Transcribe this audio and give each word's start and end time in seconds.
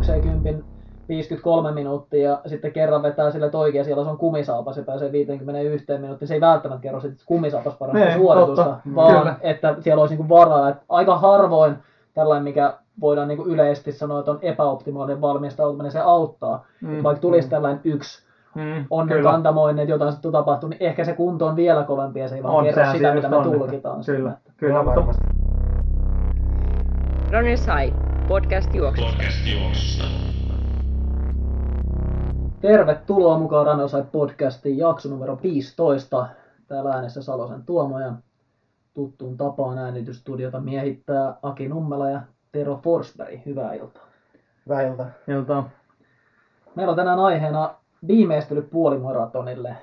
juoksee 0.00 0.20
kympin 0.20 0.64
53 1.08 1.72
minuuttia 1.72 2.30
ja 2.30 2.40
sitten 2.46 2.72
kerran 2.72 3.02
vetää 3.02 3.30
sille, 3.30 3.46
että 3.46 3.58
oikein 3.58 3.84
siellä 3.84 4.04
se 4.04 4.10
on 4.10 4.18
kumisaapas 4.18 4.76
ja 4.76 4.82
pääsee 4.82 5.12
51 5.12 5.98
minuuttia. 5.98 6.28
Se 6.28 6.34
ei 6.34 6.40
välttämättä 6.40 6.82
kerro 6.82 6.98
että 6.98 7.22
kumisaapas 7.26 7.74
parantaa 7.76 8.06
Ei, 8.08 8.14
suoritusta, 8.14 8.64
totta. 8.64 8.80
vaan 8.94 9.18
Kyllä. 9.18 9.36
että 9.40 9.76
siellä 9.80 10.00
olisi 10.00 10.16
niin 10.16 10.28
varaa. 10.28 10.68
Että 10.68 10.82
aika 10.88 11.18
harvoin 11.18 11.76
tällainen, 12.14 12.44
mikä 12.44 12.74
voidaan 13.00 13.28
niin 13.28 13.46
yleisesti 13.46 13.92
sanoa, 13.92 14.18
että 14.18 14.30
on 14.30 14.38
epäoptimaalinen 14.42 15.20
valmistautuminen, 15.20 15.92
se 15.92 16.00
auttaa. 16.00 16.64
Mm. 16.80 16.88
Mm. 16.90 17.02
Vaikka 17.02 17.20
tulisi 17.20 17.48
tällainen 17.48 17.80
yksi 17.84 18.30
Mm, 18.54 18.84
onnen 18.90 19.16
kyllä. 19.18 19.30
kantamoinen, 19.30 19.82
että 19.82 19.92
jotain 19.94 20.12
sitten 20.12 20.32
tapahtuu, 20.32 20.68
niin 20.68 20.82
ehkä 20.82 21.04
se 21.04 21.12
kunto 21.12 21.46
on 21.46 21.56
vielä 21.56 21.82
kovempi 21.84 22.20
ja 22.20 22.28
se 22.28 22.34
ei 22.36 22.42
vaan 22.42 22.54
On, 22.54 22.64
kerro 22.64 22.92
sitä, 22.92 23.14
mitä 23.14 23.28
me 23.28 23.36
on, 23.36 23.42
tulkitaan. 23.44 24.00
Kyllä, 24.06 24.32
kyllä. 24.56 24.82
Mutta- 24.82 25.00
varmasti. 25.00 25.24
Ronny 27.32 27.56
Sai, 27.56 27.92
podcast 28.30 28.74
juoksusta. 28.74 29.12
Podcast 29.12 29.46
juoksusta. 29.46 30.04
Tervetuloa 32.60 33.38
mukaan 33.38 33.66
Ranosai 33.66 34.04
podcastiin 34.12 34.78
jakso 34.78 35.08
numero 35.08 35.38
15. 35.42 36.28
Täällä 36.68 36.90
äänessä 36.90 37.22
Salosen 37.22 37.62
Tuomo 37.62 38.00
ja 38.00 38.12
tuttuun 38.94 39.36
tapaan 39.36 39.78
äänitystudiota 39.78 40.60
miehittää 40.60 41.34
Aki 41.42 41.68
Nummela 41.68 42.10
ja 42.10 42.20
Tero 42.52 42.80
Forsberg. 42.82 43.46
Hyvää 43.46 43.74
iltaa. 43.74 44.06
Väiltä. 44.68 45.06
Iltaa. 45.28 45.70
Meillä 46.74 46.90
on 46.90 46.96
tänään 46.96 47.20
aiheena 47.20 47.74
viimeistely 48.06 48.62
puolimaratonille. 48.62 49.76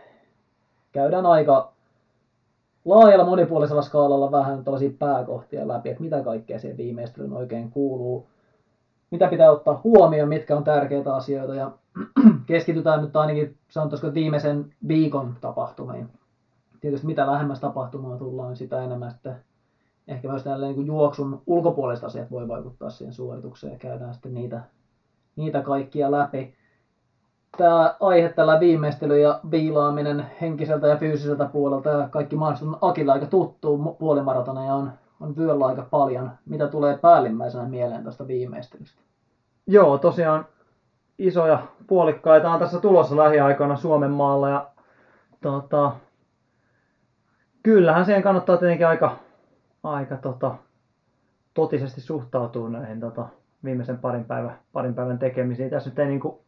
Käydään 0.91 1.25
aika 1.25 1.73
laajalla 2.85 3.25
monipuolisella 3.25 3.81
skaalalla 3.81 4.31
vähän 4.31 4.63
tällaisia 4.63 4.91
pääkohtia 4.99 5.67
läpi, 5.67 5.89
että 5.89 6.03
mitä 6.03 6.23
kaikkea 6.23 6.59
siihen 6.59 6.77
viimeistelyyn 6.77 7.33
oikein 7.33 7.71
kuuluu, 7.71 8.27
mitä 9.11 9.27
pitää 9.27 9.51
ottaa 9.51 9.81
huomioon, 9.83 10.29
mitkä 10.29 10.57
on 10.57 10.63
tärkeitä 10.63 11.15
asioita 11.15 11.55
ja 11.55 11.71
keskitytään 12.45 13.01
nyt 13.01 13.15
ainakin 13.15 13.57
sanotaanko 13.69 14.13
viimeisen 14.13 14.73
viikon 14.87 15.35
tapahtumiin. 15.41 16.09
Tietysti 16.81 17.07
mitä 17.07 17.27
lähemmäs 17.27 17.59
tapahtumaa 17.59 18.17
tullaan, 18.17 18.47
niin 18.47 18.57
sitä 18.57 18.83
enemmän 18.83 19.11
sitten 19.11 19.35
ehkä 20.07 20.27
myös 20.27 20.45
näille 20.45 20.67
niin 20.67 20.85
juoksun 20.85 21.41
ulkopuoliset 21.45 22.05
asiat 22.05 22.31
voi 22.31 22.47
vaikuttaa 22.47 22.89
siihen 22.89 23.13
suoritukseen 23.13 23.73
ja 23.73 23.79
käydään 23.79 24.13
sitten 24.13 24.33
niitä, 24.33 24.61
niitä 25.35 25.61
kaikkia 25.61 26.11
läpi 26.11 26.55
tämä 27.57 27.95
aihe, 27.99 28.29
tällä 28.29 28.59
viimeistely 28.59 29.19
ja 29.19 29.39
viilaaminen 29.51 30.25
henkiseltä 30.41 30.87
ja 30.87 30.97
fyysiseltä 30.97 31.45
puolelta 31.45 31.89
ja 31.89 32.07
kaikki 32.09 32.35
mahdollista 32.35 32.65
on 32.65 32.77
Akille 32.81 33.11
aika 33.11 33.25
tuttu 33.25 33.95
puolimaratona 33.99 34.65
ja 34.65 34.73
on, 34.73 34.91
on 35.19 35.37
vyöllä 35.37 35.65
aika 35.65 35.87
paljon. 35.91 36.31
Mitä 36.45 36.67
tulee 36.67 36.97
päällimmäisenä 36.97 37.63
mieleen 37.63 38.03
tästä 38.03 38.27
viimeistelystä? 38.27 39.01
Joo, 39.67 39.97
tosiaan 39.97 40.45
isoja 41.19 41.59
puolikkaita 41.87 42.51
on 42.51 42.59
tässä 42.59 42.79
tulossa 42.79 43.17
lähiaikoina 43.17 43.75
Suomen 43.75 44.11
maalla 44.11 44.49
ja 44.49 44.67
tota, 45.41 45.91
kyllähän 47.63 48.05
siihen 48.05 48.23
kannattaa 48.23 48.57
tietenkin 48.57 48.87
aika, 48.87 49.15
aika 49.83 50.17
tota, 50.17 50.55
totisesti 51.53 52.01
suhtautua 52.01 52.69
näihin 52.69 52.99
tota, 52.99 53.27
viimeisen 53.63 53.97
parin, 53.97 54.25
päivä, 54.25 54.57
parin 54.73 54.95
päivän 54.95 55.19
tekemisiin. 55.19 55.69
Tässä 55.69 55.89
nyt 55.89 55.99
ei 55.99 56.07
niinku, 56.07 56.43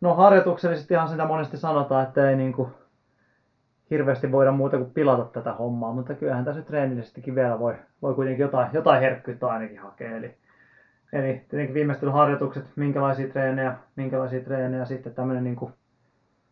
no 0.00 0.14
harjoituksellisestihan 0.14 1.08
sitä 1.08 1.26
monesti 1.26 1.56
sanotaan, 1.56 2.02
että 2.06 2.30
ei 2.30 2.36
niinku 2.36 2.70
hirveästi 3.92 4.32
voida 4.32 4.52
muuta 4.52 4.78
kuin 4.78 4.90
pilata 4.90 5.24
tätä 5.24 5.52
hommaa, 5.52 5.92
mutta 5.92 6.14
kyllähän 6.14 6.44
tässä 6.44 6.62
treenillisestikin 6.62 7.34
vielä 7.34 7.58
voi, 7.58 7.74
voi 8.02 8.14
kuitenkin 8.14 8.42
jotain, 8.42 8.68
jotain 8.72 9.00
herkkyyttä 9.00 9.46
ainakin 9.46 9.78
hakea. 9.78 10.16
Eli 10.16 10.34
Eli 11.12 11.32
tietenkin 11.48 11.74
viimeistelyharjoitukset, 11.74 12.64
minkälaisia 12.76 13.28
treenejä, 13.28 13.76
minkälaisia 13.96 14.40
treenejä, 14.40 14.84
sitten 14.84 15.14
tämmöinen 15.14 15.44
niin 15.44 15.72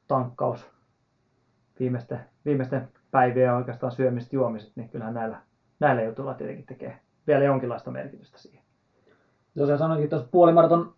tankkaus, 0.09 0.71
viimeisten, 1.81 2.21
viimeisten 2.45 2.89
päivien 3.11 3.45
ja 3.45 3.57
oikeastaan 3.57 3.93
syömiset, 3.93 4.33
juomiset, 4.33 4.73
niin 4.77 4.89
kyllähän 4.89 5.15
näillä, 5.15 5.41
näillä 5.81 6.03
jutuilla 6.03 6.35
tietenkin 6.35 6.67
tekee 6.67 7.01
vielä 7.27 7.45
jonkinlaista 7.45 7.91
merkitystä 7.91 8.39
siihen. 8.39 8.65
Tosiaan 9.59 9.79
sanoinkin 9.79 10.11
tuossa 10.11 10.29
puolimaraton, 10.31 10.95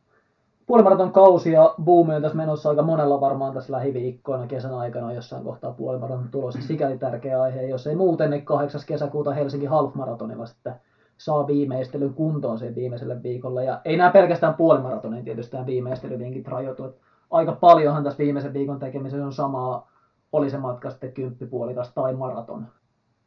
puolimaraton 0.72 1.12
kausi 1.12 1.52
ja 1.52 1.74
buumi 1.84 2.14
on 2.14 2.22
tässä 2.22 2.36
menossa 2.36 2.68
aika 2.68 2.82
monella 2.82 3.20
varmaan 3.20 3.54
tässä 3.54 3.72
lähiviikkoina 3.72 4.46
kesän 4.46 4.74
aikana 4.74 5.12
jossain 5.12 5.44
kohtaa 5.44 5.72
puolimaraton 5.72 6.28
tulossa. 6.30 6.60
Sikäli 6.60 6.98
tärkeä 6.98 7.42
aihe, 7.42 7.62
jos 7.62 7.86
ei 7.86 7.96
muuten, 7.96 8.30
niin 8.30 8.44
8. 8.44 8.80
kesäkuuta 8.86 9.32
Helsingin 9.32 9.68
half-maratonilla 9.68 10.46
sitten 10.46 10.74
saa 11.18 11.46
viimeistelyn 11.46 12.14
kuntoon 12.14 12.58
sen 12.58 12.74
viimeiselle 12.74 13.22
viikolle. 13.22 13.64
Ja 13.64 13.80
ei 13.84 13.96
nämä 13.96 14.10
pelkästään 14.10 14.54
puolimaratonin 14.54 15.24
tietysti 15.24 15.50
tämä 15.50 15.66
viimeistelyvinkit 15.66 16.48
rajoitu. 16.48 16.84
että 16.84 17.00
Aika 17.30 17.52
paljonhan 17.52 18.04
tässä 18.04 18.18
viimeisen 18.18 18.52
viikon 18.52 18.78
tekemisessä 18.78 19.26
on 19.26 19.32
samaa, 19.32 19.90
oli 20.32 20.50
se 20.50 20.58
matka 20.58 20.90
sitten 20.90 21.12
kymppipuolikas 21.12 21.92
tai 21.94 22.14
maraton. 22.14 22.66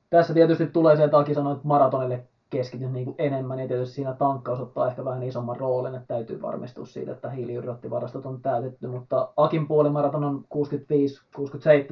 Tässä 0.09 0.33
tietysti 0.33 0.67
tulee 0.67 0.95
se, 0.95 1.03
että 1.03 1.17
Aki 1.17 1.33
sanoi, 1.33 1.53
että 1.53 1.67
maratonille 1.67 2.23
keskityn 2.49 2.93
niin 2.93 3.05
kuin 3.05 3.15
enemmän 3.17 3.59
ja 3.59 3.67
tietysti 3.67 3.95
siinä 3.95 4.13
tankkaus 4.13 4.59
ottaa 4.59 4.87
ehkä 4.87 5.05
vähän 5.05 5.23
isomman 5.23 5.55
roolin, 5.55 5.95
että 5.95 6.07
täytyy 6.07 6.41
varmistua 6.41 6.85
siitä, 6.85 7.11
että 7.11 7.29
hiilihydraattivarastot 7.29 8.25
on 8.25 8.41
täytetty, 8.41 8.87
mutta 8.87 9.29
Akin 9.37 9.67
puolimaraton 9.67 10.23
on 10.23 10.45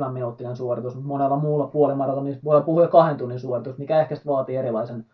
65-67 0.07 0.09
minuuttinen 0.09 0.55
suoritus, 0.55 0.95
mutta 0.95 1.07
monella 1.07 1.37
muulla 1.37 1.67
puolimaratonissa 1.67 2.43
voi 2.43 2.61
puhua 2.61 2.87
kahden 2.87 3.17
tunnin 3.17 3.39
suoritus, 3.39 3.77
mikä 3.77 4.01
ehkä 4.01 4.15
vaatii 4.25 4.55
erilaisen 4.55 5.05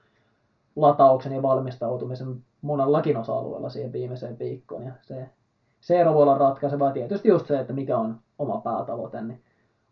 latauksen 0.76 1.34
ja 1.34 1.42
valmistautumisen 1.42 2.44
monellakin 2.62 3.18
osa-alueella 3.18 3.70
siihen 3.70 3.94
viimeiseen 3.94 4.40
viikkoon 4.40 4.84
ja 4.84 4.92
se, 5.02 5.30
se 5.80 6.00
ero 6.00 6.14
voi 6.14 6.22
olla 6.24 6.38
ratkaiseva. 6.38 6.92
Tietysti 6.92 7.30
just 7.30 7.48
se, 7.48 7.60
että 7.60 7.74
mikä 7.74 7.98
on 7.98 8.20
oma 8.40 8.62
päätavoite, 8.62 9.22
niin 9.22 9.42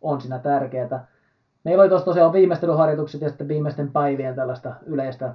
on 0.01 0.21
siinä 0.21 0.39
tärkeää. 0.39 1.07
Meillä 1.67 1.81
oli 1.81 1.89
tuossa 1.89 2.05
tosiaan 2.05 2.33
viimeistelyharjoitukset 2.33 3.21
ja 3.21 3.29
sitten 3.29 3.47
viimeisten 3.47 3.91
päivien 3.91 4.35
tällaista 4.35 4.73
yleistä, 4.85 5.33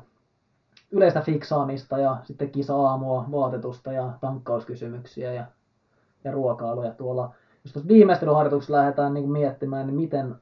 yleistä 0.90 1.20
fiksaamista 1.20 1.98
ja 1.98 2.16
sitten 2.22 2.50
kisa-aamua, 2.50 3.24
vaatetusta 3.32 3.92
ja 3.92 4.12
tankkauskysymyksiä 4.20 5.32
ja, 5.32 5.44
ja 6.24 6.32
ruokailuja 6.32 6.90
tuolla. 6.90 7.34
Jos 7.64 7.72
tuossa 7.72 7.88
viimeistelyharjoituksessa 7.88 8.72
lähdetään 8.72 9.14
niin 9.14 9.30
miettimään, 9.30 9.86
niin 9.86 9.96
miten, 9.96 10.34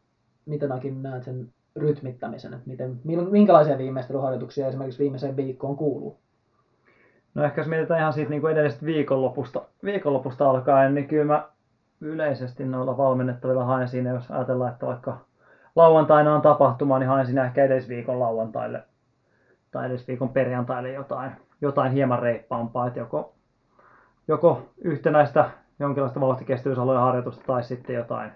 miten 0.47 0.73
Akin 0.73 1.03
näet 1.03 1.23
sen 1.25 1.49
rytmittämisen, 1.77 2.55
että 2.55 2.69
miten, 2.69 3.01
minkälaisia 3.31 3.79
viimeistelyharjoituksia 3.79 4.67
esimerkiksi 4.67 5.03
viimeiseen 5.03 5.37
viikkoon 5.37 5.77
kuuluu? 5.77 6.19
No 7.35 7.45
ehkä 7.45 7.61
jos 7.61 7.69
mietitään 7.69 8.01
ihan 8.01 8.13
siitä 8.13 8.31
niin 8.31 8.41
kuin 8.41 8.53
edellisestä 8.53 8.87
viikonlopusta, 8.87 9.63
viikonlopusta 9.85 10.51
alkaen, 10.51 10.95
niin 10.95 11.09
kyllä 11.09 11.25
mä 11.25 11.49
yleisesti 12.01 12.65
noilla 12.65 12.97
valmennettavilla 12.97 13.65
haen 13.65 13.89
siinä, 13.89 14.11
jos 14.11 14.31
ajatellaan, 14.31 14.73
että 14.73 14.87
vaikka 14.87 15.30
lauantaina 15.77 16.35
on 16.35 16.43
tapahtuma, 16.43 16.99
niin 16.99 17.09
haen 17.09 17.27
siinä 17.27 17.45
ehkä 17.45 17.65
edellisviikon 17.65 18.21
lauantaille 18.21 18.83
tai 19.71 19.87
edellisviikon 19.87 20.29
perjantaille 20.29 20.93
jotain, 20.93 21.33
jotain 21.61 21.93
hieman 21.93 22.19
reippaampaa, 22.19 22.87
että 22.87 23.01
joko, 23.01 23.35
joko 24.29 24.63
yhtenäistä 24.79 25.51
jonkinlaista 25.79 26.21
vauhtikestävyysalueen 26.21 27.01
harjoitusta 27.01 27.45
tai 27.47 27.63
sitten 27.63 27.97
jotain 27.97 28.31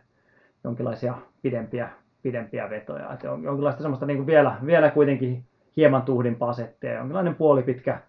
jonkinlaisia 0.65 1.15
pidempiä, 1.43 1.89
pidempiä 2.23 2.71
vetoja. 2.71 3.13
Että 3.13 3.33
on 3.33 3.43
jonkinlaista 3.43 3.83
semmoista 3.83 4.07
niin 4.07 4.17
kuin 4.17 4.27
vielä, 4.27 4.57
vielä 4.67 4.91
kuitenkin 4.91 5.45
hieman 5.77 6.03
tuhdimpaa 6.03 6.53
settiä, 6.53 6.95
jonkinlainen 6.95 7.35
puolipitkä, 7.35 8.01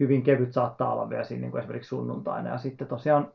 hyvin 0.00 0.22
kevyt 0.22 0.52
saattaa 0.52 0.92
olla 0.92 1.10
vielä 1.10 1.24
siinä 1.24 1.40
niin 1.40 1.50
kuin 1.50 1.58
esimerkiksi 1.58 1.88
sunnuntaina. 1.88 2.50
Ja 2.50 2.58
sitten 2.58 2.88
tosiaan 2.88 3.28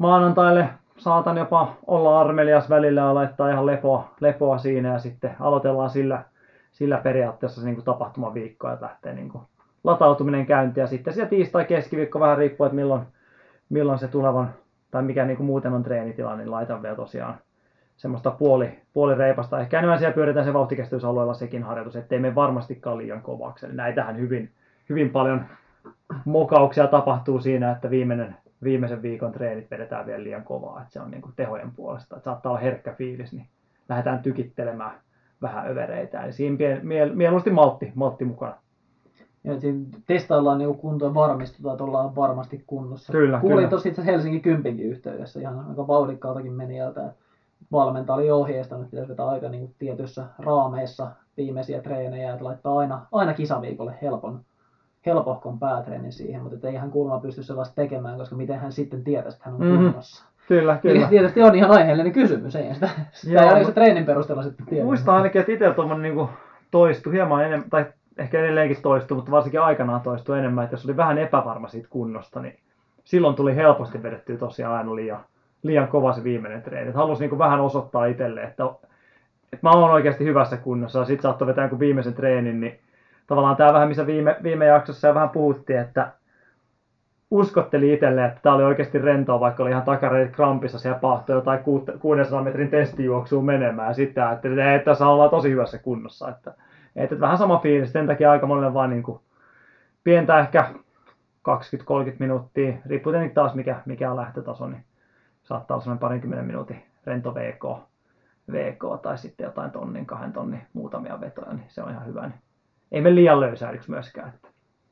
maanantaille 0.00 0.68
saatan 0.96 1.36
jopa 1.36 1.76
olla 1.86 2.20
armelias 2.20 2.70
välillä 2.70 3.00
ja 3.00 3.14
laittaa 3.14 3.50
ihan 3.50 3.66
lepoa, 3.66 4.14
lepoa 4.20 4.58
siinä 4.58 4.92
ja 4.92 4.98
sitten 4.98 5.36
aloitellaan 5.40 5.90
sillä, 5.90 6.22
sillä 6.72 6.98
periaatteessa 6.98 7.60
se 7.60 7.66
niin 7.66 7.84
tapahtumaviikko, 7.84 8.70
että 8.70 8.86
lähtee 8.86 9.14
niin 9.14 9.28
kuin 9.28 9.44
latautuminen 9.84 10.46
käyntiin 10.46 10.82
ja 10.82 10.86
sitten 10.86 11.14
siellä 11.14 11.30
tiistai 11.30 11.64
keskiviikko 11.64 12.20
vähän 12.20 12.38
riippuu, 12.38 12.66
että 12.66 12.76
milloin, 12.76 13.02
milloin 13.68 13.98
se 13.98 14.08
tulevan 14.08 14.54
tai 14.90 15.02
mikä 15.02 15.24
niin 15.24 15.36
kuin 15.36 15.46
muuten 15.46 15.72
on 15.72 15.82
treenitila, 15.82 16.36
niin 16.36 16.50
laitan 16.50 16.82
vielä 16.82 16.96
tosiaan 16.96 17.34
semmoista 17.96 18.30
puoli, 18.30 18.78
puolireipasta. 18.92 19.60
Ehkä 19.60 19.78
enemmän 19.78 19.98
siellä 19.98 20.14
pyöritään 20.14 20.46
se 20.46 20.52
vauhtikestävyysalueella 20.52 21.34
sekin 21.34 21.62
harjoitus, 21.62 21.96
ettei 21.96 22.18
me 22.18 22.34
varmastikaan 22.34 22.98
liian 22.98 23.22
kovaksi. 23.22 23.66
Eli 23.66 23.74
näitähän 23.74 24.16
hyvin, 24.16 24.50
hyvin 24.88 25.10
paljon 25.10 25.44
mokauksia 26.24 26.86
tapahtuu 26.86 27.40
siinä, 27.40 27.70
että 27.70 27.90
viimeinen, 27.90 28.36
viimeisen 28.62 29.02
viikon 29.02 29.32
treenit 29.32 29.70
vedetään 29.70 30.06
vielä 30.06 30.24
liian 30.24 30.44
kovaa, 30.44 30.80
että 30.80 30.92
se 30.92 31.00
on 31.00 31.10
niin 31.10 31.22
kuin 31.22 31.32
tehojen 31.36 31.72
puolesta. 31.76 32.16
Että 32.16 32.24
saattaa 32.24 32.52
olla 32.52 32.60
herkkä 32.60 32.92
fiilis, 32.92 33.32
niin 33.32 33.46
lähdetään 33.88 34.22
tykittelemään 34.22 35.00
vähän 35.42 35.70
övereitä. 35.70 36.24
Eli 36.24 36.32
siinä 36.32 36.56
mie- 36.56 36.80
mie- 36.82 37.14
mieluusti 37.14 37.50
maltti, 37.50 37.92
maltti 37.94 38.24
mukana. 38.24 38.56
Ja 39.44 39.60
siinä 39.60 39.84
testaillaan 40.06 40.58
niin 40.58 40.76
kuntoa 40.76 41.08
ja 41.08 41.14
varmistutaan, 41.14 41.74
että 41.74 41.84
ollaan 41.84 42.16
varmasti 42.16 42.64
kunnossa. 42.66 43.12
Kyllä, 43.12 43.40
Kuulin 43.40 43.68
tuossa 43.68 43.88
itse 43.88 44.04
Helsingin 44.06 44.42
kympinkin 44.42 44.86
yhteydessä 44.86 45.40
ihan 45.40 45.64
aika 45.68 45.86
vauhdikkaaltakin 45.86 46.52
meni 46.52 46.78
jältä. 46.78 47.06
että 47.06 47.14
Valmentaja 47.72 48.14
oli 48.14 48.30
ohjeistanut, 48.30 48.84
että 48.84 48.90
pitäisi 48.90 49.10
vetää 49.10 49.28
aika 49.28 49.48
niin 49.48 49.74
tietyissä 49.78 50.24
raameissa 50.38 51.10
viimeisiä 51.36 51.82
treenejä, 51.82 52.32
että 52.32 52.44
laittaa 52.44 52.78
aina, 52.78 53.06
aina 53.12 53.34
kisaviikolle 53.34 53.94
helpon, 54.02 54.40
helpohkon 55.06 55.58
päätreeni 55.58 56.12
siihen, 56.12 56.42
mutta 56.42 56.68
ei 56.68 56.76
hän 56.76 56.90
kuulemma 56.90 57.20
pysty 57.20 57.42
sellaista 57.42 57.74
tekemään, 57.74 58.16
koska 58.18 58.36
miten 58.36 58.58
hän 58.58 58.72
sitten 58.72 59.04
tietäisi, 59.04 59.36
että 59.36 59.50
hän 59.50 59.60
on 59.60 59.66
Mhm. 59.66 59.76
kunnossa. 59.76 60.24
Kyllä, 60.48 60.76
Kyllä. 60.82 60.94
kyllä. 60.94 61.08
Tietysti 61.08 61.42
on 61.42 61.54
ihan 61.54 61.70
aiheellinen 61.70 62.12
kysymys, 62.12 62.56
ei 62.56 62.74
sitä, 62.74 62.88
sitä 63.12 63.42
Joo, 63.42 63.56
ei 63.56 63.64
se 63.64 63.72
treenin 63.72 64.04
perusteella 64.06 64.42
sitten 64.42 64.66
tiedä. 64.66 64.84
Muistan 64.84 65.14
ainakin, 65.14 65.40
että 65.40 65.52
itsellä 65.52 65.74
tuommoinen 65.74 66.14
niin 66.16 66.28
toistui 66.70 67.12
hieman 67.12 67.44
enemmän, 67.44 67.70
tai 67.70 67.84
ehkä 68.18 68.38
edelleenkin 68.40 68.82
toistui, 68.82 69.16
mutta 69.16 69.30
varsinkin 69.30 69.60
aikanaan 69.60 70.00
toistui 70.00 70.38
enemmän, 70.38 70.64
että 70.64 70.74
jos 70.74 70.84
oli 70.84 70.96
vähän 70.96 71.18
epävarma 71.18 71.68
siitä 71.68 71.88
kunnosta, 71.90 72.40
niin 72.40 72.58
silloin 73.04 73.34
tuli 73.34 73.56
helposti 73.56 74.02
vedettyä 74.02 74.36
tosiaan 74.36 74.74
aina 74.74 74.94
liian, 74.94 75.20
liian 75.62 75.88
kova 75.88 76.12
se 76.12 76.24
viimeinen 76.24 76.62
treeni. 76.62 76.88
Että 76.88 76.98
halusi 76.98 77.26
niin 77.26 77.38
vähän 77.38 77.60
osoittaa 77.60 78.06
itselle, 78.06 78.42
että, 78.42 78.64
että 79.52 79.58
mä 79.66 79.70
oon 79.70 79.90
oikeasti 79.90 80.24
hyvässä 80.24 80.56
kunnossa, 80.56 80.98
ja 80.98 81.04
sitten 81.04 81.22
saattoi 81.22 81.46
vetää 81.48 81.62
jonkun 81.64 81.78
viimeisen 81.78 82.14
treenin, 82.14 82.60
niin 82.60 82.78
tavallaan 83.30 83.56
tämä 83.56 83.72
vähän, 83.72 83.88
missä 83.88 84.06
viime, 84.06 84.36
viime 84.42 84.66
jaksossa 84.66 85.08
jo 85.08 85.14
vähän 85.14 85.30
puhuttiin, 85.30 85.78
että 85.78 86.12
uskotteli 87.30 87.92
itselle, 87.92 88.24
että 88.24 88.40
tämä 88.42 88.54
oli 88.54 88.64
oikeasti 88.64 88.98
rentoa, 88.98 89.40
vaikka 89.40 89.62
oli 89.62 89.70
ihan 89.70 89.82
takareet 89.82 90.36
krampissa 90.36 90.78
siellä 90.78 90.98
pahtoi 90.98 91.36
jotain 91.36 91.60
kuut- 91.60 91.98
600 92.00 92.42
metrin 92.42 92.70
testijuoksua 92.70 93.42
menemään. 93.42 93.94
Ja 94.16 94.26
ajattelin, 94.26 94.58
että 94.58 94.72
ei, 94.72 94.78
tässä 94.78 95.08
ollaan 95.08 95.30
tosi 95.30 95.50
hyvässä 95.50 95.78
kunnossa. 95.78 96.28
Että, 96.28 96.54
että 96.96 97.20
vähän 97.20 97.38
sama 97.38 97.58
fiilis, 97.58 97.92
sen 97.92 98.06
takia 98.06 98.30
aika 98.30 98.46
monelle 98.46 98.74
vaan 98.74 98.90
niin 98.90 99.02
kuin 99.02 99.20
pientä 100.04 100.38
ehkä 100.38 100.70
20-30 100.72 100.74
minuuttia, 102.18 102.72
riippuu 102.86 103.12
tietenkin 103.12 103.34
taas 103.34 103.54
mikä, 103.54 103.76
mikä 103.86 104.10
on 104.10 104.16
lähtötaso, 104.16 104.66
niin 104.66 104.84
saattaa 105.42 105.74
olla 105.74 105.84
semmoinen 105.84 106.00
parinkymmenen 106.00 106.46
minuutin 106.46 106.82
rento 107.04 107.34
VK, 107.34 107.64
VK 108.52 109.02
tai 109.02 109.18
sitten 109.18 109.44
jotain 109.44 109.70
tonnin, 109.70 110.06
kahden 110.06 110.32
tonnin 110.32 110.62
muutamia 110.72 111.20
vetoja, 111.20 111.52
niin 111.52 111.66
se 111.68 111.82
on 111.82 111.90
ihan 111.90 112.06
hyvä. 112.06 112.22
Niin 112.22 112.40
ei 112.92 113.00
me 113.00 113.14
liian 113.14 113.40
löysäilyksi 113.40 113.90
myöskään. 113.90 114.32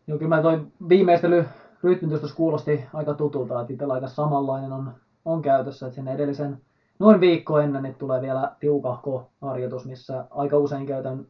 Joo, 0.06 0.19
kyllä 0.19 0.37
mä 0.37 0.43
toi 0.43 0.67
viimeistely 0.89 1.45
rytmitys 1.83 2.35
kuulosti 2.35 2.85
aika 2.93 3.15
tutulta, 3.15 3.61
että 3.61 3.73
itsellä 3.73 3.95
aika 3.95 4.06
samanlainen 4.06 4.73
on, 4.73 4.95
on 5.25 5.43
käytössä, 5.43 5.87
että 5.87 5.97
sen 5.97 6.09
edellisen 6.09 6.61
noin 6.99 7.21
viikko 7.21 7.59
ennen 7.59 7.83
niin 7.83 7.95
tulee 7.95 8.21
vielä 8.21 8.56
tiukahko 8.61 9.31
harjoitus, 9.41 9.87
missä 9.87 10.25
aika 10.31 10.59
usein 10.59 10.87
käytän, 10.87 11.27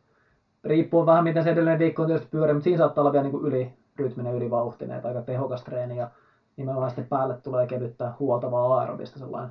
riippuu 0.64 1.06
vähän 1.06 1.24
miten 1.24 1.42
se 1.42 1.50
edellinen 1.50 1.78
viikko 1.78 2.02
on 2.02 2.08
tietysti 2.08 2.30
pyöri, 2.30 2.52
mutta 2.52 2.64
siinä 2.64 2.78
saattaa 2.78 3.02
olla 3.02 3.12
vielä 3.12 3.22
niin 3.22 3.32
kuin 3.32 3.46
yli 3.46 3.72
rytminen, 3.96 4.34
ylivauhtinen, 4.34 4.96
että 4.96 5.08
aika 5.08 5.22
tehokas 5.22 5.64
treeni 5.64 5.96
ja 5.96 6.10
nimenomaan 6.56 6.90
sitten 6.90 7.08
päälle 7.08 7.40
tulee 7.42 7.66
kevyttä 7.66 8.12
huoltavaa 8.18 8.78
aerobista 8.78 9.18
sellainen, 9.18 9.50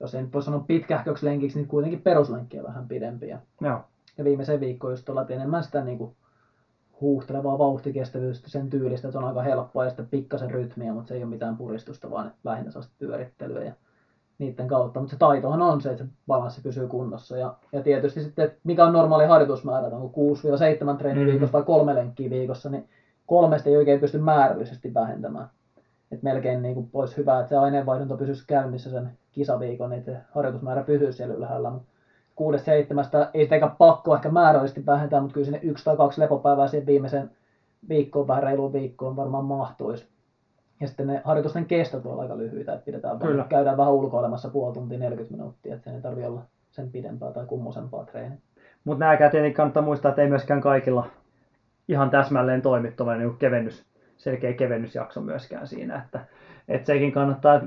jos 0.00 0.14
ei 0.14 0.22
nyt 0.22 0.32
voi 0.32 0.42
sanoa 0.42 0.64
pitkähköksi 0.66 1.26
lenkiksi, 1.26 1.58
niin 1.58 1.68
kuitenkin 1.68 2.02
peruslenkkiä 2.02 2.62
vähän 2.62 2.88
pidempiä. 2.88 3.38
Joo, 3.60 3.80
Ja 4.18 4.24
viimeiseen 4.24 4.60
viikkoon 4.60 4.92
just 4.92 5.08
että 5.08 5.34
enemmän 5.34 5.64
sitä 5.64 5.84
niin 5.84 5.98
kuin 5.98 6.16
huuhtelevaa 7.00 7.58
vauhtikestävyyttä 7.58 8.50
sen 8.50 8.70
tyylistä, 8.70 9.08
että 9.08 9.12
se 9.12 9.18
on 9.18 9.28
aika 9.28 9.42
helppoa 9.42 9.84
ja 9.84 9.90
sitten 9.90 10.06
pikkasen 10.06 10.50
rytmiä, 10.50 10.92
mutta 10.92 11.08
se 11.08 11.14
ei 11.14 11.22
ole 11.22 11.30
mitään 11.30 11.56
puristusta, 11.56 12.10
vaan 12.10 12.32
lähinnä 12.44 12.70
sellaista 12.70 12.94
pyörittelyä 12.98 13.64
ja 13.64 13.72
niiden 14.38 14.68
kautta. 14.68 15.00
Mutta 15.00 15.10
se 15.10 15.18
taitohan 15.18 15.62
on 15.62 15.80
se, 15.80 15.90
että 15.90 16.04
se 16.04 16.10
balanssi 16.26 16.60
pysyy 16.62 16.88
kunnossa. 16.88 17.36
Ja, 17.36 17.54
ja 17.72 17.82
tietysti 17.82 18.22
sitten, 18.22 18.44
että 18.44 18.58
mikä 18.64 18.84
on 18.84 18.92
normaali 18.92 19.26
harjoitusmäärä, 19.26 19.86
että 19.86 19.96
onko 19.96 20.34
6-7 20.94 20.98
treeniä 20.98 21.24
Mhm. 21.24 21.30
viikossa 21.32 21.52
vai 21.52 21.62
kolme 21.62 21.94
lenkkiä 21.94 22.30
viikossa, 22.30 22.70
niin 22.70 22.88
kolmesta 23.26 23.68
ei 23.68 23.76
oikein 23.76 24.00
pysty 24.00 24.18
määrällisesti 24.18 24.94
vähentämään. 24.94 25.48
Et 26.12 26.22
melkein 26.22 26.62
niin 26.62 26.74
kuin 26.74 26.90
olisi 26.92 27.16
hyvä, 27.16 27.40
että 27.40 27.48
se 27.48 27.56
aineenvaihdunta 27.56 28.16
pysyisi 28.16 28.44
käynnissä 28.46 28.90
sen 28.90 29.10
kisaviikon, 29.32 29.90
niin 29.90 29.98
että 29.98 30.12
se 30.12 30.18
harjoitusmäärä 30.34 30.82
pysyisi 30.82 31.16
siellä 31.16 31.34
ylhäällä. 31.34 31.70
Mutta 31.70 31.88
kuudesta 32.34 32.64
seitsemästä 32.64 33.30
ei 33.34 33.44
sitäkään 33.44 33.76
pakko 33.78 34.14
ehkä 34.14 34.30
määrällisesti 34.30 34.86
vähentää, 34.86 35.20
mutta 35.20 35.34
kyllä 35.34 35.44
sinne 35.44 35.60
yksi 35.62 35.84
tai 35.84 35.96
kaksi 35.96 36.20
lepopäivää 36.20 36.68
siihen 36.68 36.86
viimeiseen 36.86 37.30
viikkoon, 37.88 38.28
vähän 38.28 38.42
reiluun 38.42 38.72
viikkoon 38.72 39.16
varmaan 39.16 39.44
mahtuisi. 39.44 40.08
Ja 40.80 40.88
sitten 40.88 41.06
ne 41.06 41.22
harjoitusten 41.24 41.66
kestot 41.66 42.06
ovat 42.06 42.18
aika 42.18 42.38
lyhyitä, 42.38 42.72
että 42.72 42.84
pidetään 42.84 43.18
Kyllä. 43.18 43.36
vaan, 43.36 43.48
käydään 43.48 43.76
vähän 43.76 43.92
ulkoilemassa 43.92 44.48
puoli 44.48 44.74
tuntia 44.74 44.98
40 44.98 45.36
minuuttia, 45.36 45.74
että 45.74 45.84
sen 45.84 45.94
ei 45.94 46.00
tarvitse 46.00 46.28
olla 46.28 46.42
sen 46.70 46.90
pidempää 46.90 47.32
tai 47.32 47.46
kummosempaa 47.46 48.04
treeniä. 48.04 48.38
Mutta 48.84 49.04
nämäkään 49.04 49.30
tietenkin 49.30 49.56
kannattaa 49.56 49.82
muistaa, 49.82 50.08
että 50.08 50.22
ei 50.22 50.28
myöskään 50.28 50.60
kaikilla 50.60 51.06
ihan 51.88 52.10
täsmälleen 52.10 52.62
toimi 52.62 52.90
tuollainen 52.90 53.28
niin 53.28 53.38
kevennys, 53.38 53.84
selkeä 54.16 54.52
kevennysjakso 54.52 55.20
myöskään 55.20 55.66
siinä. 55.66 56.02
Että, 56.04 56.20
että 56.68 56.86
sekin 56.86 57.12
kannattaa, 57.12 57.60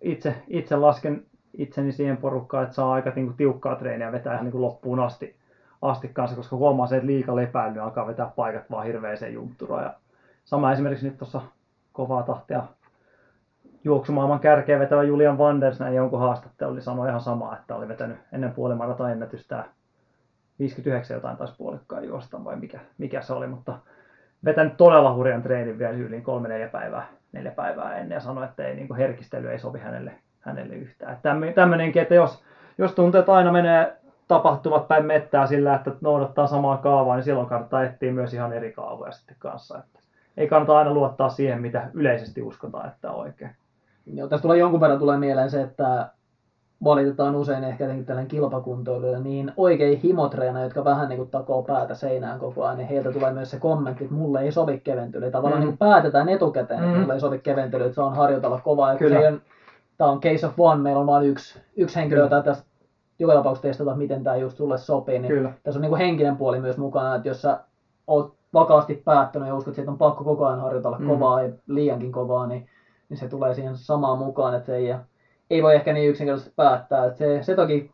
itse, 0.00 0.34
itse 0.48 0.76
lasken 0.76 1.26
itseni 1.58 1.92
siihen 1.92 2.16
porukkaan, 2.16 2.64
että 2.64 2.74
saa 2.74 2.92
aika 2.92 3.12
niin 3.16 3.26
kuin, 3.26 3.36
tiukkaa 3.36 3.76
treeniä 3.76 4.12
vetää 4.12 4.32
ihan 4.32 4.44
niin 4.44 4.52
kuin 4.52 4.62
loppuun 4.62 5.00
asti, 5.00 5.36
asti 5.82 6.08
kanssa, 6.08 6.36
koska 6.36 6.56
huomaa 6.56 6.86
se, 6.86 6.96
että 6.96 7.06
liika 7.06 7.36
lepäily 7.36 7.72
niin 7.72 7.82
alkaa 7.82 8.06
vetää 8.06 8.32
paikat 8.36 8.70
vaan 8.70 8.86
hirveäseen 8.86 9.34
juntturaan. 9.34 9.84
Ja 9.84 9.94
sama 10.44 10.72
esimerkiksi 10.72 11.08
nyt 11.08 11.18
tuossa 11.18 11.40
kovaa 11.92 12.22
tahtia 12.22 12.62
juoksumaailman 13.84 14.40
kärkeä 14.40 14.78
vetävä 14.78 15.02
Julian 15.02 15.38
Wanders 15.38 15.80
näin 15.80 15.94
jonkun 15.94 16.20
haastattelu, 16.20 16.72
oli 16.72 16.82
sanoi 16.82 17.08
ihan 17.08 17.20
samaa, 17.20 17.56
että 17.56 17.76
oli 17.76 17.88
vetänyt 17.88 18.18
ennen 18.32 18.52
puolimaraton 18.52 19.10
ennätystä 19.10 19.64
59 20.58 21.14
jotain 21.14 21.36
taisi 21.36 21.54
puolikkaan 21.58 22.04
juosta 22.04 22.44
vai 22.44 22.56
mikä, 22.56 22.80
mikä 22.98 23.22
se 23.22 23.32
oli, 23.32 23.46
mutta 23.46 23.78
vetänyt 24.44 24.76
todella 24.76 25.14
hurjan 25.14 25.42
treenin 25.42 25.78
vielä 25.78 25.92
yliin 25.92 26.22
kolme 26.22 26.48
neljä 26.48 26.68
päivää, 26.68 27.06
neljä 27.32 27.50
päivää 27.50 27.96
ennen 27.96 28.16
ja 28.16 28.20
sanoi, 28.20 28.44
että 28.44 28.66
ei, 28.66 28.74
niin 28.74 28.96
herkistely 28.96 29.50
ei 29.50 29.58
sovi 29.58 29.78
hänelle, 29.78 30.12
hänelle 30.42 30.74
yhtään. 30.74 31.12
Että 31.12 31.22
tämmö- 31.28 31.52
tämmöinenkin, 31.52 32.02
että 32.02 32.14
jos, 32.14 32.42
jos 32.78 32.92
tuntuu, 32.92 33.20
että 33.20 33.32
aina 33.34 33.52
menee 33.52 33.96
tapahtuvat 34.28 34.88
päin 34.88 35.06
mettää 35.06 35.46
sillä, 35.46 35.74
että 35.74 35.90
noudattaa 36.00 36.46
samaa 36.46 36.76
kaavaa, 36.76 37.16
niin 37.16 37.24
silloin 37.24 37.46
kannattaa 37.46 37.84
etsiä 37.84 38.12
myös 38.12 38.34
ihan 38.34 38.52
eri 38.52 38.72
kaavoja 38.72 39.12
sitten 39.12 39.36
kanssa. 39.38 39.78
Että 39.78 39.98
ei 40.36 40.48
kannata 40.48 40.78
aina 40.78 40.94
luottaa 40.94 41.28
siihen, 41.28 41.60
mitä 41.60 41.90
yleisesti 41.94 42.42
uskotaan, 42.42 42.88
että 42.88 43.10
on 43.10 43.20
oikein. 43.20 43.50
Joo, 44.14 44.28
tässä 44.28 44.42
tulee 44.42 44.58
jonkun 44.58 44.80
verran 44.80 44.98
tulee 44.98 45.18
mieleen 45.18 45.50
se, 45.50 45.62
että 45.62 46.08
valitetaan 46.84 47.36
usein 47.36 47.64
ehkä 47.64 47.84
tällainen 47.86 48.26
kilpakuntoilijoille 48.28 49.20
niin 49.20 49.52
oikein 49.56 49.98
himotreena, 49.98 50.62
jotka 50.62 50.84
vähän 50.84 51.08
niin 51.08 51.16
kuin 51.16 51.30
takoo 51.30 51.62
päätä 51.62 51.94
seinään 51.94 52.38
koko 52.38 52.64
ajan, 52.64 52.76
niin 52.78 52.88
heiltä 52.88 53.12
tulee 53.12 53.32
myös 53.32 53.50
se 53.50 53.58
kommentti, 53.58 54.04
että 54.04 54.16
mulle 54.16 54.40
ei 54.40 54.52
sovi 54.52 54.80
keventely. 54.84 55.30
Tavallaan 55.30 55.60
Mm. 55.62 55.66
niin 55.66 55.78
kuin 55.78 55.88
päätetään 55.88 56.28
etukäteen, 56.28 56.80
että 56.84 56.94
Mm. 56.94 57.00
mulle 57.00 57.14
ei 57.14 57.20
sovi 57.20 57.38
keventely, 57.38 57.84
että 57.84 57.94
saan 57.94 58.16
harjoitella 58.16 58.60
kovaa. 58.60 58.92
Ja 58.92 58.98
Kyllä. 58.98 59.16
se 59.20 59.26
ei 59.26 59.32
ole, 59.32 59.40
tämä 60.02 60.12
on 60.12 60.20
case 60.20 60.46
of 60.46 60.52
one, 60.58 60.80
meillä 60.82 61.00
on 61.00 61.06
vain 61.06 61.26
yksi, 61.26 61.60
yksi 61.76 61.96
henkilö, 61.96 62.20
jota 62.20 62.42
tässä 62.42 62.64
joka 63.18 63.34
tapauksessa 63.34 63.68
testata, 63.68 63.94
miten 63.94 64.24
tämä 64.24 64.36
just 64.36 64.56
sulle 64.56 64.78
sopii. 64.78 65.18
Niin 65.18 65.32
Kyllä. 65.32 65.52
tässä 65.62 65.78
on 65.78 65.80
niin 65.80 65.90
kuin 65.90 65.98
henkinen 65.98 66.36
puoli 66.36 66.60
myös 66.60 66.78
mukana, 66.78 67.14
että 67.14 67.28
jos 67.28 67.42
sä 67.42 67.60
oot 68.06 68.34
vakaasti 68.54 68.94
päättänyt 68.94 69.48
ja 69.48 69.54
uskot, 69.54 69.78
että 69.78 69.90
on 69.90 69.98
pakko 69.98 70.24
koko 70.24 70.46
ajan 70.46 70.60
harjoitella 70.60 70.98
Mm. 70.98 71.06
kovaa, 71.06 71.40
ei 71.42 71.52
liiankin 71.66 72.12
kovaa, 72.12 72.46
niin, 72.46 72.68
niin 73.08 73.18
se 73.18 73.28
tulee 73.28 73.54
siihen 73.54 73.76
samaan 73.76 74.18
mukaan, 74.18 74.54
että 74.54 74.66
se 74.66 74.76
ei, 74.76 74.94
ei 75.50 75.62
voi 75.62 75.74
ehkä 75.74 75.92
niin 75.92 76.10
yksinkertaisesti 76.10 76.54
päättää. 76.56 77.04
Että 77.04 77.18
se, 77.18 77.42
se 77.42 77.54
toki 77.54 77.90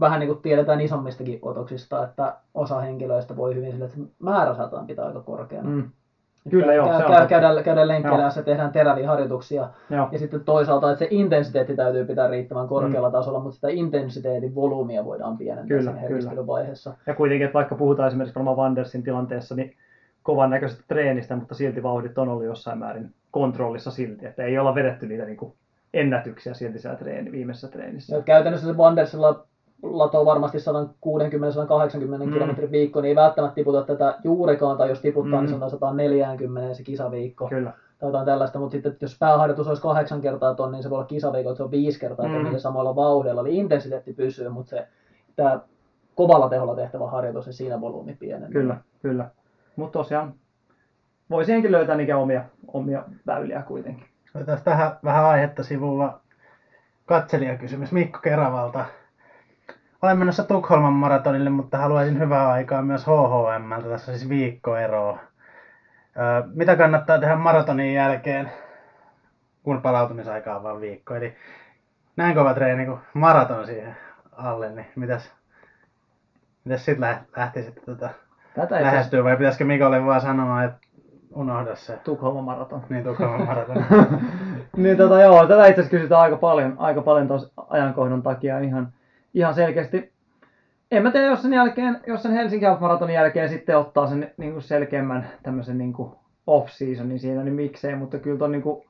vähän 0.00 0.20
niin 0.20 0.28
kuin 0.28 0.42
tiedetään 0.42 0.80
isommistakin 0.80 1.38
otoksista, 1.42 2.04
että 2.04 2.36
osa 2.54 2.80
henkilöistä 2.80 3.36
voi 3.36 3.54
hyvin 3.54 3.72
sille, 3.72 3.84
että 3.84 3.98
määrä 4.18 4.54
saataan 4.54 4.86
pitää 4.86 5.06
aika 5.06 5.20
korkeana. 5.20 5.68
Mm. 5.70 5.90
Kyllä 6.50 6.74
joo, 6.74 6.86
käy, 6.86 6.96
se 6.96 7.04
on 7.04 7.10
käy, 7.10 7.20
totta. 7.20 7.28
käydään, 7.28 7.64
käydään 7.64 7.88
lenkkeillä, 7.88 8.24
jossa 8.24 8.42
tehdään 8.42 8.72
teräviä 8.72 9.08
harjoituksia. 9.08 9.68
Joo. 9.90 10.08
Ja 10.12 10.18
sitten 10.18 10.44
toisaalta, 10.44 10.90
että 10.90 10.98
se 10.98 11.08
intensiteetti 11.10 11.76
täytyy 11.76 12.04
pitää 12.04 12.30
riittävän 12.30 12.68
korkealla 12.68 13.10
tasolla, 13.10 13.40
mutta 13.40 13.54
sitä 13.54 13.68
intensiteetin 13.70 14.54
volyymia 14.54 15.04
voidaan 15.04 15.38
pienentää 15.38 15.78
Kyllä, 15.78 15.82
siinä 15.82 16.00
herkistelyvaiheessa. 16.00 16.94
Ja 17.06 17.14
kuitenkin, 17.14 17.44
että 17.44 17.54
vaikka 17.54 17.74
puhutaan 17.74 18.08
esimerkiksi 18.08 18.34
varmaan 18.34 18.56
Wandersin 18.56 19.02
tilanteessa, 19.02 19.54
niin 19.54 19.76
kovan 20.22 20.50
näköisestä 20.50 20.84
treenistä, 20.88 21.36
mutta 21.36 21.54
silti 21.54 21.82
vauhdit 21.82 22.18
on 22.18 22.28
ollut 22.28 22.44
jossain 22.44 22.78
määrin 22.78 23.10
kontrollissa 23.30 23.90
silti, 23.90 24.26
että 24.26 24.42
ei 24.42 24.58
olla 24.58 24.74
vedetty 24.74 25.06
niitä 25.06 25.24
niin 25.24 25.36
kuin 25.36 25.52
ennätyksiä 25.94 26.54
silti 26.54 26.78
siellä 26.78 26.98
treeni, 26.98 27.32
viimeisessä 27.32 27.68
treenissä. 27.68 28.16
Ja 28.16 28.22
käytännössä 28.22 28.66
se 28.66 28.76
Wandersilla 28.76 29.46
latoo 29.82 30.24
varmasti 30.24 30.58
160-180 30.58 32.26
Mm. 32.26 32.32
kilometrin 32.32 32.70
viikko, 32.72 33.00
niin 33.00 33.08
ei 33.08 33.16
välttämättä 33.16 33.54
tiputa 33.54 33.82
tätä 33.82 34.18
juurikaan, 34.24 34.76
tai 34.76 34.88
jos 34.88 35.00
tiputtaa, 35.00 35.32
Mm. 35.40 35.40
niin 35.40 35.48
sanotaan 35.48 35.70
140 35.70 36.74
se 36.74 36.82
kisaviikko. 36.82 37.48
Kyllä, 37.48 37.72
Tai 37.98 38.08
jotain 38.08 38.26
tällaista, 38.26 38.58
mutta 38.58 38.72
sitten 38.72 38.96
jos 39.00 39.16
pääharjoitus 39.18 39.68
olisi 39.68 39.82
kahdeksan 39.82 40.20
kertaa 40.20 40.54
ton, 40.54 40.72
niin 40.72 40.82
se 40.82 40.90
voi 40.90 40.96
olla 40.96 41.06
kisaviikko, 41.06 41.50
että 41.50 41.56
se 41.56 41.62
on 41.62 41.70
viisi 41.70 42.00
kertaa 42.00 42.28
Mm. 42.28 42.34
mm. 42.34 42.44
niillä 42.44 42.58
samoilla 42.58 42.96
vauhdilla. 42.96 43.40
Eli 43.40 43.56
intensiteetti 43.56 44.12
pysyy, 44.12 44.48
mutta 44.48 44.70
se 44.70 44.86
tämä 45.36 45.60
kovalla 46.14 46.48
teholla 46.48 46.74
tehtävä 46.76 47.06
harjoitus, 47.10 47.46
niin 47.46 47.54
siinä 47.54 47.80
volyymi 47.80 48.14
pienenee. 48.14 48.50
kyllä, 48.50 48.76
kyllä. 49.02 49.30
Mutta 49.76 49.98
tosiaan 49.98 50.34
voi 51.30 51.44
siihenkin 51.44 51.72
löytää 51.72 51.96
niitä 51.96 52.16
omia, 52.16 52.44
omia 52.68 53.04
väyliä 53.26 53.62
kuitenkin. 53.62 54.04
Otetaan 54.34 54.58
tähän 54.64 54.98
vähän 55.04 55.24
aihetta 55.24 55.62
sivulla 55.62 56.20
katselijakysymys 57.06 57.92
Mikko 57.92 58.18
Keravalta. 58.22 58.84
Olen 60.06 60.18
menossa 60.18 60.44
Tukholman 60.44 60.92
maratonille, 60.92 61.50
mutta 61.50 61.78
haluaisin 61.78 62.18
hyvää 62.18 62.50
aikaa 62.50 62.82
myös 62.82 63.06
HHMltä. 63.06 63.88
Tässä 63.88 64.16
siis 64.16 64.28
viikkoeroa. 64.28 65.18
Öö, 66.18 66.42
mitä 66.54 66.76
kannattaa 66.76 67.18
tehdä 67.18 67.36
maratonin 67.36 67.94
jälkeen, 67.94 68.50
kun 69.62 69.82
palautumisaika 69.82 70.56
on 70.56 70.62
vain 70.62 70.80
viikko? 70.80 71.14
Eli 71.14 71.34
näin 72.16 72.34
kova 72.34 72.54
treeni 72.54 72.86
kuin 72.86 72.98
maraton 73.14 73.66
siihen 73.66 73.96
alle, 74.32 74.70
niin 74.70 74.86
mitäs, 74.96 75.32
mitäs 76.64 76.84
sitten 76.84 77.16
lähtisit 77.36 77.82
tota, 77.86 78.10
Tätä 78.54 78.82
lähestyä 78.82 79.24
vai 79.24 79.36
pitäisikö 79.36 79.64
Mikolle 79.64 80.04
vaan 80.06 80.20
sanoa, 80.20 80.64
että 80.64 80.78
unohda 81.34 81.76
se. 81.76 81.98
Tukholman 82.04 82.44
maraton. 82.44 82.82
Niin 82.88 83.04
Tukholman 83.04 83.46
maraton. 83.46 83.84
niin 84.76 84.96
tota 84.96 85.20
joo, 85.20 85.46
tätä 85.46 85.66
itse 85.66 85.80
asiassa 85.80 85.96
kysytään 85.96 86.20
aika 86.20 86.36
paljon, 86.36 86.74
aika 86.78 87.02
paljon 87.02 87.28
tuossa 87.28 87.52
ajankohdan 87.68 88.22
takia 88.22 88.58
ihan, 88.58 88.92
ihan 89.36 89.54
selkeästi. 89.54 90.12
En 90.90 91.02
mä 91.02 91.10
tiedä, 91.10 91.26
jos 91.26 91.42
sen 91.42 91.52
jälkeen, 91.52 92.00
jos 92.06 92.22
sen 92.22 92.32
Helsinki 92.32 92.66
Half 92.66 92.80
Maratonin 92.80 93.14
jälkeen 93.14 93.48
sitten 93.48 93.78
ottaa 93.78 94.06
sen 94.06 94.30
niin 94.36 94.52
kuin 94.52 94.62
selkeämmän 94.62 95.30
tämmöisen 95.42 95.78
niin 95.78 95.92
kuin 95.92 96.12
off-seasonin 96.46 97.18
siinä, 97.18 97.44
niin 97.44 97.54
miksei, 97.54 97.96
mutta 97.96 98.18
kyllä 98.18 98.38
ton 98.38 98.52
niin 98.52 98.62
kuin, 98.62 98.86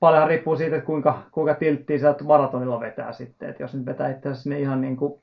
paljon 0.00 0.28
riippuu 0.28 0.56
siitä, 0.56 0.76
että 0.76 0.86
kuinka, 0.86 1.22
kuinka 1.30 1.54
tilttiä 1.54 1.98
sieltä 1.98 2.24
maratonilla 2.24 2.80
vetää 2.80 3.12
sitten. 3.12 3.48
Et 3.50 3.60
jos 3.60 3.74
nyt 3.74 3.86
vetää 3.86 4.10
itse 4.10 4.28
asiassa 4.28 4.42
sinne 4.42 4.60
ihan 4.60 4.80
niin 4.80 4.96
kuin 4.96 5.20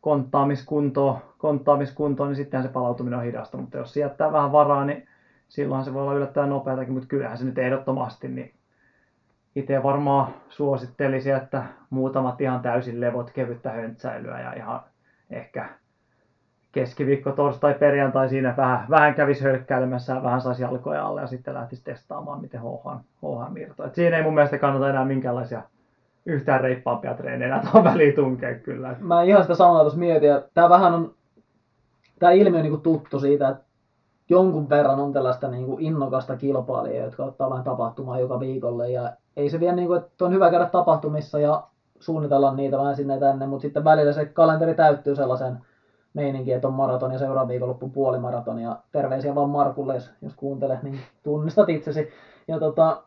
konttaamiskuntoon, 0.00 1.18
konttaamiskuntoon, 1.38 2.28
niin 2.28 2.36
sittenhän 2.36 2.68
se 2.68 2.72
palautuminen 2.72 3.18
on 3.18 3.24
hidasta, 3.24 3.58
mutta 3.58 3.78
jos 3.78 3.96
jättää 3.96 4.32
vähän 4.32 4.52
varaa, 4.52 4.84
niin 4.84 5.08
silloin 5.48 5.84
se 5.84 5.94
voi 5.94 6.02
olla 6.02 6.14
yllättävän 6.14 6.50
nopeatakin, 6.50 6.92
mutta 6.92 7.08
kyllähän 7.08 7.38
se 7.38 7.44
nyt 7.44 7.58
ehdottomasti, 7.58 8.28
niin 8.28 8.54
itse 9.56 9.82
varmaan 9.82 10.34
suosittelisi, 10.48 11.30
että 11.30 11.62
muutamat 11.90 12.40
ihan 12.40 12.60
täysin 12.60 13.00
levot, 13.00 13.30
kevyttä 13.30 13.70
höntsäilyä 13.70 14.40
ja 14.40 14.52
ihan 14.52 14.80
ehkä 15.30 15.68
keskiviikko, 16.72 17.32
torstai, 17.32 17.74
perjantai 17.74 18.28
siinä 18.28 18.54
vähän, 18.56 18.86
vähän 18.90 19.14
kävisi 19.14 19.44
hölkkäilemässä 19.44 20.22
vähän 20.22 20.40
saisi 20.40 20.62
jalkoja 20.62 21.04
alle 21.04 21.20
ja 21.20 21.26
sitten 21.26 21.54
lähtisi 21.54 21.84
testaamaan, 21.84 22.40
miten 22.40 22.60
HH, 22.60 23.00
HH 23.22 23.52
mirto. 23.52 23.90
Siinä 23.92 24.16
ei 24.16 24.22
mun 24.22 24.34
mielestä 24.34 24.58
kannata 24.58 24.90
enää 24.90 25.04
minkäänlaisia 25.04 25.62
yhtään 26.26 26.60
reippaampia 26.60 27.14
treenejä 27.14 27.58
tuohon 27.58 27.84
väliin 27.92 28.14
tunkea 28.14 28.54
kyllä. 28.54 28.96
Mä 29.00 29.22
ihan 29.22 29.42
sitä 29.42 29.54
samaa 29.54 29.80
tuossa 29.80 29.98
mietin, 29.98 30.30
tää 30.54 30.68
vähän 30.68 30.94
on, 30.94 31.14
tää 32.18 32.30
ilmiö 32.30 32.58
on 32.58 32.62
niinku 32.62 32.78
tuttu 32.78 33.20
siitä, 33.20 33.48
että 33.48 33.64
jonkun 34.28 34.68
verran 34.68 35.00
on 35.00 35.12
tällaista 35.12 35.48
niinku 35.48 35.76
innokasta 35.80 36.36
kilpailijaa, 36.36 37.04
jotka 37.04 37.24
ottaa 37.24 37.50
vähän 37.50 37.64
tapahtumaa 37.64 38.20
joka 38.20 38.40
viikolle, 38.40 38.90
ja 38.90 39.12
ei 39.36 39.50
se 39.50 39.60
vielä 39.60 39.76
niinku, 39.76 39.92
että 39.92 40.24
on 40.24 40.32
hyvä 40.32 40.50
käydä 40.50 40.66
tapahtumissa 40.66 41.38
ja 41.38 41.62
suunnitella 42.00 42.54
niitä 42.54 42.78
vähän 42.78 42.96
sinne 42.96 43.18
tänne, 43.18 43.46
mutta 43.46 43.62
sitten 43.62 43.84
välillä 43.84 44.12
se 44.12 44.24
kalenteri 44.24 44.74
täyttyy 44.74 45.14
sellaisen 45.16 45.58
meininki, 46.14 46.52
että 46.52 46.68
on 46.68 46.74
maraton 46.74 47.12
ja 47.12 47.18
seuraavan 47.18 47.48
viikonloppu 47.48 47.88
puolimaraton. 47.88 48.58
Ja 48.58 48.76
terveisiä 48.92 49.34
vaan 49.34 49.48
Markulle, 49.48 49.94
jos, 49.94 50.10
jos 50.22 50.34
kuuntelet, 50.34 50.82
niin 50.82 51.00
tunnistat 51.22 51.68
itsesi. 51.68 52.08
Ja 52.48 52.58
tota, 52.58 53.02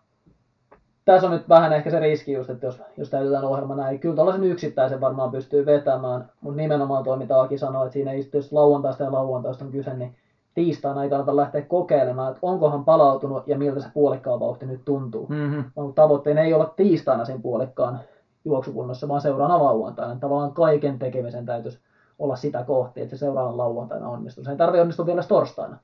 tässä 1.06 1.28
on 1.28 1.34
nyt 1.34 1.50
vähän 1.50 1.74
ehkä 1.74 1.90
se 1.90 2.00
riski 2.00 2.34
just, 2.34 2.50
että 2.50 2.66
jos, 2.66 2.82
jos 2.98 3.10
täytetään 3.10 3.44
ohjelma 3.44 3.76
näin, 3.76 4.00
kyllä 4.00 4.16
tällaisen 4.16 4.44
yksittäisen 4.44 5.02
varmaan 5.02 5.32
pystyy 5.32 5.66
vetämään, 5.66 6.30
mutta 6.42 6.58
nimenomaan 6.58 7.04
tuo, 7.04 7.16
mitä 7.16 7.42
Aki 7.42 7.58
sanoi, 7.58 7.86
että 7.86 7.94
siinä 7.94 8.12
ei 8.12 8.30
jos 8.34 8.52
lauantaista 8.52 9.04
ja 9.04 9.12
lauantaista 9.12 9.66
on 9.66 9.72
kyse, 9.72 9.94
niin 9.94 10.16
tiistaina 10.56 11.04
ei 11.04 11.10
kannata 11.10 11.36
lähteä 11.36 11.62
kokeilemaan, 11.62 12.28
että 12.28 12.40
onkohan 12.42 12.86
palautunut 12.86 13.48
ja 13.48 13.58
miltä 13.58 13.80
se 13.80 13.88
puolikkaan 13.94 14.40
vauhti 14.40 14.66
nyt 14.66 14.86
tuntuu. 14.86 15.28
Mm-hmm. 15.30 15.94
Tavoitteena 15.96 16.42
ei 16.42 16.54
olla 16.54 16.74
tiistaina 16.76 17.26
sen 17.26 17.42
puolikkaan 17.42 18.00
juoksukunnossa, 18.46 19.08
vaan 19.08 19.22
seuraavana 19.22 19.64
lauantaina. 19.64 20.16
Tavallaan 20.20 20.54
kaiken 20.54 21.00
tekemisen 21.00 21.46
täytyisi 21.46 21.80
olla 22.20 22.36
sitä 22.36 22.64
kohti, 22.64 23.02
että 23.02 23.16
se 23.16 23.20
seuraavana 23.20 23.58
lauantaina 23.58 24.10
onnistuu. 24.10 24.44
Se 24.44 24.52
ei 24.52 24.58
tarvitse 24.58 24.82
onnistua 24.82 25.06
vielä 25.06 25.24
torstaina. 25.24 25.78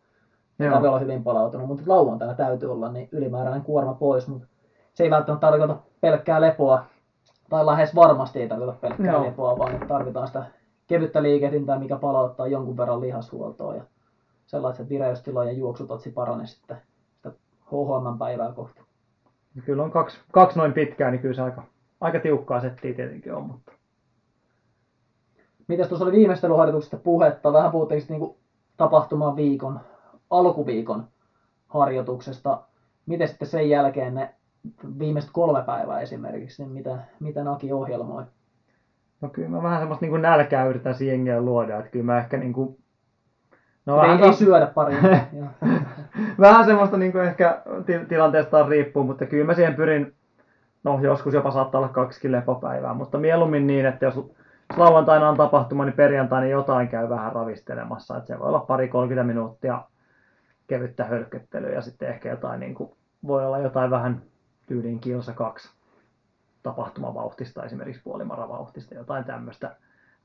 Se 0.57 0.63
tarvitsee 0.63 0.89
olla 0.89 0.99
hyvin 0.99 1.23
palautunut, 1.23 1.67
mutta 1.67 1.83
lauantaina 1.87 2.33
täytyy 2.33 2.71
olla 2.71 2.91
niin 2.91 3.09
ylimääräinen 3.11 3.61
kuorma 3.61 3.93
pois. 3.93 4.27
Mutta 4.27 4.47
se 4.93 5.03
ei 5.03 5.09
välttämättä 5.09 5.47
tarkoita 5.47 5.77
pelkkää 6.01 6.41
lepoa, 6.41 6.83
tai 7.49 7.65
lähes 7.65 7.95
varmasti 7.95 8.41
ei 8.41 8.47
tarkoita 8.47 8.73
pelkkää 8.81 9.13
Joo. 9.13 9.23
lepoa, 9.23 9.57
vaan 9.57 9.87
tarvitaan 9.87 10.27
sitä 10.27 10.43
kevyttä 10.87 11.23
liikehdintää, 11.23 11.79
mikä 11.79 11.97
palauttaa 11.97 12.47
jonkun 12.47 12.77
verran 12.77 13.01
lihashuoltoa 13.01 13.75
ja 13.75 13.83
sellaiset 14.45 14.89
vireystilojen 14.89 15.57
juoksutotsi 15.57 16.12
paranee 16.12 16.48
sitten 16.48 16.77
sitä 17.15 17.31
HHM-päivää 17.65 18.51
kohti. 18.51 18.81
Kyllä 19.65 19.83
on 19.83 19.91
kaksi, 19.91 20.19
kaksi 20.31 20.57
noin 20.57 20.74
pitkää, 20.74 21.12
niin 21.12 21.21
kyllä 21.21 21.36
se 21.36 21.41
aika, 21.41 21.63
aika 22.01 22.19
tiukkaa 22.19 22.62
settiä 22.62 22.93
tietenkin 22.93 23.33
on, 23.33 23.43
mutta 23.43 23.71
Mitäs 25.67 25.88
tuossa 25.88 26.05
oli 26.05 26.17
viimeistelyharjoituksesta 26.17 26.98
puhetta? 26.98 27.53
Vähän 27.53 27.71
puhuttiin 27.71 28.03
niinku 28.10 28.38
tapahtuman 28.77 29.36
viikon, 29.36 29.79
alkuviikon 30.29 31.07
harjoituksesta. 31.67 32.63
Miten 33.05 33.27
sitten 33.27 33.48
sen 33.48 33.69
jälkeen 33.69 34.15
ne 34.15 34.36
viimeiset 35.00 35.31
kolme 35.33 35.63
päivää 35.63 36.00
esimerkiksi, 36.00 36.63
niin 36.63 36.71
mitä, 36.71 36.98
mitä 37.19 37.43
Naki 37.43 37.71
ohjelmoi? 37.71 38.24
no 39.21 39.29
kyllä 39.29 39.50
mä 39.50 39.63
vähän 39.63 39.79
semmoista 39.79 40.05
niin 40.05 40.21
nälkää 40.21 40.65
yritän 40.65 40.95
siihen 40.95 41.45
luoda, 41.45 41.79
että 41.79 41.91
kyllä 41.91 42.05
mä 42.05 42.19
ehkä 42.19 42.38
niin 42.38 42.53
kuin, 42.53 42.80
no 43.85 43.95
ei, 43.95 44.01
vähän 44.01 44.17
ei 44.17 44.23
taas- 44.23 44.39
syödä 44.39 44.65
pari. 44.65 44.95
Vähän 46.39 46.65
semmoista 46.65 46.97
niin 46.97 47.11
kuin 47.11 47.23
ehkä 47.23 47.61
ti- 47.85 48.05
tilanteesta 48.09 48.67
riippuu, 48.67 49.03
mutta 49.03 49.25
kyllä 49.25 49.45
mä 49.45 49.53
siihen 49.53 49.75
pyrin, 49.75 50.13
no 50.83 51.00
joskus 51.01 51.33
jopa 51.33 51.51
saattaa 51.51 51.79
olla 51.79 51.89
kaksi 51.89 52.31
lepopäivää, 52.31 52.93
mutta 52.93 53.17
mieluummin 53.17 53.67
niin, 53.67 53.85
että 53.85 54.05
jos 54.05 54.31
lauantaina 54.77 55.29
on 55.29 55.38
tapahtuma, 55.38 55.85
niin 55.85 55.93
perjantaina 55.93 56.47
jotain 56.47 56.88
käy 56.88 57.09
vähän 57.09 57.33
ravistelemassa, 57.33 58.17
että 58.17 58.27
se 58.27 58.39
voi 58.39 58.47
olla 58.47 58.59
pari 58.59 58.88
30 58.88 59.23
minuuttia 59.27 59.81
kevyttä 60.67 61.03
hölköttelyä 61.03 61.69
ja 61.69 61.81
sitten 61.81 62.09
ehkä 62.09 62.29
jotain 62.29 62.59
niin 62.59 62.75
kuin, 62.75 62.91
voi 63.27 63.45
olla 63.45 63.59
jotain 63.59 63.91
vähän 63.91 64.21
tyyliin 64.67 65.00
kilsa 65.00 65.33
kaksi 65.33 65.71
tapahtumavauhtista, 66.63 67.63
esimerkiksi 67.63 68.01
puolimaravauhtista, 68.03 68.95
jotain 68.95 69.23
tämmöistä 69.23 69.75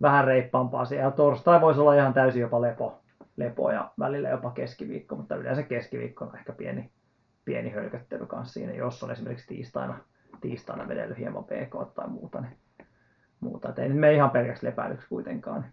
vähän 0.02 0.24
reippaampaa 0.24 0.84
siellä. 0.84 1.04
Ja 1.04 1.10
torstai 1.10 1.60
voisi 1.60 1.80
olla 1.80 1.94
ihan 1.94 2.14
täysin 2.14 2.42
jopa 2.42 2.60
lepo, 2.60 2.98
lepo 3.36 3.70
ja 3.70 3.90
välillä 3.98 4.28
jopa 4.28 4.50
keskiviikko, 4.50 5.16
mutta 5.16 5.36
yleensä 5.36 5.62
keskiviikko 5.62 6.24
on 6.24 6.36
ehkä 6.36 6.52
pieni, 6.52 6.90
pieni 7.44 7.70
hölköttely 7.70 8.26
kanssa 8.26 8.52
siinä, 8.52 8.72
jos 8.72 9.02
on 9.02 9.10
esimerkiksi 9.10 9.46
tiistaina, 9.46 9.98
tiistaina 10.40 10.88
vedellyt 10.88 11.18
hieman 11.18 11.44
PK 11.44 11.94
tai 11.94 12.08
muuta, 12.08 12.40
niin 12.40 12.56
muuta. 13.40 13.68
Et 13.68 13.78
ei 13.78 13.88
nyt 13.88 13.98
mene 13.98 14.14
ihan 14.14 14.30
pelkäksi 14.30 14.66
lepäilyksi 14.66 15.08
kuitenkaan. 15.08 15.64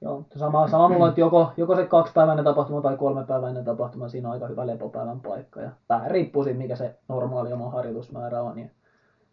Joo, 0.00 0.26
sama, 0.36 0.68
sama 0.68 0.88
mulla 0.88 1.08
että 1.08 1.20
joko, 1.20 1.52
joko 1.56 1.76
se 1.76 1.86
kaksipäiväinen 1.86 2.44
tapahtuma 2.44 2.80
tai 2.80 2.96
kolmepäiväinen 2.96 3.64
tapahtuma, 3.64 4.08
siinä 4.08 4.28
on 4.28 4.34
aika 4.34 4.46
hyvä 4.46 4.66
lepopäivän 4.66 5.20
paikka. 5.20 5.60
Ja 5.60 5.70
vähän 5.88 6.10
riippuu 6.10 6.44
siitä, 6.44 6.58
mikä 6.58 6.76
se 6.76 6.98
normaali 7.08 7.52
oma 7.52 7.70
harjoitusmäärä 7.70 8.42
on. 8.42 8.58
Ja 8.58 8.68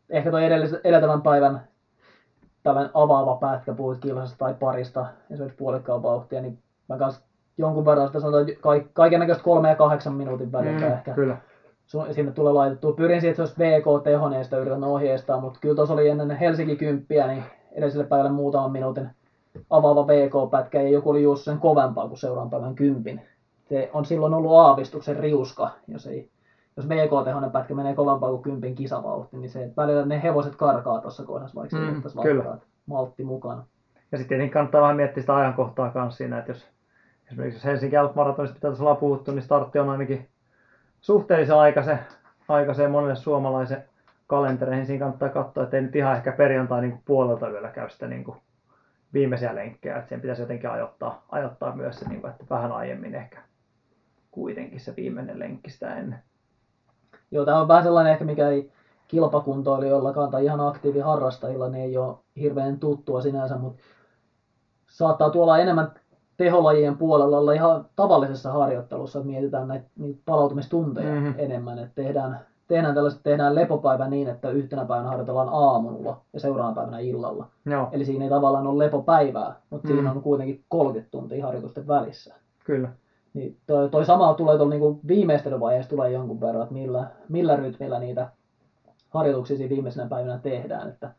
ehkä 0.09 0.29
tuo 0.29 0.39
edeltävän 0.83 1.21
päivän 1.21 1.67
tällainen 2.63 2.91
avaava 2.93 3.35
pätkä, 3.35 3.73
puhuit 3.73 3.99
kilsasta 3.99 4.37
tai 4.37 4.53
parista, 4.53 5.05
esimerkiksi 5.31 5.57
puolikkaan 5.57 6.03
vauhtia, 6.03 6.41
niin 6.41 6.63
mä 6.89 6.97
kanssa 6.97 7.24
jonkun 7.57 7.85
verran 7.85 8.07
sitä 8.07 8.19
sanotaan, 8.19 8.49
että 8.49 8.61
ka- 8.61 8.89
kaiken 8.93 9.19
näköistä 9.19 9.43
kolme 9.43 9.69
ja 9.69 9.75
kahdeksan 9.75 10.13
minuutin 10.13 10.51
välillä 10.51 10.79
mm, 10.79 10.93
ehkä 10.93 11.13
Kyllä. 11.13 11.37
sun- 11.85 12.13
sinne 12.13 12.31
tulee 12.31 12.53
laitettua. 12.53 12.93
Pyrin 12.93 13.21
siihen, 13.21 13.31
että 13.31 13.45
se 13.45 13.59
olisi 13.59 14.43
sitä 14.43 14.57
yritän 14.57 14.83
ohjeistaa, 14.83 15.39
mutta 15.39 15.59
kyllä 15.61 15.75
tuossa 15.75 15.93
oli 15.93 16.07
ennen 16.07 16.31
Helsinki 16.31 16.75
10, 16.75 17.27
niin 17.27 17.43
edelliselle 17.71 18.05
päivälle 18.07 18.31
muutaman 18.31 18.71
minuutin 18.71 19.09
avaava 19.69 20.07
VK-pätkä 20.07 20.81
ja 20.81 20.89
joku 20.89 21.09
oli 21.09 21.21
juossut 21.23 21.45
sen 21.45 21.57
kovempaa 21.59 22.07
kuin 22.07 22.17
seuraavan 22.17 22.49
päivän 22.49 22.75
kympin. 22.75 23.21
Se 23.69 23.89
on 23.93 24.05
silloin 24.05 24.33
ollut 24.33 24.51
aavistuksen 24.57 25.15
riuska, 25.15 25.69
jos 25.87 26.07
ei 26.07 26.29
jos 26.77 26.89
VK-tehonen 26.89 27.51
pätkä 27.51 27.73
menee 27.73 27.93
kovempaa 27.95 28.29
kuin 28.29 28.41
kympin 28.41 28.75
kisavauhti, 28.75 29.37
niin 29.37 29.49
se 29.49 29.71
välillä 29.77 30.05
ne 30.05 30.23
hevoset 30.23 30.55
karkaa 30.55 30.99
tuossa 30.99 31.23
kohdassa, 31.23 31.55
vaikka 31.55 31.77
Mm, 31.77 32.01
se 32.01 32.21
kyllä. 32.21 32.57
maltti 32.85 33.23
mukana. 33.23 33.63
Ja 34.11 34.17
sitten 34.17 34.27
tietenkin 34.27 34.53
kannattaa 34.53 34.81
vähän 34.81 34.95
miettiä 34.95 35.21
sitä 35.21 35.35
ajankohtaa 35.35 35.89
kanssa 35.89 36.17
siinä, 36.17 36.37
että 36.37 36.51
jos 36.51 36.65
esimerkiksi 37.27 37.57
jos 37.57 37.65
Helsinki 37.65 37.95
mitä 38.41 38.59
tässä 38.59 38.83
ollaan 38.83 38.97
puhuttu, 38.97 39.31
niin 39.31 39.41
startti 39.41 39.79
on 39.79 39.89
ainakin 39.89 40.29
suhteellisen 41.01 41.55
aikaisen, 41.55 41.99
aikaisen 42.47 42.91
monelle 42.91 43.15
suomalaisen 43.15 43.83
kalentereihin. 44.27 44.85
Siinä 44.85 44.99
kannattaa 44.99 45.29
katsoa, 45.29 45.63
että 45.63 45.77
ei 45.77 45.83
nyt 45.83 45.95
ihan 45.95 46.15
ehkä 46.17 46.31
perjantai 46.31 46.81
niin 46.81 47.01
puolelta 47.05 47.49
yöllä 47.49 47.69
käy 47.69 47.89
sitä 47.89 48.07
niin 48.07 48.23
kuin 48.23 48.37
viimeisiä 49.13 49.55
lenkkejä. 49.55 49.97
Että 49.97 50.09
sen 50.09 50.21
pitäisi 50.21 50.41
jotenkin 50.41 50.69
ajoittaa, 50.69 51.25
ajoittaa 51.29 51.75
myös 51.75 51.99
se, 51.99 52.09
niin 52.09 52.21
kuin, 52.21 52.31
että 52.31 52.45
vähän 52.49 52.71
aiemmin 52.71 53.15
ehkä 53.15 53.41
kuitenkin 54.31 54.79
se 54.79 54.93
viimeinen 54.95 55.39
lenkki 55.39 55.69
sitä 55.69 55.95
ennen. 55.95 56.19
Joo, 57.31 57.45
tämä 57.45 57.61
on 57.61 57.67
vähän 57.67 57.83
sellainen 57.83 58.13
ehkä, 58.13 58.25
mikä 58.25 58.49
ei 58.49 58.71
kilpakuntoilijoillakaan 59.07 60.31
tai 60.31 60.43
ihan 60.43 60.59
aktiiviharrastajilla 60.59 61.69
niin 61.69 61.83
ei 61.83 61.97
ole 61.97 62.17
hirveän 62.39 62.79
tuttua 62.79 63.21
sinänsä, 63.21 63.57
mutta 63.57 63.83
saattaa 64.87 65.29
tuolla 65.29 65.57
enemmän 65.57 65.91
teholajien 66.37 66.97
puolella 66.97 67.37
olla 67.37 67.53
ihan 67.53 67.85
tavallisessa 67.95 68.51
harjoittelussa, 68.51 69.19
että 69.19 69.27
mietitään 69.27 69.67
näitä, 69.67 69.85
niitä 69.99 70.19
palautumistunteja 70.25 71.09
Mhm. 71.15 71.17
mm-hmm. 71.23 71.33
enemmän, 71.37 71.79
että 71.79 71.95
tehdään, 71.95 72.39
tehdään 72.67 72.95
tällaiset, 72.95 73.19
tehdään 73.23 73.55
lepopäivä 73.55 74.07
niin, 74.07 74.27
että 74.27 74.49
yhtenä 74.49 74.85
päivänä 74.85 75.09
harjoitellaan 75.09 75.49
aamulla 75.51 76.17
ja 76.33 76.39
seuraavana 76.39 76.75
päivänä 76.75 76.99
illalla. 76.99 77.47
Joo, 77.65 77.87
Eli 77.91 78.05
siinä 78.05 78.23
ei 78.23 78.29
tavallaan 78.29 78.67
ole 78.67 78.85
lepopäivää, 78.85 79.55
mutta 79.69 79.87
Mm. 79.87 79.93
siinä 79.95 80.11
on 80.11 80.21
kuitenkin 80.21 80.63
30 80.69 81.11
tuntia 81.11 81.45
harjoitusten 81.45 81.87
välissä. 81.87 82.35
kyllä. 82.65 82.89
Niin 83.33 83.57
toi, 83.67 83.89
toi 83.89 84.05
sama 84.05 84.33
tulee 84.33 84.57
tuolla 84.57 84.69
niinku 84.69 84.99
viimeistelyvaiheessa 85.07 85.89
tulee 85.89 86.11
jonkun 86.11 86.41
verran, 86.41 86.61
että 86.63 86.73
millä, 86.73 87.07
millä 87.29 87.55
rytmillä 87.55 87.99
niitä 87.99 88.27
harjoituksia 89.09 89.57
siinä 89.57 89.69
viimeisenä 89.69 90.07
päivänä 90.09 90.37
tehdään. 90.43 90.89
Että, 90.89 91.11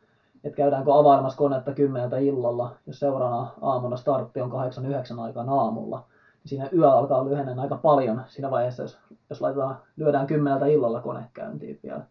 että 0.43 0.57
käydäänkö 0.57 0.93
availemassa 0.93 1.37
konetta 1.37 1.73
kymmeneltä 1.73 2.17
illalla, 2.17 2.75
jos 2.87 2.99
seuraavana 2.99 3.51
aamuna 3.61 3.97
startti 3.97 4.41
on 4.41 4.51
8-9 4.51 5.19
aikaan 5.19 5.49
aamulla. 5.49 5.97
Niin 6.07 6.49
siinä 6.49 6.69
yö 6.73 6.91
alkaa 6.91 7.25
lyhenen 7.25 7.59
aika 7.59 7.75
paljon 7.75 8.23
siinä 8.27 8.51
vaiheessa, 8.51 8.83
jos, 8.83 8.99
jos 9.29 9.41
laitetaan, 9.41 9.77
lyödään 9.97 10.27
kymmeneltä 10.27 10.65
illalla 10.65 11.01
kone 11.01 11.23
käyntiin 11.33 11.79
vielä 11.83 12.01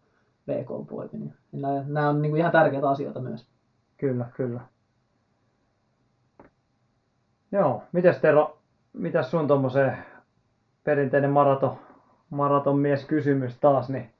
VK-poikin. 0.48 1.20
Niin 1.20 1.62
nämä, 1.62 1.84
nämä 1.86 2.08
on 2.08 2.22
niin 2.22 2.30
kuin 2.32 2.40
ihan 2.40 2.52
tärkeitä 2.52 2.90
asioita 2.90 3.20
myös. 3.20 3.46
Kyllä, 3.96 4.26
kyllä. 4.36 4.60
Joo, 7.52 7.82
mites 7.92 8.18
Tero, 8.18 8.58
mitäs 8.92 9.30
sun 9.30 9.48
tommoseen 9.48 9.98
perinteinen 10.84 11.30
maraton, 11.30 11.76
maraton 12.30 12.78
mies 12.78 13.04
kysymys 13.04 13.58
taas, 13.60 13.88
niin 13.88 14.10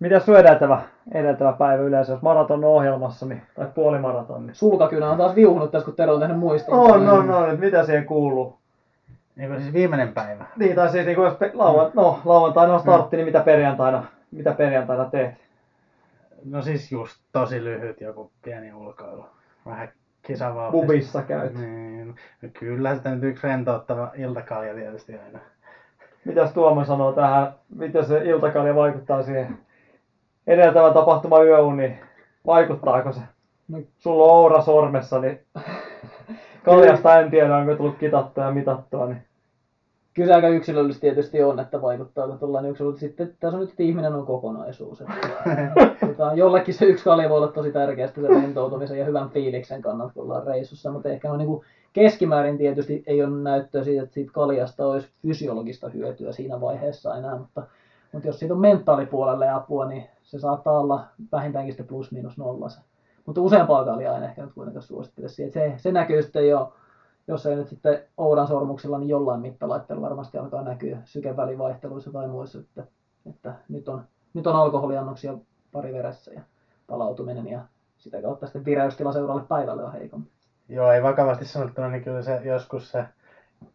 mitäs 0.00 0.24
sun 0.24 0.38
edeltävä, 0.38 0.82
edeltävä 1.12 1.52
päivä 1.52 1.82
yleensä, 1.82 2.12
jos 2.12 2.22
maraton 2.22 2.64
on 2.64 2.70
ohjelmassa, 2.70 3.26
niin, 3.26 3.42
tai 3.54 3.66
puolimaraton, 3.74 4.46
niin 4.46 4.54
Sulkakynä 4.54 5.10
on 5.10 5.18
taas 5.18 5.34
viuhunut 5.34 5.70
tässä, 5.70 5.84
kun 5.84 5.94
Tero 5.94 6.14
on 6.14 6.20
tehnyt 6.20 6.38
muistiin. 6.38 6.74
on, 6.74 7.08
on, 7.08 7.30
on, 7.30 7.50
että 7.50 7.60
mitä 7.64 7.84
siihen 7.84 8.04
kuuluu? 8.04 8.58
Niin 9.36 9.48
kuin 9.50 9.60
siis 9.62 9.74
viimeinen 9.74 10.14
päivä. 10.14 10.44
Niin, 10.56 10.76
tai 10.76 10.90
siis 10.90 11.06
niin 11.06 11.16
kuin 11.16 11.24
jos 11.24 11.34
pe- 11.34 11.50
lauan, 11.54 11.90
no, 11.94 12.20
lauantaina 12.24 12.74
on 12.74 12.80
startti, 12.80 13.16
niin 13.16 13.26
mitä 13.26 13.40
perjantaina, 13.40 14.04
mitä 14.30 14.52
perjantaina 14.52 15.04
teet? 15.04 15.34
No 16.44 16.62
siis 16.62 16.92
just 16.92 17.20
tosi 17.32 17.64
lyhyt 17.64 18.00
joku 18.00 18.30
pieni 18.44 18.72
ulkoilu. 18.72 19.24
Vähän 19.66 19.88
kisavauhti. 20.22 20.80
Bubissa 20.80 21.22
käyt. 21.22 21.54
Niin, 21.54 22.08
no 22.42 22.48
kyllä 22.58 22.94
sitä 22.94 23.10
nyt 23.10 23.24
yksi 23.24 23.46
rentouttava 23.46 24.10
iltakalja 24.14 24.74
tietysti 24.74 25.18
aina. 25.26 25.38
Mitäs 26.24 26.52
Tuomo 26.52 26.84
sanoo 26.84 27.12
tähän, 27.12 27.54
miten 27.76 28.04
se 28.04 28.24
iltakalja 28.24 28.74
vaikuttaa 28.74 29.22
siihen 29.22 29.58
edeltävän 30.46 30.94
tapahtuma 30.94 31.42
yöuniin? 31.42 31.98
Vaikuttaako 32.46 33.12
se? 33.12 33.20
No, 33.68 33.78
Sulla 33.98 34.24
on 34.24 34.30
oura 34.30 34.62
sormessa, 34.62 35.20
niin 35.20 35.40
kaljasta 36.64 37.20
en 37.20 37.30
tiedä, 37.30 37.56
onko 37.56 37.74
tullut 37.74 37.98
kitattua 37.98 38.44
ja 38.44 38.50
mitattua. 38.50 39.06
Niin. 39.06 39.22
kyllä 40.14 40.26
se 40.26 40.34
aika 40.34 40.48
yksilöllisesti 40.48 41.06
tietysti 41.06 41.42
on, 41.42 41.60
että 41.60 41.82
vaikuttaako 41.82 42.36
tuollainen 42.36 42.70
yksilö, 42.70 42.88
mutta 42.88 43.00
sitten 43.00 43.34
tässä 43.40 43.56
on 43.56 43.60
nyt, 43.60 43.70
että 43.70 43.82
ihminen 43.82 44.14
on 44.14 44.26
kokonaisuus. 44.26 45.00
Että, 45.00 45.16
tota, 46.06 46.32
jollekin 46.34 46.74
se 46.74 46.84
yksi 46.84 47.04
kalja 47.04 47.28
voi 47.28 47.36
olla 47.36 47.48
tosi 47.48 47.72
tärkeä 47.72 48.08
sen 48.08 48.24
rentoutumisen 48.24 48.98
ja 48.98 49.04
hyvän 49.04 49.30
fiiliksen 49.30 49.82
kannalta, 49.82 50.14
kun 50.14 50.22
ollaan 50.22 50.46
reissussa, 50.46 50.90
mutta 50.90 51.08
ehkä 51.08 51.28
no, 51.28 51.36
niin 51.36 51.48
kuin 51.48 51.64
keskimäärin 51.92 52.58
tietysti 52.58 53.02
ei 53.06 53.22
ole 53.22 53.30
näyttöä 53.30 53.84
siitä, 53.84 54.02
että 54.02 54.14
siitä 54.14 54.32
kaljasta 54.32 54.86
olisi 54.86 55.08
fysiologista 55.22 55.88
hyötyä 55.88 56.32
siinä 56.32 56.60
vaiheessa 56.60 57.16
enää, 57.16 57.36
mutta, 57.36 57.62
mutta 58.12 58.28
jos 58.28 58.38
siitä 58.38 58.54
on 58.54 58.60
mentaalipuolelle 58.60 59.48
apua, 59.48 59.84
niin 59.88 60.08
se 60.30 60.38
saattaa 60.38 60.78
olla 60.78 61.04
vähintäänkin 61.32 61.72
sitten 61.72 61.86
plus 61.86 62.12
miinus 62.12 62.38
nolla 62.38 62.68
se. 62.68 62.80
Mutta 63.26 63.40
useampaa 63.40 63.84
kaljaa 63.84 64.16
en 64.16 64.24
ehkä 64.24 64.42
nyt 64.42 64.54
kuitenkaan 64.54 64.82
suosittele 64.82 65.28
siihen. 65.28 65.52
Se, 65.52 65.74
se 65.76 65.92
näkyy 65.92 66.22
sitten 66.22 66.48
jo, 66.48 66.72
jos 67.28 67.46
ei 67.46 67.56
nyt 67.56 67.68
sitten 67.68 68.02
oudan 68.16 68.46
sormuksilla, 68.46 68.98
niin 68.98 69.08
jollain 69.08 69.40
mittalaitteella 69.40 70.02
varmasti 70.02 70.38
alkaa 70.38 70.62
näkyä 70.62 70.98
sykevälivaihteluissa 71.04 72.12
tai 72.12 72.28
muissa, 72.28 72.58
että, 72.58 72.84
että 73.30 73.54
nyt, 73.68 73.88
on, 73.88 74.04
nyt 74.34 74.46
on 74.46 74.56
alkoholiannoksia 74.56 75.34
pari 75.72 75.92
veressä 75.92 76.32
ja 76.32 76.40
palautuminen 76.86 77.48
ja 77.48 77.60
sitä 77.98 78.22
kautta 78.22 78.46
sitten 78.46 78.64
vireystila 78.64 79.12
seuraavalle 79.12 79.48
päivälle 79.48 79.84
on 79.84 79.92
heikompi. 79.92 80.30
Joo, 80.68 80.90
ei 80.90 81.02
vakavasti 81.02 81.44
sanottuna, 81.44 81.88
niin 81.88 82.04
kyllä 82.04 82.22
se 82.22 82.40
joskus 82.44 82.90
se 82.90 83.04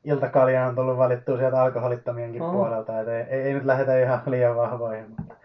iltakalja 0.03 0.65
on 0.65 0.75
tullut 0.75 0.97
valittua 0.97 1.38
sieltä 1.38 1.62
alkoholittomienkin 1.62 2.41
Oho. 2.41 2.51
puolelta, 2.51 3.00
että 3.00 3.17
ei, 3.17 3.24
ei, 3.24 3.41
ei, 3.41 3.53
nyt 3.53 3.65
lähdetä 3.65 4.00
ihan 4.00 4.21
liian 4.25 4.55
vahvoihin. 4.55 5.09
Mutta... 5.09 5.35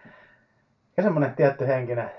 Ja 0.96 1.02
semmoinen 1.02 1.34
tietty 1.34 1.66
henkinen 1.66 2.10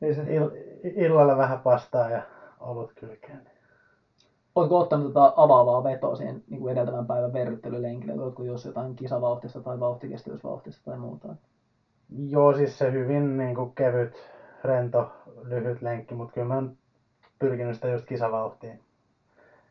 Niin 0.00 0.14
se, 0.14 0.22
ill, 0.22 0.48
illalla 0.82 1.36
vähän 1.36 1.60
pastaa 1.60 2.10
ja 2.10 2.22
olut 2.60 2.92
kylkeen. 2.94 3.50
Oletko 4.54 4.78
ottanut 4.78 5.06
tota 5.06 5.32
avaavaa 5.36 5.84
vetoa 5.84 6.16
siihen 6.16 6.42
niin 6.50 6.60
kuin 6.60 6.72
edeltävän 6.72 7.06
päivän 7.06 7.32
verryttelylenkille, 7.32 8.22
oletko 8.22 8.42
jos 8.42 8.64
jotain 8.64 8.96
kisavauhtista 8.96 9.60
tai 9.60 9.80
vauhtikestävyysvauhtista 9.80 10.84
tai 10.84 10.98
muuta? 10.98 11.28
Joo, 12.28 12.54
siis 12.54 12.78
se 12.78 12.92
hyvin 12.92 13.36
niin 13.36 13.54
kuin 13.54 13.72
kevyt, 13.74 14.14
rento, 14.64 15.12
lyhyt 15.42 15.82
lenkki, 15.82 16.14
mutta 16.14 16.32
kyllä 16.32 16.46
mä 16.46 16.54
oon 16.54 16.76
pyrkinyt 17.38 17.74
sitä 17.74 17.88
just 17.88 18.06
kisavauhtiin. 18.06 18.80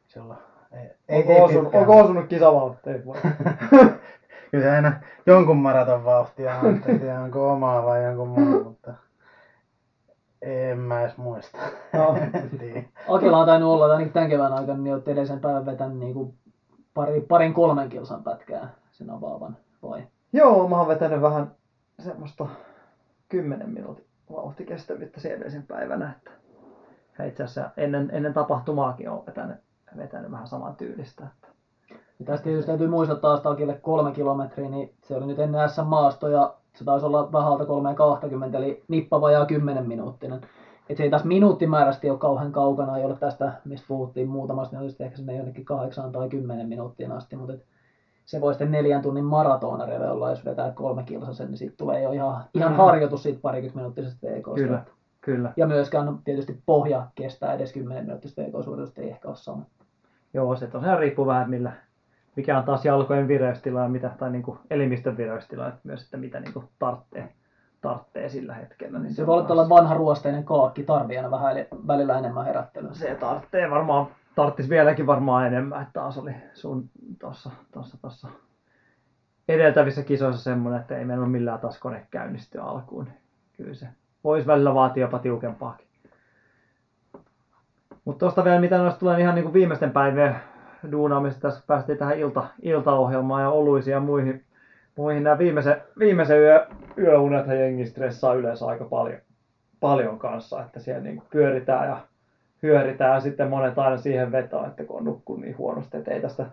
Silloin. 0.08 0.40
Ei, 0.72 0.90
ei, 1.10 1.20
onko, 1.20 1.32
ei 1.32 1.42
osunut, 1.42 1.76
onko 1.76 1.98
osunut 1.98 2.28
kisavauhteen? 2.28 3.04
Kyllä 4.52 4.64
se 4.64 4.72
aina 4.72 4.94
jonkun 5.26 5.58
maraton 5.58 6.06
vauhtia 6.06 6.60
on, 6.60 6.76
että 6.76 6.92
en 6.92 7.00
tiedä 7.00 7.20
onko 7.20 7.52
omaa 7.52 7.86
vai 7.86 8.04
jonkun 8.04 8.28
muun, 8.28 8.64
mutta 8.64 8.94
en 10.42 10.80
mä 10.80 11.02
edes 11.02 11.18
muista. 11.18 11.58
No. 11.94 12.18
Akilla 13.16 13.38
on 13.38 13.46
tainnut 13.46 13.74
olla, 13.74 13.86
ainakin 13.86 14.14
tämän 14.14 14.30
kevään 14.30 14.54
aikana, 14.54 14.80
niin 14.80 14.94
olette 14.94 15.12
edellisen 15.12 15.40
päivän 15.40 15.66
vetänyt 15.66 15.98
niin 15.98 16.14
kuin 16.14 16.34
pari, 16.94 17.22
parin 17.22 17.54
kolmen 17.54 17.90
kilsan 17.90 18.24
pätkää 18.24 18.70
sen 18.92 19.10
avaavan, 19.10 19.58
vai? 19.84 20.08
Joo, 20.34 20.68
mä 20.68 20.78
oon 20.78 20.88
vetänyt 20.88 21.22
vähän 21.22 21.52
semmoista 22.00 22.48
10 23.30 23.70
minuutin 23.70 24.06
vauhtikestävyyttä 24.32 25.20
sen 25.20 25.32
edellisen 25.32 25.64
päivänä. 25.64 26.12
Että 26.18 26.32
ja 27.20 27.26
itse 27.26 27.44
asiassa 27.44 27.72
ennen, 27.78 28.10
ennen 28.14 28.34
tapahtumaakin 28.34 29.10
oon 29.10 29.26
vetänyt, 29.26 29.58
vetänyt 29.98 30.32
vähän 30.32 30.48
saman 30.48 30.76
tyylistä. 30.76 31.28
Että 31.36 31.48
Ja 32.20 32.26
tästä 32.26 32.44
tietysti 32.44 32.68
täytyy 32.68 32.88
muistaa 32.88 33.16
taas 33.18 33.46
Akille 33.46 33.74
kolme 33.82 34.12
kilometriä, 34.12 34.70
niin 34.70 34.94
se 35.04 35.16
oli 35.16 35.26
nyt 35.26 35.40
ennen 35.40 35.70
S-maasto 35.70 36.28
ja 36.28 36.54
se 36.76 36.86
taisi 36.86 37.06
olla 37.06 37.32
vähän 37.32 37.48
alta 37.52 37.64
3.20, 37.64 38.56
eli 38.56 38.84
nippa 38.88 39.22
vajaa 39.22 39.46
10 39.46 39.88
minuuttinen. 39.88 40.42
Et 40.90 40.98
se 40.98 41.04
ei 41.04 41.10
taas 41.10 41.24
minuuttimääräisesti 41.24 42.10
ole 42.10 42.18
kauhean 42.18 42.52
kaukana, 42.52 42.98
ei 42.98 43.06
ole 43.06 43.18
tästä, 43.18 43.52
mistä 43.66 43.86
puhuttiin 43.88 44.28
muutamasta 44.28 44.76
minuutista, 44.76 45.04
ehkä 45.04 45.18
sinne 45.18 45.36
jonnekin 45.38 45.66
8 45.66 46.12
tai 46.12 46.30
10 46.30 46.68
minuuttiin 46.68 47.12
asti, 47.12 47.36
mutta 47.36 47.54
et 47.54 47.66
se 48.26 48.42
voi 48.42 48.54
sitten 48.54 48.72
neljän 48.72 49.02
tunnin 49.02 49.26
maratonarille 49.26 50.12
olla, 50.12 50.30
jos 50.30 50.46
vetää 50.46 50.72
kolme 50.72 51.04
kilsasen, 51.04 51.48
niin 51.48 51.58
siitä 51.58 51.76
tulee 51.78 52.02
jo 52.02 52.12
ihan, 52.12 52.44
ihan 52.54 52.72
Mm. 52.72 52.78
harjoitus 52.78 53.24
siitä 53.24 53.40
parikymmentä 53.42 53.78
minuuttisesta 53.80 54.28
VKsta. 54.28 54.54
Kyllä. 54.56 54.84
Kyllä. 55.22 55.54
Ja 55.58 55.68
myöskään 55.68 56.20
tietysti 56.24 56.62
pohja 56.66 57.08
kestää 57.16 57.54
edes 57.54 57.74
10 57.74 58.06
minuuttista 58.06 58.42
VK-suoritusta, 58.42 59.02
ei 59.02 59.10
ehkä 59.10 59.28
ole 59.28 59.36
sama. 59.36 59.62
Joo, 60.34 60.56
se 60.56 60.68
tosiaan 60.68 61.00
riippuu 61.00 61.26
vähän, 61.26 61.50
millä, 61.50 61.72
mikä 62.38 62.58
on 62.58 62.64
taas 62.64 62.86
jalkojen 62.86 63.28
vireystila 63.28 63.82
ja 63.82 63.90
mitä, 63.90 64.12
tai 64.18 64.32
niin 64.32 64.44
kuin 64.44 64.60
elimistön 64.70 65.18
vireystila, 65.18 65.68
että 65.68 65.80
myös, 65.84 66.04
että 66.04 66.18
mitä 66.18 66.40
niin 66.40 66.54
kuin 66.54 66.66
tarttee, 66.80 67.34
tarttee 67.82 68.30
sillä 68.30 68.54
hetkellä. 68.54 69.00
Niin 69.00 69.14
Se 69.14 69.22
on 69.22 69.28
voi 69.28 69.38
olla 69.38 69.48
taas- 69.48 69.70
vanha 69.70 69.94
ruosteinen 69.94 70.44
kaakki, 70.44 70.84
tarvii 70.84 71.18
aina 71.18 71.32
vähän 71.32 71.56
välillä 71.88 72.20
enemmän 72.20 72.46
herättelyä. 72.46 72.94
se 72.94 73.16
tarttee 73.16 73.70
varmaan, 73.70 74.08
tarttis 74.36 74.70
vieläkin 74.70 75.08
varmaan 75.08 75.48
enemmän, 75.48 75.82
että 75.82 75.94
taas 75.94 76.18
oli 76.18 76.36
sun 76.54 76.90
tuossa, 77.20 77.52
tuossa, 77.72 77.98
tuossa 78.02 78.28
edeltävissä 79.48 80.04
kisoissa 80.04 80.44
semmoinen, 80.44 80.82
että 80.82 80.98
ei 80.98 81.06
meillä 81.06 81.24
ole 81.24 81.32
millään 81.32 81.60
taas 81.60 81.80
kone 81.80 82.08
käynnistyä 82.12 82.64
alkuun. 82.64 83.06
niin 83.06 83.18
Kyllä 83.58 83.74
se 83.74 83.88
voisi 84.24 84.48
välillä 84.48 84.74
vaatia 84.74 85.02
jopa 85.02 85.20
tiukempaakin. 85.20 85.88
Mutta 88.06 88.20
tuosta 88.20 88.44
vielä, 88.44 88.60
mitä 88.60 88.78
noista 88.78 89.00
tulee 89.00 89.16
niin 89.16 89.24
ihan 89.24 89.36
niin 89.36 89.44
kuin 89.44 89.54
viimeisten 89.54 89.92
päivien 89.92 90.36
duunaamista, 90.92 91.42
tässä 91.42 91.64
päästiin 91.68 91.98
tähän 91.98 92.20
ilta, 92.20 92.48
iltaohjelmaan 92.62 93.42
ja 93.42 93.50
oluisiin 93.50 93.92
ja 93.92 94.00
muihin, 94.00 94.44
muihin 94.96 95.24
nämä 95.24 95.38
viimeisen, 95.38 95.82
viimeisen 96.00 96.40
yö, 96.40 96.68
yöunet 96.98 97.48
jengi 97.48 97.86
stressaa 97.86 98.34
yleensä 98.34 98.66
aika 98.66 98.86
paljon, 98.86 99.20
paljon 99.80 100.20
kanssa, 100.20 100.62
että 100.62 100.80
siellä 100.80 101.04
niin 101.04 101.16
kuin 101.16 101.28
pyöritään 101.30 101.88
ja 101.88 101.98
hyöritään 102.64 103.14
ja 103.14 103.20
sitten 103.20 103.50
monet 103.50 103.80
aina 103.80 103.98
siihen 103.98 104.32
vetoa, 104.32 104.68
että 104.68 104.84
kun 104.84 104.98
on 104.98 105.06
nukkunut 105.06 105.42
niin 105.42 105.58
huonosti, 105.58 105.98
että 105.98 106.12
ei 106.12 106.22
tästä, 106.22 106.46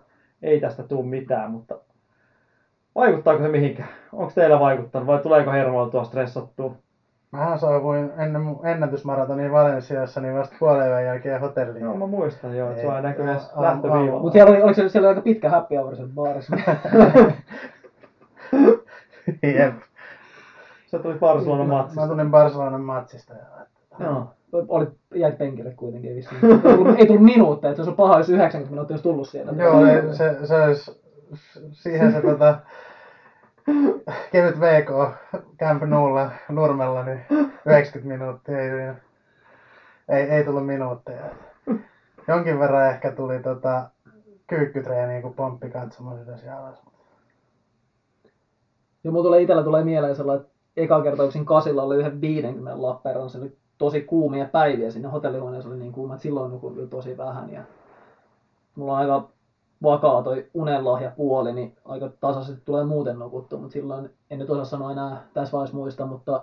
ei 0.43 0.61
tästä 0.61 0.83
tule 0.83 1.07
mitään, 1.07 1.51
mutta 1.51 1.79
vaikuttaako 2.95 3.43
se 3.43 3.49
mihinkään? 3.49 3.89
Onko 4.13 4.33
teillä 4.35 4.61
vaikuttanut 4.61 5.07
vai 5.07 5.19
tuleeko 5.19 5.51
hermoiltua 5.51 6.05
stressattua? 6.05 6.77
Mähän 7.35 7.59
saavuin 7.59 8.13
ennen 8.19 8.43
ennätysmaratonin 8.65 9.53
Valensiassa 9.53 10.21
niin 10.21 10.35
vasta 10.35 10.57
puolen 10.61 10.89
yön 10.89 11.05
jälkeen 11.05 11.41
hotelliin. 11.41 11.85
Joo, 11.85 11.97
mä 11.97 12.07
muistan 12.07 12.57
joo, 12.57 12.71
että 12.71 12.83
se 12.83 12.89
Ei, 12.89 13.31
edes 13.31 13.51
lähtöviivalla. 13.57 14.21
Mutta 14.21 14.33
siellä 14.33 14.51
oli, 14.51 14.63
oliko 14.63 14.75
siellä, 14.75 14.91
siellä 14.91 15.09
oli 15.09 15.13
aika 15.13 15.25
pitkä 15.25 15.51
happy 15.51 15.77
hour 15.77 15.97
siellä 15.97 16.13
baarissa? 16.15 16.57
Jep. 19.59 19.75
Se 20.87 20.99
tuli 20.99 21.15
Barcelonan 21.15 21.67
Mä 21.67 21.75
matsista. 21.75 22.09
tulin 22.09 22.31
Barcelonan 22.31 22.81
matsista. 22.81 23.35
Ja... 23.35 23.67
Joo. 23.99 24.27
oli, 24.53 24.87
jäit 25.15 25.39
penkille 25.39 25.71
kuitenkin 25.71 26.11
ei 26.11 26.17
vissiin. 26.17 26.45
Ei 26.45 26.77
tullut, 26.77 26.99
ei 26.99 27.07
tullut 27.07 27.25
minuutteja, 27.25 27.71
että 27.71 27.83
se 27.83 27.89
olisi 27.89 27.97
paha, 27.97 28.19
jos 28.19 28.31
90 28.31 28.71
minuuttia 28.73 28.95
olisi 28.95 29.03
tullut 29.03 29.29
sieltä. 29.29 29.63
Joo, 29.63 29.87
ei, 29.87 30.15
se, 30.15 30.37
se 30.47 30.63
olisi, 30.63 31.03
siihen 31.73 32.13
se 32.13 32.21
tota, 32.21 32.59
kevyt 34.33 34.61
VK 34.61 34.91
Camp 35.59 35.83
Noulla 35.83 36.31
Nurmella, 36.49 37.05
niin 37.05 37.21
90 37.67 38.19
minuuttia 38.19 38.61
ei, 38.61 38.71
ei, 40.09 40.23
ei 40.23 40.45
tullut 40.45 40.67
minuutteja. 40.67 41.25
Jonkin 42.29 42.59
verran 42.59 42.91
ehkä 42.91 43.13
tuli 43.13 43.43
tota, 43.43 43.91
kyykkytreeniä, 44.47 45.23
kun 45.23 45.35
pomppi 45.35 45.71
katsomaan 45.71 46.27
ja 46.45 46.59
alas. 46.59 46.83
Ja 49.05 49.11
mulla 49.11 49.25
tulee 49.25 49.41
itsellä 49.43 49.63
tulee 49.63 49.85
mieleen 49.85 50.17
sellainen, 50.17 50.47
että 50.47 50.55
eka 50.77 51.03
kerta 51.03 51.31
siinä 51.31 51.45
kasilla 51.45 51.83
oli 51.83 51.97
yhden 51.97 52.21
50 52.21 52.83
Lappeenrannan, 52.83 53.31
se 53.31 53.39
oli 53.39 53.57
tosi 53.79 54.01
kuumia 54.01 54.47
päiviä 54.47 54.91
siinä 54.91 55.09
hotellihuoneessa 55.09 55.69
oli 55.69 55.79
niin 55.79 55.93
kuuma, 55.93 56.15
että 56.15 56.23
silloin 56.23 56.51
nukuin 56.51 56.91
tosi 56.91 57.17
vähän. 57.17 57.53
Ja 57.53 57.63
mulla 58.75 58.93
on 58.93 58.99
aika 58.99 59.29
vakaa 59.85 60.23
toi 60.23 60.51
unenlahja 60.55 61.13
puoli, 61.17 61.53
niin 61.53 61.77
aika 61.85 62.11
tasaisesti 62.21 62.63
tulee 62.65 62.85
muuten 62.85 63.19
nukuttua, 63.19 63.59
mutta 63.59 63.73
silloin 63.73 64.11
en 64.31 64.39
nyt 64.39 64.51
osaa 64.51 64.65
sanoa 64.65 64.93
enää 64.93 65.29
tässä 65.35 65.53
vaiheessa 65.53 65.77
muista, 65.77 66.07
mutta 66.07 66.43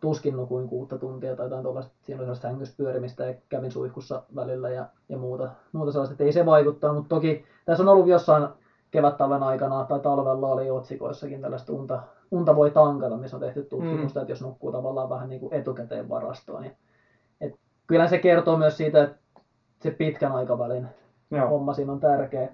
tuskin 0.00 0.36
nukuin 0.36 0.68
kuutta 0.68 0.98
tuntia 0.98 1.36
tai 1.36 1.46
jotain 1.46 1.62
tuollaista, 1.62 1.92
siinä 2.02 2.18
oli 2.18 2.24
sellaista 2.24 2.48
hängystä 2.48 2.76
pyörimistä 2.76 3.24
ja 3.24 3.34
kävin 3.48 3.72
suihkussa 3.72 4.22
välillä 4.34 4.70
ja, 4.70 4.86
ja 5.08 5.18
muuta, 5.18 5.50
muuta 5.72 5.92
sellaista, 5.92 6.12
että 6.12 6.24
ei 6.24 6.32
se 6.32 6.46
vaikuttaa, 6.46 6.92
mutta 6.92 7.08
toki 7.08 7.44
tässä 7.64 7.82
on 7.82 7.88
ollut 7.88 8.06
jossain 8.06 8.48
kevättalven 8.90 9.42
aikana 9.42 9.84
tai 9.84 10.00
talvella 10.00 10.48
oli 10.48 10.70
otsikoissakin 10.70 11.40
tällaista 11.40 11.72
unta, 11.72 12.02
unta 12.30 12.56
voi 12.56 12.70
tankata, 12.70 13.16
missä 13.16 13.36
on 13.36 13.40
tehty 13.40 13.62
tutkimusta, 13.62 14.20
mm. 14.20 14.22
että 14.22 14.32
jos 14.32 14.42
nukkuu 14.42 14.72
tavallaan 14.72 15.08
vähän 15.08 15.28
niin 15.28 15.40
kuin 15.40 15.54
etukäteen 15.54 16.08
varastoon, 16.08 16.62
niin 16.62 16.76
et 17.40 17.54
kyllä 17.86 18.08
se 18.08 18.18
kertoo 18.18 18.56
myös 18.56 18.76
siitä, 18.76 19.02
että 19.02 19.16
se 19.82 19.90
pitkän 19.90 20.32
aikavälin 20.32 20.88
Joo. 21.30 21.48
homma 21.48 21.74
siinä 21.74 21.92
on 21.92 22.00
tärkeä. 22.00 22.48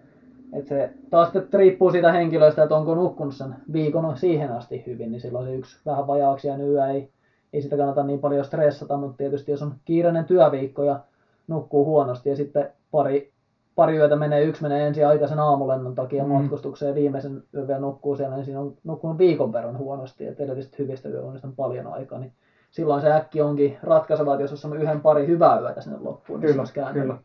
Et 0.53 0.67
se 0.67 0.91
taas 1.11 1.33
sitten 1.33 1.61
riippuu 1.61 1.91
siitä 1.91 2.13
henkilöstä, 2.13 2.63
että 2.63 2.77
onko 2.77 2.95
nukkunut 2.95 3.35
sen 3.35 3.55
viikon 3.73 4.17
siihen 4.17 4.53
asti 4.53 4.83
hyvin, 4.87 5.11
niin 5.11 5.21
silloin 5.21 5.47
se 5.47 5.55
yksi 5.55 5.79
vähän 5.87 6.07
vajaaksi 6.07 6.49
ja 6.49 6.57
yö 6.57 6.87
ei, 6.87 7.11
ei 7.53 7.63
sitä 7.63 7.77
kannata 7.77 8.03
niin 8.03 8.21
paljon 8.21 8.45
stressata, 8.45 8.97
mutta 8.97 9.17
tietysti 9.17 9.51
jos 9.51 9.63
on 9.63 9.75
kiireinen 9.85 10.25
työviikko 10.25 10.83
ja 10.83 11.01
nukkuu 11.49 11.85
huonosti 11.85 12.29
ja 12.29 12.37
sitten 12.37 12.73
pari, 12.91 13.33
pari 13.75 13.97
yötä 13.97 14.17
menee, 14.17 14.43
yksi 14.43 14.63
menee 14.63 14.87
ensin 14.87 15.07
aikaisen 15.07 15.39
aamulennon 15.39 15.95
takia 15.95 16.25
mm. 16.25 16.31
matkustukseen 16.31 16.89
ja 16.89 16.95
viimeisen 16.95 17.43
yön 17.55 17.69
vielä 17.69 17.81
nukkuu 17.81 18.17
siellä, 18.17 18.37
niin 18.37 18.45
siinä 18.45 18.61
on 18.61 18.75
nukkunut 18.85 19.19
viikon 19.19 19.53
verran 19.53 19.79
huonosti, 19.79 20.27
että 20.27 20.45
edellisestä 20.45 20.77
hyvistä 20.79 21.09
yöunista 21.09 21.49
on 21.49 21.57
paljon 21.57 21.87
aikaa, 21.87 22.19
niin 22.19 22.33
silloin 22.71 23.01
se 23.01 23.13
äkki 23.13 23.41
onkin 23.41 23.79
ratkaiseva, 23.83 24.35
että 24.35 24.43
jos 24.43 24.65
on 24.65 24.77
yhden 24.77 25.01
pari 25.01 25.27
hyvää 25.27 25.61
yötä 25.61 25.81
sinne 25.81 25.99
loppuun, 26.01 26.41
niin 26.41 26.53
kyllä, 26.53 26.67
se 26.67 26.81
olisi 26.81 26.93
kyllä. 27.01 27.17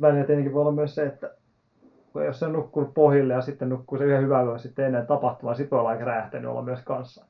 Välillä 0.00 0.26
tietenkin 0.26 0.52
voi 0.54 0.60
olla 0.60 0.72
myös 0.72 0.94
se, 0.94 1.06
että 1.06 1.30
jos 2.14 2.38
se 2.38 2.46
on 2.46 2.52
nukkunut 2.52 2.94
pohjille 2.94 3.32
ja 3.32 3.40
sitten 3.40 3.68
nukkuu 3.68 3.98
se 3.98 4.04
yhden 4.04 4.22
hyvän 4.22 4.46
yön 4.46 4.58
sitten 4.58 4.84
ennen 4.84 5.06
tapahtumaa, 5.06 5.54
sitten 5.54 5.70
voi 5.70 5.80
olla 5.80 5.90
aika 5.90 6.04
räjähtänyt 6.04 6.50
olla 6.50 6.62
myös 6.62 6.82
kanssa. 6.82 7.24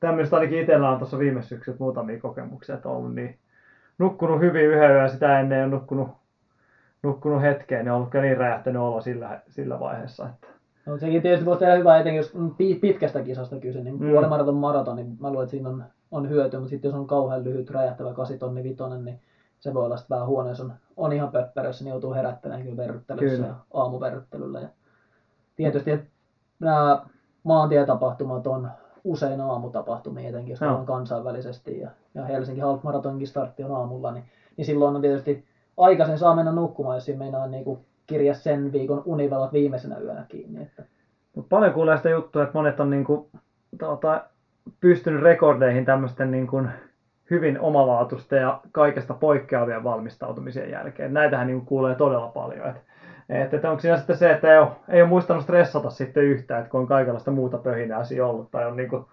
Tämmöistä 0.00 0.36
ainakin 0.36 0.60
itsellä 0.60 0.90
on 0.90 0.98
tuossa 0.98 1.18
viime 1.18 1.42
syksyllä 1.42 1.76
muutamia 1.80 2.20
kokemuksia, 2.20 2.74
että 2.74 2.88
on 2.88 2.96
ollut 2.96 3.14
niin 3.14 3.38
nukkunut 3.98 4.40
hyvin 4.40 4.64
yhden 4.64 4.90
yön 4.90 5.10
sitä 5.10 5.40
ennen 5.40 5.60
ja 5.60 5.66
nukkunut, 5.66 6.08
nukkunut 7.02 7.42
hetkeen, 7.42 7.84
niin 7.84 7.92
on 7.92 7.96
ollut 7.96 8.14
niin 8.14 8.36
räjähtänyt 8.36 8.82
olla 8.82 9.00
sillä, 9.00 9.40
sillä 9.48 9.80
vaiheessa. 9.80 10.28
Että 10.28 10.56
No, 10.86 10.98
sekin 10.98 11.22
tietysti 11.22 11.46
voisi 11.46 11.58
tehdä 11.58 11.74
hyvää, 11.74 11.98
etenkin 11.98 12.16
jos 12.16 12.32
pitkästä 12.80 13.22
kisasta 13.22 13.56
kyse, 13.56 13.82
niin 13.82 14.00
mm. 14.00 14.10
puolimaraton 14.10 14.54
maraton, 14.54 14.96
niin 14.96 15.16
mä 15.20 15.30
luulen, 15.30 15.44
että 15.44 15.50
siinä 15.50 15.68
on, 15.68 15.84
on 16.10 16.28
hyötyä, 16.28 16.60
mutta 16.60 16.70
sitten 16.70 16.88
jos 16.88 16.98
on 16.98 17.06
kauhean 17.06 17.44
lyhyt 17.44 17.70
räjähtävä 17.70 18.12
8 18.12 18.38
tonni 18.38 18.62
vitonen, 18.62 19.04
niin 19.04 19.20
se 19.60 19.74
voi 19.74 19.84
olla 19.84 19.96
vähän 20.10 20.26
huono, 20.26 20.48
jos 20.48 20.60
on, 20.60 20.72
on 20.96 21.12
ihan 21.12 21.32
pöppärössä, 21.32 21.84
niin 21.84 21.90
joutuu 21.90 22.14
herättämään 22.14 22.62
kyllä 22.62 22.76
verryttelyssä 22.76 23.36
kyllä. 23.36 23.46
ja 23.46 23.54
aamuverryttelyllä. 23.74 24.60
Ja 24.60 24.68
tietysti 25.56 25.90
että 25.90 26.06
nämä 26.60 27.06
maantietapahtumat 27.42 28.46
on 28.46 28.70
usein 29.04 29.40
aamutapahtumia, 29.40 30.28
etenkin 30.28 30.50
jos 30.50 30.60
no. 30.60 30.76
on 30.76 30.86
kansainvälisesti. 30.86 31.80
Ja, 31.80 31.90
ja 32.14 32.24
Helsinki 32.24 32.60
Half 32.60 32.82
Marathonkin 32.82 33.26
startti 33.26 33.64
on 33.64 33.76
aamulla, 33.76 34.12
niin, 34.12 34.24
niin 34.56 34.64
silloin 34.64 34.96
on 34.96 35.02
tietysti 35.02 35.44
aikaisin 35.76 36.18
saa 36.18 36.34
mennä 36.34 36.52
nukkumaan, 36.52 36.96
jos 36.96 37.04
siinä 37.04 37.18
meinaa 37.18 37.46
niin 37.46 37.64
kuin 37.64 37.78
kirja 38.06 38.34
sen 38.34 38.72
viikon 38.72 39.02
univelat 39.04 39.52
viimeisenä 39.52 39.98
yönä 39.98 40.24
kiinni. 40.28 40.62
Että. 40.62 40.82
Paljon 41.48 41.72
kuulee 41.72 41.96
sitä 41.96 42.08
juttua, 42.08 42.42
että 42.42 42.58
monet 42.58 42.80
on 42.80 42.90
niin 42.90 43.04
kuin, 43.04 43.26
tuota, 43.78 44.24
pystynyt 44.80 45.22
rekordeihin 45.22 45.84
tämmöisten 45.84 46.30
niin 46.30 46.46
kuin 46.46 46.70
hyvin 47.30 47.60
omalaatuisten 47.60 48.40
ja 48.40 48.60
kaikesta 48.72 49.14
poikkeavien 49.14 49.84
valmistautumisen 49.84 50.70
jälkeen. 50.70 51.14
Näitähän 51.14 51.46
niin 51.46 51.66
kuulee 51.66 51.94
todella 51.94 52.28
paljon. 52.28 52.68
Että 52.68 52.80
että, 53.28 53.56
että 53.56 53.70
onko 53.70 53.80
siinä 53.80 53.96
sitten 53.96 54.16
se, 54.16 54.30
että 54.30 54.52
ei 54.52 54.58
ole, 54.58 54.68
ei 54.88 55.02
ole 55.02 55.08
muistanut 55.08 55.42
stressata 55.42 55.90
sitten 55.90 56.24
yhtään, 56.24 56.60
että 56.60 56.70
kun 56.70 56.80
on 56.80 56.86
kaikenlaista 56.86 57.30
muuta 57.30 57.58
pöhinää 57.58 58.04
siinä 58.04 58.26
ollut, 58.26 58.50
tai 58.50 58.66
on 58.66 58.76
niin 58.76 58.88
kuin 58.88 59.04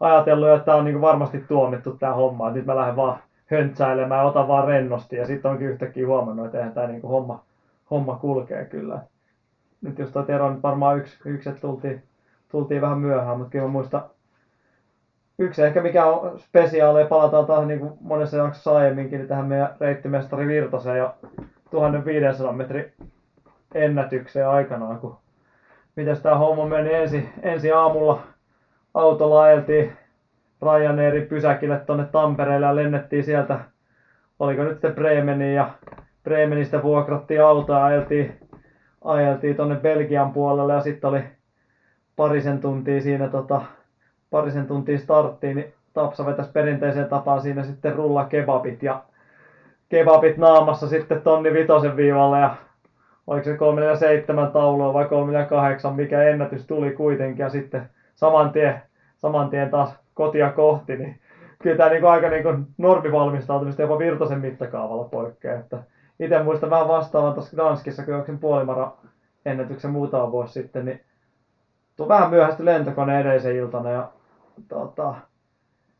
ajatellut, 0.00 0.48
että 0.48 0.74
on 0.74 0.84
niin 0.84 0.94
kuin 0.94 1.02
varmasti 1.02 1.44
tuomittu 1.48 1.96
tämä 1.96 2.12
homma, 2.12 2.48
että 2.48 2.58
nyt 2.58 2.66
mä 2.66 2.76
lähden 2.76 2.96
vaan 2.96 3.18
höntsäilemään, 3.46 4.26
otan 4.26 4.48
vaan 4.48 4.68
rennosti, 4.68 5.16
ja 5.16 5.26
sitten 5.26 5.50
onkin 5.50 5.68
yhtäkkiä 5.68 6.06
huomannut, 6.06 6.46
että 6.46 6.58
eihän 6.58 6.72
tämä 6.72 6.86
niin 6.86 7.00
kuin 7.00 7.10
homma, 7.10 7.44
homma 7.90 8.16
kulkee 8.16 8.64
kyllä. 8.64 9.00
Nyt 9.80 9.98
jos 9.98 10.10
tuo 10.10 10.22
Tero 10.22 10.46
on 10.46 10.62
varmaan 10.62 10.98
yksi, 10.98 11.18
yksi 11.24 11.48
että 11.48 11.60
tultiin, 11.60 12.02
tultiin 12.48 12.80
vähän 12.80 12.98
myöhään, 12.98 13.38
mutta 13.38 13.50
kyllä 13.50 13.64
mä 13.64 13.72
muistan, 13.72 14.02
yksi 15.38 15.62
ehkä 15.62 15.82
mikä 15.82 16.06
on 16.06 16.38
spesiaali, 16.38 17.04
palataan 17.04 17.46
taas 17.46 17.66
niin 17.66 17.80
kuin 17.80 17.92
monessa 18.00 18.36
jaksossa 18.36 18.76
aiemminkin 18.76 19.18
niin 19.18 19.28
tähän 19.28 19.46
meidän 19.46 19.74
reittimestari 19.80 20.46
Virtaseen 20.46 20.98
ja 20.98 21.14
1500 21.70 22.52
metrin 22.52 22.92
ennätykseen 23.74 24.48
aikanaan, 24.48 25.00
kun 25.00 25.16
miten 25.96 26.22
tämä 26.22 26.38
homma 26.38 26.66
meni? 26.66 26.94
Ensi, 26.94 27.28
ensi 27.42 27.72
aamulla 27.72 28.22
autolla 28.94 29.42
ajeltiin 29.42 29.92
Ryanairin 30.62 31.26
pysäkille 31.26 31.78
tonne 31.86 32.04
Tampereelle 32.04 32.66
ja 32.66 32.76
lennettiin 32.76 33.24
sieltä, 33.24 33.60
oliko 34.38 34.62
nyt 34.62 34.72
sitten 34.72 34.94
Bremeniin 34.94 35.54
ja 35.54 35.70
Bremenistä 36.24 36.82
vuokrattiin 36.82 37.42
autoa 37.42 37.78
ja 37.78 37.84
ajeltiin, 37.84 38.40
ajeltiin 39.04 39.56
tonne 39.56 39.76
Belgian 39.76 40.32
puolelle 40.32 40.72
ja 40.72 40.80
sitten 40.80 41.10
oli 41.10 41.22
parisen 42.16 42.60
tuntia 42.60 43.00
siinä 43.00 43.28
tota, 43.28 43.62
parisen 44.30 44.66
tuntia 44.66 44.98
starttiin, 44.98 45.56
niin 45.56 45.74
Tapsa 45.94 46.26
vetäisi 46.26 46.52
perinteiseen 46.52 47.08
tapaan 47.08 47.40
siinä 47.40 47.64
sitten 47.64 47.96
rulla 47.96 48.24
kebabit 48.24 48.82
ja 48.82 49.02
kebabit 49.88 50.36
naamassa 50.36 50.88
sitten 50.88 51.22
tonni 51.22 51.52
vitosen 51.52 51.96
viivalle 51.96 52.38
ja 52.38 52.56
oliko 53.26 53.44
se 53.44 53.56
37 53.56 54.52
taulua 54.52 54.92
vai 54.92 55.04
38, 55.04 55.94
mikä 55.94 56.22
ennätys 56.22 56.66
tuli 56.66 56.90
kuitenkin 56.90 57.42
ja 57.42 57.50
sitten 57.50 57.90
saman 58.14 58.52
tien, 58.52 58.82
saman 59.16 59.50
tien 59.50 59.70
taas 59.70 59.98
kotia 60.14 60.52
kohti, 60.52 60.96
niin 60.96 61.20
kyllä 61.62 61.76
tämä 61.76 61.90
niin 61.90 62.04
aika 62.04 62.28
niin 62.28 62.66
normivalmistautumista 62.78 63.82
jopa 63.82 63.98
Virtasen 63.98 64.40
mittakaavalla 64.40 65.04
poikkeaa. 65.04 65.58
Että 65.58 65.78
itse 66.20 66.42
muistan 66.42 66.70
vähän 66.70 66.88
vastaavan 66.88 67.34
tuossa 67.34 67.56
Gdanskissa, 67.56 68.04
kun 68.04 68.14
juoksin 68.14 68.38
puolimara 68.38 68.92
ennätyksen 69.46 69.90
muutama 69.90 70.32
vuosi 70.32 70.52
sitten, 70.52 70.84
niin 70.84 71.00
vähän 72.08 72.30
myöhästi 72.30 72.64
lentokone 72.64 73.20
edellisen 73.20 73.56
iltana 73.56 73.90
ja 73.90 74.08
tota, 74.68 75.14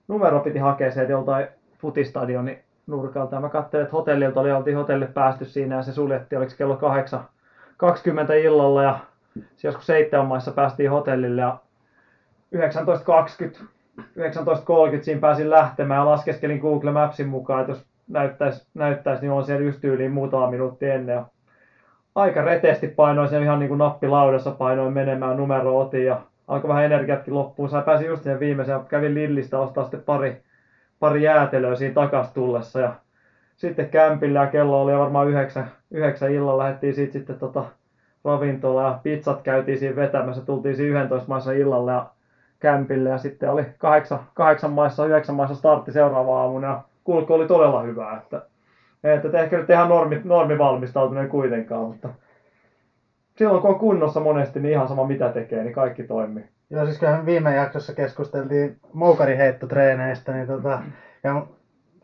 numero 0.08 0.40
piti 0.40 0.58
hakea 0.58 0.90
sieltä 0.90 1.12
joltain 1.12 1.46
futistadionin 1.78 2.58
nurkalta. 2.86 3.36
Ja 3.36 3.40
mä 3.40 3.48
katselin, 3.48 3.82
että 3.82 3.96
hotellilta 3.96 4.40
oli, 4.40 4.52
oltiin 4.52 4.76
hotellille 4.76 5.12
päästy 5.12 5.44
siinä 5.44 5.76
ja 5.76 5.82
se 5.82 5.92
suljettiin, 5.92 6.38
oliko 6.38 6.52
kello 6.58 6.76
8, 6.76 7.20
20 7.76 8.34
illalla 8.34 8.82
ja 8.82 8.98
joskus 9.62 9.86
seitsemän 9.86 10.26
maissa 10.26 10.50
päästiin 10.50 10.90
hotellille 10.90 11.40
ja 11.40 11.58
19.20 12.56 13.64
19.30 13.98 15.02
siinä 15.02 15.20
pääsin 15.20 15.50
lähtemään 15.50 15.98
ja 15.98 16.06
laskeskelin 16.06 16.58
Google 16.58 16.90
Mapsin 16.90 17.28
mukaan, 17.28 17.60
että 17.60 17.72
jos 17.72 17.86
näyttäisi, 18.08 18.66
näyttäisi 18.74 19.22
niin 19.22 19.32
on 19.32 19.44
siellä 19.44 19.64
just 19.64 19.84
yli 19.84 20.08
muutama 20.08 20.50
minuutti 20.50 20.90
ennen. 20.90 21.14
Ja 21.14 21.24
aika 22.14 22.42
reteesti 22.42 22.88
painoin 22.88 23.28
siellä 23.28 23.44
ihan 23.44 23.58
niin 23.58 23.68
kuin 23.68 23.78
nappilaudassa 23.78 24.50
painoin 24.50 24.92
menemään, 24.92 25.36
numero 25.36 25.78
otin 25.78 26.06
ja 26.06 26.20
alkoi 26.48 26.68
vähän 26.68 26.84
energiatkin 26.84 27.34
loppuun. 27.34 27.70
Sä 27.70 27.80
pääsin 27.80 28.06
just 28.06 28.22
siihen 28.22 28.40
viimeiseen, 28.40 28.80
kävin 28.88 29.14
Lillistä 29.14 29.58
ostaa 29.58 29.84
sitten 29.84 30.02
pari, 30.02 30.42
pari 31.00 31.22
jäätelöä 31.22 31.76
siinä 31.76 31.94
takas 31.94 32.32
tullessa. 32.32 32.80
Ja 32.80 32.94
sitten 33.56 33.88
kämpillä 33.88 34.40
ja 34.40 34.46
kello 34.46 34.82
oli 34.82 34.98
varmaan 34.98 35.28
yhdeksän, 35.28 35.70
yhdeksän 35.90 36.32
illalla. 36.32 36.62
Lähdettiin 36.62 36.94
siitä 36.94 37.12
sitten 37.12 37.38
tota 37.38 37.64
ravintola 38.24 38.82
ja 38.82 38.98
pizzat 39.02 39.42
käytiin 39.42 39.78
siinä 39.78 39.96
vetämässä, 39.96 40.42
tultiin 40.42 40.76
siinä 40.76 41.00
11 41.00 41.28
maissa 41.28 41.52
illalla 41.52 41.92
ja 41.92 42.06
kämpille. 42.60 43.08
Ja 43.08 43.18
sitten 43.18 43.50
oli 43.50 43.66
kahdeksan, 43.78 44.20
kahdeksan 44.34 44.72
maissa, 44.72 45.06
yhdeksän 45.06 45.36
maissa 45.36 45.54
startti 45.54 45.92
seuraava 45.92 46.40
aamuna. 46.40 46.66
Ja 46.66 46.82
kulku 47.04 47.34
oli 47.34 47.46
todella 47.46 47.82
hyvää, 47.82 48.16
että, 48.16 48.42
että 49.04 49.40
ehkä 49.40 49.56
nyt 49.58 49.70
ihan 49.70 49.88
normi, 49.88 50.20
normi 50.24 50.58
valmistautuneen 50.58 51.28
kuitenkaan, 51.28 51.82
mutta 51.82 52.08
silloin 53.38 53.62
kun 53.62 53.70
on 53.70 53.78
kunnossa 53.78 54.20
monesti, 54.20 54.60
niin 54.60 54.72
ihan 54.72 54.88
sama 54.88 55.06
mitä 55.06 55.32
tekee, 55.32 55.64
niin 55.64 55.74
kaikki 55.74 56.02
toimii. 56.02 56.44
Joo, 56.70 56.84
siis 56.84 56.98
kyllähän 56.98 57.26
viime 57.26 57.54
jaksossa 57.54 57.94
keskusteltiin 57.94 58.76
moukariheittotreeneistä, 58.92 60.32
niin 60.32 60.46
tota, 60.46 60.82
ja 61.24 61.46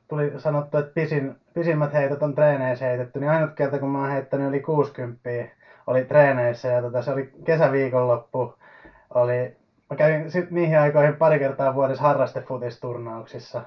tuli 0.08 0.32
sanottu, 0.36 0.78
että 0.78 0.92
pisin, 0.94 1.36
pisimmät 1.54 1.92
heitot 1.92 2.22
on 2.22 2.34
treeneissä 2.34 2.84
heitetty, 2.84 3.20
niin 3.20 3.30
ainut 3.30 3.54
kerta 3.54 3.78
kun 3.78 3.88
mä 3.88 4.00
oon 4.00 4.10
heittänyt 4.10 4.48
yli 4.48 4.60
60 4.60 5.30
oli 5.86 6.04
treeneissä 6.04 6.68
ja 6.68 6.82
tota, 6.82 7.02
se 7.02 7.10
oli 7.10 7.32
kesäviikonloppu, 7.44 8.54
oli, 9.14 9.56
mä 9.90 9.96
kävin 9.96 10.30
sit 10.30 10.50
niihin 10.50 10.78
aikoihin 10.78 11.16
pari 11.16 11.38
kertaa 11.38 11.74
vuodessa 11.74 12.02
harrastefutisturnauksissa. 12.02 13.62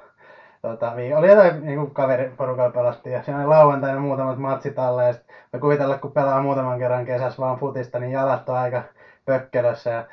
Tota, 0.62 0.92
oli 0.92 1.30
jotain 1.30 1.66
niin 1.66 1.92
kaveriporukalla 1.92 2.72
pelattiin 2.72 3.14
ja 3.14 3.24
siinä 3.24 3.40
oli 3.40 3.48
lauantaina 3.48 4.00
muutamat 4.00 4.38
matsit 4.38 4.80
alle 4.80 5.06
ja 5.06 5.14
sitten 5.14 5.62
kuvitella 5.62 5.98
kun 5.98 6.12
pelaa 6.12 6.42
muutaman 6.42 6.80
kerran 6.80 7.06
kesässä 7.06 7.42
vaan 7.42 7.58
futista, 7.58 8.00
niin 8.00 8.12
jalat 8.12 8.50
on 8.50 8.56
aika 8.56 8.84
pökkelössä 9.26 9.90
ja 9.90 10.04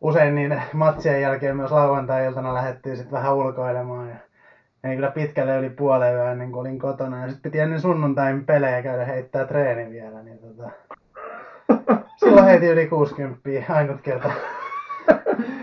usein 0.00 0.34
niin 0.34 0.62
matsien 0.72 1.22
jälkeen 1.22 1.56
myös 1.56 1.70
lauantai-iltana 1.70 2.54
lähdettiin 2.54 2.96
sitten 2.96 3.12
vähän 3.12 3.34
ulkoilemaan. 3.34 4.08
Ja 4.08 4.14
meni 4.82 4.94
kyllä 4.94 5.10
pitkälle 5.10 5.58
yli 5.58 5.70
puoleen 5.70 6.14
yö 6.14 6.30
ennen 6.30 6.52
kuin 6.52 6.60
olin 6.60 6.78
kotona. 6.78 7.20
Ja 7.20 7.28
sitten 7.28 7.42
piti 7.42 7.58
ennen 7.58 7.80
sunnuntain 7.80 8.44
pelejä 8.44 8.82
käydä 8.82 9.04
heittää 9.04 9.44
treeni 9.44 9.90
vielä. 9.90 10.22
Niin 10.22 10.38
tota... 10.38 10.70
Silloin 12.16 12.44
heitin 12.44 12.70
yli 12.70 12.86
60 12.86 13.40
ainut 13.68 14.00
kerta. 14.00 14.30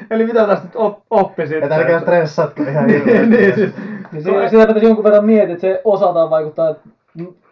Eli 0.10 0.26
mitä 0.26 0.48
tästä 0.48 0.66
nyt 0.66 0.76
op- 0.76 1.04
oppi 1.10 1.48
sitten? 1.48 1.64
Että 1.64 1.76
älkää 1.76 2.00
stressatko 2.00 2.64
ihan 2.64 2.90
hirveästi. 2.90 3.28
niin, 3.28 3.56
siis, 3.56 3.76
Niin 4.16 4.24
se, 4.24 4.50
sitä 4.50 4.68
pitäisi 4.68 4.86
jonkun 4.86 5.04
verran 5.04 5.26
miettiä, 5.26 5.54
että 5.54 5.62
se 5.62 5.82
osataan 5.84 6.30
vaikuttaa, 6.30 6.70
että 6.70 6.90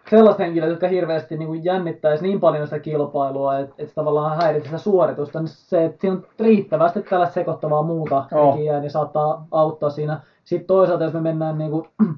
sellaiset 0.10 0.40
henkilöt, 0.40 0.70
jotka 0.70 0.88
hirveästi 0.88 1.38
niin 1.38 1.48
kuin 1.48 1.66
jännittäisi 1.66 2.24
niin 2.24 2.40
paljon 2.40 2.68
sitä 2.68 2.80
kilpailua, 2.80 3.58
että, 3.58 3.76
että 3.78 3.96
tavallaan 3.96 4.38
häiritsee 4.38 4.70
sitä 4.70 4.78
suoritusta, 4.78 5.40
niin 5.40 5.48
se, 5.48 5.86
että 5.86 6.02
siinä 6.02 6.16
on 6.16 6.26
riittävästi 6.40 7.02
tällaista 7.02 7.34
sekoittavaa 7.34 7.84
muuta 7.84 8.26
Joo. 8.32 8.52
tekijää, 8.52 8.80
niin 8.80 8.92
saattaa 8.92 9.48
auttaa 9.52 9.90
siinä. 9.90 10.22
Sitten 10.44 10.68
toisaalta, 10.68 11.04
jos 11.04 11.14
me 11.14 11.22
mennään 11.22 11.58
niin 11.58 11.72
kuin, 11.72 11.88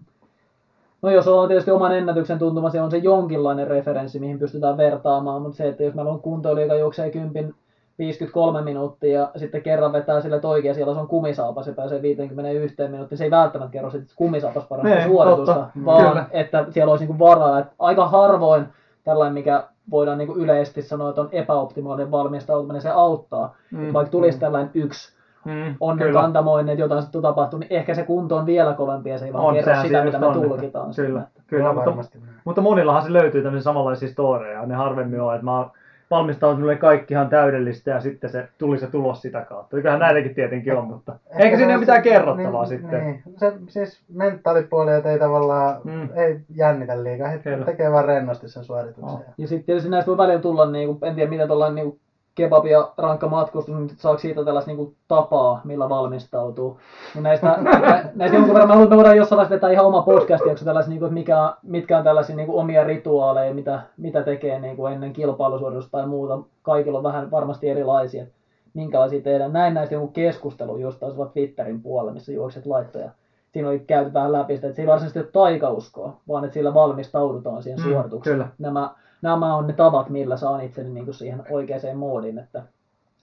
No 1.02 1.12
jos 1.12 1.28
on 1.28 1.48
tietysti 1.48 1.72
oman 1.72 1.98
ennätyksen 1.98 2.40
tuntuma, 2.40 2.70
se 2.70 2.82
on 2.82 2.92
se 2.92 2.98
jonkinlainen 2.98 3.68
referenssi, 3.68 4.20
mihin 4.20 4.40
pystytään 4.40 4.78
vertaamaan, 4.78 5.42
mutta 5.42 5.58
se, 5.58 5.68
että 5.68 5.84
jos 5.84 5.94
meillä 5.94 6.12
on 6.12 6.22
kuntoilija, 6.22 6.66
joka 6.66 6.76
juoksee 6.76 7.10
kympin 7.10 7.56
53 8.00 8.62
minuuttia 8.62 9.20
ja 9.20 9.32
sitten 9.36 9.62
kerran 9.62 9.94
vetää 9.94 10.22
sille 10.22 10.40
toikin 10.40 10.70
ja 10.70 10.74
siellä 10.74 10.94
se 10.94 11.00
on 11.00 11.08
kumisaapas 11.08 11.68
ja 11.68 11.74
pääsee 11.74 12.02
51 12.02 12.88
minuuttiin, 12.88 13.18
se 13.18 13.24
ei 13.24 13.32
välttämättä 13.32 13.72
kerro 13.72 13.90
sitä, 13.90 14.02
että 14.02 14.14
kumisaapas 14.16 14.66
parantaa 14.66 14.96
Niin, 14.96 15.08
suoritusta, 15.08 15.54
totta. 15.54 15.70
vaan 15.86 16.08
Kyllä. 16.08 16.26
että 16.32 16.66
siellä 16.70 16.92
olisi 16.92 17.06
niinku 17.06 17.26
varaa. 17.26 17.60
Että 17.60 17.74
aika 17.80 18.08
harvoin 18.08 18.66
tällainen, 19.04 19.34
mikä 19.34 19.64
voidaan 19.92 20.18
niinku 20.18 20.36
yleisesti 20.36 20.82
sanoa, 20.82 21.10
että 21.10 21.22
on 21.22 21.30
epäoptimaalinen 21.32 22.12
valmistautuminen, 22.12 22.82
se 22.82 22.90
auttaa. 22.90 23.56
Mm. 23.72 23.94
Vaikka 23.94 24.12
tulisi 24.12 24.40
tällainen 24.40 24.72
yksi 24.74 25.16
mm, 25.46 25.76
onnen 25.80 26.08
kyllä. 26.08 26.22
kantamoinen, 26.22 26.74
että 26.74 26.84
jotain 26.84 27.02
sitten 27.02 27.22
tapahtuu, 27.22 27.60
niin 27.60 27.74
ehkä 27.74 27.94
se 27.94 28.04
kunto 28.04 28.38
on 28.38 28.46
vielä 28.46 28.74
kovempi 28.74 29.10
ja 29.10 29.18
se 29.18 29.26
ei 29.26 29.34
vaan 29.34 29.46
On, 29.46 29.54
kerro 29.54 29.82
sitä, 29.82 30.04
mitä 30.04 30.20
me 30.20 30.26
on, 30.26 30.34
tulkitaan. 30.34 30.92
Kyllä, 30.96 31.22
kyllä. 31.48 31.70
Kyllä 31.70 31.96
Mutta, 31.96 32.18
mutta 32.46 32.62
monillahan 32.62 33.04
se 33.04 33.14
löytyy 33.14 33.44
tämmöisiä 33.44 33.64
samanlaisia 33.64 34.10
storeja. 34.10 34.66
Ne 34.66 34.76
harvemmin 34.76 35.22
on, 35.22 35.36
että 35.36 35.46
mä 35.46 35.70
oon 36.12 36.20
valmistautunut 36.20 36.70
ne 36.70 36.76
kaikki 36.76 37.14
ihan 37.14 37.30
täydellistä 37.30 37.92
ja 37.92 38.00
sitten 38.02 38.30
se 38.30 38.48
tuli 38.58 38.78
se 38.80 38.88
tulos 38.88 39.22
sitä 39.22 39.42
kautta. 39.42 39.76
Kyllähän 39.78 40.00
näitäkin 40.00 40.36
tietenkin 40.36 40.76
on, 40.76 40.88
mutta 40.88 41.16
eikä 41.40 41.58
siinä 41.58 41.74
ole 41.74 41.80
mitään 41.80 42.02
kerrottavaa 42.02 42.64
niin, 42.64 42.80
sitten. 42.80 43.04
Niin. 43.04 43.24
Se, 43.38 43.54
siis 43.68 44.02
mentaalipuoli, 44.14 44.94
että 44.94 45.12
ei 45.12 45.20
tavallaan, 45.20 45.82
Mm. 45.84 46.10
ei 46.16 46.40
jännitä 46.56 47.04
liikaa. 47.04 47.28
He 47.28 47.38
Kyllä. 47.38 47.66
tekee 47.66 47.92
vaan 47.92 48.06
rennosti 48.06 48.50
sen 48.50 48.64
suorituksen. 48.64 49.06
Oh. 49.10 49.24
Ja 49.38 49.48
sitten 49.48 49.66
tietysti 49.66 49.90
näistä 49.90 50.10
voi 50.10 50.18
välillä 50.18 50.42
tulla, 50.42 50.72
niin 50.72 50.88
kuin, 50.88 51.10
en 51.10 51.16
tiedä 51.16 51.30
miten 51.30 51.48
tuollainen 51.48 51.86
niin 51.86 52.00
kebab 52.36 52.66
ja 52.66 52.92
rankka 52.98 53.28
matkustus, 53.28 53.76
niin 53.76 53.90
saako 53.98 54.18
siitä 54.18 54.46
tällaista 54.46 54.72
niin 54.72 54.96
tapaa, 55.08 55.62
millä 55.64 55.90
valmistautuu. 55.90 56.80
Niin 57.14 57.24
näistä, 57.24 57.58
nä, 57.62 57.72
näistä 58.16 58.38
jonkun 58.38 58.54
verran, 58.54 58.68
mä 58.68 58.74
että 58.84 58.90
me 58.90 58.96
voidaan 58.96 59.18
jossain 59.18 59.38
vaiheessa 59.38 59.56
vetää 59.56 59.70
ihan 59.70 59.86
oma 59.86 60.02
podcast 60.02 60.46
jakso 60.46 60.66
tällaisia, 60.66 60.90
niin 60.90 61.00
kuin, 61.00 61.14
mikä, 61.14 61.54
mitkä 61.64 61.98
on 61.98 62.04
tällaisia 62.04 62.36
niin 62.36 62.48
kuin, 62.48 62.60
omia 62.60 62.84
rituaaleja, 62.84 63.54
mitä, 63.54 63.80
mitä 63.98 64.24
tekee 64.24 64.60
niin 64.60 64.76
kuin, 64.76 64.94
ennen 64.94 65.14
kilpailusuoritusta 65.14 65.92
tai 65.92 66.08
muuta. 66.08 66.40
Kaikilla 66.62 66.98
on 66.98 67.04
vähän 67.04 67.32
varmasti 67.32 67.70
erilaisia, 67.70 68.26
minkälaisia 68.74 69.22
tehdään. 69.22 69.54
Näin 69.54 69.74
näistä 69.74 69.96
jonkun 69.96 70.14
keskustelun 70.14 70.82
just 70.82 71.04
olla 71.04 71.26
Twitterin 71.26 71.82
puolella, 71.82 72.14
missä 72.14 72.32
juokset 72.32 72.66
laittoja. 72.66 73.10
Siinä 73.52 73.70
oli 73.70 73.80
käyty 73.80 74.14
vähän 74.14 74.32
läpi 74.32 74.56
sitä, 74.56 74.68
että 74.68 74.76
se 74.76 74.82
ei 74.82 74.88
varsinaisesti 74.88 75.20
ole 75.20 75.28
taikauskoa, 75.32 76.18
vaan 76.28 76.44
että 76.44 76.54
sillä 76.54 76.74
valmistaudutaan 76.74 77.64
siihen 77.64 77.80
Mm, 77.80 77.92
suoritukseen 77.92 78.36
kyllä. 78.36 78.48
nämä, 78.60 78.90
nämä 79.22 79.56
on 79.56 79.68
ne 79.68 79.74
tavat, 79.74 80.10
millä 80.10 80.38
saan 80.38 80.62
itseni 80.62 80.90
niin 80.90 81.06
kuin 81.06 81.16
siihen 81.16 81.44
oikeaan 81.50 81.98
moodiin. 81.98 82.38
Että, 82.38 82.64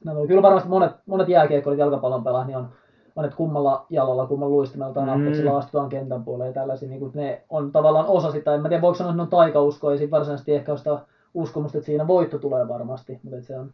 no, 0.04 0.26
kyllä 0.26 0.42
varmasti 0.42 0.68
monet, 0.68 0.92
monet 1.06 1.28
jääkiekkoilijat 1.28 1.86
jalkapallon 1.86 2.24
pelaajat, 2.24 2.46
niin 2.46 2.56
on, 2.56 2.68
on 3.16 3.24
että 3.24 3.36
kummalla 3.36 3.86
jalalla, 3.90 4.26
kummalla 4.26 4.54
luistimella 4.54 4.94
tai 4.94 5.04
Mm. 5.04 5.10
nappiksella 5.10 5.58
astutaan 5.58 5.88
kentän 5.88 6.24
puolelle 6.24 6.46
ja 6.46 6.52
tällaisia, 6.52 6.88
niin 6.88 7.00
kuin, 7.00 7.12
ne 7.14 7.42
on 7.50 7.72
tavallaan 7.72 8.06
osa 8.06 8.32
sitä. 8.32 8.54
En 8.54 8.62
mä 8.62 8.68
tiedä, 8.68 8.82
voiko 8.82 8.94
sanoa, 8.94 9.10
että 9.10 9.16
ne 9.16 9.22
on 9.22 9.28
taikauskoa 9.28 9.92
ja 9.92 9.98
sitten 9.98 10.10
varsinaisesti 10.10 10.54
ehkä 10.54 10.76
sitä 10.76 10.98
uskomusta, 11.34 11.78
että 11.78 11.86
siinä 11.86 12.06
voitto 12.06 12.38
tulee 12.38 12.68
varmasti, 12.68 13.20
mutta 13.22 13.36
että 13.36 13.46
se 13.46 13.58
on 13.58 13.70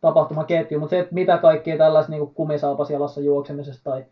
tapahtumaketju. 0.00 0.80
Mutta 0.80 0.90
se, 0.90 0.98
että 0.98 1.14
mitä 1.14 1.38
kaikkea 1.38 1.78
tällaista 1.78 2.12
niin 2.12 2.34
kumisaapasjalassa 2.34 3.20
juoksemisesta 3.20 3.90
tai 3.90 4.04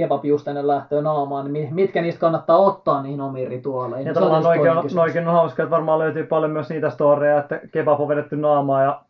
kebab 0.00 0.24
just 0.24 0.48
ennen 0.48 0.66
lähtöä 0.66 1.02
naamaan, 1.02 1.44
niin 1.52 1.52
mi- 1.52 1.82
mitkä 1.84 2.02
niistä 2.02 2.20
kannattaa 2.20 2.56
ottaa 2.56 3.02
niihin 3.02 3.20
omiin 3.20 3.48
rituaaleihin. 3.48 4.06
Ja 4.06 4.14
tavallaan 4.14 4.42
noikin 4.42 4.70
on, 4.70 4.84
noikin 4.94 5.28
on 5.28 5.34
hauska, 5.34 5.62
että 5.62 5.70
varmaan 5.70 5.98
löytyy 5.98 6.24
paljon 6.24 6.50
myös 6.50 6.68
niitä 6.70 6.90
storeja, 6.90 7.38
että 7.38 7.60
kebab 7.72 8.00
on 8.00 8.08
vedetty 8.08 8.36
naamaa 8.36 8.82
ja 8.82 9.00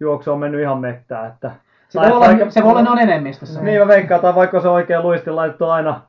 juoksu 0.00 0.32
on 0.32 0.38
mennyt 0.38 0.60
ihan 0.60 0.78
mettään. 0.78 1.26
Että, 1.26 1.50
Se 1.88 2.00
voi, 2.00 2.12
olla, 2.12 2.26
se 2.48 2.62
voi 2.62 2.70
olla 2.70 2.82
noin 2.82 2.98
enemmistössä. 2.98 3.62
Niin 3.62 3.80
mä 3.80 3.88
veikkaan, 3.88 4.20
tai 4.20 4.34
vaikka 4.34 4.60
se 4.60 4.68
oikein 4.68 5.02
luisti 5.02 5.30
laitettu 5.30 5.64
aina, 5.64 6.00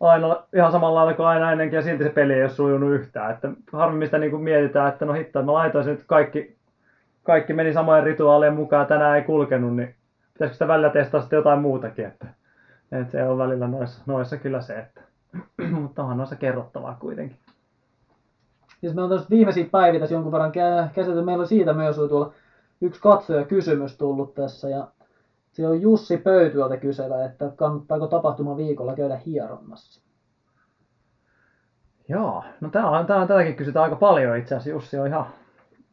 aina 0.00 0.36
ihan 0.54 0.72
samalla 0.72 0.94
lailla 0.98 1.14
kuin 1.14 1.26
aina 1.26 1.52
ennenkin 1.52 1.76
ja 1.76 1.82
silti 1.82 2.04
se 2.04 2.10
peli 2.10 2.32
ei 2.32 2.42
ole 2.42 2.48
sujunut 2.50 2.90
yhtään. 2.90 3.30
Että 3.30 3.48
harvemmin 3.72 4.06
sitä 4.08 4.18
niin 4.18 4.30
kuin 4.30 4.42
mietitään, 4.42 4.88
että 4.88 5.04
no 5.04 5.12
hitto, 5.12 5.42
mä 5.42 5.52
laitoin 5.52 5.84
sen 5.84 5.94
nyt 5.94 6.04
kaikki, 6.06 6.56
kaikki 7.22 7.52
meni 7.52 7.72
samojen 7.72 8.04
rituaalien 8.04 8.54
mukaan 8.54 8.80
ja 8.80 8.86
tänään 8.86 9.16
ei 9.16 9.22
kulkenut, 9.22 9.76
niin 9.76 9.94
pitäisikö 10.32 10.54
sitä 10.54 10.68
välillä 10.68 10.90
testaa 10.90 11.20
sitten 11.20 11.36
jotain 11.36 11.58
muutakin. 11.60 12.06
Että, 12.06 12.26
että 12.92 13.12
se 13.12 13.24
on 13.24 13.38
välillä 13.38 13.68
noissa, 13.68 14.02
noissa 14.06 14.36
kyllä 14.36 14.60
se, 14.60 14.78
että 14.78 15.00
mutta 15.80 16.02
onhan 16.02 16.16
noissa 16.16 16.36
kerrottavaa 16.36 16.96
kuitenkin. 17.00 17.38
Ja 18.82 18.94
me 18.94 19.02
on 19.02 19.10
tässä 19.10 19.30
viimeisiä 19.30 19.66
päiviä 19.70 20.00
tässä 20.00 20.14
jonkun 20.14 20.32
verran 20.32 20.52
kä- 20.52 20.88
käsitelty. 20.94 21.24
Meillä 21.24 21.42
on 21.42 21.48
siitä 21.48 21.72
myös 21.72 21.96
tuolla 21.96 22.32
yksi 22.80 23.00
katsoja 23.00 23.44
kysymys 23.44 23.96
tullut 23.96 24.34
tässä. 24.34 24.68
Ja 24.68 24.88
se 25.52 25.68
on 25.68 25.80
Jussi 25.80 26.16
Pöytyöltä 26.16 26.76
kysellä, 26.76 27.24
että 27.24 27.52
kannattaako 27.56 28.06
tapahtuma 28.06 28.56
viikolla 28.56 28.94
käydä 28.94 29.16
hieronnassa. 29.16 30.02
Joo, 32.08 32.44
no 32.60 32.70
tää 32.70 32.90
on, 32.90 33.06
tää 33.06 33.16
on, 33.16 33.28
tätäkin 33.28 33.56
kysytään 33.56 33.82
aika 33.82 33.96
paljon 33.96 34.36
itse 34.36 34.54
asiassa. 34.54 34.70
Jussi 34.70 34.98
on 34.98 35.06
ihan, 35.06 35.26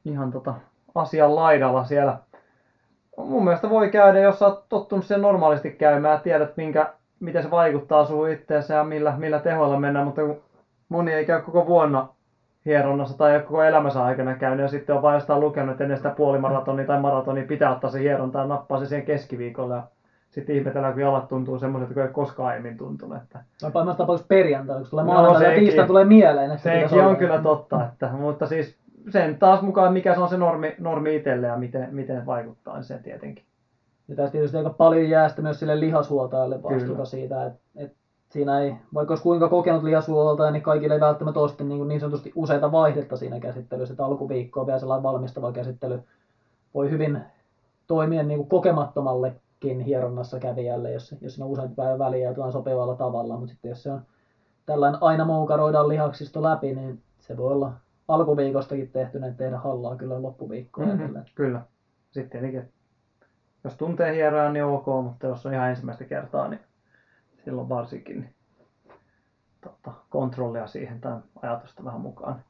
ihan 0.05 0.31
tota 0.31 0.53
asian 0.95 1.35
laidalla 1.35 1.83
siellä. 1.83 2.19
Mun 3.17 3.43
mielestä 3.43 3.69
voi 3.69 3.89
käydä, 3.89 4.19
jos 4.19 4.39
sä 4.39 4.45
oot 4.47 4.63
tottunut 4.69 5.05
sen 5.05 5.21
normaalisti 5.21 5.71
käymään 5.71 6.11
ja 6.13 6.19
tiedät, 6.19 6.57
minkä, 6.57 6.93
miten 7.19 7.43
se 7.43 7.51
vaikuttaa 7.51 8.05
sun 8.05 8.29
itteensä 8.29 8.73
ja 8.73 8.83
millä, 8.83 9.13
millä 9.17 9.39
tehoilla 9.39 9.79
mennään, 9.79 10.05
mutta 10.05 10.21
kun 10.21 10.41
moni 10.89 11.13
ei 11.13 11.25
käy 11.25 11.41
koko 11.41 11.67
vuonna 11.67 12.07
hieronnassa 12.65 13.17
tai 13.17 13.39
koko 13.39 13.63
elämänsä 13.63 14.03
aikana 14.03 14.35
käynyt 14.35 14.63
ja 14.63 14.67
sitten 14.67 14.95
on 14.95 15.01
vain 15.01 15.13
jostain 15.15 15.39
lukenut, 15.39 15.71
että 15.71 15.83
ennen 15.83 15.97
sitä 15.97 16.09
puolimaratonia 16.09 16.85
tai 16.85 16.99
maratonia 16.99 17.43
pitää 17.47 17.71
ottaa 17.71 17.89
se 17.89 17.99
hieronta 17.99 18.39
ja 18.39 18.45
nappaa 18.45 18.79
se 18.79 18.85
siihen 18.85 19.05
keskiviikolle 19.05 19.75
ja 19.75 19.83
sitten 20.29 20.55
ihmetellään, 20.55 20.93
kun 20.93 21.01
jalat 21.01 21.27
tuntuu 21.27 21.59
semmoiselta, 21.59 21.93
kun 21.93 22.03
ei 22.03 22.09
koskaan 22.09 22.49
aiemmin 22.49 22.77
tuntunut. 22.77 23.17
Että 23.17 23.39
Tai 23.61 23.71
pahimmassa 23.71 23.97
tapauksessa 23.97 24.27
perjantaina, 24.27 24.81
kun 24.81 24.89
tulee 24.89 25.05
No, 25.05 25.11
maanantai 25.13 25.43
ja 25.43 25.49
sekin. 25.49 25.63
tiistai 25.63 25.87
tulee 25.87 26.05
mieleen. 26.05 26.51
Että 26.51 26.63
Sekin 26.63 26.99
on 26.99 27.05
olla. 27.05 27.15
kyllä 27.15 27.39
totta, 27.41 27.85
että, 27.85 28.07
mutta 28.07 28.45
siis 28.45 28.77
sen 29.09 29.39
taas 29.39 29.61
mukaan, 29.61 29.93
mikä 29.93 30.13
se 30.13 30.19
on 30.19 30.29
se 30.29 30.37
normi, 30.37 30.75
normi 30.79 31.15
itselle 31.15 31.47
ja 31.47 31.57
miten, 31.57 31.87
miten 31.91 32.25
vaikuttaa, 32.25 32.75
niin 32.75 32.83
se 32.83 32.97
tietenkin. 32.97 33.45
Ja 34.07 34.15
tässä 34.15 34.31
tietysti 34.31 34.57
aika 34.57 34.69
paljon 34.69 35.09
jää 35.09 35.29
sitten 35.29 35.45
myös 35.45 35.59
sille 35.59 35.79
lihashuoltajalle 35.79 36.63
vastuuta 36.63 37.05
siitä, 37.05 37.45
että, 37.45 37.59
että 37.75 37.97
siinä 38.29 38.59
ei, 38.59 38.75
vaikka 38.93 39.11
olisi 39.11 39.23
kuinka 39.23 39.49
kokenut 39.49 39.83
lihashuoltaja, 39.83 40.51
niin 40.51 40.63
kaikille 40.63 40.93
ei 40.93 40.99
välttämättä 40.99 41.39
ole 41.39 41.47
sitten 41.47 41.69
niin, 41.69 41.87
niin 41.87 41.99
sanotusti 41.99 42.31
useita 42.35 42.71
vaihdetta 42.71 43.17
siinä 43.17 43.39
käsittelyssä, 43.39 43.93
että 43.93 44.05
alkuviikkoa 44.05 44.65
vielä 44.65 44.79
sellainen 44.79 45.03
valmistava 45.03 45.51
käsittely 45.51 45.99
voi 46.73 46.89
hyvin 46.89 47.21
toimia 47.87 48.23
niin 48.23 48.37
kuin 48.37 48.49
kokemattomallekin 48.49 49.79
hieronnassa 49.79 50.39
kävijälle, 50.39 50.91
jos, 50.91 51.15
jos 51.21 51.33
siinä 51.33 51.45
on 51.45 51.51
useampi 51.51 51.75
päivän 51.75 51.99
väliä 51.99 52.23
ja 52.23 52.29
jotain 52.29 52.51
sopivalla 52.51 52.95
tavalla, 52.95 53.37
mutta 53.37 53.51
sitten 53.51 53.69
jos 53.69 53.83
se 53.83 53.91
on 53.91 54.01
tällainen 54.65 55.03
aina 55.03 55.25
moukaroidaan 55.25 55.87
lihaksisto 55.87 56.43
läpi, 56.43 56.75
niin 56.75 57.01
se 57.19 57.37
voi 57.37 57.51
olla 57.51 57.71
alkuviikostakin 58.07 58.91
tehtynä, 58.91 59.27
että 59.27 59.43
tehdä 59.43 59.57
hallaa 59.57 59.95
kyllä 59.95 60.21
loppuviikkoa 60.21 60.85
Mm-hmm. 60.85 61.23
Kyllä. 61.35 61.61
Sitten 62.11 62.29
tietenkin, 62.29 62.73
jos 63.63 63.73
tuntee 63.75 64.15
hieroja, 64.15 64.51
niin 64.51 64.65
ok, 64.65 64.85
mutta 65.03 65.27
jos 65.27 65.45
on 65.45 65.53
ihan 65.53 65.69
ensimmäistä 65.69 66.03
kertaa, 66.03 66.47
niin 66.47 66.59
silloin 67.45 67.69
varsinkin 67.69 68.19
niin, 68.19 68.35
tota, 69.61 69.91
kontrollia 70.09 70.67
siihen 70.67 71.01
tai 71.01 71.19
ajatusta 71.41 71.85
vähän 71.85 72.01
mukaan. 72.01 72.43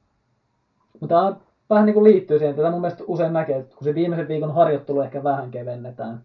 Mutta 1.00 1.16
tämä 1.16 1.36
vähän 1.70 1.86
niin 1.86 1.94
kuin 1.94 2.04
liittyy 2.04 2.38
siihen, 2.38 2.50
että 2.50 2.62
tätä 2.62 2.72
mun 2.72 2.82
mielestä 2.82 3.04
usein 3.08 3.34
näkee, 3.34 3.58
että 3.58 3.76
kun 3.76 3.84
se 3.84 3.96
viimeisen 3.96 4.28
viikon 4.28 4.54
harjoittelu 4.54 5.02
ehkä 5.02 5.24
vähän 5.24 5.52
kevennetään, 5.52 6.22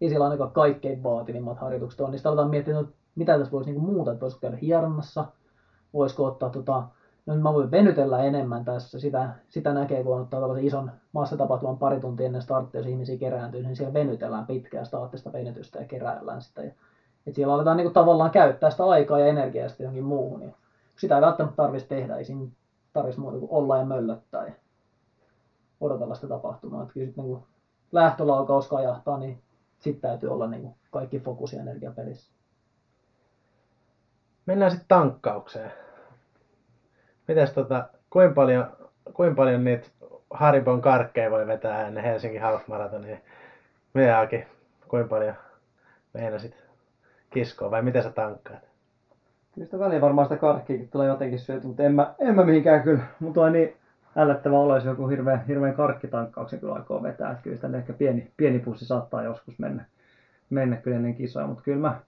ei 0.00 0.08
siellä 0.08 0.24
ainakaan 0.24 0.50
kaikkein 0.50 1.02
vaativimmat 1.02 1.58
harjoitukset 1.58 2.00
on, 2.00 2.10
niin 2.10 2.18
sitten 2.18 2.30
aletaan 2.30 2.50
miettiä, 2.50 2.80
että 2.80 2.92
mitä 3.14 3.38
tässä 3.38 3.52
voisi 3.52 3.70
niin 3.70 3.80
kuin 3.80 3.94
muuta, 3.94 4.10
että 4.10 4.20
voisiko 4.20 4.40
käydä 4.40 4.56
hieronnassa, 4.56 5.24
voisiko 5.94 6.24
ottaa 6.24 6.50
tota, 6.50 6.82
nyt 7.26 7.42
mä 7.42 7.54
voin 7.54 7.70
venytellä 7.70 8.18
enemmän 8.18 8.64
tässä, 8.64 9.00
sitä, 9.00 9.28
sitä 9.48 9.74
näkee, 9.74 10.04
kun 10.04 10.14
on 10.14 10.20
ottaa 10.20 10.40
tällaisen 10.40 10.66
ison 10.66 10.90
massatapahtuman 11.12 11.78
pari 11.78 12.00
tuntia 12.00 12.26
ennen 12.26 12.42
starttia, 12.42 12.80
jos 12.80 12.86
ihmisiä 12.86 13.18
kerääntyy, 13.18 13.62
niin 13.62 13.76
siellä 13.76 13.94
venytellään 13.94 14.46
pitkää 14.46 14.84
staattista 14.84 15.32
venytystä 15.32 15.78
ja 15.78 15.84
keräillään 15.84 16.42
sitä. 16.42 16.62
Ja, 16.62 16.72
että 17.26 17.36
siellä 17.36 17.54
aletaan 17.54 17.76
niin 17.76 17.84
kuin 17.84 17.94
tavallaan 17.94 18.30
käyttää 18.30 18.70
sitä 18.70 18.84
aikaa 18.84 19.18
ja 19.18 19.26
energiaa 19.26 19.68
sitten 19.68 19.84
johonkin 19.84 20.04
muuhun. 20.04 20.42
Ja 20.42 20.52
sitä 20.96 21.16
ei 21.16 21.22
välttämättä 21.22 21.56
tarvitsisi 21.56 21.88
tehdä, 21.88 22.16
ei 22.16 22.24
siinä 22.24 22.46
tarvitsisi 22.92 23.20
muuta 23.20 23.38
kuin 23.38 23.50
olla 23.50 23.76
ja 23.76 23.84
möllöttää 23.84 24.46
ja 24.46 24.52
odotella 25.80 26.14
sitä 26.14 26.28
tapahtumaa. 26.28 26.82
Että 26.82 26.94
kyllä 26.94 27.06
sitten 27.06 27.24
niin 27.24 27.38
lähtölaukaus 27.92 28.68
kajahtaa, 28.68 29.18
niin 29.18 29.42
sitten 29.78 30.10
täytyy 30.10 30.28
olla 30.28 30.46
niin 30.46 30.62
kuin 30.62 30.74
kaikki 30.90 31.18
fokus 31.18 31.52
ja 31.52 31.60
energia 31.60 31.92
pelissä. 31.92 32.32
Mennään 34.46 34.70
sitten 34.70 34.88
tankkaukseen. 34.88 35.72
Mites 37.30 37.52
tota, 37.52 37.88
kuinka 38.10 38.34
paljon, 38.34 38.66
kuinka 39.12 39.34
paljon 39.34 39.64
niitä 39.64 39.88
Haribon 40.30 40.80
karkkeja 40.80 41.30
voi 41.30 41.46
vetää 41.46 41.86
ennen 41.86 42.04
Helsingin 42.04 42.42
Half 42.42 42.68
Maratonia. 42.68 43.16
Meaakin, 43.94 44.46
kuinka 44.88 45.08
paljon 45.08 45.34
meinasit 46.14 46.64
kiskoa 47.30 47.70
vai 47.70 47.82
miten 47.82 48.02
sä 48.02 48.10
tankkaat? 48.10 48.62
Kyllä 49.54 49.64
sitä 49.64 49.78
väliin 49.78 50.00
varmaan 50.00 50.28
sitä 50.28 50.40
karkkiakin 50.40 50.88
tulee 50.88 51.08
jotenkin 51.08 51.38
syöty, 51.38 51.66
mutta 51.66 51.82
en 51.82 51.94
mä, 51.94 52.14
en 52.18 52.34
mä 52.34 52.44
mihinkään 52.44 52.82
kyllä. 52.82 53.02
Mutta 53.20 53.40
on 53.40 53.52
niin 53.52 53.76
ällöttävä 54.16 54.58
olo, 54.58 54.74
jos 54.74 54.84
joku 54.84 55.08
hirveän, 55.08 55.44
hirveän 55.46 55.74
karkkitankkauksen 55.74 56.60
kyllä 56.60 56.74
aikoo 56.74 57.02
vetää. 57.02 57.30
Että 57.30 57.42
kyllä 57.42 57.56
sitä 57.56 57.78
ehkä 57.78 57.92
pieni, 57.92 58.30
pieni 58.36 58.58
pussi 58.58 58.86
saattaa 58.86 59.22
joskus 59.22 59.58
mennä, 59.58 59.84
mennä 60.50 60.76
kyllä 60.76 60.96
ennen 60.96 61.14
kisoja, 61.14 61.46
mutta 61.46 61.62
kyllä 61.62 61.80
mä 61.88 62.00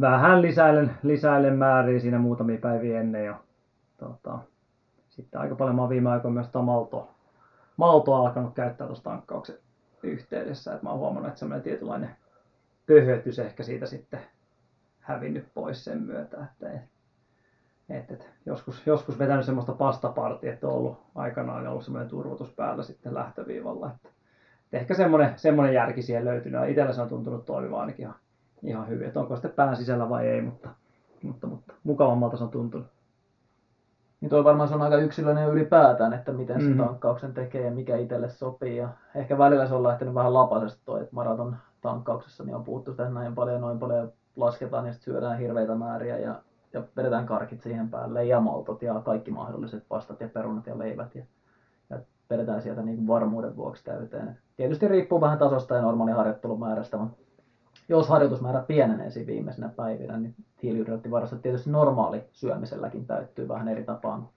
vähän 0.00 0.42
lisäilen, 0.42 0.90
lisäilen 1.02 1.58
määriä 1.58 2.00
siinä 2.00 2.18
muutamia 2.18 2.58
päiviä 2.58 3.00
ennen 3.00 3.24
ja 3.24 3.34
tota, 4.02 4.38
sitten 5.08 5.40
aika 5.40 5.54
paljon 5.54 5.76
mä 5.76 5.82
oon 5.82 5.88
viime 5.88 6.10
aikoina 6.10 6.34
myös 6.34 6.46
tota 6.46 6.62
maltoa, 7.76 8.18
alkanut 8.18 8.54
käyttää 8.54 8.86
tuossa 8.86 9.04
tankkauksen 9.04 9.56
yhteydessä, 10.02 10.72
että 10.72 10.84
mä 10.84 10.90
oon 10.90 10.98
huomannut, 10.98 11.28
että 11.28 11.38
semmoinen 11.38 11.62
tietynlainen 11.62 12.16
pöhötys 12.86 13.38
ehkä 13.38 13.62
siitä 13.62 13.86
sitten 13.86 14.20
hävinnyt 15.00 15.54
pois 15.54 15.84
sen 15.84 16.02
myötä, 16.02 16.44
että 16.44 16.70
et, 16.70 16.82
et, 17.88 18.10
et, 18.10 18.30
joskus, 18.46 18.86
joskus 18.86 19.18
vetänyt 19.18 19.44
semmoista 19.44 19.72
pastapartia, 19.72 20.52
että 20.52 20.66
on 20.66 20.72
ollut 20.72 21.02
aikanaan 21.14 21.66
ollut 21.66 21.84
semmoinen 21.84 22.10
turvotus 22.10 22.50
päällä 22.50 22.82
sitten 22.82 23.14
lähtöviivalla, 23.14 23.90
että, 23.94 24.08
että 24.64 24.78
ehkä 24.78 24.94
semmoinen, 24.94 25.32
semmoinen 25.36 25.74
järki 25.74 26.02
siihen 26.02 26.24
löytynyt 26.24 26.68
itsellä 26.68 26.92
se 26.92 27.02
on 27.02 27.08
tuntunut 27.08 27.44
toimiva 27.44 27.80
ainakin 27.80 28.02
ihan, 28.02 28.16
ihan 28.62 28.88
hyvin, 28.88 29.06
että 29.06 29.20
onko 29.20 29.36
sitten 29.36 29.52
pään 29.52 29.76
sisällä 29.76 30.08
vai 30.08 30.28
ei, 30.28 30.42
mutta, 30.42 30.68
mutta, 31.22 31.46
mutta 31.46 31.74
mukavammalta 31.84 32.36
se 32.36 32.44
on 32.44 32.50
tuntunut. 32.50 32.86
Niin 34.22 34.30
toi 34.30 34.44
varmaan 34.44 34.68
se 34.68 34.74
on 34.74 34.82
aika 34.82 34.96
yksilöinen 34.96 35.48
ylipäätään, 35.48 36.12
että 36.12 36.32
miten 36.32 36.60
se 36.62 36.68
Mhm. 36.68 36.78
tankkauksen 36.78 37.34
tekee 37.34 37.64
ja 37.64 37.70
mikä 37.70 37.96
itselle 37.96 38.28
sopii. 38.28 38.76
Ja 38.76 38.88
ehkä 39.14 39.38
välillä 39.38 39.66
se 39.66 39.74
on 39.74 39.82
lähtenyt 39.82 40.14
vähän 40.14 40.34
lapasesta 40.34 40.82
toi, 40.84 41.00
että 41.00 41.14
maraton 41.14 41.56
tankkauksessa 41.80 42.44
niin 42.44 42.54
on 42.56 42.64
puhuttu 42.64 42.90
sitä 42.90 43.02
että 43.02 43.14
näin 43.14 43.34
paljon, 43.34 43.60
noin 43.60 43.78
paljon 43.78 44.12
lasketaan 44.36 44.86
ja 44.86 44.92
sitten 44.92 45.12
syödään 45.12 45.38
hirveitä 45.38 45.74
määriä 45.74 46.18
ja, 46.18 46.34
ja 46.72 46.82
vedetään 46.96 47.26
karkit 47.26 47.60
siihen 47.60 47.88
päälle 47.90 48.24
ja 48.24 48.40
maltot 48.40 48.82
ja 48.82 49.00
kaikki 49.04 49.30
mahdolliset 49.30 49.84
pastat 49.88 50.20
ja 50.20 50.28
perunat 50.28 50.66
ja 50.66 50.78
leivät 50.78 51.14
ja, 51.14 51.24
ja 51.90 51.98
vedetään 52.30 52.62
sieltä 52.62 52.82
niin 52.82 53.06
varmuuden 53.06 53.56
vuoksi 53.56 53.84
täyteen. 53.84 54.28
Et 54.28 54.36
tietysti 54.56 54.88
riippuu 54.88 55.20
vähän 55.20 55.38
tasosta 55.38 55.74
ja 55.74 55.82
normaali 55.82 56.12
harjoittelumäärästä, 56.12 56.96
mutta 56.96 57.16
jos 57.88 58.08
harjoitusmäärä 58.08 58.60
pienenee 58.66 59.10
siinä 59.10 59.26
viimeisenä 59.26 59.68
päivinä, 59.76 60.16
niin 60.16 60.34
hiilihydraattivarastot 60.62 61.42
tietysti 61.42 61.70
normaali 61.70 62.24
syömiselläkin 62.32 63.06
täyttyy 63.06 63.48
vähän 63.48 63.68
eri 63.68 63.84
tapaan 63.84 64.20
kuin 64.22 64.32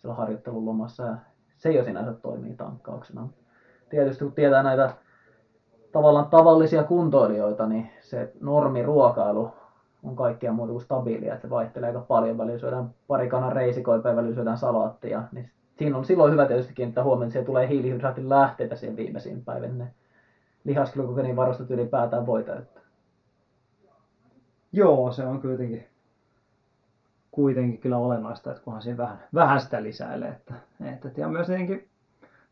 siellä 0.00 0.14
harjoittelun 0.14 0.66
lomassa 0.66 1.04
ja 1.06 1.16
se 1.56 1.72
jo 1.72 1.84
sinänsä 1.84 2.12
toimii 2.12 2.54
tankkauksena. 2.54 3.28
Tietysti 3.90 4.24
kun 4.24 4.32
tietää 4.32 4.62
näitä 4.62 4.94
tavallaan 5.92 6.26
tavallisia 6.26 6.82
kuntoilijoita, 6.82 7.66
niin 7.66 7.90
se 8.00 8.32
normiruokailu 8.40 9.50
on 10.02 10.16
kaikkea 10.16 10.52
muuta 10.52 10.72
kuin 10.72 10.82
stabiilia, 10.82 11.34
että 11.34 11.46
se 11.46 11.50
vaihtelee 11.50 11.88
aika 11.88 12.00
paljon. 12.00 12.38
Välillä 12.38 12.58
syödään 12.58 12.94
pari 13.08 13.28
kanan 13.28 13.52
reisikoipea, 13.52 14.16
välillä 14.16 14.34
syödään 14.34 14.58
salaattia. 14.58 15.22
Niin 15.32 15.50
siinä 15.78 15.98
on 15.98 16.04
silloin 16.04 16.32
hyvä 16.32 16.46
tietysti 16.46 16.74
kiinnittää 16.74 17.04
huomioon, 17.04 17.22
että 17.22 17.32
siellä 17.32 17.46
tulee 17.46 17.68
hiilihydraatin 17.68 18.28
lähteitä 18.28 18.76
siihen 18.76 18.96
viimeisiin 18.96 19.44
päivän. 19.44 19.78
Ne 20.64 21.36
varastot 21.36 21.70
ylipäätään 21.70 22.26
voi 22.26 22.44
täyttää. 22.44 22.82
Joo, 24.72 25.12
se 25.12 25.24
on 25.26 25.40
kuitenkin, 25.42 25.86
kuitenkin 27.30 27.80
kyllä 27.80 27.96
olennaista, 27.96 28.50
että 28.50 28.62
kunhan 28.62 28.82
siinä 28.82 28.96
vähän, 28.96 29.18
vähän 29.34 29.60
sitä 29.60 29.82
lisäilee. 29.82 30.28
Että, 30.28 30.54
että, 30.94 31.20
ja 31.20 31.28
myös 31.28 31.46
tietenkin 31.46 31.88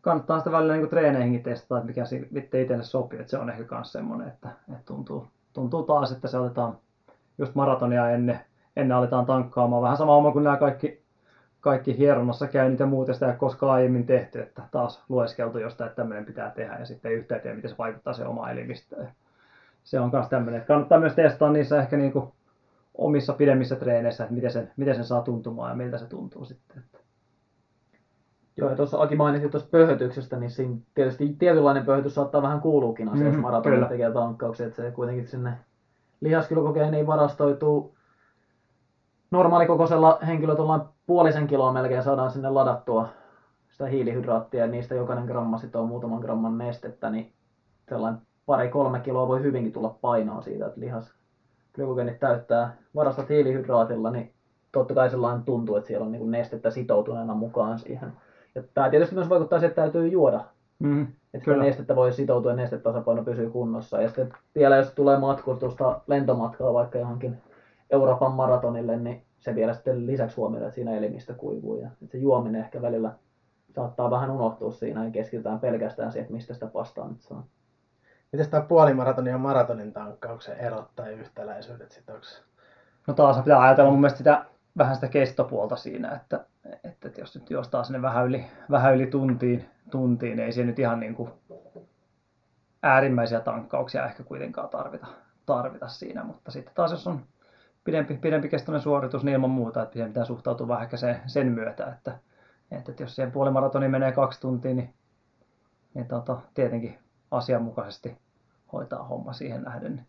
kannattaa 0.00 0.38
sitä 0.38 0.52
välillä 0.52 0.76
niin 0.76 0.88
treeneihinkin 0.88 1.42
testata, 1.42 1.76
että 1.76 1.87
mikä 1.87 2.04
sitten 2.04 2.61
itselle 2.61 2.85
sopii. 2.85 3.18
Että 3.18 3.31
se 3.31 3.38
on 3.38 3.50
ehkä 3.50 3.74
myös 3.74 3.92
semmoinen, 3.92 4.28
että, 4.28 4.48
että 4.68 4.83
tuntuu, 4.85 5.26
tuntuu 5.52 5.83
taas, 5.83 6.12
että 6.12 6.28
se 6.28 6.38
otetaan 6.38 6.78
just 7.38 7.54
maratonia 7.54 8.11
ennen, 8.11 8.40
ennen 8.76 8.96
aletaan 8.96 9.26
tankkaamaan. 9.26 9.83
Vähän 9.83 9.96
sama 9.96 10.16
oma 10.16 10.33
kuin 10.33 10.44
nämä 10.44 10.57
kaikki, 10.57 11.02
kaikki 11.61 11.98
hieronnassa 11.98 12.46
käynnit 12.46 12.81
ja 12.81 12.87
muut, 12.87 13.09
ja 13.09 13.14
sitä 13.14 13.26
ei 13.26 13.31
ole 13.31 13.38
koskaan 13.38 13.72
aiemmin 13.72 14.07
tehty, 14.07 14.40
että 14.40 14.62
taas 14.70 15.04
lueskeltu 15.09 15.59
jostain, 15.59 15.88
että 15.88 15.96
tämmöinen 15.96 16.24
pitää 16.24 16.50
tehdä, 16.50 16.76
ja 16.78 16.87
sitten 16.87 17.11
ei 17.11 17.16
yhtään 17.16 17.40
miten 17.54 17.70
se 17.70 17.78
vaikuttaa 17.78 18.12
se 18.12 18.24
oma 18.24 18.50
elimistöön. 18.50 19.09
Se 19.88 20.01
on 20.01 20.11
myös 20.12 20.29
tämmöinen, 20.29 20.64
kannattaa 20.64 20.98
myös 20.98 21.14
testata 21.14 21.51
niissä 21.51 21.79
ehkä 21.79 21.96
niin 21.96 22.12
kuin 22.12 22.33
omissa 22.94 23.33
pidemmissä 23.33 23.77
treeneissä, 23.77 24.24
että 24.24 24.35
miten 24.35 24.51
sen, 24.51 24.70
miten 24.77 24.94
sen 24.94 25.05
saa 25.05 25.22
tuntumaan 25.22 25.70
ja 25.70 25.77
miltä 25.77 25.98
se 25.98 26.07
tuntuu 26.07 26.44
sitten. 26.44 26.79
Että. 26.79 26.98
Joo, 28.57 28.70
ja 28.70 28.77
tuossa 28.77 29.01
Aki 29.03 29.16
mainitsi 29.16 29.48
tuosta 29.48 29.68
pöhötyksestä, 29.70 30.37
niin 30.37 30.51
siinä 30.51 30.77
tietysti 30.94 31.37
tietynlainen 31.38 31.85
pöhötys 31.87 32.14
saattaa 32.14 32.42
vähän 32.42 32.61
kuuluukin 32.61 33.09
asia, 33.09 33.24
jos 33.27 33.33
Mhm, 33.35 33.42
maratonilla 33.42 33.87
kyllä. 33.87 33.88
tekee 33.88 34.12
tankkauksia, 34.12 34.66
että 34.66 34.83
se 34.83 34.90
kuitenkin 34.90 35.27
sinne 35.27 35.59
lihaskylkogeeniin 36.20 37.07
varastoituu 37.07 37.94
normaalikokoisella 39.31 40.18
henkilöllä 40.27 40.57
tuollain 40.57 40.83
puolisen 41.07 41.46
kiloa 41.46 41.72
melkein 41.72 42.03
saadaan 42.03 42.31
sinne 42.31 42.48
ladattua 42.48 43.09
sitä 43.68 43.87
hiilihydraattia 43.87 44.61
ja 44.64 44.70
niistä 44.70 44.94
jokainen 44.94 45.24
gramma 45.24 45.59
sitoo 45.59 45.87
muutaman 45.87 46.20
gramman 46.20 46.59
nestettä, 46.59 47.11
niin 47.11 47.33
sellainen 47.88 48.28
pari-kolme 48.48 49.00
kiloa 49.00 49.28
voi 49.28 49.42
hyvinkin 49.42 49.72
tulla 49.72 49.98
painoa 50.00 50.40
siitä, 50.42 50.66
että 50.66 50.80
lihas 50.80 51.12
glykogeenit 51.74 52.20
täyttää 52.20 52.76
varastot 52.94 53.28
hiilihydraatilla, 53.28 54.11
niin 54.11 54.32
totta 54.72 54.94
kai 54.94 55.11
sellainen 55.11 55.44
tuntuu, 55.44 55.76
että 55.76 55.87
siellä 55.87 56.06
on 56.06 56.12
niin 56.12 56.30
nestettä 56.30 56.70
sitoutuneena 56.70 57.34
mukaan 57.34 57.78
siihen. 57.78 58.12
Ja 58.54 58.62
tämä 58.74 58.90
tietysti 58.90 59.14
myös 59.14 59.28
vaikuttaa 59.28 59.58
siihen, 59.58 59.70
että 59.70 59.82
täytyy 59.82 60.08
juoda. 60.08 60.44
Mm, 60.78 61.02
Että 61.34 61.44
Kyllä. 61.44 61.64
nestettä 61.64 61.96
voi 61.96 62.12
sitoutua 62.12 62.50
ja 62.52 62.56
nestetasapaino 62.56 63.22
pysyy 63.24 63.50
kunnossa. 63.50 64.02
Ja 64.02 64.08
sitten 64.08 64.32
vielä 64.54 64.76
jos 64.76 64.92
tulee 64.92 65.18
matkustusta 65.18 66.00
lentomatkaa 66.06 66.72
vaikka 66.72 66.98
johonkin 66.98 67.37
Euroopan 67.90 68.32
maratonille, 68.32 68.96
niin 68.96 69.22
se 69.38 69.54
vielä 69.54 69.72
sitten 69.72 70.06
lisäksi 70.06 70.37
huomioida, 70.37 70.66
että 70.66 70.74
siinä 70.74 70.96
elimistö 70.96 71.34
kuivuu. 71.34 71.76
Ja 71.80 71.90
se 72.06 72.18
juominen 72.18 72.61
ehkä 72.61 72.82
välillä 72.82 73.12
saattaa 73.74 74.11
vähän 74.11 74.30
unohtua 74.30 74.70
siinä 74.70 75.04
ja 75.04 75.11
keskitytään 75.11 75.61
pelkästään 75.61 76.12
siihen, 76.12 76.22
että 76.22 76.34
mistä 76.34 76.54
sitä 76.54 76.66
pastaa 76.66 77.08
nyt 77.08 77.20
saa. 77.20 77.46
Miten 78.33 78.51
tämä 78.51 78.62
puolimaratonin 78.62 79.31
ja 79.31 79.38
maratonin 79.38 79.93
tankkauksen 79.93 80.57
erot 80.57 80.97
tai 80.97 81.12
yhtäläisyydet 81.12 81.93
sitten 81.93 82.14
onks? 82.14 82.43
No 83.07 83.14
taas 83.14 83.38
pitää 83.38 83.62
ajatella 83.62 83.91
mun 83.91 84.01
mielestä 84.01 84.19
sitä, 84.19 84.45
vähän 84.79 84.95
sitä 84.95 85.09
kestopuolta 85.09 85.77
siinä, 85.77 86.11
että, 86.12 86.45
että, 86.85 87.09
että 87.09 87.21
jos 87.21 87.35
nyt 87.35 87.51
juostaa 87.51 87.85
sinne 87.85 88.03
vähän 88.03 88.27
yli, 88.27 88.47
vähän 88.71 88.95
yli 88.95 89.07
tuntiin, 89.07 89.69
tuntiin, 89.91 90.38
ei 90.41 90.53
se 90.53 90.64
nyt 90.64 90.79
ihan 90.79 91.01
niin 91.01 91.14
kuin 91.14 91.31
äärimmäisiä 92.83 93.41
tankkauksia 93.41 94.07
ehkä 94.07 94.23
kuitenkaan 94.23 94.69
tarvita, 94.69 95.07
tarvita 95.47 95.88
siinä, 95.88 96.25
mutta 96.25 96.51
sitten 96.51 96.75
taas 96.75 96.91
jos 96.91 97.07
on 97.07 97.21
pidempi, 97.85 98.17
pidempi 98.17 98.49
kestoinen 98.49 98.83
suoritus, 98.83 99.25
niin 99.25 99.35
ilman 99.35 99.51
muuta, 99.51 99.83
että 99.83 99.93
siihen 99.93 100.11
pitää 100.11 100.25
suhtautua 100.25 100.69
vähän 100.69 100.83
ehkä 100.83 100.97
sen, 100.97 101.21
sen 101.27 101.47
myötä, 101.47 101.87
että, 101.87 102.19
että, 102.71 102.91
että 102.91 103.03
jos 103.03 103.14
siihen 103.14 103.33
puolimaratoniin 103.33 103.91
menee 103.91 104.12
kaksi 104.12 104.41
tuntia, 104.41 104.75
niin, 104.75 104.95
niin 105.95 106.07
tota, 106.07 106.38
tietenkin 106.55 106.99
asianmukaisesti 107.31 108.19
hoitaa 108.73 109.05
homma 109.05 109.33
siihen 109.33 109.62
nähden. 109.62 110.07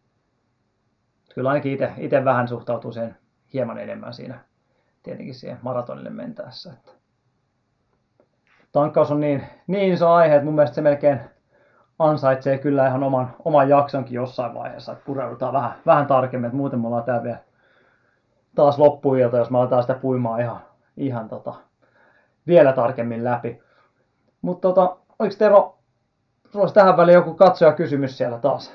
Kyllä 1.36 1.50
ainakin 1.50 1.78
itse, 1.98 2.26
vähän 2.26 2.48
suhtautuu 2.48 2.92
siihen 2.92 3.18
hieman 3.54 3.78
enemmän 3.78 4.14
siinä 4.14 4.40
tietenkin 5.04 5.36
siihen 5.36 5.60
maratonille 5.62 6.10
mentäessä. 6.10 6.74
Että 6.74 6.92
tankkaus 8.72 9.12
on 9.12 9.20
niin, 9.20 9.44
niin 9.68 9.94
iso 9.94 10.12
aihe, 10.12 10.36
että 10.36 10.46
mun 10.46 10.56
mielestä 10.56 10.76
se 10.76 10.82
melkein 10.82 11.20
ansaitsee 12.00 12.58
kyllä 12.58 12.88
ihan 12.88 13.04
oman, 13.04 13.36
oman 13.46 13.70
jaksonkin 13.70 14.16
jossain 14.16 14.54
vaiheessa, 14.54 14.92
että 14.92 15.06
pureudutaan 15.06 15.54
vähän, 15.54 15.76
vähän 15.86 16.08
tarkemmin, 16.08 16.48
että 16.48 16.58
muuten 16.58 16.80
me 16.80 16.88
ollaan 16.88 17.04
täällä 17.04 17.24
vielä 17.24 17.40
taas 18.56 18.80
loppuilta, 18.80 19.38
jos 19.38 19.50
me 19.50 19.58
aletaan 19.58 19.84
sitä 19.84 19.94
puimaan 19.94 20.42
ihan, 20.42 20.62
ihan 20.98 21.30
tota, 21.30 21.54
vielä 22.48 22.74
tarkemmin 22.74 23.24
läpi. 23.24 23.62
Mutta 24.42 24.68
tota, 24.68 24.98
oliko 25.20 25.36
Tero, 25.38 25.79
olisi 26.56 26.74
tähän 26.74 26.98
väliin 26.98 27.16
joku 27.16 27.34
katsojakysymys 27.34 28.18
siellä 28.18 28.38
taas? 28.38 28.74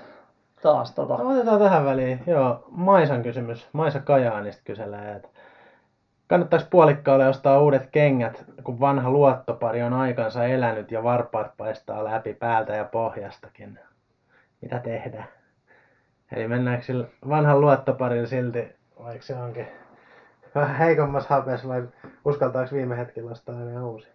taas 0.65 0.93
tota. 0.95 1.17
No, 1.17 1.31
otetaan 1.31 1.61
tähän 1.61 1.85
väliin. 1.85 2.21
Joo, 2.27 2.65
Maisan 2.71 3.23
kysymys. 3.23 3.69
Maisa 3.73 4.01
Kajaanista 4.01 4.63
kyselee, 4.65 5.13
että 5.17 5.29
kannattaako 6.27 6.67
puolikkaalle 6.71 7.29
ostaa 7.29 7.61
uudet 7.61 7.89
kengät, 7.93 8.45
kun 8.65 8.81
vanha 8.81 9.11
luottopari 9.11 9.83
on 9.83 9.93
aikansa 9.93 10.45
elänyt 10.45 10.91
ja 10.91 11.03
varpaat 11.03 11.57
paistaa 11.57 12.05
läpi 12.05 12.35
päältä 12.35 12.73
ja 12.73 12.85
pohjastakin? 12.85 13.79
Mitä 14.63 14.79
tehdään? 14.79 15.29
Eli 16.33 16.49
mennäänkö 16.49 16.85
sillä 16.85 17.07
vanhan 17.29 17.61
luottoparilla 17.61 18.27
silti, 18.27 18.73
vaikka 19.05 19.23
se 19.23 19.35
onkin 19.35 19.67
vähän 20.55 20.77
heikommassa 20.77 21.35
hapessa, 21.35 21.69
vai 21.69 21.83
uskaltaako 22.25 22.75
viime 22.75 22.97
hetkellä 22.97 23.31
ostaa 23.31 23.61
enää 23.61 23.85
uusi? 23.85 24.09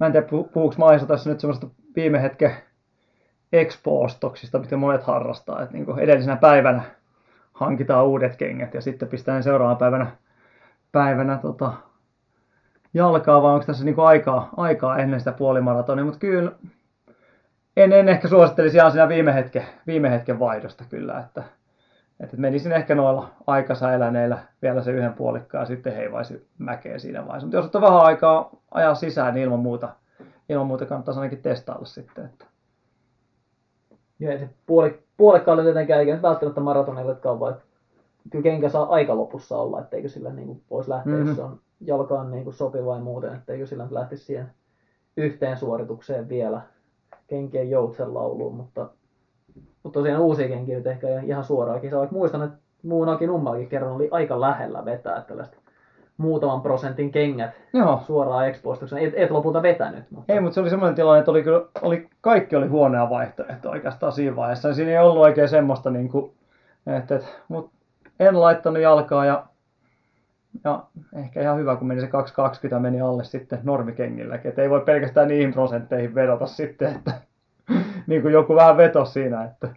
Mä 0.00 0.06
en 0.06 0.12
tiedä, 0.12 0.26
pu- 0.26 0.48
puhuuko 0.52 0.74
Maisa 0.78 1.06
tässä 1.06 1.30
nyt 1.30 1.40
semmoista 1.40 1.66
viime 1.96 2.22
hetken 2.22 2.56
expo-ostoksista, 3.52 4.58
mitä 4.58 4.76
monet 4.76 5.02
harrastaa. 5.02 5.62
Että 5.62 5.76
niin 5.76 5.98
edellisenä 5.98 6.36
päivänä 6.36 6.82
hankitaan 7.52 8.06
uudet 8.06 8.36
kengät 8.36 8.74
ja 8.74 8.80
sitten 8.80 9.08
pistetään 9.08 9.42
seuraavana 9.42 9.78
päivänä, 9.78 10.06
päivänä 10.92 11.38
tota, 11.38 11.72
jalkaa 12.94 13.42
vai 13.42 13.52
onko 13.52 13.66
tässä 13.66 13.84
niinku 13.84 14.02
aikaa, 14.02 14.48
aikaa 14.56 14.98
ennen 14.98 15.20
sitä 15.20 15.32
puolimaratonia, 15.32 16.04
mutta 16.04 16.18
kyllä 16.18 16.52
en, 17.76 17.92
en 17.92 18.08
ehkä 18.08 18.28
suosittelisi 18.28 18.76
ihan 18.76 18.92
siinä 18.92 19.08
viime 19.08 19.34
hetken, 19.34 19.66
viime 19.86 20.10
hetken 20.10 20.38
vaihdosta 20.38 20.84
kyllä, 20.88 21.18
että, 21.18 21.42
että 22.20 22.36
menisin 22.36 22.72
ehkä 22.72 22.94
noilla 22.94 23.28
aikansa 23.46 23.92
eläneillä 23.92 24.38
vielä 24.62 24.82
se 24.82 24.92
yhden 24.92 25.12
puolikkaan 25.12 25.62
ja 25.62 25.66
sitten 25.66 25.96
heivaisi 25.96 26.48
mäkeä 26.58 26.98
siinä 26.98 27.26
vaiheessa. 27.26 27.46
Mutta 27.46 27.56
jos 27.56 27.76
on 27.76 27.82
vähän 27.82 28.00
aikaa 28.00 28.50
ajaa 28.70 28.94
sisään, 28.94 29.34
niin 29.34 29.44
ilman 29.44 29.58
muuta, 29.58 29.88
ilman 30.48 30.66
muuta 30.66 30.86
kannattaisi 30.86 31.20
ainakin 31.20 31.42
testailla 31.42 31.84
sitten. 31.84 32.24
Että. 32.24 32.44
Ja 34.20 34.38
se 34.38 34.48
puoli, 34.66 35.02
puolikkaalle 35.16 35.62
tietenkään 35.62 36.00
eikä 36.00 36.12
nyt 36.12 36.22
välttämättä 36.22 36.60
maratonillekaan, 36.60 37.50
että 37.50 37.62
kyllä 38.30 38.42
kenkä 38.42 38.68
saa 38.68 38.88
aika 38.88 39.16
lopussa 39.16 39.58
olla, 39.58 39.80
etteikö 39.80 40.08
sillä 40.08 40.32
niin 40.32 40.46
kuin 40.46 40.62
voisi 40.70 40.90
lähteä, 40.90 41.12
mm-hmm. 41.12 41.28
jos 41.28 41.36
se 41.36 41.42
on 41.42 41.60
jalkaan 41.80 42.30
niin 42.30 42.44
kuin 42.44 42.54
sopiva 42.54 42.94
ja 42.94 43.00
muuten, 43.00 43.34
etteikö 43.34 43.66
sillä 43.66 43.82
nyt 43.82 43.92
lähtisi 43.92 44.24
siihen 44.24 44.50
yhteen 45.16 45.56
suoritukseen 45.56 46.28
vielä 46.28 46.60
kenkien 47.26 47.70
joutsen 47.70 48.14
lauluun, 48.14 48.54
mutta, 48.54 48.88
mutta 49.82 50.00
tosiaan 50.00 50.22
uusia 50.22 50.48
kenkiä 50.48 50.76
nyt 50.76 50.86
ehkä 50.86 51.20
ihan 51.20 51.44
suoraan 51.44 51.80
kisaa. 51.80 51.98
Vaikka 51.98 52.16
muistan, 52.16 52.42
että 52.42 52.58
muunakin 52.82 53.28
nummallakin 53.28 53.68
kerran 53.68 53.92
oli 53.92 54.08
aika 54.10 54.40
lähellä 54.40 54.84
vetää 54.84 55.20
tällaista 55.22 55.57
muutaman 56.18 56.60
prosentin 56.60 57.12
kengät 57.12 57.50
Joo. 57.72 58.02
suoraan 58.06 58.48
expostuksena. 58.48 59.00
Et, 59.00 59.14
et 59.16 59.30
lopulta 59.30 59.62
vetänyt. 59.62 60.10
Mutta... 60.10 60.32
Ei, 60.32 60.40
mutta 60.40 60.54
se 60.54 60.60
oli 60.60 60.70
semmoinen 60.70 60.94
tilanne, 60.94 61.18
että 61.18 61.30
oli, 61.30 61.42
kyllä, 61.42 61.62
oli, 61.82 62.08
kaikki 62.20 62.56
oli 62.56 62.66
huonea 62.66 63.10
vaihtoehto 63.10 63.70
oikeastaan 63.70 64.12
siinä 64.12 64.36
vaiheessa. 64.36 64.74
Siinä 64.74 64.90
ei 64.90 64.98
ollut 64.98 65.22
oikein 65.22 65.48
semmoista, 65.48 65.90
niin 65.90 66.08
kuin, 66.08 66.32
että, 66.86 67.16
että, 67.16 67.28
mutta 67.48 67.70
en 68.20 68.40
laittanut 68.40 68.82
jalkaa 68.82 69.24
ja, 69.24 69.46
ja 70.64 70.84
ehkä 71.16 71.40
ihan 71.42 71.58
hyvä, 71.58 71.76
kun 71.76 71.88
meni 71.88 72.00
se 72.00 72.06
220 72.06 72.80
meni 72.80 73.00
alle 73.00 73.24
sitten 73.24 73.60
normikengilläkin. 73.62 74.48
Että 74.48 74.62
ei 74.62 74.70
voi 74.70 74.80
pelkästään 74.80 75.28
niihin 75.28 75.52
prosentteihin 75.52 76.14
vedota 76.14 76.46
sitten, 76.46 76.96
että 76.96 77.12
niin 78.06 78.22
kuin 78.22 78.34
joku 78.34 78.54
vähän 78.54 78.76
veto 78.76 79.04
siinä, 79.04 79.44
että, 79.44 79.68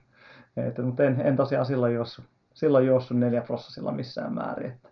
että 0.58 0.82
mutta 0.82 1.04
en, 1.04 1.22
en 1.24 1.36
tosiaan 1.36 1.66
silloin 1.66 1.96
juossut, 1.96 2.26
silloin 2.54 2.88
juossut 2.88 3.18
neljä 3.18 3.42
prosessilla 3.42 3.92
missään 3.92 4.34
määrin. 4.34 4.72
Että, 4.72 4.91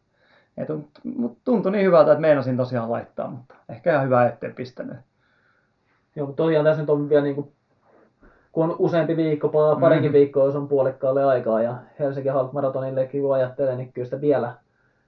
mutta 1.17 1.39
tuntui 1.45 1.71
niin 1.71 1.85
hyvältä, 1.85 2.11
että 2.11 2.21
meinasin 2.21 2.57
tosiaan 2.57 2.91
laittaa, 2.91 3.29
mutta 3.29 3.55
ehkä 3.69 3.93
ihan 3.93 4.05
hyvä 4.05 4.27
ettei 4.27 4.51
pistänyt. 4.51 4.97
Joo, 6.15 6.27
mutta 6.27 6.43
tosiaan 6.43 6.65
tässä 6.65 6.81
nyt 6.81 6.89
on 6.89 7.09
vielä 7.09 7.23
niin 7.23 7.35
kuin, 7.35 7.51
kun 8.51 8.63
on 8.63 8.75
useampi 8.79 9.17
viikko, 9.17 9.49
parinkin 9.81 10.11
mm. 10.11 10.13
viikkoa, 10.13 10.45
jos 10.45 10.55
on 10.55 10.67
puolikkaalle 10.67 11.25
aikaa 11.25 11.61
ja 11.61 11.77
Helsinki 11.99 12.29
Halk 12.29 12.53
Marathonillekin 12.53 13.21
kun 13.21 13.35
ajattelee, 13.35 13.75
niin 13.75 13.93
kyllä 13.93 14.05
sitä 14.05 14.21
vielä, 14.21 14.53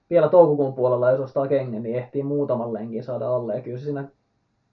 vielä 0.09 0.29
toukokuun 0.29 0.73
puolella, 0.73 1.11
jos 1.11 1.19
ostaa 1.19 1.47
kengän, 1.47 1.83
niin 1.83 1.95
ehtii 1.95 2.23
muutaman 2.23 2.73
lenkin 2.73 3.03
saada 3.03 3.35
alle. 3.35 3.55
Ja 3.55 3.61
kyllä 3.61 3.77
se 3.77 3.83
siinä 3.83 4.07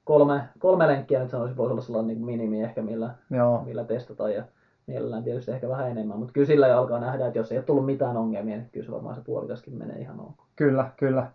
kolme, 0.04 0.40
kolme 0.58 0.86
lenkkiä 0.86 1.20
nyt 1.20 1.30
sanoisin 1.30 1.56
voisi 1.56 1.72
olla 1.72 1.82
sellainen 1.82 2.08
niin 2.08 2.24
minimi 2.24 2.62
ehkä, 2.62 2.82
millä, 2.82 3.10
Joo. 3.30 3.62
millä 3.64 3.84
testataan. 3.84 4.34
Ja 4.34 4.42
mielellään 4.88 5.24
tietysti 5.24 5.50
ehkä 5.50 5.68
vähän 5.68 5.90
enemmän, 5.90 6.18
mutta 6.18 6.32
kyllä 6.32 6.46
sillä 6.46 6.68
jo 6.68 6.78
alkaa 6.78 6.98
nähdä, 6.98 7.26
että 7.26 7.38
jos 7.38 7.52
ei 7.52 7.58
ole 7.58 7.64
tullut 7.64 7.86
mitään 7.86 8.16
ongelmia, 8.16 8.56
niin 8.56 8.68
kyllä 8.72 8.86
se 8.86 8.92
varmaan 8.92 9.14
se 9.14 9.20
puolikaskin 9.20 9.74
menee 9.74 9.98
ihan 9.98 10.20
ok. 10.20 10.34
Kyllä, 10.56 10.90
kyllä. 10.96 11.26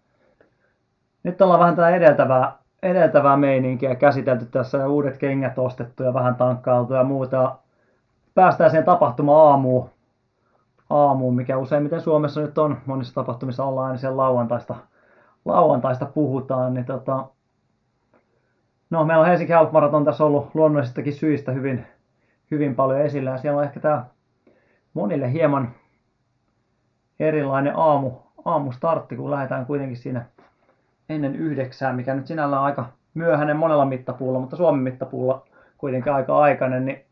Nyt 1.23 1.41
ollaan 1.41 1.59
vähän 1.59 1.75
tämä 1.75 1.89
edeltävää, 1.89 2.57
edeltävää 2.83 3.37
meininkiä 3.37 3.95
käsitelty 3.95 4.45
tässä 4.45 4.77
ja 4.77 4.89
uudet 4.89 5.17
kengät 5.17 5.59
ostettu 5.59 6.03
ja 6.03 6.13
vähän 6.13 6.35
tankkailtu 6.35 6.93
ja 6.93 7.03
muuta. 7.03 7.55
Päästään 8.35 8.69
siihen 8.69 8.85
tapahtuma 8.85 9.43
aamuun, 9.43 9.89
aamuun, 10.89 11.35
mikä 11.35 11.57
useimmiten 11.57 12.01
Suomessa 12.01 12.41
nyt 12.41 12.57
on. 12.57 12.77
Monissa 12.85 13.15
tapahtumissa 13.15 13.63
ollaan 13.63 13.87
aina 13.87 13.97
siellä 13.97 14.17
lauantaista, 14.17 14.75
lauantaista 15.45 16.05
puhutaan. 16.05 16.73
Niin 16.73 16.85
tota, 16.85 17.25
no, 18.89 19.05
meillä 19.05 19.21
on 19.21 19.27
Helsinki 19.27 19.53
Half 19.53 19.71
Marathon 19.71 20.05
tässä 20.05 20.25
ollut 20.25 20.47
luonnollisestakin 20.53 21.13
syistä 21.13 21.51
hyvin, 21.51 21.85
hyvin 22.53 22.75
paljon 22.75 23.01
esillä. 23.01 23.29
Ja 23.29 23.37
siellä 23.37 23.57
on 23.57 23.63
ehkä 23.63 23.79
tämä 23.79 24.05
monille 24.93 25.31
hieman 25.31 25.71
erilainen 27.19 27.73
aamu, 27.75 28.11
aamustartti, 28.45 29.15
kun 29.15 29.31
lähdetään 29.31 29.65
kuitenkin 29.65 29.97
siinä 29.97 30.25
ennen 31.09 31.35
yhdeksää, 31.35 31.93
mikä 31.93 32.13
nyt 32.13 32.27
sinällään 32.27 32.61
on 32.61 32.65
aika 32.65 32.85
myöhäinen 33.13 33.57
monella 33.57 33.85
mittapuulla, 33.85 34.39
mutta 34.39 34.55
Suomen 34.55 34.81
mittapuulla 34.81 35.45
kuitenkin 35.77 36.13
aika 36.13 36.37
aikainen, 36.37 36.85
niin 36.85 37.05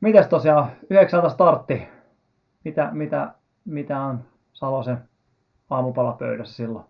mitäs 0.00 0.26
tosiaan 0.26 0.70
yhdeksältä 0.90 1.28
startti, 1.28 1.88
mitä, 2.64 2.88
mitä, 2.92 3.32
mitä 3.64 4.00
on 4.00 4.24
Salosen 4.52 4.98
aamupalapöydässä 5.70 6.54
silloin? 6.54 6.84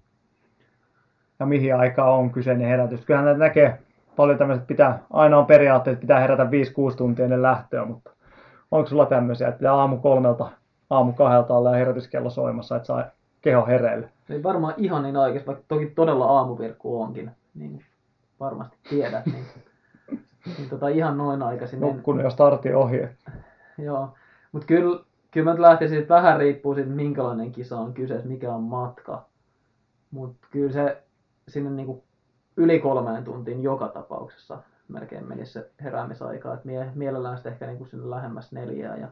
Ja 1.40 1.46
mihin 1.46 1.76
aikaa 1.76 2.16
on 2.16 2.30
kyseinen 2.30 2.68
herätys? 2.68 3.04
Kyllähän 3.04 3.24
näitä 3.24 3.38
näkee 3.38 3.78
paljon 4.16 4.38
tämmöiset 4.38 4.66
pitää, 4.66 4.98
aina 5.10 5.38
on 5.38 5.46
periaatteet, 5.46 5.94
että 5.94 6.00
pitää 6.00 6.20
herätä 6.20 6.44
5-6 6.44 6.48
tuntia 6.96 7.24
ennen 7.24 7.42
lähtöä, 7.42 7.84
mutta 7.84 8.10
onko 8.70 8.88
sulla 8.88 9.06
tämmöisiä, 9.06 9.48
että 9.48 9.58
pitää 9.58 9.74
aamu 9.74 9.98
kolmelta, 9.98 10.50
aamu 10.90 11.12
kahdelta 11.12 11.54
olla 11.54 11.70
herätyskello 11.70 12.30
soimassa, 12.30 12.76
että 12.76 12.86
saa 12.86 13.04
keho 13.42 13.66
hereille? 13.66 14.08
Ei 14.30 14.42
varmaan 14.42 14.74
ihan 14.76 15.02
niin 15.02 15.16
aikaisin, 15.16 15.46
vaikka 15.46 15.64
toki 15.68 15.86
todella 15.86 16.26
aamuvirkku 16.26 17.02
onkin, 17.02 17.30
niin 17.54 17.84
varmasti 18.40 18.76
tiedät, 18.88 19.26
niin, 19.26 19.44
niin 20.58 20.70
tota 20.70 20.88
ihan 20.88 21.18
noin 21.18 21.42
aikaisin. 21.42 21.80
Nukkunut 21.80 22.18
niin, 22.18 22.24
jo 22.24 22.30
starti 22.30 22.74
ohi. 22.74 23.08
Joo, 23.78 24.14
mutta 24.52 24.66
kyllä, 24.66 25.00
kyllä 25.30 25.52
mä 25.52 25.62
lähtisin, 25.62 25.98
että 25.98 26.14
vähän 26.14 26.38
riippuu 26.38 26.74
siitä, 26.74 26.90
minkälainen 26.90 27.52
kisa 27.52 27.78
on 27.78 27.94
kyseessä, 27.94 28.28
mikä 28.28 28.54
on 28.54 28.62
matka. 28.62 29.22
Mutta 30.10 30.48
kyllä 30.50 30.72
se 30.72 31.02
sinne 31.48 31.70
niinku 31.70 32.04
yli 32.56 32.80
kolmeen 32.80 33.24
tuntiin 33.24 33.62
joka 33.62 33.88
tapauksessa 33.88 34.58
melkein 34.88 35.28
menisi 35.28 35.52
se 35.52 35.70
heräämisaika. 35.82 36.54
että 36.54 36.66
mie, 36.66 36.92
mielellään 36.94 37.36
sitten 37.36 37.52
ehkä 37.52 37.66
niinku 37.66 37.84
sinne 37.84 38.10
lähemmäs 38.10 38.52
neljää. 38.52 38.96
Ja, 38.96 39.08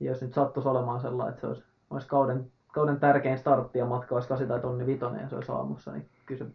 ja 0.00 0.10
jos 0.10 0.22
nyt 0.22 0.34
sattuisi 0.34 0.68
olemaan 0.68 1.00
sellainen, 1.00 1.30
että 1.30 1.40
se 1.40 1.46
olisi, 1.46 1.64
olisi 1.90 2.08
kauden, 2.08 2.52
kauden 2.72 3.00
tärkein 3.00 3.38
startti 3.38 3.78
ja 3.78 3.86
matka 3.86 4.14
olisi 4.14 4.28
8 4.28 4.48
tai 4.48 4.60
tonni 4.60 4.86
vitonen 4.86 5.22
ja 5.22 5.28
se 5.28 5.34
olisi 5.34 5.52
aamussa, 5.52 5.92
niin 5.92 6.08
kyllä 6.26 6.44
se 6.44 6.50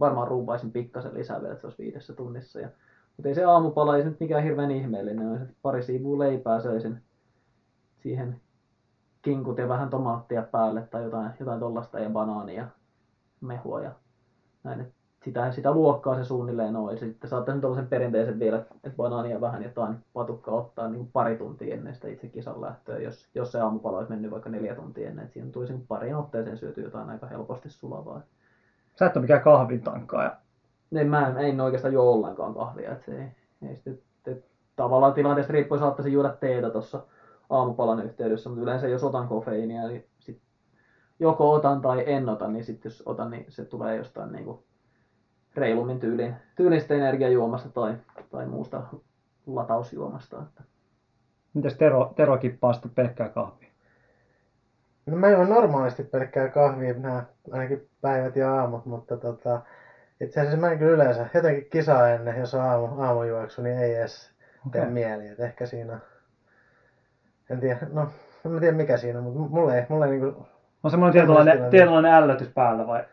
varmaan 0.00 0.28
ruupaisin 0.28 0.72
pikkasen 0.72 1.14
lisää 1.14 1.40
vielä, 1.40 1.52
että 1.52 1.60
se 1.60 1.66
olisi 1.66 1.82
viidessä 1.82 2.12
tunnissa. 2.12 2.60
Ja, 2.60 2.68
mutta 3.16 3.28
ei 3.28 3.34
se 3.34 3.44
aamupala, 3.44 3.96
ei 3.96 4.02
se 4.02 4.08
nyt 4.08 4.20
mikään 4.20 4.42
hirveän 4.42 4.70
ihmeellinen 4.70 5.28
olisi, 5.28 5.44
että 5.44 5.54
pari 5.62 5.82
siivua 5.82 6.18
leipää 6.18 6.60
söisin 6.60 7.02
siihen 8.02 8.40
kinkut 9.22 9.58
ja 9.58 9.68
vähän 9.68 9.90
tomaattia 9.90 10.42
päälle 10.42 10.82
tai 10.82 11.04
jotain, 11.04 11.30
jotain 11.40 11.60
tollasta 11.60 12.00
ja 12.00 12.10
banaania, 12.10 12.68
mehua 13.40 13.80
ja 13.80 13.92
näin. 14.64 14.92
Että 15.26 15.40
sitä, 15.40 15.52
sitä 15.52 15.72
luokkaa 15.72 16.16
se 16.16 16.24
suunnilleen 16.24 16.76
on. 16.76 16.90
Ja 16.90 16.96
sitten 16.98 17.30
saattaisi 17.30 17.60
tuollaisen 17.60 17.88
perinteisen 17.88 18.38
vielä, 18.38 18.58
että 18.58 18.96
banaania 18.96 19.40
vähän 19.40 19.62
jotain 19.62 19.96
patukkaa 20.12 20.54
ottaa 20.54 20.88
niin 20.88 21.10
pari 21.12 21.36
tuntia 21.36 21.74
ennen 21.74 21.94
sitä 21.94 22.08
itse 22.08 22.28
kisan 22.28 22.60
lähtöä, 22.60 22.98
jos, 22.98 23.28
jos 23.34 23.52
se 23.52 23.60
aamupala 23.60 23.96
olisi 23.98 24.12
mennyt 24.12 24.30
vaikka 24.30 24.50
neljä 24.50 24.74
tuntia 24.74 25.08
ennen, 25.08 25.22
että 25.22 25.32
siinä 25.32 25.50
tulisi 25.50 25.74
parin 25.88 26.16
otteeseen 26.16 26.58
syöty 26.58 26.80
jotain 26.80 27.10
aika 27.10 27.26
helposti 27.26 27.68
sulavaa. 27.70 28.20
Sä 28.98 29.06
et 29.06 29.16
ole 29.16 29.22
mikään 29.22 29.40
kahvin 29.40 29.82
tankkaa. 29.82 30.30
Ei, 30.92 31.04
mä 31.04 31.28
en, 31.28 31.38
en 31.38 31.60
oikeastaan 31.60 31.94
juo 31.94 32.12
ollenkaan 32.12 32.54
kahvia, 32.54 32.92
että 32.92 33.04
se 33.04 33.18
ei, 33.18 33.28
ei 33.68 33.76
sitten, 33.76 33.98
että 34.26 34.48
tavallaan 34.76 35.14
tilanteesta 35.14 35.52
riippuen 35.52 35.80
saattaisi 35.80 36.12
juoda 36.12 36.36
teetä 36.40 36.70
tuossa 36.70 37.02
aamupalan 37.50 38.04
yhteydessä, 38.04 38.48
mutta 38.48 38.62
yleensä 38.62 38.88
jos 38.88 39.04
otan 39.04 39.28
kofeiinia, 39.28 39.88
niin 39.88 40.06
sit 40.18 40.40
joko 41.20 41.52
otan 41.52 41.80
tai 41.80 42.04
en 42.06 42.28
ota, 42.28 42.48
niin 42.48 42.64
sitten 42.64 42.90
jos 42.90 43.02
otan, 43.06 43.30
niin 43.30 43.46
se 43.48 43.64
tulee 43.64 43.96
jostain 43.96 44.32
niin 44.32 44.44
kuin 44.44 44.58
reilummin 45.56 46.00
tyylin, 46.00 46.34
tyylistä 46.56 46.94
energiajuomasta 46.94 47.68
tai, 47.68 47.94
tai 48.30 48.46
muusta 48.46 48.82
latausjuomasta. 49.46 50.42
Että. 50.42 50.62
Mitäs 51.54 51.74
Tero, 51.74 52.12
Tero 52.16 52.38
kippaa 52.38 52.72
sitten 52.72 52.90
pelkkää 52.90 53.28
kahvia? 53.28 53.68
No 55.06 55.16
mä 55.16 55.30
juon 55.30 55.48
normaalisti 55.48 56.02
pelkkää 56.02 56.48
kahvia 56.48 56.94
nämä 56.94 57.24
ainakin 57.52 57.88
päivät 58.00 58.36
ja 58.36 58.54
aamut, 58.54 58.86
mutta 58.86 59.16
tota, 59.16 59.60
itse 60.20 60.40
asiassa 60.40 60.58
mä 60.58 60.72
en 60.72 60.78
kyllä 60.78 60.92
yleensä, 60.92 61.26
jotenkin 61.34 61.70
kisaa 61.70 62.08
ennen, 62.08 62.36
jos 62.36 62.54
on 62.54 62.60
aamu, 62.60 63.02
aamujuoksu, 63.02 63.62
niin 63.62 63.78
ei 63.78 63.94
edes 63.94 64.32
okay. 64.66 64.80
tee 64.80 64.90
mieli. 64.90 65.28
Et 65.28 65.40
ehkä 65.40 65.66
siinä, 65.66 65.98
en 67.50 67.60
tiedä, 67.60 67.78
no 67.92 68.10
en 68.44 68.50
mä 68.50 68.60
tiedä 68.60 68.76
mikä 68.76 68.96
siinä 68.96 69.18
on, 69.18 69.24
mutta 69.24 69.54
mulle 69.54 69.78
ei, 69.78 69.86
mulle 69.88 70.06
ei 70.06 70.10
niinku... 70.10 70.46
On 70.82 70.90
semmoinen 70.90 71.12
tietynlainen, 71.12 71.70
tietynlainen 71.70 72.12
ällötys 72.12 72.48
päällä 72.48 72.86
vai? 72.86 73.04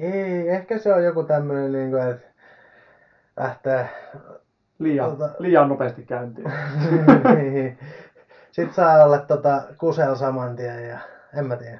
Ei, 0.00 0.48
ehkä 0.48 0.78
se 0.78 0.94
on 0.94 1.04
joku 1.04 1.22
tämmöinen, 1.22 1.72
niin 1.72 1.90
kuin, 1.90 2.02
että 2.02 2.26
lähtee... 3.36 3.88
Liian, 4.78 5.10
tota... 5.10 5.30
liian 5.38 5.68
nopeasti 5.68 6.02
käyntiin. 6.02 6.52
niin. 7.34 7.78
Sitten 8.50 8.74
saa 8.74 9.04
olla 9.04 9.18
tota, 9.18 9.62
kusel 9.78 10.14
saman 10.14 10.56
tien 10.56 10.88
ja 10.88 10.98
en 11.36 11.46
mä 11.46 11.56
tiedä. 11.56 11.78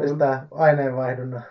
Pistää 0.00 0.46
aineenvaihdunnan 0.50 1.42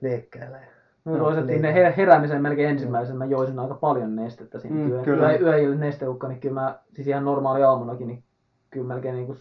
liikkeelle. 0.00 0.58
No, 1.04 1.18
toisaalta 1.18 1.52
ne 1.52 1.96
heräämisen 1.96 2.42
melkein 2.42 2.68
ensimmäisen 2.68 3.16
mä 3.16 3.24
joisin 3.24 3.58
aika 3.58 3.74
paljon 3.74 4.16
nestettä 4.16 4.58
siinä 4.58 4.76
mm, 4.76 4.90
yö, 4.90 5.02
yö, 5.40 5.56
yö, 5.56 5.74
nesteukka, 5.74 6.28
niin 6.28 6.40
kyllä 6.40 6.60
mä, 6.60 6.78
siis 6.94 7.06
ihan 7.06 7.24
normaali 7.24 7.62
aamunakin, 7.62 8.06
niin 8.06 8.24
kyllä 8.70 8.86
melkein 8.86 9.14
niin 9.14 9.26
kuin 9.26 9.38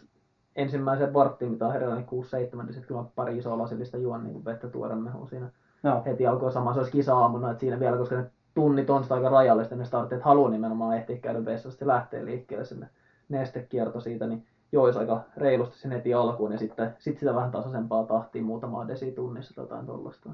ensimmäisen 0.58 1.14
varttiin, 1.14 1.52
mitä 1.52 1.66
on 1.66 1.74
niin 1.74 2.06
6-7, 2.06 2.64
niin 2.64 2.74
sitten 2.74 2.88
kyllä 2.88 3.04
pari 3.16 3.38
isoa 3.38 3.58
lasillista 3.58 3.98
juon 3.98 4.24
niin 4.24 4.46
vettä 4.46 4.68
tuoren 4.68 4.98
mehun 4.98 5.28
siinä. 5.28 5.50
Joo. 5.84 6.04
Heti 6.06 6.28
alkoi 6.28 6.52
sama, 6.52 6.74
se 6.74 6.80
olisi 6.80 6.92
kisa-aamuna, 6.92 7.52
että 7.52 7.62
siinä 7.62 7.80
vielä, 7.80 7.98
koska 7.98 8.16
ne 8.16 8.32
tunnit 8.54 8.90
on 8.90 9.04
sitä 9.04 9.16
aika 9.16 9.30
rajallista, 9.30 9.76
ne 9.76 9.86
startteet 9.86 10.22
haluaa 10.22 10.50
nimenomaan 10.50 10.98
ehtiä 10.98 11.18
käydä 11.18 11.46
vessassa, 11.46 11.80
se 11.80 11.88
lähtee 11.88 12.26
liikkeelle 12.26 12.66
sinne 12.66 12.90
nestekierto 13.30 14.00
siitä, 14.00 14.28
niin 14.28 14.46
jois 14.72 14.98
aika 14.98 15.22
reilusti 15.38 15.80
sen 15.80 15.92
heti 15.92 16.14
alkuun 16.14 16.52
ja 16.52 16.58
sitten 16.58 16.96
sit 17.00 17.20
sitä 17.20 17.36
vähän 17.36 17.52
tasaisempaa 17.52 18.04
tahtia 18.04 18.44
muutamaa 18.44 18.88
desi 18.88 19.12
tunnissa 19.12 19.56
tai 19.56 19.64
jotain 19.64 19.86
tollasta. 19.86 20.30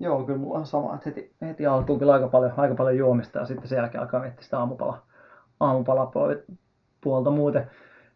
Joo, 0.00 0.24
kyllä 0.24 0.38
mulla 0.38 0.58
on 0.58 0.66
sama, 0.66 0.94
että 0.94 1.10
heti, 1.10 1.34
heti 1.42 1.66
alkuun 1.66 1.98
kyllä 1.98 2.12
aika 2.12 2.28
paljon, 2.28 2.52
aika 2.56 2.74
paljon 2.74 2.96
juomista 2.96 3.38
ja 3.38 3.46
sitten 3.46 3.68
sen 3.68 3.76
jälkeen 3.76 4.02
alkaa 4.02 4.20
miettiä 4.20 4.44
sitä 4.44 4.58
aamupala, 4.58 4.98
aamupalapuolta 5.60 7.30
muuten. 7.30 7.70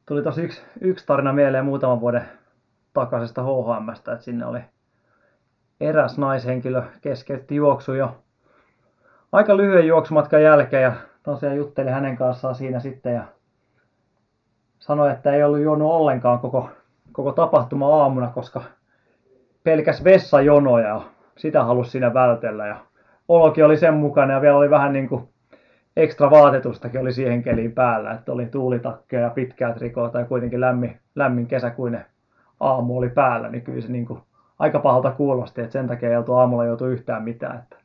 Tuli 0.09 0.23
tosi 0.23 0.43
yksi, 0.43 0.63
yksi 0.81 1.07
tarina 1.07 1.33
mieleen 1.33 1.65
muutaman 1.65 2.01
vuoden 2.01 2.25
takaisesta 2.93 3.43
HHMstä, 3.43 4.13
että 4.13 4.25
sinne 4.25 4.47
oli 4.47 4.61
eräs 5.81 6.19
naishenkilö 6.19 6.83
keskeytti 7.01 7.55
juoksu 7.55 7.95
jo 7.95 8.17
aika 9.33 9.57
lyhyen 9.57 9.87
juoksumatkan 9.87 10.43
jälkeen 10.43 10.83
ja 10.83 10.93
tosiaan 11.23 11.57
jutteli 11.57 11.91
hänen 11.91 12.17
kanssaan 12.17 12.55
siinä 12.55 12.81
sitten 12.81 13.15
ja 13.15 13.25
sanoi, 14.79 15.11
että 15.11 15.33
ei 15.33 15.43
ollut 15.43 15.61
juonut 15.61 15.93
ollenkaan 15.93 16.39
koko, 16.39 16.71
koko 17.13 17.33
tapahtuma 17.33 18.03
aamuna, 18.03 18.31
koska 18.31 18.63
pelkäs 19.65 20.05
vessajonoja 20.05 20.89
ja 20.89 21.01
sitä 21.37 21.65
halusi 21.65 21.91
siinä 21.91 22.15
vältellä 22.15 22.67
ja 22.67 22.77
olokin 23.29 23.65
oli 23.65 23.77
sen 23.77 23.95
mukana 23.95 24.35
ja 24.35 24.41
vielä 24.41 24.57
oli 24.57 24.71
vähän 24.71 24.93
niin 24.93 25.09
kuin 25.09 25.29
ekstra 25.99 26.31
vaatetustakin 26.31 27.01
oli 27.01 27.13
siihen 27.13 27.43
keliin 27.43 27.73
päällä, 27.73 28.13
että 28.13 28.33
oli 28.33 28.47
tuulitakkeja 28.47 29.23
ja 29.23 29.31
pitkää 29.31 29.75
trikoota 29.75 30.19
ja 30.19 30.25
kuitenkin 30.25 30.61
lämmin, 30.61 31.01
lämmin 31.15 31.47
kesäkuinen 31.47 32.05
aamu 32.61 32.99
oli 32.99 33.09
päällä, 33.09 33.49
niin 33.49 33.63
kyllä 33.63 33.81
se 33.81 33.89
niin 33.89 34.07
kuin 34.07 34.21
aika 34.59 34.79
pahalta 34.79 35.11
kuulosti, 35.11 35.61
että 35.61 35.73
sen 35.73 35.87
takia 35.87 36.11
ei 36.11 36.17
oltu 36.17 36.35
aamulla 36.35 36.65
joutu 36.65 36.87
yhtään 36.87 37.23
mitään, 37.23 37.59
että 37.59 37.77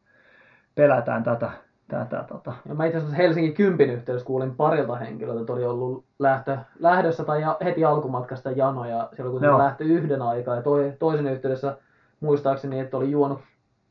pelätään 0.75 1.23
tätä, 1.23 1.51
tätä 1.87 2.23
tota. 2.27 2.53
Ja 2.69 2.75
mä 2.75 2.85
itse 2.85 2.97
asiassa 2.97 3.17
Helsingin 3.17 3.53
kympin 3.53 3.89
yhteydessä 3.89 4.27
kuulin 4.27 4.55
parilta 4.55 4.95
henkilöltä, 4.95 5.41
että 5.41 5.53
oli 5.53 5.65
ollut 5.65 6.05
lähtö, 6.19 6.57
lähdössä 6.79 7.23
tai 7.23 7.41
ja, 7.41 7.57
heti 7.63 7.85
alkumatkasta 7.85 8.51
janoja, 8.51 9.09
siellä 9.15 9.31
kun 9.31 9.43
Joo. 9.43 9.57
lähtö 9.57 9.83
yhden 9.83 10.21
aikaa 10.21 10.55
ja 10.55 10.61
toi, 10.61 10.93
toisen 10.99 11.27
yhteydessä 11.27 11.77
muistaakseni, 12.19 12.79
että 12.79 12.97
oli 12.97 13.11
juonut 13.11 13.39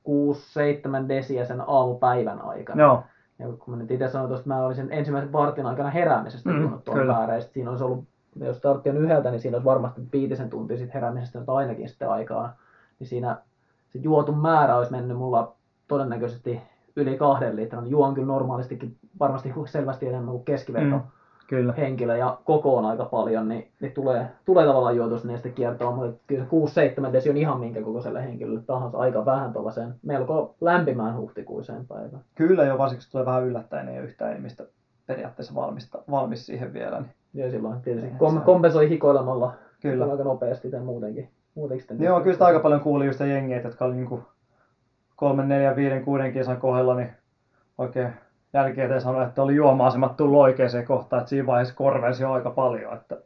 6-7 0.08 1.08
desiä 1.08 1.44
sen 1.44 1.62
aamupäivän 1.66 2.40
aikana. 2.40 2.82
Joo, 2.82 3.02
Ja 3.42 3.48
kun 3.58 3.74
mä 3.74 3.76
nyt 3.82 3.90
itse 3.90 4.08
sanoin 4.08 4.28
tuosta, 4.28 4.48
mä 4.48 4.64
olin 4.64 4.76
sen 4.76 4.92
ensimmäisen 4.92 5.32
vartin 5.32 5.66
aikana 5.66 5.90
heräämisestä 5.90 6.50
Mm, 6.50 6.78
tuon 6.84 7.06
ja 7.06 7.40
siinä 7.40 7.70
olisi 7.70 7.84
ollut, 7.84 8.04
jos 8.40 8.56
startti 8.56 8.90
on 8.90 8.96
yhdeltä, 8.96 9.30
niin 9.30 9.40
siinä 9.40 9.56
olisi 9.56 9.64
varmasti 9.64 10.00
viitisen 10.12 10.50
tuntia 10.50 10.76
sit 10.76 10.94
heräämisestä 10.94 11.38
nyt 11.38 11.48
ainakin 11.48 11.88
sitten 11.88 12.10
aikaa. 12.10 12.56
Niin 12.98 13.08
siinä 13.08 13.36
se 13.88 13.98
juotu 13.98 14.32
määrä 14.32 14.76
olisi 14.76 14.92
mennyt 14.92 15.16
mulla 15.16 15.54
todennäköisesti 15.88 16.60
yli 16.96 17.16
kahden 17.16 17.56
litran. 17.56 17.90
Juon 17.90 18.14
kyllä 18.14 18.26
normaalistikin 18.26 18.96
varmasti 19.20 19.52
selvästi 19.66 20.08
enemmän 20.08 20.32
kuin 20.34 20.44
keskiverto 20.44 20.96
Mm, 20.96 21.02
kyllä. 21.56 21.72
henkilö 21.72 22.16
ja 22.16 22.38
koko 22.44 22.76
on 22.76 22.84
aika 22.84 23.04
paljon, 23.04 23.48
niin, 23.48 23.68
niin 23.80 23.92
tulee, 23.92 24.26
tulee 24.44 24.66
tavallaan 24.66 24.96
juotus 24.96 25.24
niistä 25.24 25.48
kiertoa, 25.48 25.90
mutta 25.90 26.20
kyllä 26.26 26.44
se 26.44 27.08
6-7 27.08 27.12
desi 27.12 27.30
on 27.30 27.36
ihan 27.36 27.60
minkä 27.60 27.82
kokoiselle 27.82 28.24
henkilölle 28.24 28.60
tahansa 28.66 28.98
aika 28.98 29.24
vähän 29.24 29.52
tuollaiseen 29.52 29.94
melko 30.02 30.54
lämpimään 30.60 31.16
huhtikuiseen 31.16 31.86
päivään. 31.86 32.24
Kyllä 32.34 32.64
jo, 32.64 32.78
varsinkin 32.78 33.08
tulee 33.12 33.26
vähän 33.26 33.44
yllättäen, 33.44 33.88
ei 33.88 33.98
ole 33.98 34.04
yhtään 34.04 34.36
ihmistä 34.36 34.64
periaatteessa 35.06 35.54
valmista, 35.54 36.02
valmis 36.10 36.46
siihen 36.46 36.72
vielä. 36.72 37.00
Niin 37.00 37.44
Ja 37.44 37.50
silloin 37.50 37.82
tietysti 37.82 38.10
kom- 38.18 38.42
kompensoi 38.42 38.88
hikoilemalla 38.88 39.52
kyllä. 39.80 40.04
aika 40.04 40.24
nopeasti 40.24 40.70
tai 40.70 40.80
muutenkin. 40.80 41.28
muutenkin 41.54 42.02
Joo, 42.02 42.20
kyllä 42.20 42.32
sitä 42.32 42.44
aika 42.44 42.60
paljon 42.60 42.80
kuuli 42.80 43.06
just 43.06 43.20
jengiä, 43.20 43.60
jotka 43.60 43.84
oli 43.84 43.94
niinku 43.94 44.22
kolmen, 45.16 45.48
neljän, 45.48 45.76
viiden, 45.76 46.04
kuuden 46.04 46.32
kisan 46.32 46.56
kohdalla, 46.56 46.94
niin 46.94 47.10
oikein 47.78 48.12
jälkikäteen 48.52 49.00
sanoi, 49.00 49.24
että 49.24 49.42
oli 49.42 49.54
juoma-asemat 49.54 50.16
tullut 50.16 50.40
oikeaan 50.40 50.84
kohtaan, 50.86 51.20
että 51.20 51.30
siinä 51.30 51.46
vaiheessa 51.46 51.74
korvensi 51.74 52.24
aika 52.24 52.50
paljon. 52.50 52.92
Että, 52.92 53.16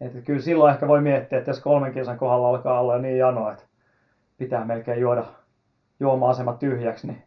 että 0.00 0.20
kyllä 0.20 0.40
silloin 0.40 0.74
ehkä 0.74 0.88
voi 0.88 1.00
miettiä, 1.00 1.38
että 1.38 1.50
jos 1.50 1.60
kolmen 1.60 1.92
kisan 1.92 2.18
kohdalla 2.18 2.48
alkaa 2.48 2.80
olla 2.80 2.98
niin 2.98 3.18
jano, 3.18 3.50
että 3.50 3.64
pitää 4.38 4.64
melkein 4.64 5.00
juoda 5.00 5.24
juoma-asemat 6.00 6.58
tyhjäksi, 6.58 7.06
niin 7.06 7.22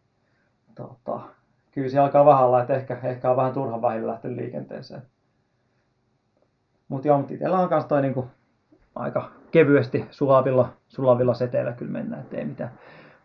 tota, 0.74 1.20
kyllä 1.70 1.88
se 1.88 1.98
alkaa 1.98 2.26
vähän 2.26 2.44
olla, 2.44 2.60
että 2.60 2.74
ehkä, 2.74 2.98
ehkä 3.02 3.30
on 3.30 3.36
vähän 3.36 3.52
turhan 3.52 3.82
vähillä 3.82 4.12
lähteä 4.12 4.36
liikenteeseen. 4.36 5.02
Mutta 6.88 7.08
joo, 7.08 7.18
mutta 7.18 7.34
itsellä 7.34 7.58
on 7.58 7.68
myös 7.70 7.84
toi 7.84 8.02
niinku 8.02 8.28
aika 8.94 9.30
kevyesti 9.50 10.04
sulavilla, 10.10 10.68
sulavilla 10.88 11.34
seteillä 11.34 11.72
kyllä 11.72 11.92
mennään, 11.92 12.22
että 12.22 12.36
ei 12.36 12.44
mitään. 12.44 12.70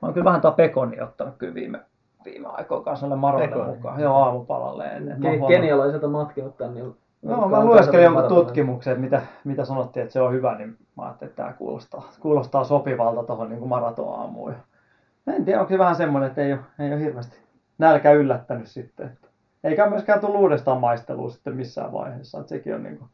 Mä 0.02 0.08
oon 0.08 0.14
kyllä 0.14 0.26
vähän 0.26 0.42
tuota 0.42 0.56
pekonia 0.56 1.04
ottanut 1.04 1.38
kyllä 1.38 1.54
viime, 1.54 1.80
viime 2.26 2.48
aikoina 2.48 2.84
kanssa 2.84 3.16
maroille 3.16 3.48
Pekoni. 3.48 3.76
mukaan. 3.76 4.02
Joo, 4.02 4.16
aamupalalle 4.16 4.86
ennen. 4.86 5.18
Ke- 5.18 5.48
kenialaiselta 5.48 6.08
matkin 6.08 6.46
ottaa, 6.46 6.72
niin 6.72 6.96
Joo, 7.24 7.50
mä 7.50 7.66
lueskelin 7.66 8.04
jonkun 8.04 8.28
tutkimuksen, 8.28 8.92
että 8.92 9.02
mitä, 9.02 9.22
mitä 9.44 9.66
sanottiin, 9.66 10.02
että 10.02 10.14
se 10.14 10.22
on 10.22 10.34
hyvä, 10.34 10.58
niin 10.58 10.78
mä 10.98 11.04
ajattelin, 11.04 11.30
että 11.30 11.44
tämä 11.44 11.54
kuulostaa, 11.54 12.10
kuulostaa 12.20 12.64
sopivalta 12.64 13.24
tuohon 13.24 13.50
niin 13.50 13.68
maratoaamuun. 13.68 14.52
Ja 14.52 15.34
en 15.34 15.46
tiedä, 15.46 15.60
onko 15.60 15.70
se 15.70 15.78
vähän 15.78 15.96
semmoinen, 15.96 16.30
että 16.30 16.42
ei 16.42 16.54
ole, 16.54 16.62
ei 16.80 16.94
ole 16.94 17.00
hirveästi 17.00 17.38
nälkä 17.78 18.12
yllättänyt 18.12 18.68
sitten. 18.68 19.06
Että 19.08 19.28
eikä 19.64 19.90
myöskään 19.90 20.20
tullut 20.20 20.42
uudestaan 20.42 20.80
maistelua 20.80 21.30
sitten 21.30 21.56
missään 21.56 21.92
vaiheessa. 21.92 22.40
Että 22.40 22.50
sekin 22.50 22.76
on 22.76 22.84
niin 22.84 22.98
kuin, 22.98 23.10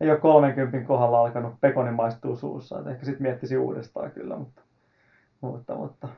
ei 0.00 0.10
ole 0.10 0.18
30 0.18 0.86
kohdalla 0.86 1.20
alkanut 1.20 1.54
pekoni 1.60 1.90
maistuu 1.90 2.36
suussa. 2.36 2.78
Että 2.78 2.90
ehkä 2.90 3.04
sitten 3.04 3.22
miettisi 3.22 3.56
uudestaan 3.56 4.10
kyllä, 4.10 4.36
mutta, 4.36 4.62
mutta, 5.40 5.74
mutta 5.74 6.08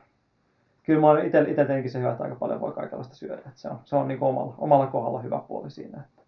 kyllä 0.83 1.01
mä 1.01 1.21
itse, 1.21 1.39
itse 1.39 1.53
tietenkin 1.55 1.91
se 1.91 1.99
hyvä, 1.99 2.11
että 2.11 2.23
aika 2.23 2.35
paljon 2.35 2.61
voi 2.61 2.71
kaikenlaista 2.71 3.15
syödä. 3.15 3.35
Että 3.35 3.51
se 3.55 3.69
on, 3.69 3.79
se 3.85 3.95
on 3.95 4.07
niin 4.07 4.23
omalla, 4.23 4.55
omalla 4.57 4.87
kohdalla 4.87 5.21
hyvä 5.21 5.43
puoli 5.47 5.71
siinä. 5.71 6.01
Että 6.01 6.21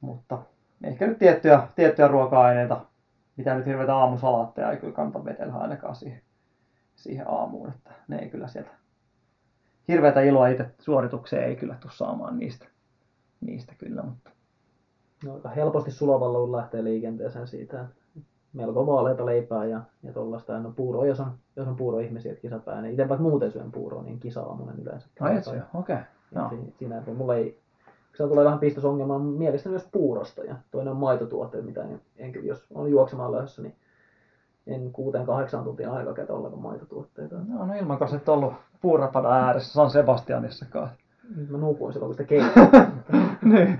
mutta 0.00 0.38
ehkä 0.84 1.06
nyt 1.06 1.18
tiettyjä, 1.18 1.68
tiettyjä 1.76 2.08
ruoka-aineita, 2.08 2.80
mitä 3.36 3.54
nyt 3.54 3.66
hirveitä 3.66 3.96
aamusalaatteja 3.96 4.70
ei 4.70 4.76
kyllä 4.76 4.92
kannata 4.92 5.24
vetellä 5.24 5.54
ainakaan 5.54 5.94
siihen, 5.94 6.22
siihen 6.96 7.30
aamuun, 7.30 7.68
että 7.68 7.90
ne 8.08 8.18
ei 8.18 8.28
kyllä 8.28 8.48
sieltä 8.48 8.70
hirveätä 9.88 10.20
iloa 10.20 10.48
itse 10.48 10.66
suoritukseen 10.78 11.44
ei 11.44 11.56
kyllä 11.56 11.74
tule 11.80 11.92
saamaan 11.92 12.38
niistä, 12.38 12.66
niistä 13.40 13.74
kyllä, 13.78 14.02
mutta 14.02 14.30
No, 15.24 15.40
helposti 15.56 15.90
sulavalla 15.90 16.56
lähtee 16.56 16.84
liikenteeseen 16.84 17.48
siitä. 17.48 17.86
Melko 18.52 18.86
vaaleita 18.86 19.26
leipää 19.26 19.64
ja, 19.64 19.80
ja 20.02 20.12
tuollaista. 20.12 20.60
No 20.60 20.72
puuro, 20.76 21.04
jos 21.04 21.20
on, 21.20 21.30
jos 21.56 21.68
on 21.68 21.76
puuroihmisiä, 21.76 22.32
että 22.32 22.42
kisapäivänä. 22.42 22.82
Niin 22.82 22.92
itse 22.92 23.08
vaikka 23.08 23.22
muuten 23.22 23.52
syön 23.52 23.72
puuroa, 23.72 24.02
niin 24.02 24.20
kisa-aamunen 24.20 24.78
yleensä. 24.82 25.08
ai 25.20 25.36
et 25.36 25.44
syö, 25.44 25.60
okei, 25.74 25.94
okay. 25.96 26.04
No. 26.34 26.48
si- 26.50 26.74
Siinä 26.78 27.02
mulla 27.16 27.34
ei, 27.34 27.58
se 28.16 28.28
tulee 28.28 28.44
vähän 28.44 28.58
pistosongelmaa 28.58 29.18
mielestäni 29.18 29.70
myös 29.70 29.88
puurosta 29.92 30.44
ja 30.44 30.56
toinen 30.70 30.90
on 30.92 30.96
maitotuotteet, 30.96 31.64
mitä 31.64 31.82
en, 31.82 32.00
en 32.16 32.32
jos 32.46 32.66
on 32.74 32.90
juoksemaan 32.90 33.32
lähdössä, 33.32 33.62
niin 33.62 33.74
en 34.66 34.92
kuuteen 34.92 35.26
kahdeksan 35.26 35.64
tuntia 35.64 35.92
aikaa 35.92 36.14
käytä 36.14 36.32
ollenkaan 36.32 36.62
maitotuotteita. 36.62 37.36
no, 37.48 37.66
no 37.66 37.74
ilman 37.74 37.98
kanssa 37.98 38.16
et 38.16 38.28
ollut 38.28 38.52
puurapadan 38.80 39.32
ääressä 39.32 39.72
San 39.72 39.90
Sebastianissakaan. 39.90 40.88
Nyt 41.36 41.50
Mä 41.50 41.58
nukuin 41.58 41.92
silloin, 41.92 42.08
kun 42.08 42.14
sitä 42.14 42.28
keitin. 42.34 42.52
niin. 43.42 43.78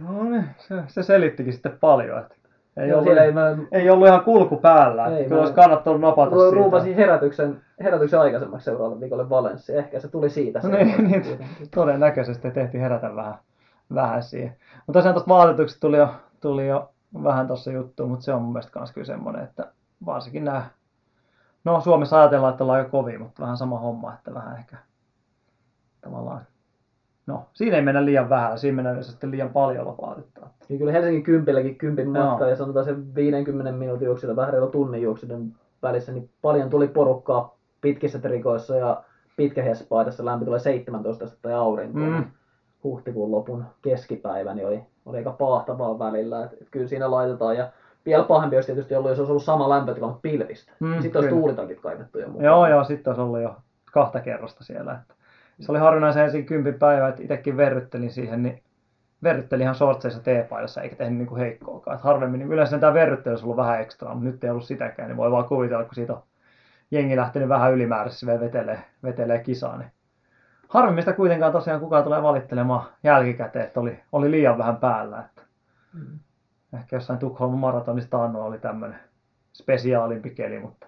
No 0.00 0.22
niin, 0.24 0.44
se, 0.58 0.82
se 0.88 1.02
selittikin 1.02 1.52
sitten 1.52 1.78
paljon, 1.80 2.18
että 2.18 2.34
ei, 2.78 2.92
ollut, 2.92 3.04
siellä 3.04 3.22
ei, 3.24 3.32
mä, 3.32 3.56
ei 3.72 3.90
ollut 3.90 4.08
ihan 4.08 4.24
kulku 4.24 4.56
päällä, 4.56 5.06
Ei, 5.06 5.22
kyllä 5.24 5.36
mä- 5.36 5.40
olisi 5.40 5.54
kannattanut 5.54 6.00
napata 6.00 6.30
Ru- 6.36 6.38
siitä. 6.40 6.54
ruupasin 6.54 6.94
herätyksen, 6.96 7.60
herätyksen 7.82 8.20
aikaisemmaksi 8.20 8.64
seuraavalle 8.64 9.00
viikolle 9.00 9.30
Valenssi. 9.30 9.76
Ehkä 9.76 10.00
se 10.00 10.08
tuli 10.08 10.30
siitä. 10.30 10.60
No 10.62 10.68
niin, 10.68 11.08
niin, 11.10 11.24
todennäköisesti 11.74 12.50
tehtiin 12.50 12.82
herätä 12.82 13.16
vähän, 13.16 13.34
vähän 13.94 14.22
siihen. 14.22 14.56
Mutta 14.86 14.92
tosiaan 14.98 15.14
tuosta 15.14 15.28
vaatetuksesta 15.34 15.80
tuli 15.80 15.96
jo, 15.96 16.08
tuli 16.40 16.68
jo 16.68 16.90
vähän 17.24 17.46
tuossa 17.46 17.72
juttu, 17.72 18.06
mutta 18.08 18.24
se 18.24 18.34
on 18.34 18.42
mun 18.42 18.52
mielestä 18.52 18.78
myös 18.78 18.92
kyllä 18.92 19.04
semmoinen, 19.04 19.44
että 19.44 19.66
varsinkin 20.06 20.44
nämä, 20.44 20.62
no 21.64 21.80
Suomessa 21.80 22.20
ajatellaan, 22.20 22.50
että 22.52 22.64
ollaan 22.64 22.78
aika 22.78 22.90
kovia, 22.90 23.18
mutta 23.18 23.42
vähän 23.42 23.56
sama 23.56 23.78
homma, 23.78 24.14
että 24.14 24.34
vähän 24.34 24.56
ehkä 24.58 24.76
tavallaan, 26.00 26.40
no 27.28 27.46
siinä 27.52 27.76
ei 27.76 27.82
mennä 27.82 28.04
liian 28.04 28.28
vähän, 28.28 28.58
siinä 28.58 28.76
mennään 28.76 29.04
sitten 29.04 29.30
liian 29.30 29.50
paljon 29.50 29.86
vaatetta. 29.86 30.46
Niin 30.68 30.78
kyllä 30.78 30.92
Helsingin 30.92 31.22
kympilläkin 31.22 31.78
kympin 31.78 32.14
Joo. 32.14 32.26
matka 32.26 32.48
ja 32.48 32.56
sanotaan 32.56 32.84
sen 32.84 33.14
50 33.14 33.72
minuutin 33.72 34.06
juoksulla, 34.06 34.36
vähän 34.36 34.52
reilu 34.52 34.66
tunnin 34.66 35.02
juoksujen 35.02 35.54
välissä, 35.82 36.12
niin 36.12 36.30
paljon 36.42 36.70
tuli 36.70 36.88
porukkaa 36.88 37.56
pitkissä 37.80 38.18
trikoissa 38.18 38.76
ja 38.76 39.02
pitkähespaidassa 39.36 40.24
lämpö 40.24 40.44
tulee 40.44 40.58
17 40.58 41.24
astetta 41.24 41.50
ja 41.50 41.60
aurinko. 41.60 41.98
Mm. 41.98 42.24
Huhtikuun 42.84 43.30
lopun 43.30 43.64
keskipäivä 43.82 44.54
niin 44.54 44.66
oli, 44.66 44.82
oli 45.06 45.16
aika 45.16 45.32
pahtavaa 45.32 45.98
välillä. 45.98 46.44
Et, 46.44 46.52
et 46.52 46.68
kyllä 46.70 46.86
siinä 46.86 47.10
laitetaan 47.10 47.56
ja 47.56 47.72
vielä 48.06 48.24
pahempi 48.24 48.56
olisi 48.56 48.66
tietysti 48.66 48.94
ollut, 48.94 49.10
jos 49.10 49.18
olisi 49.18 49.32
ollut 49.32 49.44
sama 49.44 49.68
lämpötila, 49.68 50.06
mutta 50.06 50.20
pilvistä. 50.22 50.72
Mm, 50.80 51.02
Sitten 51.02 51.18
olisi 51.18 51.28
kyllä. 51.28 51.40
tuulitakit 51.40 51.80
kaivettu 51.80 52.18
jo 52.18 52.26
mukaan. 52.26 52.44
Joo, 52.44 52.68
joo, 52.68 52.84
sitten 52.84 53.10
olisi 53.10 53.20
ollut 53.20 53.40
jo 53.40 53.56
kahta 53.92 54.20
kerrosta 54.20 54.64
siellä. 54.64 54.92
Että 54.92 55.14
se 55.60 55.72
oli 55.72 55.78
harvinaisen 55.78 56.24
ensin 56.24 56.46
kympin 56.46 56.74
päivä, 56.74 57.08
että 57.08 57.22
itsekin 57.22 57.56
verryttelin 57.56 58.10
siihen, 58.10 58.42
niin 58.42 58.62
verrytteli 59.22 59.62
ihan 59.62 59.74
shortseissa 59.74 60.22
teepaidassa 60.22 60.82
eikä 60.82 60.96
tehnyt 60.96 61.18
niin 61.18 61.28
kuin 61.28 61.40
heikkoakaan. 61.40 61.96
Et 61.96 62.04
harvemmin 62.04 62.38
niin 62.38 62.52
yleensä 62.52 62.78
tämä 62.78 62.94
verryttely 62.94 63.32
olisi 63.32 63.44
ollut 63.44 63.56
vähän 63.56 63.80
ekstra, 63.80 64.08
mutta 64.14 64.24
nyt 64.24 64.44
ei 64.44 64.50
ollut 64.50 64.64
sitäkään, 64.64 65.08
niin 65.08 65.16
voi 65.16 65.30
vaan 65.30 65.44
kuvitella, 65.44 65.84
kun 65.84 65.94
siitä 65.94 66.12
on 66.12 66.22
jengi 66.90 67.16
lähtenyt 67.16 67.48
vähän 67.48 67.72
ylimääräisesti 67.72 68.26
vielä 68.26 68.40
vetelee, 68.40 68.84
vetelee 69.02 69.38
kisaa. 69.38 69.78
Niin 69.78 69.90
harvemmin 70.68 71.02
sitä 71.02 71.12
kuitenkaan 71.12 71.52
tosiaan 71.52 71.80
kukaan 71.80 72.04
tulee 72.04 72.22
valittelemaan 72.22 72.86
jälkikäteen, 73.02 73.64
että 73.64 73.80
oli, 73.80 74.00
oli 74.12 74.30
liian 74.30 74.58
vähän 74.58 74.76
päällä. 74.76 75.18
Että 75.18 75.48
Mm. 75.92 76.18
ehkä 76.74 76.96
jossain 76.96 77.18
Tukholman 77.18 77.58
maratonista 77.58 78.24
anno 78.24 78.44
oli 78.44 78.58
tämmöinen 78.58 78.98
spesiaalimpi 79.52 80.30
keli, 80.30 80.58
mutta 80.58 80.86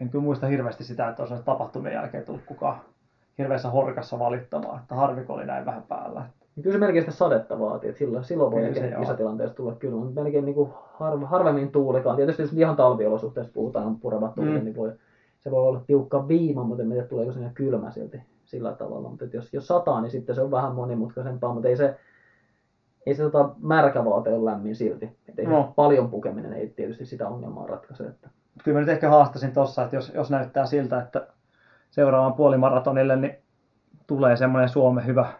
en 0.00 0.10
kyllä 0.10 0.24
muista 0.24 0.46
hirveästi 0.46 0.84
sitä, 0.84 1.08
että 1.08 1.22
olisi 1.22 1.44
tapahtumien 1.44 1.94
jälkeen 1.94 2.24
tullut 2.24 2.44
kukaan 2.46 2.80
hirveässä 3.40 3.70
horkassa 3.70 4.18
valittamaan, 4.18 4.80
että 4.80 4.94
harvi 4.94 5.24
kun 5.24 5.36
oli 5.36 5.46
näin 5.46 5.66
vähän 5.66 5.82
päällä. 5.82 6.22
Ja 6.56 6.62
Kyllä 6.62 6.72
se 6.74 6.78
melkein 6.78 7.02
sitä 7.04 7.16
sadetta 7.16 7.58
vaatii, 7.60 7.88
että 7.90 7.98
silloin, 7.98 8.24
silloin 8.24 8.52
voi 8.52 8.74
se 8.74 8.92
kisatilanteessa 9.00 9.56
tulla 9.56 9.74
kyllä, 9.74 9.96
mutta 9.96 10.22
melkein 10.22 10.44
niin 10.44 10.54
kuin 10.54 10.70
harv, 10.94 11.22
harvemmin 11.22 11.72
tuulikaan. 11.72 12.16
Tietysti 12.16 12.42
jos 12.42 12.52
ihan 12.52 12.76
talviolosuhteissa 12.76 13.52
puhutaan 13.52 13.96
pureva 14.00 14.28
tuuli, 14.34 14.58
Mm. 14.58 14.64
niin 14.64 14.76
voi, 14.76 14.92
se 15.38 15.50
voi 15.50 15.60
olla 15.68 15.80
tiukka 15.86 16.28
viima, 16.28 16.64
mutta 16.64 16.82
en 16.82 16.88
tiedä 16.90 17.06
tuleeko 17.06 17.32
sinne 17.32 17.50
kylmä 17.54 17.90
silti 17.90 18.22
sillä 18.44 18.72
tavalla. 18.72 19.08
Mutta 19.08 19.24
että 19.24 19.36
jos, 19.36 19.54
jos 19.54 19.66
sataa, 19.66 20.00
niin 20.00 20.10
sitten 20.10 20.34
se 20.34 20.40
on 20.40 20.50
vähän 20.50 20.74
monimutkaisempaa, 20.74 21.54
mutta 21.54 21.68
ei 21.68 21.76
se, 21.76 21.96
ei 23.06 23.14
se 23.14 23.22
tota, 23.22 23.50
märkä 23.62 24.04
vaate 24.04 24.30
ole 24.34 24.44
lämmin 24.50 24.76
silti. 24.76 25.16
Et 25.28 25.38
ei 25.38 25.46
No. 25.46 25.72
paljon 25.76 26.10
pukeminen 26.10 26.52
ei 26.52 26.68
tietysti 26.68 27.04
sitä 27.06 27.28
ongelmaa 27.28 27.66
ratkaise. 27.66 28.04
Että. 28.04 28.28
Kyllä 28.64 28.76
mä 28.76 28.80
nyt 28.80 28.88
ehkä 28.88 29.08
haastasin 29.10 29.52
tossa, 29.52 29.82
että 29.82 29.96
jos, 29.96 30.12
jos 30.14 30.30
näyttää 30.30 30.66
siltä, 30.66 31.00
että 31.00 31.26
seuraavan 31.90 32.34
puolimaratonille 32.34 33.16
niin 33.16 33.36
tulee 34.06 34.36
semmoinen 34.36 34.68
Suomen 34.68 35.06
hyvä 35.06 35.32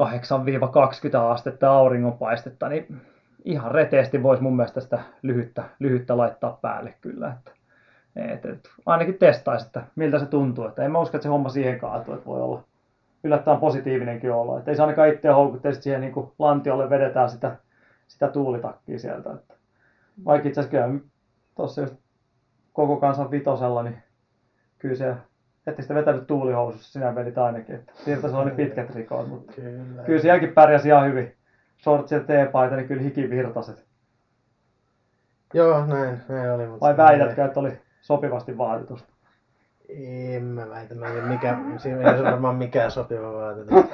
8-20 0.00 0.04
astetta 1.30 1.70
auringonpaistetta, 1.70 2.68
niin 2.68 3.00
ihan 3.44 3.70
reteesti 3.70 4.22
voisi 4.22 4.42
mun 4.42 4.56
mielestä 4.56 4.80
sitä 4.80 4.98
lyhyttä, 5.22 5.64
lyhyttä 5.78 6.16
laittaa 6.16 6.58
päälle 6.62 6.94
kyllä. 7.00 7.36
Että, 7.36 7.50
et, 8.16 8.46
et, 8.46 8.68
ainakin 8.86 9.18
testaisi, 9.18 9.66
että 9.66 9.82
miltä 9.96 10.18
se 10.18 10.26
tuntuu. 10.26 10.66
Että 10.66 10.82
en 10.82 10.92
mä 10.92 10.98
usko, 10.98 11.16
että 11.16 11.22
se 11.22 11.28
homma 11.28 11.48
siihen 11.48 11.78
kaatuu, 11.78 12.14
että 12.14 12.26
voi 12.26 12.40
olla 12.40 12.62
yllättävän 13.24 13.60
positiivinenkin 13.60 14.32
olo. 14.32 14.58
Että 14.58 14.70
ei 14.70 14.76
se 14.76 14.82
ainakaan 14.82 15.08
itseä 15.08 15.32
sit 15.72 15.82
siihen 15.82 16.00
niin 16.00 16.12
kuin 16.12 16.32
lantiolle 16.38 16.90
vedetään 16.90 17.30
sitä, 17.30 17.56
sitä 18.08 18.28
tuulitakkia 18.28 18.98
sieltä. 18.98 19.32
Että, 19.32 19.54
vaikka 20.24 20.48
itse 20.48 20.60
asiassa 20.60 21.06
tuossa 21.54 21.86
koko 22.72 22.96
kansan 22.96 23.30
vitosella, 23.30 23.82
niin 23.82 24.02
kyllä 24.78 24.94
se, 24.94 25.14
ette 25.66 25.82
sitä 25.82 25.94
vetänyt 25.94 26.26
tuulihousussa, 26.26 26.92
sinä 26.92 27.14
vedit 27.14 27.38
ainakin. 27.38 27.74
Että 27.74 27.92
Virtasella 28.06 28.42
oli 28.42 28.50
pitkät 28.50 28.94
rikot, 28.94 29.28
mutta 29.28 29.52
Kyllä. 29.52 30.02
kyllä 30.02 30.20
sielläkin 30.20 30.52
pärjäsi 30.52 30.88
ihan 30.88 31.08
hyvin. 31.08 31.34
Shortsit 31.82 32.18
ja 32.18 32.24
teepaita, 32.24 32.76
niin 32.76 32.88
kyllä 32.88 33.02
hiki 33.02 33.30
virtaset. 33.30 33.86
Joo, 35.54 35.86
näin, 35.86 36.20
näin 36.28 36.50
oli. 36.50 36.66
Mutta 36.66 36.86
Vai 36.86 36.96
väitätkö, 36.96 37.44
että 37.44 37.60
oli 37.60 37.72
sopivasti 38.00 38.58
vaatitusta? 38.58 39.08
En 39.88 40.44
mä 40.44 40.68
väitä, 40.70 40.94
mä 40.94 41.06
en 41.06 41.12
tiedä 41.12 41.26
mikä, 41.26 41.58
siinä 41.76 42.12
ei 42.12 42.20
ole 42.20 42.30
varmaan 42.30 42.56
mikään 42.56 42.90
sopiva 42.90 43.32
vaatetus. 43.32 43.74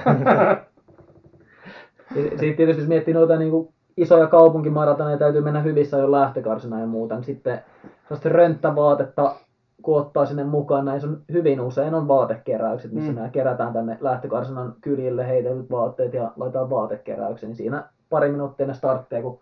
Sitten 2.14 2.56
tietysti 2.56 2.82
jos 2.82 2.88
miettii 2.88 3.14
noita 3.14 3.36
niin 3.36 3.50
kuin 3.50 3.74
isoja 3.96 4.26
kaupunkimaratoneja, 4.26 5.18
täytyy 5.18 5.40
mennä 5.40 5.60
hyvissä 5.60 5.96
jo 5.96 6.12
lähtökarsina 6.12 6.80
ja 6.80 6.86
muuta, 6.86 7.14
niin 7.14 7.24
sitten 7.24 7.62
sellaista 8.02 8.28
rönttävaatetta, 8.28 9.34
kun 9.82 10.00
ottaa 10.00 10.26
sinne 10.26 10.44
mukaan, 10.44 10.84
näissä 10.84 11.08
on 11.08 11.20
hyvin 11.32 11.60
usein 11.60 11.94
on 11.94 12.08
vaatekeräykset, 12.08 12.92
missä 12.92 13.10
Mm. 13.10 13.16
nämä 13.16 13.28
kerätään 13.28 13.72
tänne 13.72 13.98
lähtökarsinan 14.00 14.74
kyljille 14.80 15.28
heitellyt 15.28 15.70
vaatteet 15.70 16.14
ja 16.14 16.32
laitetaan 16.36 16.70
vaatekeräyksen, 16.70 17.48
niin 17.48 17.56
siinä 17.56 17.84
pari 18.10 18.30
minuuttia 18.30 18.64
ennen 18.64 18.76
starttia, 18.76 19.22
kun 19.22 19.38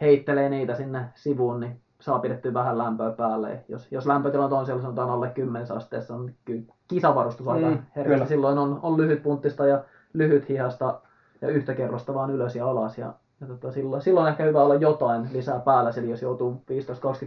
heittelee 0.00 0.48
niitä 0.48 0.74
sinne 0.74 1.04
sivuun, 1.14 1.60
niin 1.60 1.80
saa 2.00 2.18
pidettyä 2.18 2.54
vähän 2.54 2.78
lämpöä 2.78 3.10
päälle. 3.10 3.64
Jos, 3.68 3.92
jos 3.92 4.06
lämpötilat 4.06 4.52
on 4.52 4.66
siellä 4.66 4.82
sanotaan 4.82 5.10
alle 5.10 5.28
10 5.30 5.72
asteessa, 5.76 6.18
niin 6.18 6.36
kyllä 6.44 6.62
kisavarustus 6.88 7.48
aika 7.48 7.70
Mm, 7.70 7.78
herkästi. 7.96 8.28
Silloin 8.28 8.58
on, 8.58 8.78
on 8.82 8.96
lyhyt 8.96 9.22
punttista 9.22 9.66
ja 9.66 9.84
lyhyt 10.12 10.48
hihasta 10.48 11.00
ja 11.40 11.48
yhtä 11.48 11.74
kerrosta 11.74 12.14
vaan 12.14 12.30
ylös 12.30 12.56
ja 12.56 12.66
alas. 12.68 12.98
Ja, 12.98 13.12
ja 13.40 13.46
tota, 13.46 13.72
silloin, 13.72 14.02
silloin 14.02 14.28
ehkä 14.28 14.44
hyvä 14.44 14.62
olla 14.62 14.74
jotain 14.74 15.28
lisää 15.32 15.58
päällä, 15.60 15.90
eli 15.96 16.10
jos 16.10 16.22
joutuu 16.22 16.62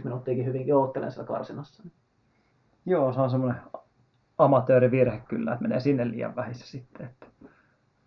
minuuttiakin 0.04 0.46
hyvinkin 0.46 0.74
oottelemaan 0.76 1.12
siellä 1.12 1.26
karsinassa. 1.28 1.82
Joo, 2.86 3.12
se 3.12 3.20
on 3.20 3.30
semmoinen 3.30 3.60
amatöörivirhe 4.38 5.22
kyllä, 5.28 5.52
että 5.52 5.62
menee 5.62 5.80
sinne 5.80 6.10
liian 6.10 6.36
vähissä 6.36 6.66
sitten. 6.66 7.06
Että, 7.06 7.26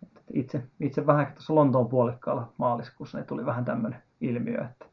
että 0.02 0.20
itse, 0.34 0.62
itse 0.80 1.06
vähän 1.06 1.26
tuossa 1.26 1.54
Lontoon 1.54 1.88
puolikkaalla 1.88 2.52
maaliskuussa 2.58 3.18
niin 3.18 3.26
tuli 3.26 3.46
vähän 3.46 3.64
tämmöinen 3.64 4.02
ilmiö, 4.20 4.64
että 4.64 4.86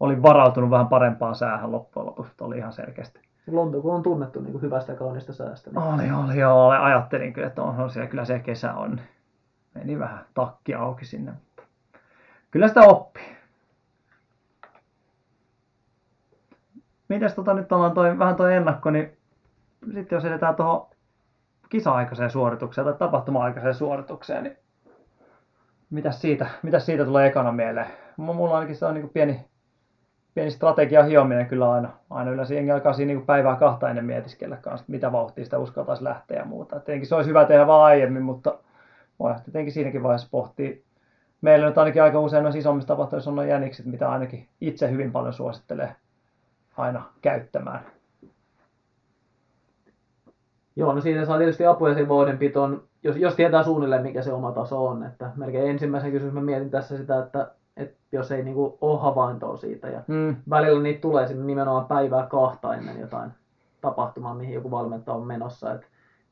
olin 0.00 0.22
varautunut 0.22 0.70
vähän 0.70 0.88
parempaan 0.88 1.34
säähän 1.34 1.72
loppujen 1.72 2.06
lopuksi, 2.06 2.32
oli 2.40 2.58
ihan 2.58 2.72
selkeästi. 2.72 3.20
Lonto 3.46 3.80
kun 3.80 3.94
on 3.94 4.02
tunnettu 4.02 4.40
niin 4.40 4.52
kuin 4.52 4.62
hyvästä 4.62 4.94
kaunista 4.94 5.32
säästä. 5.32 5.70
Niin 5.70 5.82
Oli, 5.82 6.24
oli, 6.24 6.38
joo, 6.38 6.68
ajattelin 6.68 7.32
kyllä, 7.32 7.48
että 7.48 7.62
on, 7.62 7.80
on 7.80 7.90
siellä 7.90 8.10
kyllä 8.10 8.24
se 8.24 8.38
kesä 8.38 8.74
on. 8.74 9.00
Meni 9.74 9.98
vähän 9.98 10.24
takki 10.34 10.74
auki 10.74 11.04
sinne, 11.04 11.32
mutta 11.32 11.62
kyllä 12.50 12.68
sitä 12.68 12.80
oppii. 12.80 13.36
Mites 17.08 17.34
tota 17.34 17.54
nyt 17.54 17.72
ollaan 17.72 17.92
toi, 17.92 18.18
vähän 18.18 18.36
toi 18.36 18.54
ennakko, 18.54 18.90
niin 18.90 19.19
sitten 19.84 20.16
jos 20.16 20.24
edetään 20.24 20.56
tuohon 20.56 20.86
kisa-aikaiseen 21.68 22.30
suoritukseen 22.30 22.84
tai 22.84 22.94
tapahtuma-aikaiseen 22.94 23.74
suoritukseen, 23.74 24.44
niin 24.44 24.56
mitäs 25.90 26.20
siitä, 26.20 26.46
mitäs 26.62 26.86
siitä 26.86 27.04
tulee 27.04 27.26
ekana 27.26 27.52
mieleen? 27.52 27.86
Mulla 28.16 28.54
ainakin 28.54 28.76
se 28.76 28.86
on 28.86 28.94
niin 28.94 29.08
pieni, 29.08 29.44
pieni 30.34 30.50
strategia 30.50 31.02
hiominen 31.02 31.46
kyllä 31.46 31.72
aina. 31.72 31.88
Aina 32.10 32.30
yleensä 32.30 32.54
jengi 32.54 32.70
alkaa 32.70 32.92
siinä 32.92 33.14
niin 33.14 33.26
päivää 33.26 33.56
kahta 33.56 33.88
ennen 33.88 34.04
mietiskellä 34.04 34.56
kanssa, 34.56 34.84
mitä 34.88 35.12
vauhtia 35.12 35.44
sitä 35.44 35.58
uskaltaisi 35.58 36.04
lähteä 36.04 36.38
ja 36.38 36.44
muuta. 36.44 36.76
Et 36.76 36.84
tietenkin 36.84 37.08
se 37.08 37.14
olisi 37.14 37.30
hyvä 37.30 37.44
tehdä 37.44 37.66
vaan 37.66 37.84
aiemmin, 37.84 38.22
mutta 38.22 38.58
voi 39.18 39.34
tietenkin 39.44 39.72
siinäkin 39.72 40.02
vaiheessa 40.02 40.28
pohtia. 40.30 40.76
Meillä 41.40 41.66
nyt 41.66 41.78
ainakin 41.78 42.02
aika 42.02 42.20
usein 42.20 42.42
noissa 42.42 42.58
isommissa 42.58 42.88
tapahtumissa 42.88 43.30
on 43.30 43.48
jänikset, 43.48 43.86
mitä 43.86 44.10
ainakin 44.10 44.48
itse 44.60 44.90
hyvin 44.90 45.12
paljon 45.12 45.32
suosittelee 45.32 45.94
aina 46.76 47.02
käyttämään. 47.22 47.99
Joo, 50.80 50.92
no 50.92 51.00
siitä 51.00 51.24
saa 51.24 51.38
tietysti 51.38 51.66
apua 51.66 51.88
siihen 51.88 52.08
vauhdinpitoon, 52.08 52.82
jos, 53.02 53.16
jos 53.16 53.34
tietää 53.34 53.62
suunnilleen 53.62 54.02
mikä 54.02 54.22
se 54.22 54.32
oma 54.32 54.52
taso 54.52 54.86
on. 54.86 55.02
Että 55.04 55.30
melkein 55.36 55.70
ensimmäisen 55.70 56.10
kysymys 56.12 56.34
mä 56.34 56.40
mietin 56.40 56.70
tässä 56.70 56.96
sitä, 56.96 57.18
että, 57.18 57.50
että 57.76 57.96
jos 58.12 58.32
ei 58.32 58.42
niinku 58.44 58.78
ole 58.80 59.00
havaintoa 59.00 59.56
siitä 59.56 59.88
ja 59.88 60.00
Mm. 60.06 60.36
välillä 60.50 60.82
niitä 60.82 61.00
tulee 61.00 61.26
sinne 61.26 61.44
nimenomaan 61.44 61.86
päivää 61.86 62.26
kahta 62.26 62.74
ennen 62.74 63.00
jotain 63.00 63.30
tapahtumaa, 63.80 64.34
mihin 64.34 64.54
joku 64.54 64.70
valmentaja 64.70 65.14
on 65.14 65.26
menossa. 65.26 65.72
Et 65.72 65.86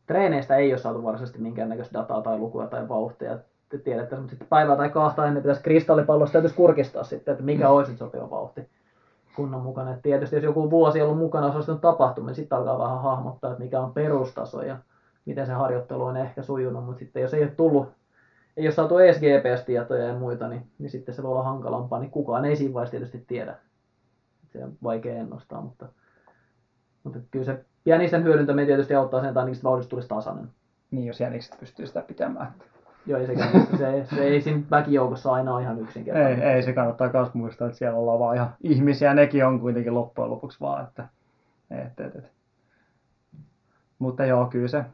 treeneistä 0.06 0.56
ei 0.56 0.72
ole 0.72 0.78
saatu 0.78 1.04
varsinaisesti 1.04 1.42
minkäännäköistä 1.42 1.98
dataa 1.98 2.22
tai 2.22 2.38
lukua 2.38 2.66
tai 2.66 2.88
vauhtia. 2.88 3.38
Te 3.68 3.78
tiedätte, 3.78 4.16
mutta 4.16 4.30
sitten 4.30 4.48
päivää 4.48 4.76
tai 4.76 4.88
kahta 4.88 5.26
ennen 5.26 5.42
pitäisi 5.42 5.62
kristallipallosta 5.62 6.32
täytyisi 6.32 6.56
kurkistaa 6.56 7.04
sitten, 7.04 7.32
että 7.32 7.44
mikä 7.44 7.68
olisi 7.68 7.90
nyt 7.90 7.98
sopiva 7.98 8.30
vauhti 8.30 8.68
kunnon 9.38 9.62
mukana. 9.62 9.92
Et 9.92 10.02
tietysti 10.02 10.36
jos 10.36 10.44
joku 10.44 10.70
vuosi 10.70 11.00
on 11.00 11.06
ollut 11.06 11.18
mukana 11.18 11.46
osallistunut 11.46 11.80
tapahtumaan, 11.80 12.26
niin 12.26 12.34
sitten 12.34 12.58
alkaa 12.58 12.78
vähän 12.78 13.02
hahmottaa, 13.02 13.50
että 13.50 13.64
mikä 13.64 13.80
on 13.80 13.94
perustaso 13.94 14.62
ja 14.62 14.76
miten 15.24 15.46
se 15.46 15.52
harjoittelu 15.52 16.04
on 16.04 16.16
ehkä 16.16 16.42
sujunut, 16.42 16.84
mutta 16.84 16.98
sitten 16.98 17.22
jos 17.22 17.34
ei 17.34 17.42
ole 17.42 17.50
tullut, 17.50 17.88
ei 18.56 18.66
ole 18.66 18.74
saatu 18.74 18.98
edes 18.98 19.18
GPS-tietoja 19.18 20.04
ja 20.04 20.18
muita, 20.18 20.48
niin, 20.48 20.70
niin 20.78 20.90
sitten 20.90 21.14
se 21.14 21.22
voi 21.22 21.30
olla 21.32 21.42
hankalampaa, 21.42 21.98
niin 21.98 22.10
kukaan 22.10 22.44
ei 22.44 22.56
siinä 22.56 22.74
vaiheessa 22.74 22.90
tietysti 22.90 23.24
tiedä. 23.26 23.56
Se 24.52 24.64
on 24.64 24.72
vaikea 24.82 25.14
ennustaa, 25.14 25.60
mutta, 25.60 25.88
mutta 27.04 27.18
kyllä 27.30 27.44
se 27.44 27.64
pienisten 27.84 28.24
hyödyntäminen 28.24 28.66
tietysti 28.66 28.94
auttaa 28.94 29.20
sen, 29.20 29.28
että 29.28 29.40
ainakin 29.40 29.62
vauhdista 29.64 29.90
tulisi 29.90 30.08
tasainen. 30.08 30.48
Niin, 30.90 31.06
jos 31.06 31.20
jänikset 31.20 31.60
pystyy 31.60 31.86
sitä 31.86 32.02
pitämään. 32.02 32.54
Joo, 33.08 33.20
ei 33.20 33.26
se, 33.26 33.34
se, 33.78 34.06
se 34.16 34.22
ei 34.22 34.40
siinä 34.40 34.62
väkijoukossa 34.70 35.32
aina 35.32 35.54
ole 35.54 35.62
ihan 35.62 35.76
Ei, 35.76 35.82
yksinkertainen. 35.82 36.42
ei, 36.42 36.62
se 36.62 36.72
kannattaa 36.72 37.10
myös 37.12 37.34
muistaa, 37.34 37.66
että 37.66 37.78
siellä 37.78 37.98
ollaan 37.98 38.18
vaan 38.18 38.36
ihan 38.36 38.54
ihmisiä, 38.60 39.14
nekin 39.14 39.46
on 39.46 39.60
kuitenkin 39.60 39.94
loppujen 39.94 40.30
lopuksi 40.30 40.60
vaan, 40.60 40.84
että 40.84 41.08
et, 41.70 42.00
et, 42.00 42.16
et. 42.16 42.32
Mutta 43.98 44.24
joo, 44.24 44.46
kyllä 44.46 44.68
se 44.68 44.84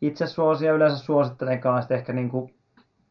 itse 0.00 0.26
suosia 0.26 0.72
yleensä 0.72 0.98
suosittelen 0.98 1.60
kanssa, 1.60 1.94
ehkä 1.94 2.12
niin 2.12 2.28
kuin 2.28 2.54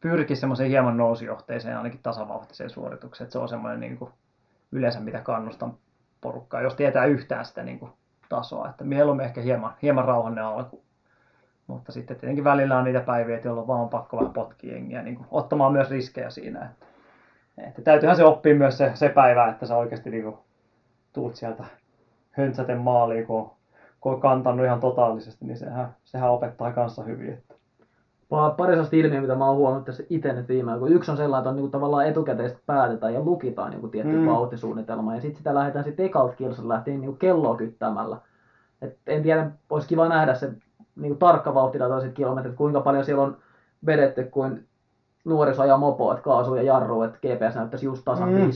pyrki 0.00 0.36
semmoiseen 0.36 0.70
hieman 0.70 0.96
nousujohteiseen, 0.96 1.76
ainakin 1.76 2.00
tasavauhtiseen 2.02 2.70
suoritukseen, 2.70 3.26
että 3.26 3.32
se 3.32 3.38
on 3.38 3.48
semmoinen 3.48 3.80
niin 3.80 3.98
kuin 3.98 4.10
yleensä 4.72 5.00
mitä 5.00 5.20
kannustan 5.20 5.74
porukkaa, 6.20 6.60
jos 6.60 6.74
tietää 6.74 7.04
yhtään 7.04 7.44
sitä 7.44 7.62
niin 7.62 7.78
kuin 7.78 7.92
tasoa, 8.28 8.68
että 8.68 8.84
mieluummin 8.84 9.26
ehkä 9.26 9.40
hieman, 9.40 9.74
hieman 9.82 10.04
rauhannen 10.04 10.44
alku. 10.44 10.84
Mutta 11.70 11.92
sitten 11.92 12.16
tietenkin 12.16 12.44
välillä 12.44 12.78
on 12.78 12.84
niitä 12.84 13.00
päiviä, 13.00 13.36
että 13.36 13.48
jolloin 13.48 13.66
vaan 13.66 13.80
on 13.80 13.88
pakko 13.88 14.16
vähän 14.16 14.32
potkia 14.32 14.72
jengiä, 14.72 15.02
niin 15.02 15.16
kuin 15.16 15.26
ottamaan 15.30 15.72
myös 15.72 15.90
riskejä 15.90 16.30
siinä. 16.30 16.64
Että, 16.64 16.86
että 17.68 17.82
täytyyhän 17.82 18.16
se 18.16 18.24
oppia 18.24 18.54
myös 18.54 18.78
se, 18.78 18.90
se 18.94 19.08
päivä, 19.08 19.48
että 19.48 19.66
sä 19.66 19.76
oikeasti 19.76 20.10
niin 20.10 20.22
kuin 20.22 20.36
tuut 21.12 21.36
sieltä 21.36 21.64
höntsäten 22.30 22.78
maaliin, 22.78 23.26
kun 23.26 23.50
kun 24.00 24.12
on 24.12 24.20
kantanut 24.20 24.66
ihan 24.66 24.80
totaalisesti, 24.80 25.44
niin 25.44 25.56
sehän, 25.56 25.94
sehän 26.04 26.30
opettaa 26.30 26.72
kanssa 26.72 27.02
hyvin. 27.02 27.32
Että. 27.32 27.54
Pa- 28.34 28.54
pari 28.56 28.72
sellaista 28.72 28.96
ilmiöä, 28.96 29.20
mitä 29.20 29.34
mä 29.34 29.46
oon 29.46 29.56
huomannut 29.56 29.84
tässä 29.84 30.02
itse 30.10 30.32
nyt 30.32 30.48
viime 30.48 30.72
aikoina. 30.72 30.94
Yksi 30.94 31.10
on 31.10 31.16
sellainen, 31.16 31.42
että 31.42 31.50
on 31.50 31.56
niinku 31.56 31.70
tavallaan 31.70 32.06
etukäteen 32.06 32.52
päätetään 32.66 33.14
ja 33.14 33.20
lukitaan 33.20 33.72
joku 33.72 33.88
tietty 33.88 34.16
Mm. 34.16 34.26
vauhtisuunnitelma. 34.26 35.14
Ja 35.14 35.20
sitten 35.20 35.38
sitä 35.38 35.54
lähdetään 35.54 35.84
sitten 35.84 36.06
ekalta 36.06 36.36
kilsalta 36.36 36.68
lähtien 36.68 37.00
niinku 37.00 37.16
kelloa 37.16 37.56
kyttämällä. 37.56 38.16
Et 38.82 38.98
en 39.06 39.22
tiedä, 39.22 39.50
olisi 39.70 39.88
kiva 39.88 40.08
nähdä 40.08 40.34
se 40.34 40.50
niinku 40.96 41.18
tarkka 41.18 41.54
vauhtidata 41.54 42.00
sit 42.00 42.12
kilometrit, 42.12 42.54
kuinka 42.56 42.80
paljon 42.80 43.04
siellä 43.04 43.22
on 43.22 43.36
vedetty, 43.86 44.24
kuin 44.24 44.66
nuoriso 45.24 45.62
ajaa 45.62 45.76
mopoa, 45.78 46.12
että 46.12 46.24
kaasu 46.24 46.54
ja 46.54 46.62
jarru, 46.62 47.02
että 47.02 47.18
GPS 47.18 47.54
näyttäisi 47.54 47.86
just 47.86 48.04
tasan 48.04 48.28
Mm. 48.28 48.34
mm. 48.40 48.50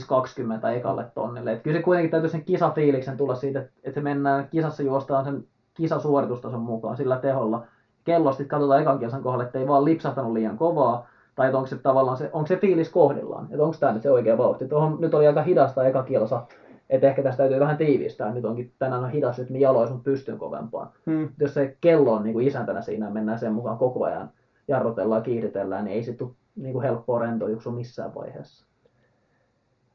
5.20 0.63 0.67
ekalle 0.67 1.05
tonnille. 1.15 1.51
Et 1.51 1.61
kyllä 1.61 1.77
se 1.77 1.83
kuitenkin 1.83 2.11
täytyy 2.11 2.29
sen 2.29 2.43
kisafiiliksen 2.45 3.17
tulla 3.17 3.35
siitä, 3.35 3.59
että 3.59 3.71
että 3.83 3.93
se 3.93 4.01
mennään 4.01 4.47
kisassa 4.49 4.83
juostaan 4.83 5.23
sen 5.25 5.43
kisasuoritustason 5.73 6.59
mukaan 6.61 6.97
sillä 6.97 7.17
teholla. 7.17 7.63
Kellosta 8.03 8.37
sitten 8.37 8.57
katsotaan 8.57 8.81
ekan 8.81 8.99
kilsan 8.99 9.23
kohdalle, 9.23 9.43
että 9.43 9.59
ei 9.59 9.67
vaan 9.67 9.85
lipsahtanut 9.85 10.33
liian 10.33 10.57
kovaa, 10.57 11.07
tai 11.35 11.47
että 11.47 11.57
onko 11.57 11.67
se 11.67 11.77
tavallaan 11.77 12.17
se, 12.17 12.29
onko 12.33 12.47
se 12.47 12.57
fiilis 12.57 12.89
kohdillaan, 12.89 13.47
että 13.51 13.63
onko 13.63 13.77
tämä 13.79 13.91
nyt 13.93 14.01
se 14.01 14.11
oikea 14.11 14.37
vauhti. 14.37 14.67
Tuohon 14.67 14.97
nyt 14.99 15.13
oli 15.13 15.27
aika 15.27 15.41
hidasta 15.41 15.85
eka 15.85 16.03
kilsa, 16.03 16.41
että 16.89 17.07
ehkä 17.07 17.23
tästä 17.23 17.37
täytyy 17.37 17.59
vähän 17.59 17.77
tiivistää. 17.77 18.33
Nyt 18.33 18.45
onkin 18.45 18.73
tänään 18.79 19.03
on 19.03 19.11
hidas 19.11 19.37
rytmi 19.37 19.61
jaloissa, 19.61 19.95
mutta 19.95 20.11
pystyn 20.11 20.37
kovempaan. 20.37 20.89
Hmm. 21.05 21.29
Jos 21.39 21.53
se 21.53 21.77
kello 21.81 22.13
on 22.13 22.23
niin 22.23 22.33
kuin 22.33 22.47
isäntänä 22.47 22.81
siinä, 22.81 23.09
mennään 23.09 23.39
sen 23.39 23.53
mukaan 23.53 23.77
koko 23.77 24.03
ajan, 24.03 24.29
jarrutellaan, 24.67 25.23
kiihdytellään, 25.23 25.85
niin 25.85 25.95
ei 25.95 26.03
se 26.03 26.13
tule 26.13 26.31
niin 26.55 26.73
kuin 26.73 26.83
helppoa 26.83 27.19
rentojuksua 27.19 27.73
missään 27.73 28.15
vaiheessa. 28.15 28.65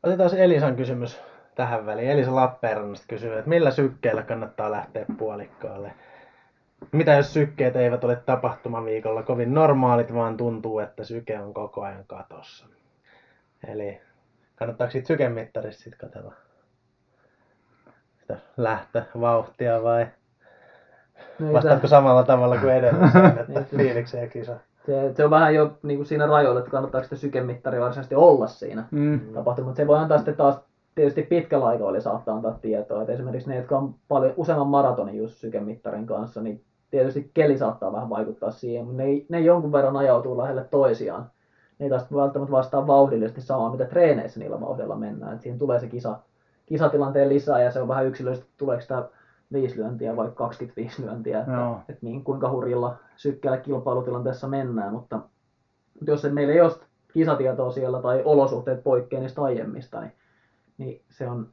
Otetaan 0.03 0.37
Elisan 0.37 0.77
kysymys 0.77 1.21
tähän 1.55 1.87
väliin. 1.87 2.11
Elisa 2.11 2.35
Lappeenrannasta 2.35 3.07
kysyy, 3.09 3.39
että 3.39 3.49
millä 3.49 3.71
sykkeellä 3.71 4.23
kannattaa 4.23 4.71
lähteä 4.71 5.07
puolikkaalle? 5.19 5.93
Mitä 6.93 7.15
jos 7.15 7.33
sykkeet 7.33 7.77
eivät 7.77 8.05
ole 8.05 8.17
tapahtumaviikolla 8.17 9.23
kovin 9.23 9.55
normaalit, 9.55 10.15
vaan 10.15 10.37
tuntuu, 10.37 10.79
että 10.79 11.05
syke 11.05 11.39
on 11.39 11.55
koko 11.55 11.83
ajan 11.83 12.05
katossa? 12.07 12.67
Eli 13.69 14.01
kannattaako 14.57 14.91
siitä 14.91 15.07
sykemittarista 15.07 15.83
sitten 15.83 15.99
katsella 15.99 16.35
sitä 18.35 18.47
lähtövauhtia 18.57 19.83
vai 19.83 20.07
No, 21.39 21.53
vastaatko 21.53 21.87
samalla 21.87 22.23
tavalla 22.23 22.57
kuin 22.59 22.73
edellisen, 22.73 23.27
että 23.39 23.77
fiilikseen 23.77 24.31
kisa? 24.31 24.57
se, 24.87 25.13
se, 25.17 25.25
on 25.25 25.31
vähän 25.31 25.55
jo 25.55 25.79
niin 25.83 25.99
kuin 25.99 26.07
siinä 26.07 26.27
rajoilla, 26.27 26.61
että 26.61 26.71
kannattaako 26.71 27.05
sitä 27.05 27.17
sykemittaria 27.17 27.81
varsinaisesti 27.81 28.15
olla 28.15 28.47
siinä 28.47 28.85
Mm. 28.91 29.21
tapahtuma. 29.35 29.67
Mutta 29.67 29.77
se 29.77 29.87
voi 29.87 29.99
antaa 29.99 30.19
sitten 30.19 30.37
taas 30.37 30.61
tietysti 30.95 31.23
pitkällä 31.23 31.67
aikavälillä 31.67 32.01
saattaa 32.01 32.35
antaa 32.37 32.59
tietoa. 32.63 33.01
Että 33.01 33.13
esimerkiksi 33.13 33.49
ne, 33.51 33.57
jotka 33.57 33.79
on 33.79 33.95
paljon 34.09 34.35
useamman 34.37 34.67
maratonin 34.67 35.17
just 35.17 35.35
sykemittarin 35.35 36.07
kanssa, 36.07 36.41
niin 36.41 36.65
tietysti 36.91 37.31
keli 37.35 37.59
saattaa 37.59 37.93
vähän 37.93 38.11
vaikuttaa 38.11 38.51
siihen, 38.51 38.85
mutta 38.87 39.03
ne, 39.03 39.07
ne 39.29 39.41
jonkun 39.41 39.73
verran 39.73 39.97
ajautuu 39.97 40.39
lähelle 40.39 40.65
toisiaan. 40.71 41.31
Ne 41.79 41.87
ei 41.87 41.91
taas 41.91 42.15
välttämättä 42.15 42.53
vastaa 42.53 42.87
vauhdillisesti 42.87 43.41
samaa, 43.41 43.71
mitä 43.73 43.85
treeneissä 43.85 44.41
niillä 44.41 44.61
vauhdilla 44.61 44.97
mennään. 44.97 45.35
Et 45.35 45.41
siinä 45.41 45.59
tulee 45.59 45.79
se 45.81 45.87
kisa, 45.87 46.17
kisatilanteen 46.71 47.29
lisää 47.29 47.63
ja 47.63 47.71
se 47.71 47.81
on 47.81 47.89
vähän 47.89 48.07
yksilöllisesti, 48.07 48.51
tuleeko 48.57 48.81
sitä 48.81 49.09
5 49.53 49.77
lyöntiä 49.77 50.17
vai 50.17 50.31
25 50.35 51.03
lyöntiä, 51.03 51.41
että, 51.41 51.53
Joo. 51.53 51.81
että 51.89 52.07
niin, 52.07 52.25
kuinka 52.25 52.51
hurjilla 52.51 52.97
sykkeellä 53.17 53.59
kilpailutilanteessa 53.59 54.49
mennään, 54.49 54.93
mutta, 54.93 55.17
mutta 55.95 56.11
jos 56.11 56.23
se, 56.23 56.29
meillä 56.29 56.53
ei 56.53 56.61
ole 56.61 56.73
kisatietoa 57.13 57.71
siellä 57.71 58.03
tai 58.03 58.23
olosuhteet 58.25 58.85
poikkeaa 58.85 59.23
niistä 59.23 59.43
aiemmista, 59.43 60.01
niin, 60.01 60.13
niin 60.79 61.03
se 61.09 61.29
on 61.31 61.49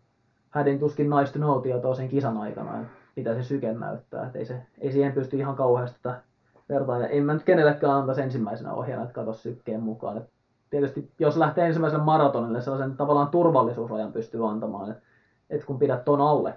hädin 0.50 0.80
tuskin 0.80 1.10
nice 1.10 1.34
to 1.34 1.40
know 1.40 1.62
tietoa 1.62 1.96
sen 1.96 2.10
kisan 2.10 2.38
aikana, 2.38 2.80
että 2.80 2.92
mitä 3.16 3.36
se 3.36 3.44
syke 3.44 3.74
näyttää. 3.74 4.26
Että 4.26 4.40
ei, 4.40 4.46
se, 4.46 4.62
ei 4.80 4.92
siihen 4.92 5.14
pysty 5.14 5.38
ihan 5.38 5.56
kauheasti 5.56 6.00
tätä 6.02 6.22
vertailla. 6.70 7.08
En 7.08 7.24
mä 7.24 7.34
nyt 7.34 7.44
kenellekään 7.44 7.94
antaisi 7.94 8.22
ensimmäisenä 8.22 8.74
ohjeena, 8.74 9.02
että 9.04 9.14
katso 9.14 9.34
sykkeen 9.34 9.82
mukaan. 9.82 10.18
Et 10.18 10.30
tietysti 10.70 11.12
jos 11.20 11.38
lähtee 11.38 11.68
ensimmäiselle 11.68 12.04
maratonille, 12.04 12.62
sellaisen 12.62 12.98
tavallaan 12.98 13.28
turvallisuusrajan 13.28 14.14
pystyy 14.14 14.50
antamaan, 14.50 14.92
että 14.92 15.04
et 15.50 15.66
kun 15.66 15.80
pidät 15.80 16.06
ton 16.06 16.22
alle, 16.22 16.54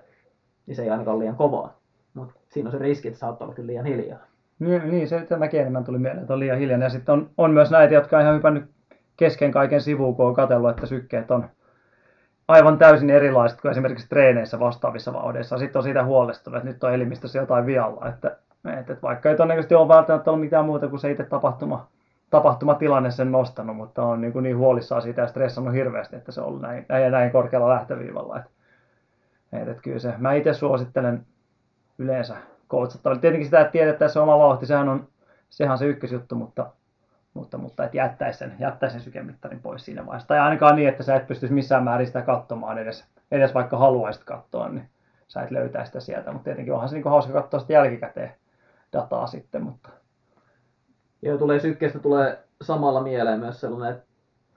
niin 0.67 0.77
se 0.77 0.83
ei 0.83 0.91
ainakaan 0.91 1.15
ole 1.15 1.23
liian 1.23 1.37
kovaa. 1.37 1.81
Mutta 2.15 2.35
siinä 2.49 2.69
on 2.69 2.73
se 2.73 2.79
riski, 2.79 3.09
että 3.09 3.21
saattaa 3.21 3.47
olla 3.47 3.55
kyllä 3.55 3.67
liian 3.67 3.87
hiljaa. 3.87 4.19
Niin, 4.59 4.91
niin 4.91 5.09
se 5.09 5.21
tämäkin 5.21 5.61
enemmän 5.61 5.85
tuli 5.85 5.99
mieleen, 5.99 6.21
että 6.21 6.33
on 6.33 6.41
liian 6.41 6.59
hiljainen. 6.59 6.87
Ja 6.87 6.91
sitten 6.91 7.13
on, 7.13 7.31
on 7.39 7.51
myös 7.51 7.71
näitä, 7.71 7.95
jotka 7.95 8.17
on 8.17 8.23
ihan 8.23 8.35
hypännyt 8.35 8.65
kesken 9.17 9.53
kaiken 9.53 9.81
sivuun, 9.81 10.17
kun 10.17 10.27
on 10.27 10.35
katsellut, 10.35 10.71
että 10.71 10.87
sykkeet 10.87 11.31
on 11.31 11.45
aivan 12.49 12.79
täysin 12.79 13.11
erilaiset 13.11 13.61
kuin 13.61 13.71
esimerkiksi 13.71 14.09
treeneissä 14.09 14.61
vastaavissa 14.61 15.13
vauhdeissa. 15.13 15.59
Sitten 15.59 15.79
on 15.79 15.83
siitä 15.83 16.05
huolestunut, 16.05 16.57
että 16.57 16.69
nyt 16.69 16.85
on 16.85 16.95
elimistössä 16.95 17.39
jotain 17.39 17.67
vialla. 17.67 18.09
Että, 18.09 18.37
että 18.79 18.97
vaikka 19.03 19.31
ei 19.31 19.37
todennäköisesti 19.37 19.75
ole 19.75 19.89
välttämättä 19.89 20.31
ollut 20.31 20.45
mitään 20.45 20.65
muuta 20.65 20.89
kuin 20.89 21.01
se 21.01 21.11
itse 21.11 21.25
tapahtuma, 21.25 21.89
tapahtumatilanne 22.31 23.11
sen 23.11 23.33
nostanut, 23.33 23.77
mutta 23.77 24.03
on 24.03 24.21
niin, 24.21 24.33
kuin 24.33 24.43
niin 24.43 24.57
huolissaan 24.57 25.03
siitä 25.03 25.21
ja 25.21 25.29
stressannut 25.29 25.75
hirveästi, 25.75 26.17
että 26.17 26.33
se 26.33 26.41
on 26.41 26.47
ollut 26.47 26.63
näin, 26.63 26.87
näin, 26.89 27.13
näin 27.13 27.31
korkealla 27.31 27.69
lähtöviivalla. 27.69 28.39
Että, 28.39 28.51
että, 29.53 29.71
että 29.71 29.83
kyllä 29.83 29.99
se, 29.99 30.15
mä 30.19 30.33
itse 30.33 30.55
suosittelen 30.55 31.27
yleensä 31.99 32.37
coachattavalle. 32.69 33.21
Tietenkin 33.21 33.47
sitä, 33.47 33.61
että 33.61 33.73
tiedettäisiin 33.73 34.13
se 34.13 34.21
oma 34.21 34.39
vauhti, 34.39 34.67
sehän 34.67 34.89
on, 34.89 35.09
sehän 35.51 35.73
on 35.73 35.79
se 35.79 35.87
ykkösjuttu, 35.87 36.35
mutta, 36.35 36.67
mutta, 37.35 37.59
mutta 37.59 37.85
että 37.85 37.97
jättäisi 37.97 38.39
sen, 38.39 38.53
jättäisi 38.59 38.93
sen 38.93 39.03
sykemittarin 39.03 39.61
pois 39.61 39.85
siinä 39.85 40.07
vaiheessa. 40.07 40.29
Tai 40.29 40.41
ainakaan 40.41 40.77
niin, 40.77 40.89
että 40.89 41.03
sä 41.03 41.17
et 41.17 41.27
pystyisi 41.27 41.55
missään 41.55 41.85
määrin 41.85 42.07
sitä 42.07 42.23
katsomaan 42.23 42.79
edes, 42.79 43.07
edes 43.31 43.55
vaikka 43.55 43.79
haluaisit 43.79 44.25
katsoa, 44.25 44.69
niin 44.69 44.89
sä 45.29 45.43
et 45.43 45.51
löytää 45.51 45.85
sitä 45.85 46.01
sieltä. 46.01 46.33
Mutta 46.33 46.45
tietenkin 46.45 46.75
onhan 46.75 46.89
se 46.89 46.97
niin 46.97 47.05
hauska 47.05 47.33
katsoa 47.33 47.61
sitä 47.61 47.73
jälkikäteen 47.73 48.35
dataa 48.93 49.27
sitten, 49.27 49.63
mutta 49.63 49.91
Joo, 51.23 51.39
tulee 51.39 51.61
sykkeestä 51.61 51.99
tulee 51.99 52.39
samalla 52.63 53.03
mieleen 53.03 53.41
myös 53.41 53.61
sellainen, 53.61 53.91
että 53.91 54.05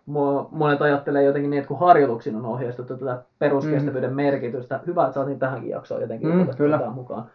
mo- 0.09 0.47
monet 0.51 0.81
ajattelee 0.81 1.23
jotenkin 1.23 1.49
niin, 1.49 1.57
että 1.59 1.67
kun 1.67 1.79
harjoituksiin 1.79 2.35
on 2.35 2.45
ohjeistettu 2.45 2.97
tätä 2.97 3.23
peruskestävyyden 3.39 4.13
merkitystä, 4.13 4.79
hyvä, 4.87 5.03
että 5.03 5.13
saatiin 5.13 5.39
tähänkin 5.39 5.69
jaksoon 5.69 6.01
jotenkin 6.01 6.29
Mm, 6.29 6.47
kyllä. 6.57 6.89
mukaan. 6.89 7.25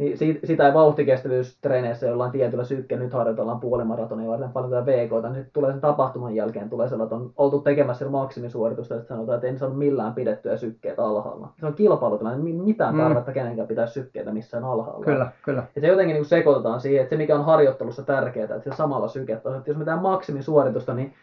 Niin 0.00 0.18
si- 0.18 0.40
sitä 0.44 0.66
ei 0.66 0.74
vauhtikestävyystreeneissä 0.74 2.06
jollain 2.06 2.30
tietyllä 2.32 2.64
sykkeellä, 2.64 3.04
nyt 3.04 3.12
harjoitellaan 3.12 3.60
puolimaratonia 3.60 4.28
varten 4.30 4.50
paljon 4.52 4.70
tätä 4.70 4.86
VKta, 4.86 5.28
niin 5.28 5.34
sitten 5.34 5.52
tulee 5.52 5.72
sen 5.72 5.80
tapahtuman 5.80 6.34
jälkeen, 6.34 6.70
tulee 6.70 6.88
sellainen, 6.88 7.06
että 7.16 7.24
on 7.24 7.32
oltu 7.36 7.60
tekemässä 7.60 7.98
sillä 7.98 8.10
maksimisuoritusta, 8.10 8.94
että 8.94 9.08
sanotaan, 9.08 9.36
että 9.36 9.46
en 9.46 9.58
saanut 9.58 9.78
millään 9.78 10.14
pidettyä 10.14 10.56
sykkeet 10.56 10.98
alhaalla. 10.98 11.48
Se 11.60 11.66
on 11.66 11.74
kilpailutilanne, 11.74 12.42
mi- 12.42 12.52
mitään 12.52 12.94
Mm. 12.94 13.00
tarvetta 13.00 13.32
kenenkään 13.32 13.68
pitää 13.68 13.86
sykkeitä 13.86 14.32
missään 14.32 14.64
alhaalla. 14.64 15.04
kyllä, 15.04 15.30
kyllä. 15.44 15.62
Ja 15.74 15.80
se 15.80 15.86
jotenkin 15.86 16.14
niin 16.14 16.24
sekoitetaan 16.24 16.80
siihen, 16.80 17.02
että 17.02 17.10
se 17.10 17.16
mikä 17.16 17.36
on 17.36 17.44
harjoittelussa 17.44 18.02
tärkeää, 18.02 18.44
että 18.56 18.70
se 18.70 18.76
samalla 18.76 19.08
syketasolla, 19.08 19.56
että 19.56 19.70
jos 19.70 19.76
me 19.78 19.84
tehdään 19.84 20.02
maksimisuoritusta, 20.02 20.94
niin 20.94 21.14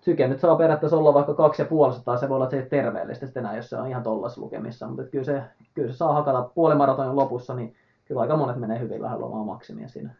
syke 0.00 0.28
nyt 0.28 0.40
saa 0.40 0.56
periaatteessa 0.56 0.96
olla 0.96 1.14
vaikka 1.14 1.32
2,5 1.34 2.16
se 2.20 2.28
voi 2.28 2.34
olla, 2.34 2.44
että 2.44 2.56
se 2.56 2.62
ei 2.62 2.68
terveellistä 2.68 3.26
sitten 3.26 3.40
enää, 3.40 3.56
jos 3.56 3.70
se 3.70 3.76
on 3.76 3.86
ihan 3.88 4.02
tollas 4.02 4.38
lukemissa, 4.38 4.86
mutta 4.86 5.04
kyllä 5.04 5.24
se, 5.24 5.42
kyllä 5.74 5.90
se 5.92 5.96
saa 5.96 6.12
hakata 6.14 6.48
puolimaratonin 6.54 7.16
lopussa, 7.16 7.54
niin 7.54 7.74
kyllä 8.06 8.20
aika 8.20 8.36
monet 8.36 8.56
menee 8.56 8.80
hyvin 8.80 9.02
lähellä 9.02 9.26
omaa 9.26 9.44
maksimia 9.44 9.88
siinä. 9.88 10.14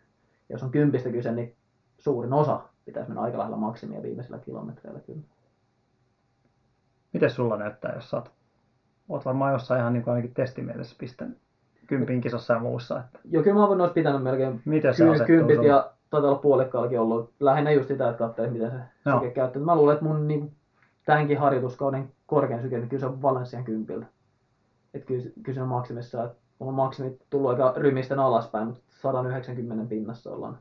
Jos 0.48 0.62
on 0.62 0.70
kympistä 0.70 1.10
kyse, 1.10 1.32
niin 1.32 1.56
suurin 1.98 2.32
osa 2.32 2.60
pitäisi 2.84 3.08
mennä 3.08 3.22
aika 3.22 3.38
lähellä 3.38 3.56
maksimia 3.56 4.02
viimeisillä 4.02 4.38
kilometreillä 4.38 5.00
kyllä. 5.00 5.22
Miten 7.12 7.30
sulla 7.30 7.56
näyttää, 7.56 7.94
jos 7.94 8.10
sä 8.10 8.22
oot, 9.08 9.24
varmaan 9.24 9.52
jossain 9.52 9.80
ihan 9.80 9.92
niin 9.92 10.02
kuin 10.02 10.14
ainakin 10.14 10.34
testimielessä 10.34 10.96
pistänyt 10.98 11.38
kympin 11.86 12.20
kisassa 12.20 12.54
ja 12.54 12.60
muussa. 12.60 12.98
Että 12.98 13.18
Joo, 13.24 13.42
kyllä 13.42 13.60
mä 13.60 13.68
voin 13.68 13.90
pitänyt 13.90 14.22
melkein 14.22 14.62
miten 14.64 14.94
se 14.94 15.04
Ky- 15.04 15.24
kympit 15.24 15.56
sulla? 15.56 15.68
ja 15.68 15.90
taitaa 16.10 16.30
olla 16.30 16.38
puolikkaallakin 16.38 17.00
ollut 17.00 17.32
lähinnä 17.40 17.70
just 17.70 17.88
sitä, 17.88 18.08
että 18.08 18.18
katsoo, 18.18 18.50
miten 18.50 18.70
se 18.70 18.76
Joo. 19.10 19.18
syke 19.18 19.30
käyttää. 19.30 19.62
Mä 19.62 19.76
luulen, 19.76 19.94
että 19.94 20.04
mun 20.04 20.28
niin, 20.28 20.52
tämänkin 21.04 21.38
harjoituskauden 21.38 22.12
korkein 22.26 22.62
syke, 22.62 22.78
niin 22.78 22.88
kyllä 22.88 23.00
se 23.00 23.06
on 23.06 23.22
Valenssian 23.22 23.64
kympiltä. 23.64 24.06
Että 24.94 25.06
kyllä, 25.06 25.30
kyllä 25.42 25.54
se 25.54 25.62
on 25.62 25.68
maksimissa, 25.68 26.24
että 26.24 26.38
mulla 26.58 26.70
on 26.70 26.76
maksimit 26.76 27.22
tullut 27.30 27.50
aika 27.50 27.72
rymisten 27.76 28.18
alaspäin, 28.18 28.66
mutta 28.66 28.82
190 28.88 29.88
pinnassa 29.88 30.30
ollaan, 30.32 30.58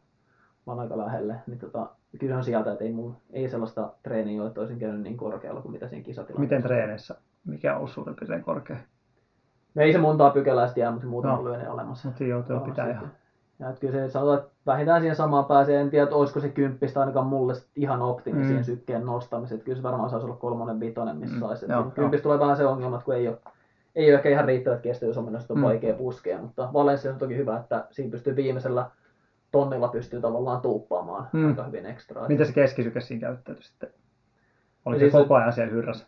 ollaan 0.68 0.80
aika 0.84 0.98
lähelle. 0.98 1.36
Niin 1.48 1.60
tota, 1.60 1.90
kyllä 2.20 2.34
se 2.34 2.38
on 2.38 2.44
sieltä, 2.44 2.72
että 2.72 2.84
ei, 2.84 2.92
mulla, 2.94 3.14
ei 3.34 3.50
sellaista 3.50 3.94
treeniä 4.04 4.42
ole, 4.42 4.48
että 4.48 4.60
olisin 4.62 4.80
käynyt 4.80 5.02
niin 5.02 5.18
korkealla 5.18 5.62
kuin 5.62 5.72
mitä 5.72 5.88
siinä 5.88 6.04
kisatilanteessa. 6.06 6.56
Miten 6.56 6.64
treeneissä? 6.64 7.16
Mikä 7.46 7.72
on 7.72 7.78
ollut 7.78 7.92
suurin 7.92 8.16
piirtein 8.16 8.44
korkea? 8.44 8.78
No 9.76 9.82
ei 9.82 9.92
se 9.94 9.98
montaa 9.98 10.30
pykälää 10.30 10.70
jää, 10.76 10.92
mutta 10.92 11.08
muutama 11.08 11.34
Joo. 11.34 11.44
lyöni 11.46 11.68
olemassa. 11.68 12.08
Mutta 12.08 12.24
joo, 12.24 12.42
tuo 12.44 12.60
pitää 12.60 12.90
ihan. 12.92 13.12
Ja 13.60 13.70
että 13.70 13.82
kyllä 13.82 13.94
se 13.94 14.10
sanotaan, 14.10 14.38
että 14.40 14.52
vähintään 14.66 15.02
siihen 15.02 15.16
samaan 15.16 15.46
pääsee. 15.46 15.82
En 15.82 15.90
tiedä, 15.90 16.04
että 16.04 16.16
olisiko 16.16 16.40
se 16.40 16.50
kymppistä 16.50 17.00
ainakaan 17.00 17.26
mulle 17.26 17.54
ihan 17.76 18.02
optimi 18.02 18.40
Mm. 18.40 18.46
siihen 18.48 18.64
sykkeen 18.64 19.06
nostamiseen. 19.06 19.62
Kyllä 19.62 19.78
se 19.78 19.84
varmaan 19.84 20.10
saisi 20.10 20.26
olla 20.26 20.36
kolmonen, 20.36 20.80
vitonen, 20.80 21.18
missä 21.18 21.36
Mm, 21.36 21.40
saisi. 21.40 21.66
joo, 21.72 21.84
Kympistä 21.84 22.24
tulee 22.24 22.40
vähän 22.40 22.58
se 22.58 22.66
ongelma, 22.66 22.96
että 22.96 23.06
kun 23.06 23.16
ei 23.16 23.28
ole, 23.28 23.38
ei 23.96 24.06
ole 24.10 24.16
ehkä 24.16 24.30
ihan 24.30 24.46
riittävät 24.46 24.82
kestävyysominaisuudet, 24.82 25.52
on 25.52 25.58
Mm. 25.58 25.64
vaikea 25.64 25.94
puskea. 25.94 26.42
Mutta 26.42 26.70
Valencia 26.74 27.12
on 27.12 27.18
toki 27.18 27.38
hyvä, 27.38 27.58
että 27.58 27.86
siinä 27.92 28.12
pystyy 28.12 28.36
viimeisellä 28.36 28.90
tonnilla 29.52 29.88
pystyy 29.88 30.22
tavallaan 30.22 30.62
tuuppaamaan 30.62 31.28
Mm. 31.34 31.48
aika 31.48 31.64
hyvin 31.64 31.86
ekstraa. 31.86 32.28
Miten 32.28 32.46
se 32.46 32.54
keskisyke 32.54 33.00
siinä 33.00 33.22
käyttäytyi 33.28 33.64
sitten? 33.64 33.90
Oliko 34.86 35.00
Siis 35.00 35.12
se 35.12 35.18
koko 35.18 35.36
ajan 35.36 35.54
siellä 35.54 35.72
hyrrässä? 35.74 36.06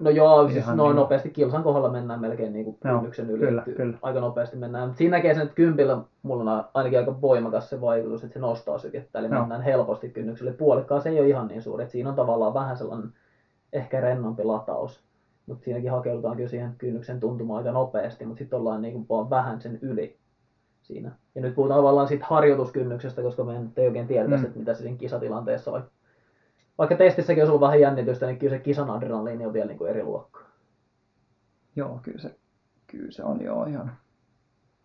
No 0.00 0.10
joo, 0.10 0.44
siis 0.48 0.56
Ihan 0.64 0.76
noin 0.76 0.88
niin. 0.88 0.96
nopeasti 0.96 1.30
kilsan 1.30 1.62
kohdalla 1.62 1.90
mennään 1.90 2.20
melkein 2.20 2.52
niin 2.52 2.64
kuin 2.64 2.78
kynnyksen 2.80 3.30
yli. 3.30 3.46
kyllä, 3.46 3.62
kyllä. 3.76 3.98
Aika 4.02 4.20
nopeasti 4.20 4.56
mennään. 4.56 4.88
Mutta 4.88 4.98
siinä 4.98 5.16
näkee 5.16 5.34
sen, 5.34 5.42
että 5.42 5.54
kympillä 5.54 5.98
mulla 6.22 6.52
on 6.58 6.64
ainakin 6.74 6.98
aika 6.98 7.20
voimakas 7.20 7.70
se 7.70 7.80
vaikutus, 7.80 8.24
että 8.24 8.34
se 8.34 8.40
nostaa 8.40 8.78
sykettä. 8.78 9.18
Eli 9.18 9.28
Joo. 9.30 9.38
mennään 9.40 9.62
helposti 9.62 10.08
kynnykselle. 10.10 10.52
Puolikkaan 10.52 11.00
se 11.02 11.08
ei 11.08 11.20
ole 11.20 11.28
ihan 11.28 11.48
niin 11.48 11.62
suuri. 11.62 11.82
Että 11.82 11.92
siinä 11.92 12.10
on 12.10 12.16
tavallaan 12.16 12.54
vähän 12.54 12.76
sellainen 12.76 13.12
ehkä 13.72 14.00
rennompi 14.00 14.44
lataus. 14.44 15.04
Mutta 15.50 15.64
siinäkin 15.64 15.90
hakeudutaan 15.90 16.36
kyllä 16.36 16.48
siihen 16.48 16.74
kynnyksen 16.78 17.20
tuntumaan 17.20 17.58
aika 17.58 17.72
nopeasti, 17.72 18.26
mutta 18.26 18.38
sitten 18.38 18.58
ollaan 18.58 18.82
niin 18.82 18.94
kuin 18.94 19.06
vaan 19.08 19.30
vähän 19.30 19.60
sen 19.60 19.78
yli 19.82 20.18
siinä. 20.82 21.10
Ja 21.34 21.40
nyt 21.40 21.54
puhutaan 21.54 21.78
tavallaan 21.78 22.08
siitä 22.08 22.26
harjoituskynnyksestä, 22.28 23.22
koska 23.22 23.44
me 23.44 23.60
ei 23.76 23.86
oikein 23.86 24.06
tiedetä, 24.06 24.36
Mm. 24.36 24.44
että 24.44 24.58
mitä 24.58 24.74
se 24.74 24.82
siinä 24.82 24.96
kisatilanteessa 24.98 25.72
vaikka 25.72 25.90
vaikka 26.78 26.96
testissäkin 26.96 27.42
olisi 27.42 27.50
ollut 27.50 27.60
vähän 27.60 27.80
jännitystä, 27.80 28.26
niin 28.26 28.38
kyllä 28.38 28.56
se 28.56 28.62
kisan 28.62 28.90
adrenaliini 28.90 29.46
on 29.46 29.52
vielä 29.52 29.66
niin 29.66 29.78
kuin 29.78 29.90
eri 29.90 30.02
luokkaa. 30.04 30.42
Joo, 31.76 32.00
kyllä 32.02 32.18
se, 32.18 32.34
kyllä 32.86 33.10
se 33.10 33.24
on 33.24 33.40
joo 33.44 33.64
ihan. 33.64 33.92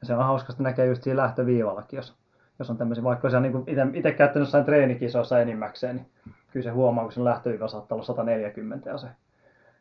Ja 0.02 0.08
se 0.08 0.14
on 0.14 0.24
hauska, 0.26 0.54
että 0.54 0.64
näkee 0.64 0.86
just 0.86 1.04
siinä 1.04 1.22
lähtöviivallakin, 1.22 1.98
jos, 1.98 2.16
jos 2.60 2.70
on 2.70 2.78
tämmöisiä, 2.78 3.04
vaikka 3.04 3.30
se 3.30 3.38
on 3.38 3.44
niin 3.44 3.96
itse 3.96 4.12
käyttänyt 4.12 4.46
jossain 4.48 4.66
treenikisoissa 4.66 5.40
enimmäkseen, 5.40 5.96
niin 5.96 6.08
kyllä 6.52 6.64
se 6.64 6.70
huomaa, 6.70 7.04
kun 7.04 7.14
sen 7.14 7.24
lähtöviiva 7.24 7.68
saattaa 7.68 7.96
olla 7.96 8.06
140 8.06 8.90
ja 8.90 8.98
se 8.98 9.08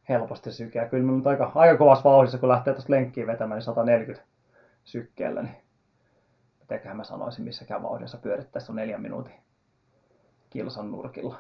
helposti 0.09 0.53
sykeä. 0.53 0.89
Kyllä 0.89 1.05
mun 1.05 1.17
nyt 1.17 1.27
aika, 1.27 1.53
aika 1.55 1.79
kovassa 1.79 2.11
vauhdissa, 2.11 2.39
kun 2.39 2.49
lähtee 2.49 2.75
tuosta 2.75 2.93
lenkkiin 2.93 3.27
vetämään, 3.27 3.57
niin 3.57 3.65
140 3.65 4.27
sykkeellä, 4.85 5.43
niin 5.43 5.57
mitenköhän 6.61 6.97
mä 6.97 7.05
sanoisin, 7.05 7.45
missäkään 7.45 7.83
vauhdissa 7.83 8.19
pyörittäisi 8.19 8.73
on 8.73 8.77
neljän 8.77 9.03
minuutin 9.03 9.35
kilsan 10.51 10.91
nurkilla. 10.91 11.39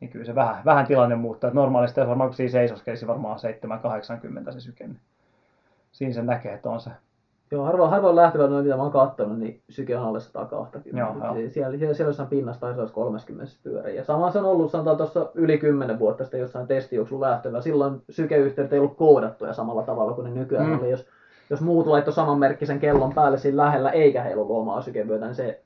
Niin 0.00 0.10
kyllä 0.10 0.24
se 0.24 0.34
vähän, 0.34 0.64
vähän 0.64 0.86
tilanne 0.86 1.16
muuttaa. 1.16 1.48
Että 1.48 1.60
normaalisti 1.60 2.00
jos 2.00 2.08
varmaan 2.08 2.30
kun 2.30 2.36
siinä 2.36 2.52
seisoskelisi 2.52 3.06
varmaan 3.06 3.38
7-80 4.48 4.52
se 4.52 4.60
syke, 4.60 4.86
niin 4.86 5.00
siinä 5.92 6.14
se 6.14 6.22
näkee, 6.22 6.54
että 6.54 6.70
on 6.70 6.80
se. 6.80 6.90
Joo, 7.52 7.64
harvoin, 7.64 7.90
harvoin 7.90 8.16
lähtevä 8.16 8.46
noin, 8.46 8.64
mitä 8.64 8.76
mä 8.76 8.82
oon 8.82 8.92
kattonut, 8.92 9.38
niin 9.38 9.62
syke 9.70 9.96
on 9.96 10.04
alle 10.04 10.20
120. 10.20 11.00
Joo, 11.00 11.16
joo. 11.24 11.34
Siellä, 11.34 11.78
siellä, 11.78 11.94
siellä 11.94 12.08
jossain 12.08 12.28
pinnassa 12.28 12.60
taisi 12.60 12.80
olla 12.80 12.90
30 12.90 13.52
pyöriä. 13.62 13.94
Ja 13.94 14.04
sama 14.04 14.30
se 14.30 14.38
on 14.38 14.44
ollut, 14.44 14.70
sanotaan 14.70 14.96
tuossa 14.96 15.30
yli 15.34 15.58
10 15.58 15.98
vuotta 15.98 16.24
sitten 16.24 16.40
jossain 16.40 16.66
testijuoksun 16.66 17.20
lähtevä. 17.20 17.60
Silloin 17.60 18.02
sykeyhteydet 18.10 18.72
ei 18.72 18.78
ollut 18.78 18.96
koodattuja 18.96 19.52
samalla 19.52 19.82
tavalla 19.82 20.12
kuin 20.12 20.24
ne 20.24 20.40
nykyään 20.40 20.66
mm. 20.66 20.78
oli. 20.80 20.90
Jos, 20.90 21.06
jos 21.50 21.60
muut 21.60 21.86
laittoi 21.86 22.14
samanmerkkisen 22.14 22.80
kellon 22.80 23.14
päälle 23.14 23.38
siinä 23.38 23.64
lähellä 23.64 23.90
eikä 23.90 24.22
heillä 24.22 24.42
ollut 24.42 24.56
omaa 24.56 24.82
sykevyötä, 24.82 25.24
niin 25.24 25.34
se 25.34 25.62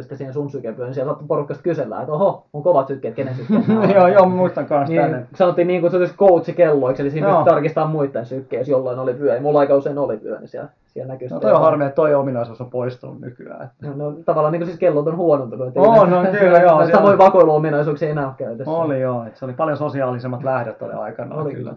sitten 0.00 0.18
siihen 0.18 0.34
sun 0.34 0.50
sykevyöön. 0.50 0.86
Niin 0.88 0.94
siellä 0.94 1.10
saattoi 1.10 1.28
porukasta 1.28 1.62
kysellä, 1.62 2.00
että 2.00 2.12
oho, 2.12 2.46
on 2.52 2.62
kovat 2.62 2.86
sykkeet, 2.86 3.14
kenen 3.14 3.34
sykkeet 3.34 3.62
joo, 3.94 4.06
joo, 4.08 4.28
muistan 4.28 4.66
kanssa 4.66 4.92
Niin, 4.92 5.02
tänne. 5.02 5.26
sanottiin 5.34 5.68
niin 5.68 5.82
kutsutuksi 5.82 6.16
coachikelloiksi, 6.16 7.02
eli 7.02 7.10
siinä 7.10 7.26
pystyi 7.26 7.44
tarkistamaan 7.44 7.90
muiden 7.92 8.26
sykkeen, 8.26 8.60
jos 8.60 8.68
jollain 8.68 8.98
oli 8.98 9.18
vyö. 9.18 9.34
Ja 9.34 9.40
mulla 9.40 9.58
aika 9.58 9.74
usein 9.74 9.98
oli 9.98 10.20
vyö, 10.22 10.38
niin 10.38 10.48
siellä, 10.48 10.68
siellä 10.86 11.12
näkyy 11.12 11.28
No 11.28 11.40
toi 11.40 11.52
on 11.52 11.60
harmi, 11.60 11.84
että 11.84 11.94
toi 11.94 12.14
ominaisuus 12.14 12.60
on 12.60 12.70
poistunut 12.70 13.20
nykyään. 13.20 13.62
Että. 13.62 13.86
No, 13.86 13.92
no, 14.10 14.16
tavallaan 14.24 14.52
niin 14.52 14.60
kuin 14.60 14.66
siis 14.66 14.78
kellot 14.78 15.06
on 15.06 15.16
huonontunut. 15.16 15.68
että 15.68 15.80
On, 15.80 16.08
ei- 16.12 16.14
on, 16.18 16.26
kyllä, 16.38 16.58
joo, 16.68 16.76
siellä- 16.78 16.92
Samoin 16.96 17.18
vakoiluominaisuuksia 17.18 18.08
enää 18.10 18.34
käytössä. 18.38 18.70
Oli 18.70 19.00
joo, 19.00 19.24
että 19.26 19.38
se 19.38 19.44
oli 19.44 19.52
paljon 19.52 19.76
sosiaalisemmat 19.78 20.44
lähdöt 20.44 20.82
oli 20.82 20.92
aikana 20.92 21.34
Oli 21.36 21.54
kyllä. 21.54 21.74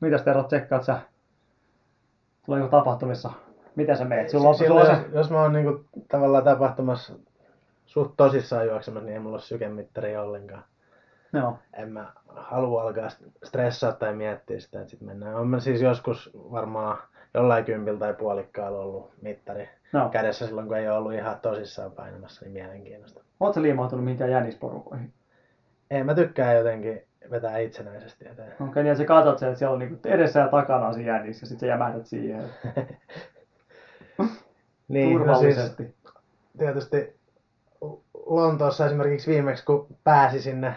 Mitäs 0.00 0.22
Tero, 0.22 0.42
tsekkaat 0.42 0.82
sä? 0.84 0.98
Tuleeko 2.46 2.68
tapahtumissa? 2.68 3.30
Miten 3.80 3.96
sä 3.96 4.04
meet? 4.04 4.28
Sulla 4.28 4.48
on, 4.48 4.54
sulla 4.54 4.68
Silloin, 4.68 4.90
on 4.90 4.96
jos, 4.96 5.12
se... 5.12 5.16
jos 5.18 5.30
mä 5.30 5.42
oon 5.42 5.52
niinku 5.52 5.84
tavallaan 6.08 6.44
tapahtumassa 6.44 7.14
suht 7.86 8.14
tosissaan 8.16 8.66
juoksemassa, 8.66 9.06
niin 9.06 9.14
ei 9.14 9.20
mulla 9.20 9.34
ole 9.36 9.42
sykemittari 9.42 10.16
ollenkaan. 10.16 10.64
Joo. 11.32 11.58
En 11.72 11.92
mä 11.92 12.12
halua 12.26 12.82
alkaa 12.82 13.08
stressaa 13.44 13.92
tai 13.92 14.14
miettiä 14.14 14.60
sitä, 14.60 14.78
että 14.80 14.90
sit 14.90 15.00
mennään. 15.00 15.34
On 15.34 15.48
mä 15.48 15.60
siis 15.60 15.82
joskus 15.82 16.30
varmaan 16.34 16.98
jollain 17.34 17.64
kympillä 17.64 17.98
tai 17.98 18.14
puolikkaalla 18.14 18.78
ollut 18.78 19.12
mittari 19.22 19.68
No. 19.92 20.08
kädessä 20.08 20.46
silloin, 20.46 20.66
kun 20.66 20.76
ei 20.76 20.88
ole 20.88 20.96
ollut 20.98 21.12
ihan 21.12 21.40
tosissaan 21.40 21.92
painamassa, 21.92 22.44
niin 22.44 22.52
mielenkiinnosta. 22.52 23.22
Oot 23.40 23.54
sä 23.54 23.62
liimautunut 23.62 24.04
mihinkään 24.04 24.30
jännisporukoihin? 24.30 25.12
Ei, 25.90 26.04
mä 26.04 26.14
tykkään 26.14 26.56
jotenkin 26.56 27.02
vetää 27.30 27.58
itsenäisesti 27.58 28.28
eteen. 28.28 28.52
Okei, 28.52 28.66
okay, 28.68 28.82
niin 28.82 28.92
että 28.92 29.02
sä 29.02 29.06
katsot 29.06 29.38
sen, 29.38 29.48
että 29.48 29.58
siellä 29.58 29.72
on 29.72 29.78
niinku 29.78 30.08
edessä 30.08 30.40
ja 30.40 30.48
takana 30.48 30.86
on 30.86 30.94
se 30.94 31.02
jännis 31.02 31.40
ja 31.40 31.46
sitten 31.46 31.60
sä 31.60 31.66
jämähdät 31.66 32.06
siihen 32.06 32.44
Niin, 34.88 35.18
no 35.18 35.18
siis, 35.18 35.18
turvallisesti. 35.18 35.94
tietysti 36.58 37.20
Lontoossa 38.26 38.86
esimerkiksi 38.86 39.30
viimeksi, 39.30 39.64
kun 39.64 39.86
pääsi 40.04 40.42
sinne 40.42 40.74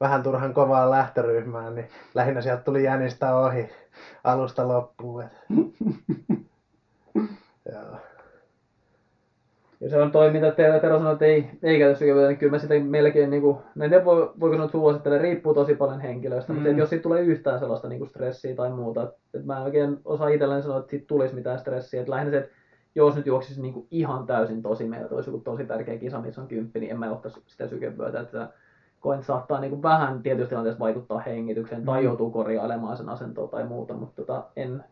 vähän 0.00 0.22
turhan 0.22 0.54
kovaan 0.54 0.90
lähtöryhmään, 0.90 1.74
niin 1.74 1.88
lähinnä 2.14 2.40
sieltä 2.40 2.62
tuli 2.62 2.84
jänistä 2.84 3.36
ohi 3.36 3.70
alusta 4.24 4.68
loppuun. 4.68 5.24
Joo. 7.72 7.98
Ja 9.80 9.90
se 9.90 10.02
on 10.02 10.12
toi, 10.12 10.30
mitä 10.30 10.50
Tero, 10.50 10.80
Tero 10.80 10.98
sanoi, 10.98 11.12
että 11.12 11.24
ei, 11.24 11.50
ei 11.62 11.78
käytä 11.78 11.98
sykevyötä, 11.98 12.28
niin 12.28 12.38
kyllä 12.38 12.50
mä 12.50 12.58
sitä 12.58 12.74
melkein, 12.80 13.30
niin 13.30 13.42
kuin, 13.42 13.58
en 13.80 13.90
tiedä 13.90 14.04
voi, 14.04 14.32
voiko 14.40 14.54
sanoa, 14.54 14.64
että 14.64 14.78
suosittelen, 14.78 15.20
riippuu 15.20 15.54
tosi 15.54 15.74
paljon 15.74 16.00
henkilöistä, 16.00 16.52
mm. 16.52 16.56
mutta 16.56 16.70
että 16.70 16.82
jos 16.82 16.90
siitä 16.90 17.02
tulee 17.02 17.22
yhtään 17.22 17.58
sellaista 17.58 17.88
niin 17.88 17.98
kuin 17.98 18.08
stressiä 18.08 18.54
tai 18.54 18.70
muuta, 18.70 19.02
että, 19.02 19.16
että 19.34 19.46
mä 19.46 19.56
en 19.56 19.62
oikein 19.62 19.96
osaa 20.04 20.28
itselleen 20.28 20.62
sanoa, 20.62 20.78
että 20.78 20.90
siitä 20.90 21.06
tulisi 21.06 21.34
mitään 21.34 21.58
stressiä, 21.58 22.00
että 22.00 22.10
lähinnä 22.10 22.30
se, 22.30 22.38
että 22.38 22.50
jos 22.94 23.16
nyt 23.16 23.26
juoksisi 23.26 23.62
niin 23.62 23.74
kuin 23.74 23.86
ihan 23.90 24.26
täysin 24.26 24.62
tosi 24.62 24.88
meillä, 24.88 25.08
olisi 25.10 25.30
joku 25.30 25.42
tosi 25.44 25.64
tärkeä 25.64 25.98
kisa, 25.98 26.20
missä 26.20 26.40
on 26.40 26.48
kymppi, 26.48 26.80
niin 26.80 26.90
en 26.90 26.98
mä 26.98 27.10
ottaisi 27.12 27.42
sitä 27.46 27.66
sykevyötä, 27.68 28.20
että 28.20 28.48
koen, 29.00 29.18
että 29.18 29.26
saattaa 29.26 29.60
niin 29.60 29.70
kuin 29.70 29.82
vähän 29.82 30.22
tietyissä 30.22 30.48
tilanteissa 30.48 30.78
vaikuttaa 30.80 31.18
hengitykseen 31.18 31.84
tai 31.84 32.00
Mm. 32.00 32.04
joutuu 32.04 32.30
korjailemaan 32.30 32.96
sen 32.96 33.08
asentoa 33.08 33.48
tai 33.48 33.64
muuta, 33.64 33.94
mutta 33.94 34.22
tota, 34.22 34.44
en, 34.56 34.84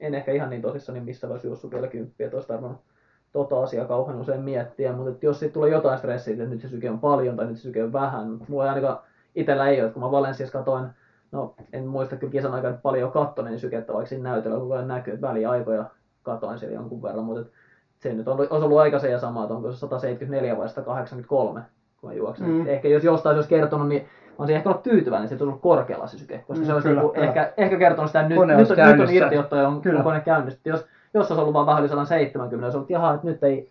en 0.00 0.14
ehkä 0.14 0.32
ihan 0.32 0.50
niin 0.50 0.62
tosissaan 0.62 0.94
niin 0.94 1.04
missä 1.04 1.28
voisi 1.28 1.46
juossut 1.46 1.70
vielä 1.72 1.86
kymppiä, 1.88 2.26
että 2.26 2.36
olisi 2.36 2.48
tarvinnut 2.48 2.78
tota 3.32 3.62
asiaa 3.62 3.86
kauhean 3.86 4.20
usein 4.20 4.40
miettiä, 4.40 4.92
mutta 4.92 5.10
että 5.10 5.26
jos 5.26 5.38
siitä 5.38 5.52
tulee 5.52 5.70
jotain 5.70 5.98
stressiä, 5.98 6.32
että 6.34 6.46
nyt 6.46 6.60
se 6.60 6.68
syke 6.68 6.90
on 6.90 6.98
paljon 7.00 7.36
tai 7.36 7.46
nyt 7.46 7.56
se 7.56 7.62
syke 7.62 7.84
on 7.84 7.92
vähän, 7.92 8.28
mutta 8.30 8.44
mulla 8.48 8.64
ei 8.64 8.68
ainakaan 8.68 8.98
itsellä 9.34 9.68
ei 9.68 9.80
ole, 9.80 9.86
että 9.86 9.94
kun 9.94 10.02
mä 10.02 10.10
Valensiassa 10.10 10.58
katoin, 10.58 10.86
no 11.32 11.54
en 11.72 11.86
muista 11.86 12.16
kyllä 12.16 12.30
kisan 12.30 12.54
aikana 12.54 12.78
paljon 12.82 13.00
jo 13.00 13.10
kattoin 13.10 13.46
niin 13.46 13.60
sykettä, 13.60 13.92
vaikka 13.92 14.08
siinä 14.08 14.30
näytöllä 14.30 14.58
koko 14.58 14.74
ajan 14.74 14.88
näkyy, 14.88 15.14
että 15.14 15.26
väliaikoja 15.28 15.84
katoin 16.22 16.58
siellä 16.58 16.74
jonkun 16.74 17.02
verran, 17.02 17.24
mutta 17.24 17.50
se 17.98 18.14
nyt 18.14 18.28
on, 18.28 18.38
olisi 18.38 18.64
ollut 18.64 18.78
aika 18.78 18.98
se 18.98 19.10
ja 19.10 19.18
sama, 19.18 19.42
että 19.42 19.54
onko 19.54 19.72
se 19.72 19.78
174 19.78 20.58
vai 20.58 20.68
183, 20.68 21.60
kun 22.00 22.10
mä 22.10 22.14
juoksen. 22.14 22.48
Mm. 22.48 22.66
Ehkä 22.66 22.88
jos 22.88 23.04
jostain 23.04 23.34
se 23.34 23.38
olisi 23.38 23.48
kertonut, 23.48 23.88
niin 23.88 24.02
mä 24.02 24.34
olisin 24.38 24.56
ehkä 24.56 24.68
ollut 24.68 24.82
tyytyväinen, 24.82 25.24
että 25.24 25.28
se 25.28 25.34
olisi 25.34 25.50
ollut 25.50 25.62
korkealla 25.62 26.06
se 26.06 26.18
syke, 26.18 26.44
koska 26.46 26.62
Mm, 26.62 26.66
se 26.66 26.74
olisi 26.74 26.88
kyllä, 26.88 27.00
niinku 27.00 27.14
kyllä. 27.14 27.26
ehkä, 27.26 27.52
ehkä 27.56 27.76
kertonut 27.76 28.08
sitä, 28.08 28.20
että 28.20 28.28
nyt, 28.28 28.38
nyt, 28.38 28.70
on, 28.70 28.98
nyt 28.98 29.08
on 29.08 29.14
irtiotto 29.14 29.56
ja 29.56 29.68
on, 29.68 29.82
Kyllä. 29.82 29.98
on 29.98 30.04
kone 30.04 30.20
käynnissä. 30.20 30.60
Jos, 30.64 30.86
jos 31.14 31.30
olisi 31.30 31.40
ollut 31.40 31.54
vaan 31.54 31.66
vähän 31.66 31.80
yli 31.80 31.88
170, 31.88 32.66
olisi 32.66 32.76
ollut, 32.76 32.84
että 32.84 32.92
jaha, 32.92 33.14
että 33.14 33.26
nyt 33.26 33.44
ei, 33.44 33.70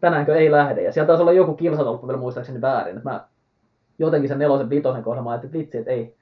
tänäänkö 0.00 0.36
ei 0.36 0.50
lähde. 0.50 0.82
Ja 0.82 0.92
sieltä 0.92 1.06
taisi 1.06 1.22
olla 1.22 1.32
joku 1.32 1.54
kilsatolppu 1.54 2.06
vielä 2.06 2.20
muistaakseni 2.20 2.60
väärin. 2.60 2.96
Että 2.96 3.10
mä 3.10 3.24
jotenkin 3.98 4.28
sen 4.28 4.38
nelosen 4.38 4.70
vitosen 4.70 5.02
kohdalla 5.02 5.24
mä 5.24 5.30
ajattelin, 5.30 5.50
että 5.50 5.58
vitsi, 5.58 5.78
että 5.78 5.90
ei, 5.90 6.16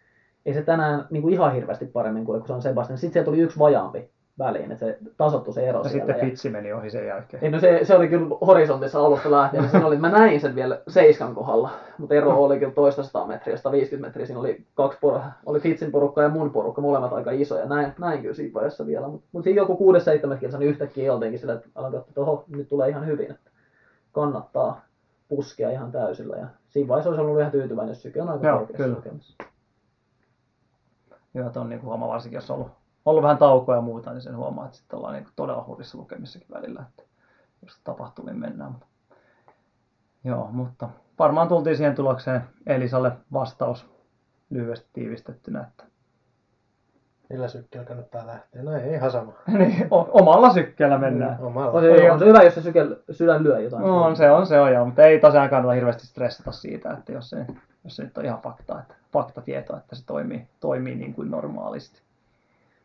ei 0.47 0.55
se 0.55 0.63
tänään 0.63 1.07
niin 1.11 1.23
kuin 1.23 1.35
ihan 1.35 1.53
hirveästi 1.53 1.87
paremmin 1.87 2.25
kuin 2.25 2.41
kun 2.41 2.47
se 2.47 2.53
on 2.53 2.63
Sebastian. 2.63 2.99
Sitten 2.99 3.13
siellä 3.13 3.25
tuli 3.25 3.41
yksi 3.41 3.59
vajaampi 3.59 4.11
väliin, 4.39 4.73
että 4.73 4.87
se 4.87 4.99
tasottui 5.17 5.55
se 5.55 5.69
ero 5.69 5.83
Ja 5.83 5.89
siellä. 5.89 6.07
sitten 6.07 6.29
Fitsi 6.29 6.51
meni 6.51 6.73
ohi 6.73 6.91
sen 6.91 7.07
jälkeen. 7.07 7.45
Ei, 7.45 7.51
no 7.51 7.59
se, 7.59 7.81
se 7.83 7.95
oli 7.97 8.09
kyllä 8.09 8.27
horisontissa 8.47 9.01
alusta 9.01 9.31
lähtien. 9.31 9.69
Se 9.69 9.85
oli, 9.85 9.95
että 9.95 10.09
mä 10.09 10.19
näin 10.19 10.41
sen 10.41 10.55
vielä 10.55 10.81
seiskan 10.89 11.35
kohdalla, 11.35 11.71
mutta 11.99 12.15
ero 12.15 12.43
oli 12.45 12.59
kyllä 12.59 12.73
toista 12.73 13.03
100 13.03 13.27
metriä, 13.27 13.57
150 13.57 14.09
metriä. 14.09 14.27
Siinä 14.27 14.41
oli 14.41 14.65
kaksi 14.75 14.99
por- 15.07 15.21
oli 15.47 15.61
Fitsin 15.61 15.91
porukka 15.93 16.23
ja 16.23 16.29
mun 16.29 16.51
porukka, 16.51 16.81
molemmat 16.81 17.13
aika 17.13 17.31
isoja. 17.31 17.67
Näin, 17.67 17.93
näin 17.99 18.23
kyllä 18.23 18.35
siinä 18.35 18.55
vaiheessa 18.55 18.87
vielä. 18.87 19.09
Mutta 19.09 19.27
mut 19.33 19.45
siinä 19.45 19.61
joku 19.61 19.93
6-7 20.35 20.39
kilsa, 20.39 20.59
niin 20.59 20.71
yhtäkkiä 20.71 21.13
oltiinkin 21.13 21.41
sillä, 21.41 21.55
että 21.55 21.69
katsoa, 21.75 22.01
että 22.09 22.21
oho, 22.21 22.45
nyt 22.49 22.69
tulee 22.69 22.89
ihan 22.89 23.07
hyvin. 23.07 23.31
Että 23.31 23.51
kannattaa 24.13 24.81
puskea 25.29 25.71
ihan 25.71 25.93
täysillä. 25.93 26.37
Ja 26.37 26.47
siinä 26.69 26.89
vaiheessa 26.89 27.11
olisi 27.11 27.21
ollut 27.21 27.39
ihan 27.41 27.53
tyytyväinen, 27.53 27.91
jos 27.91 28.03
syke 28.03 28.23
on 28.23 28.29
aika 28.29 28.47
Joo, 28.47 28.59
korkeassa 28.59 28.85
kyllä. 28.85 28.97
lukemassa. 28.97 29.35
Joo, 31.35 31.51
on 31.57 31.69
niinku 31.69 31.87
huomaa 31.87 32.09
varsinkin, 32.09 32.37
jos 32.37 32.51
on 32.51 32.57
ollut, 32.57 32.71
ollut 33.05 33.23
vähän 33.23 33.39
taukoa 33.39 33.75
ja 33.75 33.81
muuta, 33.81 34.13
niin 34.13 34.23
sen 34.23 34.37
huomaa, 34.37 34.65
että 34.65 34.77
sitten 34.77 34.97
ollaan 34.97 35.15
niinku 35.15 35.31
todella 35.37 35.65
hurjissa 35.67 35.99
lukemissakin 35.99 36.49
välillä, 36.55 36.85
että 36.89 37.03
jos 37.63 37.81
tapahtumiin 37.85 38.39
mennään. 38.39 38.73
Mutta, 38.73 38.87
joo, 40.25 40.49
mutta 40.53 40.89
varmaan 41.19 41.49
tultiin 41.49 41.77
siihen 41.77 41.95
tulokseen 41.95 42.43
Elisalle 42.67 43.13
vastaus 43.33 43.87
lyhyesti 44.51 44.89
tiivistettynä, 44.93 45.61
että 45.61 45.85
Millä 47.31 47.49
sykkeellä 47.49 47.87
kannattaa 47.87 48.27
lähteä? 48.27 48.63
No 48.63 48.73
ei, 48.73 48.95
ihan 48.95 49.11
sama. 49.11 49.33
niin, 49.59 49.87
o- 49.91 50.11
omalla 50.13 50.53
sykkeellä 50.53 50.99
mennään. 50.99 51.39
Omalla. 51.41 51.71
On 51.73 51.83
se, 51.83 52.13
on 52.13 52.19
se 52.19 52.25
hyvä, 52.25 52.43
jos 52.43 52.55
se 52.55 52.63
syke, 52.63 52.87
sydän 53.11 53.45
lyö 53.45 53.61
jotain. 53.61 53.83
No, 53.83 54.05
on 54.05 54.17
se, 54.17 54.31
on 54.31 54.47
se 54.47 54.61
on 54.61 54.73
joo, 54.73 54.85
mutta 54.87 55.03
ei 55.03 55.21
tosiaan 55.21 55.51
kannata 55.51 55.73
hirveästi 55.73 56.07
stressata 56.07 56.53
siitä, 56.53 56.93
että 56.93 57.13
jos 57.13 57.31
se, 57.31 57.47
jos 57.85 57.97
se 57.97 58.05
nyt 58.05 58.19
on 58.19 58.25
ihan 58.25 58.41
fakta, 58.41 58.81
että 58.81 58.95
faktatieto, 59.13 59.77
että 59.77 59.97
se 59.97 60.07
toimii, 60.07 60.49
toimii 60.61 60.95
niin 60.95 61.15
kuin 61.15 61.31
normaalisti. 61.31 62.03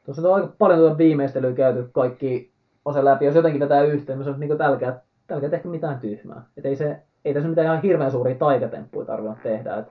Tuossa 0.10 0.30
on 0.30 0.36
aika 0.36 0.54
paljon 0.58 0.80
tuota 0.80 0.98
viimeistelyä 0.98 1.54
käyty 1.54 1.90
kaikki 1.94 2.52
osa 2.86 3.06
läpi. 3.06 3.26
Jos 3.26 3.36
jotenkin 3.36 3.60
vetää 3.62 3.82
yhteen, 3.82 4.18
niin 4.18 4.24
se 4.24 4.30
on 4.30 4.40
niin 4.40 4.58
tälkää, 4.58 5.02
tälkää 5.28 5.50
tehty 5.50 5.68
mitään 5.68 6.00
tyhmää. 6.00 6.44
Et 6.58 6.66
ei, 6.66 6.76
se, 6.76 7.02
ei 7.26 7.34
tässä 7.34 7.50
mitään 7.50 7.66
ihan 7.66 7.82
hirveän 7.82 8.12
suuria 8.12 8.36
taikatemppuja 8.36 9.06
tarvinnut 9.06 9.38
tehdä. 9.44 9.76
Et 9.78 9.86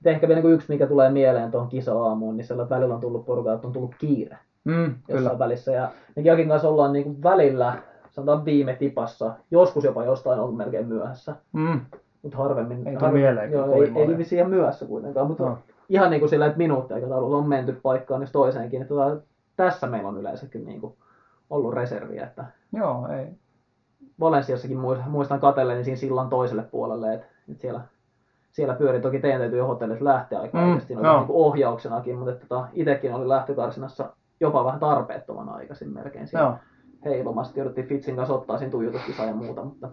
Et 0.00 0.06
ehkä 0.06 0.28
vielä 0.28 0.40
niin 0.40 0.52
yksi, 0.52 0.66
mikä 0.68 0.86
tulee 0.86 1.10
mieleen 1.10 1.50
tuohon 1.50 1.68
kisa-aamuun, 1.68 2.36
niin 2.36 2.44
siellä 2.44 2.70
välillä 2.70 2.94
on 2.94 3.00
tullut 3.00 3.26
porukka, 3.26 3.52
että 3.52 3.66
on 3.66 3.72
tullut 3.72 3.94
kiire 3.98 4.38
Mm, 4.64 4.84
jossain 4.84 4.96
kyllä. 5.08 5.38
välissä. 5.38 5.72
Ja 5.72 5.90
me 6.16 6.22
Jakin 6.22 6.48
kanssa 6.48 6.68
ollaan 6.68 6.92
niin 6.92 7.04
kuin 7.04 7.22
välillä, 7.22 7.72
sanotaan 8.10 8.44
viime 8.44 8.76
tipassa, 8.76 9.32
joskus 9.50 9.84
jopa 9.84 10.04
jostain 10.04 10.40
ollut 10.40 10.56
melkein 10.56 10.88
myöhässä. 10.88 11.36
Mm. 11.52 11.80
Mutta 12.22 12.38
harvemmin, 12.38 12.88
Ei 12.88 12.94
harvemmin 12.94 13.22
mieleen 13.22 13.52
joo, 13.52 13.72
ei, 13.72 13.92
ei 13.96 14.18
vissiin 14.18 14.38
ihan 14.38 14.50
myöhässä 14.50 14.86
kuitenkaan, 14.86 15.26
mutta 15.26 15.44
No. 15.44 15.58
ihan 15.88 16.10
niin 16.10 16.20
kuin 16.20 16.30
sillä, 16.30 16.46
että 16.46 16.58
minuuttiaikataululla 16.58 17.36
on 17.36 17.48
menty 17.48 17.78
paikkaan 17.82 18.20
jos 18.20 18.32
toiseenkin. 18.32 18.82
Että 18.82 18.94
tota, 18.94 19.16
tässä 19.58 19.86
meillä 19.86 20.08
on 20.08 20.18
yleensä 20.18 20.46
kyllä 20.46 20.66
niin 20.66 20.80
kuin 20.80 20.94
ollut 21.50 21.74
reserviä, 21.74 22.24
että 22.26 22.44
Joo, 22.72 23.08
ei. 23.08 23.26
Valensiassakin 24.20 24.78
muistan, 25.08 25.40
katselleni 25.40 25.84
siinä 25.84 25.96
sillan 25.96 26.28
toiselle 26.28 26.62
puolelle, 26.62 27.14
että, 27.14 27.26
että 27.48 27.60
siellä, 27.60 27.80
siellä 28.52 28.74
pyöri. 28.74 29.00
Toki 29.00 29.20
teidän 29.20 29.40
täytyy 29.40 29.58
jo 29.58 29.66
hotellista 29.66 30.04
lähteä 30.04 30.40
aika 30.40 30.58
Mm, 30.58 30.64
mm, 30.64 30.70
aikaisin, 30.72 30.98
joo. 30.98 31.16
niin 31.16 31.26
kuin 31.26 31.36
ohjauksenakin, 31.36 32.16
mutta 32.16 32.32
että, 32.32 32.46
tota, 32.46 32.68
itsekin 32.72 33.14
oli 33.14 33.28
lähtökarsinassa 33.28 34.12
jopa 34.40 34.64
vähän 34.64 34.80
tarpeettoman 34.80 35.48
aikaisin 35.48 35.92
melkein 35.92 36.26
siellä 36.28 36.46
Joo. 36.46 36.56
heilumasti. 37.04 37.60
Jouduttiin 37.60 37.86
Fitsin 37.86 38.16
kanssa 38.16 38.34
ottaa 38.34 38.58
siinä 38.58 38.70
tuijotuskisa 38.70 39.24
ja 39.24 39.34
muuta, 39.34 39.64
mutta, 39.64 39.88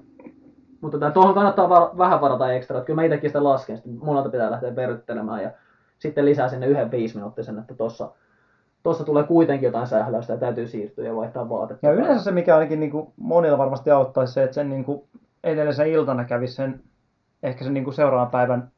mutta 0.81 1.11
tuohon 1.11 1.33
kannattaa 1.33 1.69
va- 1.69 1.91
vähän 1.97 2.21
varata 2.21 2.51
ekstra. 2.53 2.77
Että 2.77 2.85
kyllä 2.85 3.01
mä 3.01 3.05
itsekin 3.05 3.29
sitä 3.29 3.43
lasken, 3.43 3.77
sitten 3.77 3.97
monelta 4.05 4.29
pitää 4.29 4.51
lähteä 4.51 4.75
verryttelemään 4.75 5.43
ja 5.43 5.51
sitten 5.99 6.25
lisää 6.25 6.49
sinne 6.49 6.67
yhden 6.67 6.91
viisiminuuttisen, 6.91 7.59
että 7.59 7.73
tuossa 7.75 8.11
tossa 8.85 9.03
tulee 9.03 9.23
kuitenkin 9.23 9.67
jotain 9.67 9.87
sähläystä 9.87 10.33
ja 10.33 10.39
täytyy 10.39 10.67
siirtyä 10.67 11.05
ja 11.05 11.15
vaihtaa 11.15 11.49
vaatetta. 11.49 11.87
Ja 11.87 11.93
yleensä 11.93 12.23
se, 12.23 12.31
mikä 12.31 12.55
ainakin 12.55 12.79
niin 12.79 12.91
kuin 12.91 13.07
monilla 13.17 13.57
varmasti 13.57 13.91
auttaisi 13.91 14.33
se, 14.33 14.43
että 14.43 14.53
sen 14.53 14.69
niin 14.69 14.85
kuin 14.85 15.03
edellisen 15.43 15.87
iltana 15.87 16.25
kävisi 16.25 16.53
sen, 16.53 16.79
ehkä 17.43 17.63
sen 17.63 17.73
niin 17.73 17.83
kuin 17.83 17.93
seuraavan 17.93 18.31
päivän 18.31 18.71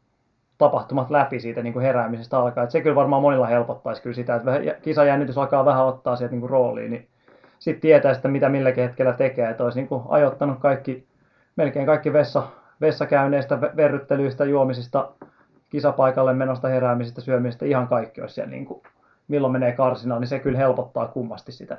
tapahtumat 0.58 1.10
läpi 1.10 1.39
siitä 1.39 1.64
niin 1.64 1.74
kuin 1.74 1.84
heräämisestä 1.86 2.39
alkaa. 2.39 2.64
Et 2.64 2.72
se 2.72 2.82
kyllä 2.82 2.95
varmaan 2.95 3.22
monilla 3.22 3.47
helpottaisi 3.47 4.01
kyllä 4.01 4.16
sitä, 4.16 4.36
että 4.36 4.51
kisajännitys 4.82 5.38
alkaa 5.38 5.66
vähän 5.66 5.86
ottaa 5.86 6.16
sieltä 6.16 6.32
niin 6.32 6.41
kuin 6.41 6.49
rooliin, 6.49 6.91
niin 6.91 7.08
sitten 7.60 7.82
tietää 7.82 8.14
sitä, 8.14 8.28
mitä 8.28 8.49
milläkin 8.49 8.84
hetkellä 8.84 9.14
tekee. 9.14 9.49
Että 9.49 9.64
olisi 9.64 9.80
niin 9.80 9.88
kuin 9.88 10.03
ajoittanut 10.10 10.60
kaikki, 10.60 11.08
melkein 11.55 11.86
kaikki 11.86 12.14
vessa, 12.14 12.43
vessakäynneistä, 12.82 13.55
ve- 13.55 13.76
verryttelyistä, 13.76 14.45
juomisista, 14.45 15.12
kisapaikalle 15.70 16.34
menosta, 16.34 16.68
heräämisestä, 16.68 17.22
syömisestä, 17.22 17.66
ihan 17.66 17.88
kaikki 17.88 18.22
olisi 18.22 18.36
siellä 18.36 18.51
niin 18.51 18.66
kuin, 18.66 18.82
milloin 19.28 19.53
menee 19.53 19.71
karsinaan, 19.71 20.21
niin 20.21 20.28
se 20.28 20.39
kyllä 20.39 20.57
helpottaa 20.57 21.07
kummasti 21.07 21.51
sitä, 21.51 21.78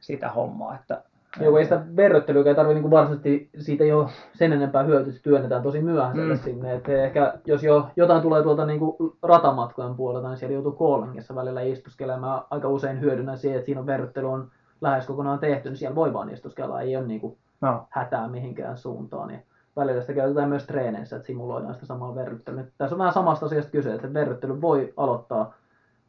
sitä 0.00 0.28
hommaa. 0.30 0.74
Että, 0.74 1.02
Joo, 1.40 1.58
ei 1.58 1.64
sitä 1.64 1.82
verryttelyä 1.96 2.44
ei 2.46 2.54
tarvitse 2.54 2.80
niin 2.80 2.90
varsinaisesti, 2.90 3.50
siitä 3.58 3.84
ei 3.84 3.92
ole 3.92 4.08
sen 4.34 4.52
enempää 4.52 4.82
hyötyä, 4.82 5.10
että 5.10 5.22
työnnetään 5.22 5.62
tosi 5.62 5.80
myöhäiselle 5.82 6.34
Mm. 6.34 6.40
sinne. 6.40 6.74
Et 6.74 6.88
ehkä 6.88 7.34
jos 7.46 7.62
jo 7.64 7.88
jotain 7.96 8.22
tulee 8.22 8.42
tuolta 8.42 8.66
niin 8.66 8.78
kuin 8.78 8.96
ratamatkojen 9.22 9.94
puolelta, 9.94 10.28
niin 10.28 10.36
siellä 10.38 10.54
joutuu 10.54 10.72
Koolengissa 10.72 11.34
välillä 11.34 11.60
istuskelemaan. 11.60 12.44
Aika 12.50 12.68
usein 12.68 13.00
hyödynnän 13.00 13.38
siihen, 13.38 13.58
että 13.58 13.66
siinä 13.66 13.80
on 13.80 13.86
verryttely 13.86 14.30
on 14.30 14.50
lähes 14.80 15.06
kokonaan 15.06 15.38
tehty, 15.38 15.68
niin 15.68 15.76
siellä 15.76 15.94
voi 15.94 16.12
vaan 16.12 16.30
istuskella, 16.30 16.80
ei 16.80 16.96
ole 16.96 17.06
niin 17.06 17.20
kuin 17.20 17.36
no, 17.60 17.86
hätää 17.90 18.28
mihinkään 18.28 18.78
suuntaan. 18.78 19.30
Ja 19.30 19.38
välillä 19.76 20.00
sitä 20.00 20.12
käytetään 20.12 20.48
myös 20.48 20.66
treeneissä, 20.66 21.16
että 21.16 21.26
simuloidaan 21.26 21.74
sitä 21.74 21.86
samaa 21.86 22.14
verryttelyä. 22.14 22.64
Tässä 22.78 22.94
on 22.94 22.98
vähän 22.98 23.12
samasta 23.12 23.46
asiasta 23.46 23.70
kyse, 23.70 23.94
että 23.94 24.06
se 24.06 24.14
verryttely 24.14 24.60
voi 24.60 24.92
aloittaa, 24.96 25.54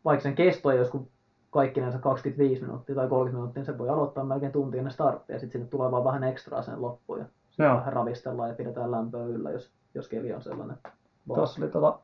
vaikka 0.06 0.24
sen 0.24 0.36
kesto 0.36 0.72
ei 0.72 0.78
joskus 0.78 1.02
kaikkinensa 1.50 2.00
25 2.00 2.62
minuuttia 2.62 2.96
tai 2.96 3.08
30 3.08 3.38
minuuttia, 3.38 3.60
niin 3.60 3.66
se 3.66 3.78
voi 3.78 3.90
aloittaa 3.90 4.24
melkein 4.24 4.52
tunti 4.52 4.78
ennen 4.78 4.94
starttia, 4.94 5.36
ja 5.36 5.40
sitten 5.40 5.62
sinne 5.62 5.70
tulee 5.70 5.92
vaan 5.92 6.04
vähän 6.04 6.24
ekstraa 6.24 6.62
sen 6.62 6.82
loppuun, 6.82 7.20
ja 7.20 7.26
sitten 7.50 7.66
Joo. 7.66 7.76
vähän 7.76 7.94
ravistellaan 7.94 8.50
ja 8.50 8.56
pidetään 8.56 8.92
lämpöä 8.92 9.26
yllä, 9.26 9.52
jos, 9.52 9.72
jos 9.94 10.08
keli 10.08 10.34
on 10.34 10.42
sellainen. 10.42 10.78
Tuossa 11.28 11.62
oli 11.62 11.72
tota, 11.72 12.00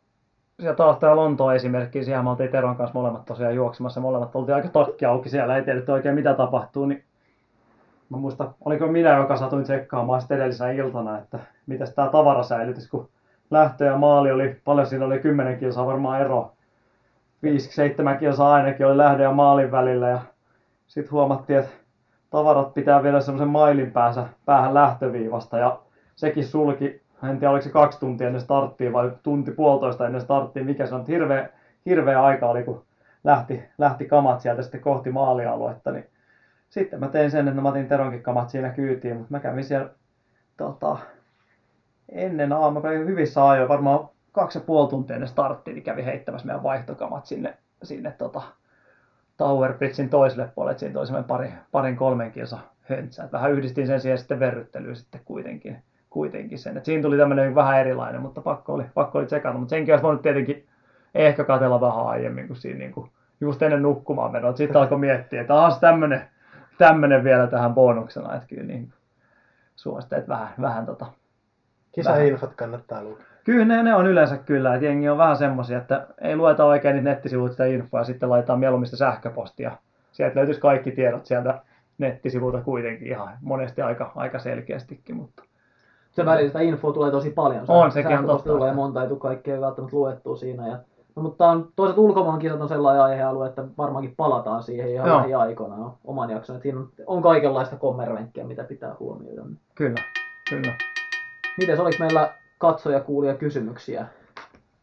siellä 0.60 0.76
taas 0.76 0.98
tämä 0.98 1.16
Lontoon 1.16 1.56
esimerkki, 1.56 2.04
siellä 2.04 2.24
me 2.24 2.30
oltiin 2.30 2.52
Teron 2.52 2.76
kanssa 2.76 3.00
molemmat 3.00 3.26
tosiaan 3.26 3.56
juoksemassa, 3.56 4.02
molemmat 4.02 4.36
oltiin 4.36 4.56
aika 4.56 4.68
takki 4.68 5.06
auki 5.06 5.30
siellä, 5.30 5.56
ei 5.56 5.64
tiedetty 5.64 5.92
oikein 5.92 6.16
mitä 6.16 6.34
tapahtuu, 6.34 6.86
niin 6.86 7.04
mä 8.10 8.18
muistan, 8.18 8.56
oliko 8.66 8.88
minä, 8.88 9.18
joka 9.18 9.38
satuin 9.38 9.64
tsekkaamaan 9.64 10.22
sitten 10.22 10.38
edellisenä 10.38 10.72
iltana, 10.72 11.18
että 11.18 11.40
miten 11.66 11.88
tämä 11.96 12.10
tavarasäilytys, 12.10 12.90
kun 12.90 13.10
lähtö 13.52 13.86
ja 13.86 13.98
maali 13.98 14.32
oli, 14.32 14.62
paljon 14.66 14.88
siinä 14.88 15.06
oli 15.06 15.20
10 15.20 15.60
kilsaa 15.60 15.86
varmaan 15.86 16.22
ero, 16.22 16.55
5-7 17.46 18.20
kilsaa 18.20 18.54
ainakin 18.54 18.86
oli 18.86 18.98
lähdön 18.98 19.24
ja 19.24 19.32
maalin 19.32 19.72
välillä 19.72 20.10
ja 20.10 20.20
sitten 20.88 21.12
huomattiin, 21.12 21.60
että 21.60 21.72
tavarat 22.30 22.74
pitää 22.74 23.04
viedä 23.04 23.20
semmoisen 23.20 23.48
mailin 23.48 23.92
päässä, 23.92 24.26
päähän 24.46 24.74
lähtöviivasta 24.74 25.58
ja 25.58 25.80
sekin 26.16 26.46
sulki, 26.46 27.02
en 27.30 27.40
tiedä 27.40 27.52
oliko 27.52 27.64
se 27.64 27.70
kaksi 27.70 28.00
tuntia 28.00 28.28
ennen 28.28 28.42
starttia 28.42 28.94
vai 28.94 29.12
tunti 29.24 29.52
puolitoista 29.52 30.06
ennen 30.06 30.22
starttia, 30.22 30.64
mikä 30.64 30.86
se 30.86 30.96
on, 30.96 31.06
hirveä, 31.08 31.50
hirveä 31.86 32.24
aika 32.24 32.50
oli, 32.50 32.64
kun 32.64 32.84
lähti, 33.24 33.64
lähti 33.78 34.06
kamat 34.06 34.42
sieltä 34.42 34.62
sitten 34.62 34.82
kohti 34.82 35.12
maalialuetta, 35.12 35.92
niin 35.92 36.06
sitten 36.70 37.00
mä 37.00 37.08
tein 37.08 37.32
sen, 37.32 37.48
että 37.48 37.62
mä 37.62 37.70
otin 37.70 37.88
Teronkin 37.88 38.24
kamat 38.24 38.50
siinä 38.50 38.70
kyytiin, 38.70 39.18
mutta 39.18 39.32
mä 39.32 39.40
kävin 39.40 39.64
siellä 39.64 39.90
tota, 40.58 40.98
ennen 42.10 42.54
aamu, 42.54 42.82
kävin 42.82 43.08
hyvissä 43.08 43.50
ajoin, 43.50 43.70
varmaan 43.70 44.10
kaksi 44.36 44.58
ja 44.58 44.64
puoli 44.66 44.90
tuntia 44.90 45.16
ennen 45.16 45.30
starttia, 45.30 45.74
niin 45.74 45.84
kävin 45.84 46.06
heittämässä 46.06 46.46
meidän 46.46 46.64
vaihtokamat 46.64 47.26
sinne, 47.26 47.58
sinne 47.84 48.12
tota, 48.12 48.42
Tower 49.38 49.74
Bridgein 49.74 50.10
toiselle 50.10 50.50
puolelle, 50.56 50.72
että 50.72 50.80
siinä 50.80 51.00
oli 51.00 51.08
semmoinen 51.08 51.28
pari, 51.28 51.54
parin 51.72 51.96
kolmen 51.96 52.32
kilsa 52.32 52.60
höntsä. 52.90 53.24
Et 53.24 53.32
vähän 53.32 53.52
yhdistin 53.52 53.88
sen 53.88 54.02
siihen 54.02 54.18
sitten 54.18 54.40
verryttelyyn 54.40 54.96
sitten 54.96 55.22
kuitenkin, 55.26 55.84
kuitenkin 56.10 56.60
sen. 56.60 56.78
Et 56.78 56.86
siinä 56.86 57.04
tuli 57.04 57.18
tämmöinen 57.18 57.56
vähän 57.56 57.80
erilainen, 57.80 58.22
mutta 58.22 58.42
pakko 58.42 58.74
oli, 58.74 58.84
pakko 58.94 59.18
oli 59.18 59.26
tsekata. 59.26 59.58
Mutta 59.58 59.70
senkin 59.70 59.94
olisi 59.94 60.04
voinut 60.04 60.22
tietenkin 60.22 60.68
ehkä 61.16 61.44
katella 61.44 61.82
vähän 61.82 62.08
aiemmin 62.08 62.48
kuin 62.48 62.58
siinä 62.58 62.80
niin 62.80 62.92
kuin 62.92 63.12
just 63.42 63.62
ennen 63.62 63.82
nukkumaan 63.82 64.32
menoa. 64.32 64.56
Sitten 64.56 64.82
alkoi 64.82 64.98
miettiä, 64.98 65.42
että 65.42 65.56
ahas 65.58 65.80
tämmönen, 65.80 66.28
tämmönen 66.78 67.24
vielä 67.24 67.48
tähän 67.48 67.74
bonuksena. 67.74 68.36
Että 68.36 68.48
kyllä 68.48 68.64
niin 68.64 68.94
suosittelen, 69.76 70.20
että 70.20 70.34
vähän, 70.34 70.54
vähän 70.62 70.86
tota, 70.86 71.06
Kisainfot 71.92 72.54
kannattaa 72.54 73.04
lukea. 73.04 73.35
Kyllä 73.46 73.66
ne, 73.66 73.84
ne 73.84 73.96
on 73.96 74.08
yleensä 74.08 74.38
kyllä, 74.38 74.74
että 74.74 74.86
jengi 74.86 75.10
on 75.10 75.18
vähän 75.18 75.38
semmoisia, 75.38 75.78
että 75.78 76.08
ei 76.22 76.36
lueta 76.36 76.66
oikein 76.66 76.96
niitä 76.96 77.10
nettisivuilta 77.10 77.52
sitä 77.52 77.66
infoa 77.66 78.00
ja 78.00 78.04
sitten 78.04 78.30
laitetaan 78.30 78.60
mieluummin 78.60 78.88
sitä 78.88 78.98
sähköpostia. 78.98 79.72
Sieltä 80.12 80.36
löytyisi 80.36 80.62
kaikki 80.62 80.92
tiedot 80.92 81.26
sieltä 81.26 81.62
nettisivuilta 81.98 82.62
kuitenkin 82.62 83.08
ihan 83.08 83.38
monesti 83.42 83.82
aika, 83.82 84.12
aika 84.16 84.40
selkeästikin, 84.40 85.16
mutta 85.16 85.44
Se 86.12 86.26
välillä 86.26 86.48
sitä 86.48 86.60
infoa 86.60 86.94
tulee 86.94 87.12
tosi 87.12 87.30
paljon. 87.30 87.66
On, 87.68 87.92
sekin 87.92 88.18
on 88.18 88.26
totta. 88.26 88.50
tulee 88.50 88.74
monta, 88.74 89.02
ei 89.02 89.08
tule 89.08 89.20
kaikkea 89.20 89.62
välttämättä 89.62 89.98
luettua 89.98 90.36
siinä. 90.36 90.68
Ja, 90.68 90.78
no, 91.16 91.22
mutta 91.24 91.50
on, 91.50 91.68
toisaalta 91.76 92.02
ulkomaan 92.02 92.40
kisat 92.40 92.62
on 92.62 92.70
sellainen 92.70 93.04
aihealue, 93.04 93.48
että 93.48 93.64
varmaankin 93.78 94.14
palataan 94.18 94.64
siihen 94.64 94.90
ihan 94.90 95.08
Joo. 95.08 95.18
lähiaikoina 95.18 95.78
no, 95.78 95.98
oman 96.04 96.30
jakson. 96.30 96.56
Että 96.56 96.64
siinä 96.64 96.80
on, 96.80 96.90
on 97.08 97.22
kaikenlaista 97.22 97.76
kommervenkkiä, 97.76 98.44
mitä 98.44 98.64
pitää 98.64 98.96
huomioida. 99.00 99.42
kyllä, 99.76 100.02
kyllä. 100.50 100.74
Miten 101.58 101.82
oliko 101.82 101.98
meillä 102.00 102.34
katsoja 102.58 103.00
kuulija 103.00 103.36
kysymyksiä? 103.36 104.06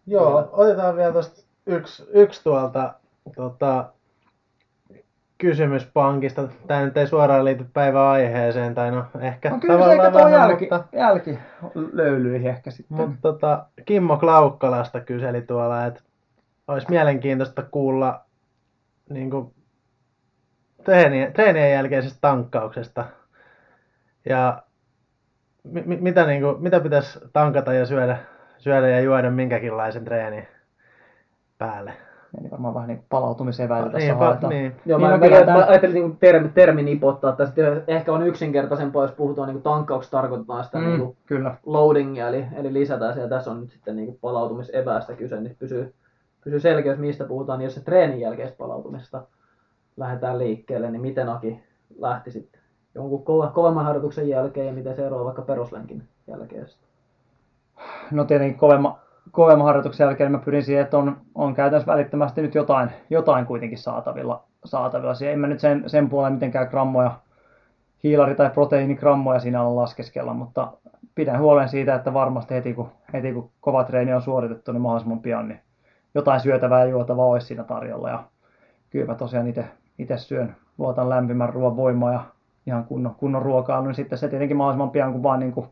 Joo, 0.07 0.49
otetaan 0.53 0.97
vielä 0.97 1.13
tuosta 1.13 1.43
yksi, 1.67 2.05
yksi 2.13 2.45
tuolta 2.45 2.95
tota, 3.37 3.93
kysymys 5.39 5.87
pankista. 5.95 6.49
Tämä 6.67 6.85
nyt 6.85 6.97
ei 6.97 7.07
suoraan 7.07 7.45
liity 7.45 7.67
päivän 7.73 8.03
aiheeseen, 8.03 8.75
tai 8.75 8.91
no 8.91 9.05
ehkä 9.21 9.51
No 9.51 9.59
kyllä 9.59 10.11
tuo 10.11 10.13
vähän, 10.13 10.33
jälki, 10.33 10.69
mutta, 10.71 10.85
jälki 10.93 11.39
löylyihin 11.93 12.51
ehkä 12.51 12.71
sitten. 12.71 12.97
mutta 12.97 13.17
tota, 13.23 13.67
Kimmo 13.85 14.17
Klaukkalasta 14.17 15.01
kyseli 15.01 15.43
tuolla, 15.43 15.87
että 15.87 16.01
olisi 16.69 16.87
mielenkiintoista 16.91 17.63
kuulla 17.63 18.21
niin 19.11 19.31
kuin, 19.31 19.55
treenien, 20.85 21.33
treenien 21.33 21.73
jälkeisestä 21.73 22.19
tankkauksesta. 22.21 23.05
Ja 24.29 24.63
mi, 25.65 25.83
mi- 25.87 26.01
mitä, 26.01 26.27
niin 26.27 26.43
kuin, 26.43 26.63
mitä 26.63 26.81
pitäisi 26.81 27.19
tankata 27.33 27.73
ja 27.73 27.87
syödä, 27.87 28.17
syödä 28.59 28.89
ja 28.89 29.01
juoda 29.01 29.31
minkäkinlaisen 29.31 30.05
treenin 30.05 30.47
päälle? 31.59 31.93
Eli 32.41 32.51
varmaan 32.51 32.75
vähän 32.75 32.89
niin 32.89 32.99
kuin 32.99 33.07
palautumiseväitä 33.09 33.91
tässä 33.91 33.99
Niin, 34.09 34.17
haetaan. 34.17 34.51
niin. 34.51 34.77
Joo, 34.87 34.99
Niin, 34.99 35.11
mä, 35.11 35.17
mä, 35.17 35.29
kyllä 35.29 35.45
mä, 35.53 35.67
ajattelin 35.69 35.95
niin 35.95 36.17
termi, 36.17 36.49
termi 36.49 36.83
nipottaa 36.83 37.33
tästä. 37.33 37.63
Ehkä 37.87 38.13
on 38.13 38.27
yksinkertaisempaa, 38.27 39.05
jos 39.05 39.13
puhutaan 39.13 39.49
niin 39.49 39.63
tankkauksesta, 39.63 40.17
tarkoitetaan 40.17 40.65
sitä 40.65 40.79
Mm, 40.79 40.85
niin 40.87 41.01
kuin 41.01 41.17
kyllä. 41.27 41.55
loadingia, 41.67 42.29
eli, 42.29 42.47
eli 42.57 42.73
lisätään 42.73 43.15
siellä. 43.15 43.29
Tässä 43.29 43.51
on 43.51 43.61
nyt 43.61 43.71
sitten 43.71 43.97
niin 43.97 44.19
palautumiseväästä 44.21 45.13
kyse, 45.15 45.41
niin 45.41 45.57
pysyy, 45.59 45.95
pysyy 46.45 46.61
selkeys, 46.61 46.99
mistä 46.99 47.25
puhutaan. 47.25 47.59
Niin 47.59 47.65
jos 47.67 47.75
se 47.75 47.81
treenin 47.85 48.21
jälkeistä 48.21 48.57
palautumista 48.59 49.23
lähdetään 49.97 50.39
liikkeelle, 50.39 50.91
niin 50.91 51.03
miten 51.03 51.29
Aki 51.29 51.61
lähti 51.99 52.31
sitten 52.31 52.62
jonkun 52.95 53.25
kova, 53.25 53.47
kovemman 53.47 53.85
harjoituksen 53.85 54.29
jälkeen 54.29 54.67
ja 54.67 54.73
miten 54.73 54.97
se 54.97 55.07
eroaa 55.07 55.25
vaikka 55.25 55.43
peruslenkin 55.43 56.03
jälkeen? 56.27 56.67
No 58.11 58.25
tietenkin 58.25 58.59
kovemman, 58.59 58.95
kovemman 59.31 59.67
harjoituksen 59.67 60.05
jälkeen 60.05 60.33
mä 60.33 60.39
pyrin 60.39 60.65
siihen, 60.65 60.83
että 60.83 60.99
on, 60.99 61.17
on 61.35 61.55
käytännössä 61.55 61.93
välittömästi 61.93 62.43
nyt 62.43 62.55
jotain, 62.55 62.91
jotain 63.11 63.47
kuitenkin 63.47 63.79
saatavilla. 63.79 64.45
saatavilla. 64.65 65.15
Siihen 65.15 65.33
en 65.33 65.41
mä 65.41 65.47
nyt 65.47 65.61
sen, 65.61 65.85
sen 65.87 66.09
puoleen 66.09 66.33
mitenkään 66.33 66.69
grammoja, 66.69 67.13
hiilari- 68.05 68.35
tai 68.35 68.51
proteiinigrammoja 68.51 69.41
siinä 69.41 69.61
ala 69.61 69.77
laskeskella, 69.77 70.35
mutta 70.35 70.73
pidän 71.15 71.41
huolen 71.41 71.69
siitä, 71.69 71.95
että 71.95 72.15
varmasti 72.15 72.55
heti 72.55 72.75
kun, 72.75 72.89
heti 73.13 73.33
kun 73.33 73.51
kova 73.61 73.85
treeni 73.85 74.15
on 74.15 74.23
suoritettu, 74.23 74.73
niin 74.73 74.83
mahdollisimman 74.83 75.21
pian 75.21 75.49
niin 75.49 75.61
jotain 76.15 76.41
syötävää 76.41 76.85
ja 76.85 76.91
juotavaa 76.91 77.27
olisi 77.27 77.47
siinä 77.47 77.65
tarjolla. 77.65 78.09
Ja 78.09 78.25
kyllä 78.91 79.07
mä 79.07 79.15
tosiaan 79.15 79.55
itse 79.99 80.19
syön, 80.19 80.57
luotan 80.79 81.09
lämpimän 81.09 81.49
ruoan 81.49 81.77
voimaa 81.77 82.13
ja 82.13 82.21
ihan 82.67 82.85
kunnon, 82.85 83.15
kunnon 83.15 83.43
ruokaa, 83.43 83.83
niin 83.83 83.95
sitten 83.95 84.19
se 84.19 84.29
tietenkin 84.29 84.57
mahdollisimman 84.57 84.91
pian 84.91 85.13
kun 85.13 85.23
vaan 85.23 85.41
niin 85.41 85.53
kuin 85.53 85.67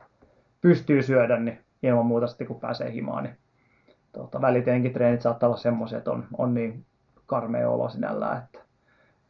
pystyy 0.61 1.03
syödä, 1.03 1.37
niin 1.37 1.59
ilman 1.83 2.07
muuta 2.07 2.27
sitten 2.27 2.47
kun 2.47 2.61
pääsee 2.61 2.93
himaan, 2.93 3.25
niin 3.25 3.37
tuota, 4.13 4.41
väliteenkin 4.41 4.93
treenit 4.93 5.23
saattaa 5.23 5.49
olla 5.49 5.57
semmoisia, 5.57 5.99
että 5.99 6.11
on, 6.11 6.25
on 6.39 6.55
niin 6.55 6.85
karmea 7.27 7.71
olo 7.71 7.89
sinällään, 7.89 8.39
että, 8.39 8.61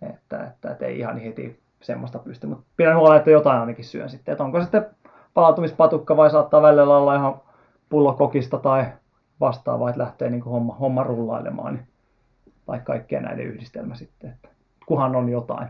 että, 0.03 0.45
että, 0.45 0.71
että 0.71 0.87
ei 0.87 0.99
ihan 0.99 1.19
heti 1.19 1.61
semmoista 1.83 2.19
pysty, 2.19 2.47
mutta 2.47 2.65
pidän 2.77 2.97
huolta, 2.97 3.17
että 3.17 3.31
jotain 3.31 3.61
ainakin 3.61 3.85
syön 3.85 4.11
sitten, 4.11 4.33
että 4.33 4.45
onko 4.45 4.61
sitten 4.61 4.87
palautumispatukka 5.35 6.17
vai 6.17 6.31
saattaa 6.31 6.63
välillä 6.63 6.97
olla 6.97 7.15
ihan 7.15 7.41
pullo 7.89 8.13
kokista 8.13 8.59
tai 8.59 8.85
vastaavaa, 9.41 9.91
että 9.91 10.03
lähtee 10.03 10.31
niin 10.31 10.41
kuin 10.41 10.53
homma, 10.53 10.75
homma 10.75 11.03
rullailemaan, 11.03 11.75
niin, 11.75 11.87
tai 12.67 12.81
kaikkea 12.85 13.21
näiden 13.21 13.47
yhdistelmä 13.47 13.95
sitten, 13.95 14.31
että 14.31 14.49
kuhan 14.87 15.17
on 15.17 15.29
jotain. 15.29 15.69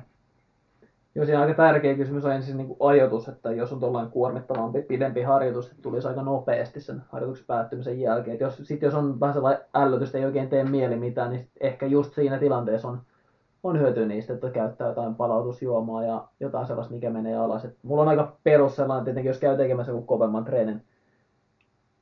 Joo, 1.14 1.24
siinä 1.24 1.40
aika 1.40 1.54
tärkeä 1.54 1.94
kysymys 1.94 2.24
on 2.24 2.32
ensin 2.32 2.56
niin 2.56 2.66
kuin 2.66 2.76
ajoitus, 2.80 3.28
että 3.28 3.52
jos 3.52 3.72
on 3.72 3.80
tuollainen 3.80 4.12
kuormittavampi, 4.12 4.82
pidempi 4.82 5.22
harjoitus, 5.22 5.70
että 5.70 5.82
tulisi 5.82 6.08
aika 6.08 6.22
nopeasti 6.22 6.80
sen 6.80 7.02
harjoituksen 7.08 7.46
päättymisen 7.46 8.00
jälkeen. 8.00 8.34
Et 8.34 8.40
jos, 8.40 8.60
sit 8.62 8.82
jos 8.82 8.94
on 8.94 9.20
vähän 9.20 9.34
sellainen 9.34 9.64
ällötystä, 9.74 10.18
ei 10.18 10.24
oikein 10.24 10.48
tee 10.48 10.64
mieli 10.64 10.96
mitään, 10.96 11.30
niin 11.30 11.48
ehkä 11.60 11.86
just 11.86 12.14
siinä 12.14 12.38
tilanteessa 12.38 12.88
on, 12.88 13.00
on 13.62 13.78
hyötyä 13.78 14.06
niistä, 14.06 14.32
että 14.34 14.50
käyttää 14.50 14.88
jotain 14.88 15.14
palautusjuomaa 15.14 16.04
ja 16.04 16.28
jotain 16.40 16.66
sellaista, 16.66 16.94
mikä 16.94 17.10
menee 17.10 17.36
alas. 17.36 17.64
Et 17.64 17.76
mulla 17.82 18.02
on 18.02 18.08
aika 18.08 18.36
perus 18.44 18.76
sellainen, 18.76 19.04
tietenkin 19.04 19.30
jos 19.30 19.38
käy 19.38 19.56
tekemässä 19.56 19.92
joku 19.92 20.02
kovemman 20.02 20.44
treenin, 20.44 20.82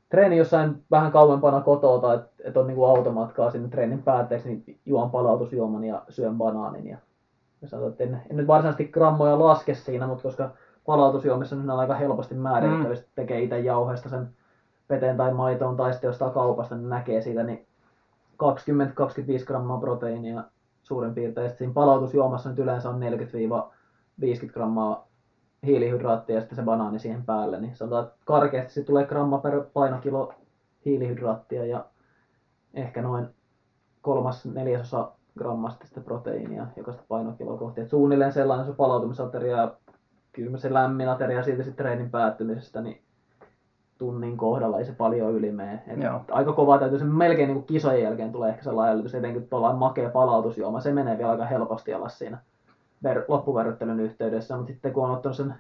treeni 0.09 0.37
jossain 0.37 0.85
vähän 0.91 1.13
kauempana 1.13 1.61
kotoa 1.61 1.99
tai 1.99 2.17
että 2.17 2.29
et 2.45 2.57
on 2.57 2.67
niin 2.67 2.77
kuin 2.77 2.91
automatkaa 2.91 3.51
sinne 3.51 3.69
treenin 3.69 4.03
päätteeksi, 4.03 4.49
niin 4.49 4.79
juon 4.87 5.11
palautusjuoman 5.11 5.85
ja 5.85 6.03
syön 6.09 6.39
banaanin 6.39 6.87
ja 6.87 6.99
ja 7.63 7.69
sanotaan, 7.69 7.93
että 7.93 8.05
en, 8.05 8.23
en 8.31 8.37
nyt 8.37 8.47
varsinaisesti 8.47 8.85
grammoja 8.85 9.39
laske 9.39 9.75
siinä, 9.75 10.07
mutta 10.07 10.23
koska 10.23 10.51
palautusjuomissa 10.87 11.57
niin 11.57 11.71
on 11.71 11.79
aika 11.79 11.95
helposti 11.95 12.35
määritettävissä, 12.35 13.05
mm. 13.05 13.13
tekee 13.15 13.41
itse 13.41 13.61
jauheesta 13.61 14.09
sen 14.09 14.29
veteen 14.91 15.17
tai 15.17 15.35
maitoon 15.35 15.77
tai 15.77 15.93
sitten 15.93 16.09
jostain 16.09 16.33
kaupasta, 16.33 16.77
niin 16.77 16.89
näkee 16.89 17.21
siitä, 17.21 17.43
niin 17.43 17.67
20-25 19.43 19.47
grammaa 19.47 19.81
proteiinia 19.81 20.45
suurin 20.83 21.15
piirtein. 21.15 21.45
Ja 21.45 21.51
siinä 21.51 21.73
palautusjuomassa 21.73 22.51
nyt 22.51 22.59
yleensä 22.59 22.91
on 22.91 23.01
40-50 23.01 24.53
grammaa 24.53 25.09
hiilihydraattia 25.67 26.35
ja 26.35 26.41
sitten 26.41 26.57
se 26.57 26.63
banaani 26.63 26.99
siihen 26.99 27.25
päälle. 27.25 27.61
Niin 27.61 27.77
sanotaan, 27.77 28.05
että 28.05 28.17
karkeasti 28.25 28.73
se 28.73 28.83
tulee 28.83 29.07
gramma 29.07 29.39
per 29.39 29.65
painokilo 29.73 30.35
hiilihydraattia 30.85 31.67
ja 31.67 31.85
ehkä 32.75 33.03
noin 33.03 33.29
kolmas 34.03 34.47
neljäsosa 34.47 35.13
grammasta 35.39 35.87
sitä 35.87 36.01
proteiinia 36.01 36.67
jokaista 36.77 37.03
painokiloa 37.09 37.59
kohti. 37.59 37.81
Et 37.81 37.91
suunnilleen 37.91 38.33
sellainen 38.33 38.67
se 38.67 38.73
palautumisateria 38.73 39.71
kyllä 40.33 40.59
se 40.59 40.73
lämmin 40.73 41.09
ateria 41.09 41.43
siitä 41.43 41.63
sitten 41.63 41.85
treenin 41.85 42.11
päättymisestä, 42.11 42.81
niin 42.81 43.01
tunnin 43.99 44.37
kohdalla 44.37 44.79
ei 44.79 44.85
se 44.85 44.93
paljon 44.93 45.33
yli 45.33 45.53
mene. 45.53 45.83
Et 45.87 45.99
aika 46.31 46.53
kova 46.53 46.79
täytyy 46.79 46.99
se 46.99 47.05
melkein 47.05 47.49
niin 47.49 47.65
kisojen 47.65 48.03
jälkeen 48.03 48.33
tulee 48.33 48.51
ehkä 48.51 48.63
sellainen 48.63 48.95
älytys, 48.95 49.15
etenkin 49.15 49.49
tuolla 49.49 49.73
makea 49.73 50.11
palautusjuoma, 50.11 50.81
se 50.81 50.93
menee 50.93 51.19
vielä 51.19 51.31
aika 51.31 51.45
helposti 51.45 51.95
alas 51.95 52.19
siinä 52.19 52.39
ver- 53.05 53.25
loppuverryttelyn 53.29 54.01
yhteydessä, 54.01 54.57
mutta 54.57 54.73
sitten 54.73 54.93
kun 54.93 55.05
on 55.05 55.11
ottanut 55.11 55.37
sen 55.37 55.55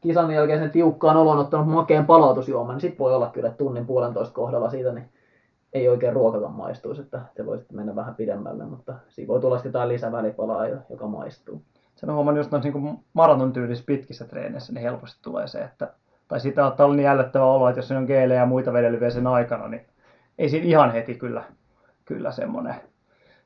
kisan 0.00 0.30
jälkeen 0.30 0.58
sen 0.58 0.70
tiukkaan 0.70 1.16
olon 1.16 1.38
ottanut 1.38 1.68
makeen 1.68 2.06
palautusjuoman, 2.06 2.74
niin 2.74 2.80
sitten 2.80 2.98
voi 2.98 3.14
olla 3.14 3.30
kyllä 3.30 3.50
tunnin 3.50 3.86
puolentoista 3.86 4.34
kohdalla 4.34 4.70
siitä, 4.70 4.92
niin 4.92 5.08
ei 5.72 5.88
oikein 5.88 6.12
ruokakaan 6.12 6.52
maistuisi, 6.52 7.02
että 7.02 7.20
se 7.36 7.46
voisi 7.46 7.66
mennä 7.72 7.96
vähän 7.96 8.14
pidemmälle, 8.14 8.64
mutta 8.64 8.94
siinä 9.08 9.28
voi 9.28 9.40
tulla 9.40 9.60
jotain 9.64 9.88
lisävälipalaa, 9.88 10.66
joka 10.66 11.06
maistuu. 11.06 11.62
Se 11.94 12.06
on 12.06 12.14
huomannut 12.14 12.50
noissa 12.50 12.70
niin 12.70 12.98
maraton 13.12 13.52
tyylissä 13.52 13.84
pitkissä 13.86 14.24
treeneissä, 14.24 14.72
niin 14.72 14.82
helposti 14.82 15.18
tulee 15.22 15.46
se, 15.46 15.60
että 15.60 15.92
tai 16.28 16.40
sitä 16.40 16.66
ottaa 16.66 16.86
olla 16.86 16.96
niin 16.96 17.08
ällöttävä 17.08 17.44
olo, 17.44 17.68
että 17.68 17.78
jos 17.78 17.90
on 17.90 18.04
geelejä 18.04 18.40
ja 18.40 18.46
muita 18.46 18.72
vedelyviä 18.72 19.10
sen 19.10 19.26
aikana, 19.26 19.68
niin 19.68 19.86
ei 20.38 20.48
siinä 20.48 20.66
ihan 20.66 20.92
heti 20.92 21.14
kyllä, 21.14 21.44
kyllä 22.04 22.32
semmoinen, 22.32 22.74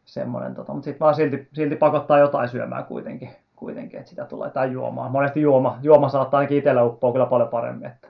semmoinen 0.04 0.54
tota, 0.54 0.72
mutta 0.72 0.84
sitten 0.84 1.00
vaan 1.00 1.14
silti, 1.14 1.48
silti 1.52 1.76
pakottaa 1.76 2.18
jotain 2.18 2.48
syömään 2.48 2.84
kuitenkin, 2.84 3.30
kuitenkin 3.56 3.98
että 3.98 4.10
sitä 4.10 4.24
tulee 4.24 4.50
tai 4.50 4.72
juomaan. 4.72 5.10
Monesti 5.10 5.40
juoma, 5.40 5.78
juoma 5.82 6.08
saattaa 6.08 6.38
ainakin 6.38 6.58
itsellä 6.58 6.84
uppoa 6.84 7.12
kyllä 7.12 7.26
paljon 7.26 7.48
paremmin, 7.48 7.86
että, 7.86 8.08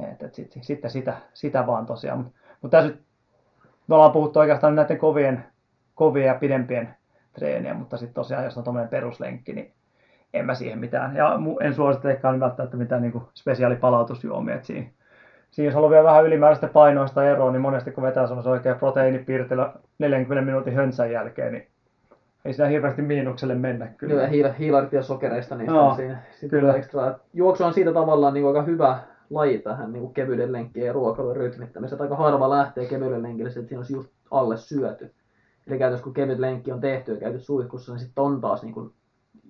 että, 0.00 0.26
että 0.26 0.36
sitten, 0.36 0.64
sitten 0.64 0.90
sitä, 0.90 1.16
sitä 1.34 1.66
vaan 1.66 1.86
tosiaan. 1.86 2.30
Mutta, 2.62 2.76
tässä 2.76 2.94
me 3.86 3.94
ollaan 3.94 4.12
puhuttu 4.12 4.38
oikeastaan 4.38 4.74
näiden 4.74 4.98
kovien, 4.98 5.44
kovien 5.94 6.26
ja 6.26 6.34
pidempien 6.34 6.94
treeniä, 7.32 7.74
mutta 7.74 7.96
sitten 7.96 8.14
tosiaan 8.14 8.44
jos 8.44 8.58
on 8.58 8.64
tuommoinen 8.64 8.90
peruslenkki, 8.90 9.52
niin 9.52 9.72
en 10.34 10.46
mä 10.46 10.54
siihen 10.54 10.78
mitään. 10.78 11.16
Ja 11.16 11.38
en 11.60 11.74
suosittelekaan 11.74 12.40
välttämättä 12.40 12.76
mitään 12.76 13.02
niin 13.02 13.22
spesiaalipalautusjuomia. 13.34 14.54
Et 14.54 14.64
siinä, 14.64 14.86
siinä 15.50 15.66
jos 15.66 15.74
haluaa 15.74 15.90
vielä 15.90 16.04
vähän 16.04 16.24
ylimääräistä 16.24 16.68
painoista 16.68 17.24
eroa, 17.24 17.52
niin 17.52 17.60
monesti 17.60 17.90
kun 17.90 18.04
vetää 18.04 18.26
semmoisen 18.26 18.52
oikein 18.52 18.76
proteiinipirtelä 18.76 19.72
40 19.98 20.44
minuutin 20.44 20.74
hönsän 20.74 21.12
jälkeen, 21.12 21.52
niin 21.52 21.66
ei 22.44 22.52
sitä 22.52 22.66
hirveästi 22.66 23.02
miinukselle 23.02 23.54
mennä 23.54 23.86
kyllä. 23.86 24.22
Ja 24.22 24.52
hiilarit 24.52 24.92
ja 24.92 25.02
sokereista 25.02 25.56
niistä 25.56 25.74
no, 25.74 25.94
siinä. 25.94 26.18
kyllä. 26.50 26.74
Ekstra. 26.74 27.14
Juoksu 27.34 27.64
on 27.64 27.74
siitä 27.74 27.92
tavallaan 27.92 28.34
niin 28.34 28.46
aika 28.46 28.62
hyvä 28.62 28.98
laji 29.34 29.58
tähän 29.58 29.92
niin 29.92 30.02
kuin 30.02 30.14
kevyiden 30.14 30.52
lenkkien 30.52 30.86
ja 30.86 30.92
ruokailun 30.92 31.36
rytmittämiseen. 31.36 32.02
Aika 32.02 32.16
harva 32.16 32.50
lähtee 32.50 32.86
kevyiden 32.86 33.22
lenkille, 33.22 33.48
että 33.48 33.60
siinä 33.68 33.78
olisi 33.78 33.92
just 33.92 34.10
alle 34.30 34.56
syöty. 34.56 35.14
Eli 35.66 35.78
käytössä 35.78 36.04
kun 36.04 36.14
kevyt 36.14 36.38
lenkki 36.38 36.72
on 36.72 36.80
tehty 36.80 37.12
ja 37.12 37.20
käyty 37.20 37.38
suihkussa, 37.38 37.92
niin 37.92 38.00
sitten 38.00 38.24
on 38.24 38.40
taas 38.40 38.62
niin 38.62 38.74
kuin 38.74 38.90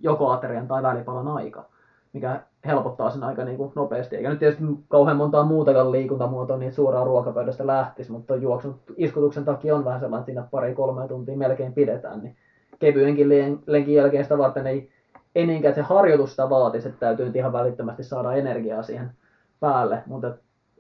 joko 0.01 0.30
aterian 0.30 0.68
tai 0.68 0.83
välipalan 0.83 1.28
aika, 1.28 1.64
mikä 2.12 2.41
helpottaa 2.66 3.11
sen 3.11 3.24
aika 3.24 3.45
niin 3.45 3.57
kuin 3.57 3.72
nopeasti. 3.74 4.16
Eikä 4.16 4.30
nyt 4.30 4.39
tietysti 4.39 4.64
kauhean 4.89 5.16
montaa 5.16 5.45
muutakaan 5.45 5.93
liikuntamuotoa 5.93 6.57
niin 6.57 6.72
suoraan 6.72 7.07
ruokapöydästä 7.07 7.66
lähtisi, 7.66 8.12
mutta 8.12 8.37
juoksun 8.37 8.80
iskutuksen 8.97 9.45
takia 9.45 9.76
on 9.76 9.85
vähän 9.85 10.01
sellainen, 10.01 10.22
että 10.22 10.33
siinä 10.33 10.49
pari-kolme 10.51 11.09
tuntia 11.09 11.37
melkein 11.37 11.72
pidetään. 11.72 12.22
Niin 12.22 12.37
kevyenkin 12.78 13.28
lenkin 13.66 13.95
jälkeen 13.95 14.24
sitä 14.24 14.39
varten 14.39 14.66
ei, 14.66 14.91
ei 15.35 15.47
niinkään 15.47 15.74
se 15.74 15.83
harjoitus 15.83 16.30
sitä 16.30 16.51
vaatisi, 16.51 16.89
että 16.89 17.01
täytyy 17.01 17.26
nyt 17.26 17.37
ihan 17.37 17.53
välittömästi 17.53 18.05
saada 18.05 18.33
energiaa 18.33 18.83
siihen 18.83 19.11
päälle, 19.63 20.03
mutta 20.07 20.35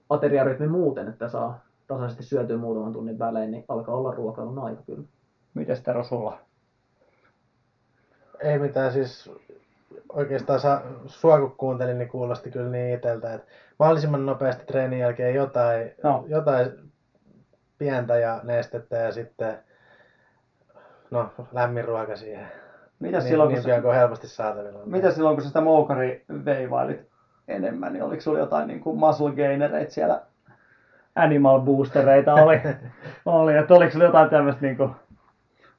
ateriarytmi 0.08 0.68
muuten, 0.68 1.08
että 1.08 1.28
saa 1.28 1.60
tasaisesti 1.86 2.22
syötyä 2.22 2.56
muutaman 2.56 2.92
tunnin 2.92 3.18
välein, 3.18 3.50
niin 3.50 3.64
alkaa 3.68 3.94
olla 3.94 4.14
ruokailun 4.14 4.58
aika 4.58 4.82
kyllä. 4.82 5.04
Miten 5.54 5.82
Tero 5.82 6.04
sulla? 6.04 6.38
Ei 8.40 8.58
mitään, 8.58 8.92
siis 8.92 9.30
oikeastaan 10.12 10.60
sa, 10.60 10.82
sua 11.06 11.38
kun 11.38 11.56
kuuntelin, 11.56 11.98
niin 11.98 12.08
kuulosti 12.08 12.50
kyllä 12.50 12.70
niin 12.70 12.98
iteltä, 12.98 13.34
että 13.34 13.52
mahdollisimman 13.78 14.26
nopeasti 14.26 14.64
treenin 14.64 14.98
jälkeen 14.98 15.34
jotain, 15.34 15.90
no. 16.02 16.24
jotain 16.28 16.70
pientä 17.78 18.16
ja 18.16 18.40
nestettä 18.42 18.96
ja 18.96 19.12
sitten 19.12 19.58
no, 21.10 21.30
lämmin 21.52 21.84
ruoka 21.84 22.16
siihen. 22.16 22.46
Mitä 22.98 23.18
niin, 23.18 23.28
silloin, 23.28 23.54
niin 23.54 23.64
pian 23.64 23.82
kuin 23.82 23.94
helposti 23.94 24.28
saatavilla. 24.28 24.80
Mitä 24.86 25.10
silloin, 25.10 25.36
kun 25.36 25.42
sä 25.42 25.48
sitä 25.48 25.60
moukari 25.60 26.24
veivailit 26.44 27.11
enemmän, 27.48 27.92
niin 27.92 28.02
oliko 28.02 28.22
sulla 28.22 28.38
jotain 28.38 28.68
niin 28.68 28.80
kuin 28.80 28.98
muscle 28.98 29.32
gainereita 29.32 29.92
siellä, 29.92 30.22
animal 31.14 31.60
boostereita 31.60 32.34
oli, 32.34 32.60
oli 33.24 33.56
että 33.56 33.74
oliko 33.74 33.92
sulla 33.92 34.04
jotain 34.04 34.30
tämmöistä 34.30 34.62
niin 34.62 34.76
kuin 34.76 34.90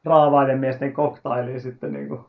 raavaiden 0.06 0.60
miesten 0.60 0.94
koktailia 0.94 1.60
sitten 1.60 1.94
niin 1.94 2.08
kuin? 2.08 2.26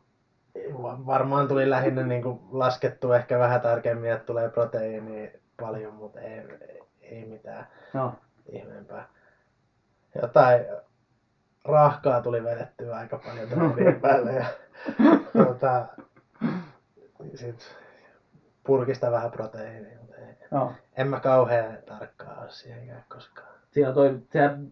Varmaan 1.05 1.47
tuli 1.47 1.69
lähinnä 1.69 2.03
niin 2.03 2.23
kuin 2.23 2.39
laskettu 2.51 3.13
ehkä 3.13 3.39
vähän 3.39 3.61
tarkemmin, 3.61 4.11
että 4.11 4.25
tulee 4.25 4.49
proteiiniä 4.49 5.31
paljon, 5.61 5.93
mutta 5.93 6.19
ei, 6.19 6.41
ei, 7.01 7.25
mitään 7.25 7.67
no. 7.93 8.13
ihmeempää. 8.49 9.07
Jotain 10.21 10.65
rahkaa 11.65 12.21
tuli 12.21 12.43
vedettyä 12.43 12.95
aika 12.95 13.17
paljon 13.17 13.49
treenien 13.49 14.01
päälle 14.01 14.33
ja 14.33 14.45
tuota, 15.31 15.85
sit 17.35 17.75
purkista 18.65 19.11
vähän 19.11 19.31
proteiinia, 19.31 19.97
mutta 19.99 20.15
ei. 20.15 20.35
No. 20.51 20.73
en 20.97 21.07
mä 21.07 21.19
kauhean 21.19 21.77
tarkkaa 21.85 22.41
ole 22.41 22.49
siihen 22.49 23.03
koskaan. 23.09 23.47
Siinä 23.71 23.91
toi, 23.91 24.19
sehän 24.31 24.67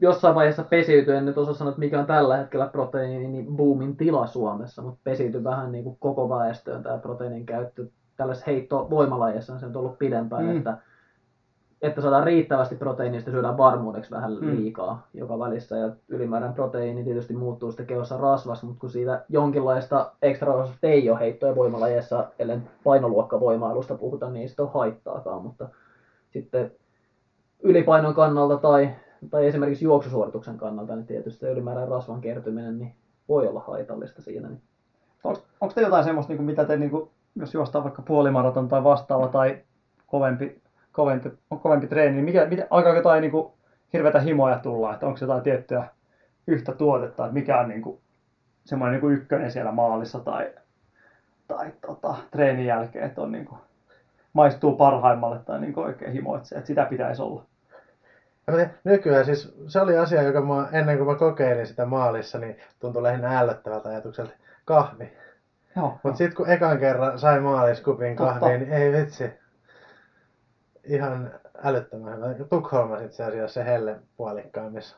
jossain 0.00 0.34
vaiheessa 0.34 0.62
pesiytyi, 0.62 1.16
en 1.16 1.24
nyt 1.24 1.38
osaa 1.38 1.54
sanoa, 1.54 1.70
että 1.70 1.80
mikä 1.80 2.00
on 2.00 2.06
tällä 2.06 2.36
hetkellä 2.36 2.66
proteiinin 2.66 3.46
boomin 3.56 3.96
tila 3.96 4.26
Suomessa, 4.26 4.82
mutta 4.82 5.00
pesiytyi 5.04 5.44
vähän 5.44 5.72
niin 5.72 5.84
kuin 5.84 5.96
koko 6.00 6.28
väestöön 6.28 6.82
tämä 6.82 6.98
proteiinin 6.98 7.46
käyttö 7.46 7.86
tällaisessa 8.16 8.50
heittovoimalajeissa 8.50 9.52
on 9.52 9.60
se 9.60 9.66
ollut 9.74 9.98
pidempään, 9.98 10.44
mm. 10.44 10.56
että 10.56 10.78
että 11.82 12.00
saadaan 12.00 12.24
riittävästi 12.24 12.76
proteiinista, 12.76 13.30
syödään 13.30 13.58
varmuudeksi 13.58 14.10
vähän 14.10 14.32
mm. 14.32 14.56
liikaa 14.56 14.94
mm. 14.94 15.20
joka 15.20 15.38
välissä. 15.38 15.76
Ja 15.76 15.90
ylimääräinen 16.08 16.54
proteiini 16.54 17.04
tietysti 17.04 17.34
muuttuu 17.34 17.70
sitten 17.70 17.86
kehossa 17.86 18.16
rasvas, 18.16 18.62
mutta 18.62 18.80
kun 18.80 18.90
siitä 18.90 19.24
jonkinlaista 19.28 20.12
ekstra 20.22 20.52
rasvasta 20.52 20.86
ei 20.86 21.10
ole 21.10 21.20
heittoja 21.20 21.56
voimalajeissa, 21.56 22.28
ellei 22.38 22.58
painoluokkavoimailusta 22.84 23.94
puhuta, 23.94 24.30
niin 24.30 24.48
sitä 24.48 24.62
on 24.62 24.72
haittaakaan. 24.74 25.42
Mutta 25.42 25.68
sitten 26.30 26.72
ylipainon 27.62 28.14
kannalta 28.14 28.56
tai 28.56 28.90
tai 29.30 29.46
esimerkiksi 29.46 29.84
juoksusuorituksen 29.84 30.58
kannalta, 30.58 30.96
niin 30.96 31.06
tietysti 31.06 31.40
se 31.40 31.50
ylimääräinen 31.50 31.90
rasvan 31.90 32.20
kertyminen 32.20 32.78
niin 32.78 32.94
voi 33.28 33.48
olla 33.48 33.60
haitallista 33.60 34.22
siinä. 34.22 34.48
Niin 34.48 34.62
Onko, 35.24 35.40
onko 35.60 35.74
te 35.74 35.80
jotain 35.80 36.04
semmoista, 36.04 36.30
niin 36.30 36.38
kuin, 36.38 36.46
mitä 36.46 36.64
te, 36.64 36.76
niin 36.76 36.90
kuin, 36.90 37.10
jos 37.36 37.54
juostaan 37.54 37.84
vaikka 37.84 38.02
puolimaraton 38.02 38.68
tai 38.68 38.84
vastaava 38.84 39.28
tai 39.28 39.58
kovempi, 40.06 40.62
kovempi, 40.92 41.30
on 41.50 41.60
kovempi 41.60 41.86
treeni, 41.86 42.14
niin 42.14 42.24
mikä, 42.24 42.46
mikä, 42.46 42.66
alkaako 42.70 42.96
jotain 42.96 43.20
niin 43.20 43.30
kuin, 43.30 43.52
hirveätä 43.92 44.20
himoja 44.20 44.58
tulla, 44.58 44.94
että 44.94 45.06
onko 45.06 45.18
jotain 45.20 45.42
tiettyä 45.42 45.88
yhtä 46.46 46.72
tuotetta, 46.72 47.24
että 47.24 47.34
mikä 47.34 47.60
on 47.60 47.68
niin 47.68 47.82
kuin, 47.82 48.00
semmoinen 48.64 48.92
niin 48.92 49.00
kuin 49.00 49.14
ykkönen 49.14 49.50
siellä 49.50 49.72
maalissa 49.72 50.20
tai, 50.20 50.52
tai 51.48 51.72
tota, 51.86 52.14
treenin 52.30 52.66
jälkeen, 52.66 53.06
että 53.06 53.20
on 53.20 53.32
niin 53.32 53.44
kuin, 53.44 53.60
maistuu 54.32 54.76
parhaimmalle 54.76 55.38
tai 55.38 55.60
niin 55.60 55.72
kuin 55.72 55.86
oikein 55.86 56.12
himoitsee, 56.12 56.58
että 56.58 56.66
sitä 56.66 56.84
pitäisi 56.84 57.22
olla. 57.22 57.44
Mä 58.46 58.54
tiedän, 58.54 58.74
Nykyään 58.84 59.24
siis 59.24 59.54
se 59.66 59.80
oli 59.80 59.98
asia, 59.98 60.22
joka 60.22 60.40
mä, 60.40 60.68
ennen 60.72 60.96
kuin 60.96 61.08
mä 61.08 61.14
kokeilin 61.14 61.66
sitä 61.66 61.84
maalissa, 61.84 62.38
niin 62.38 62.56
tuntui 62.78 63.02
lähinnä 63.02 63.38
ällöttävältä 63.38 63.88
ajatukselta. 63.88 64.32
Kahvi. 64.64 65.12
Mutta 66.02 66.18
sitten 66.18 66.36
kun 66.36 66.48
ekan 66.48 66.78
kerran 66.78 67.18
sai 67.18 67.40
maaliskupin 67.40 68.16
kahviin, 68.16 68.60
niin 68.60 68.72
ei 68.72 68.92
vitsi. 68.92 69.39
Ihan 70.84 71.30
älyttömän 71.64 72.16
hyvä. 72.16 72.34
Tukholmassa 72.48 73.04
itse 73.04 73.24
asiassa 73.24 73.54
se 73.54 73.64
helle 73.64 73.96
puolikkaan, 74.16 74.72
missä 74.72 74.96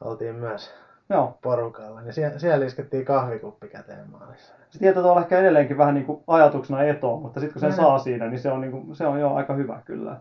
oltiin 0.00 0.34
myös 0.34 0.74
joo. 1.10 1.38
porukalla. 1.42 2.00
Niin 2.00 2.12
siellä, 2.12 2.38
siellä 2.38 2.66
iskettiin 2.66 3.04
kahvikuppi 3.04 3.68
käteen 3.68 4.10
maalissa. 4.10 4.54
Se 4.70 4.78
tietää 4.78 5.02
olla 5.02 5.20
ehkä 5.20 5.38
edelleenkin 5.38 5.78
vähän 5.78 5.94
niin 5.94 6.06
kuin 6.06 6.24
ajatuksena 6.26 6.82
etoa, 6.82 7.20
mutta 7.20 7.40
sitten 7.40 7.52
kun 7.52 7.60
sen 7.60 7.70
Mm. 7.70 7.76
saa 7.76 7.98
siinä, 7.98 8.26
niin 8.26 8.40
se 8.40 8.50
on, 8.50 8.60
niin 8.60 8.70
kuin, 8.70 8.96
se 8.96 9.06
on 9.06 9.20
jo 9.20 9.34
aika 9.34 9.54
hyvä 9.54 9.82
kyllä. 9.84 10.16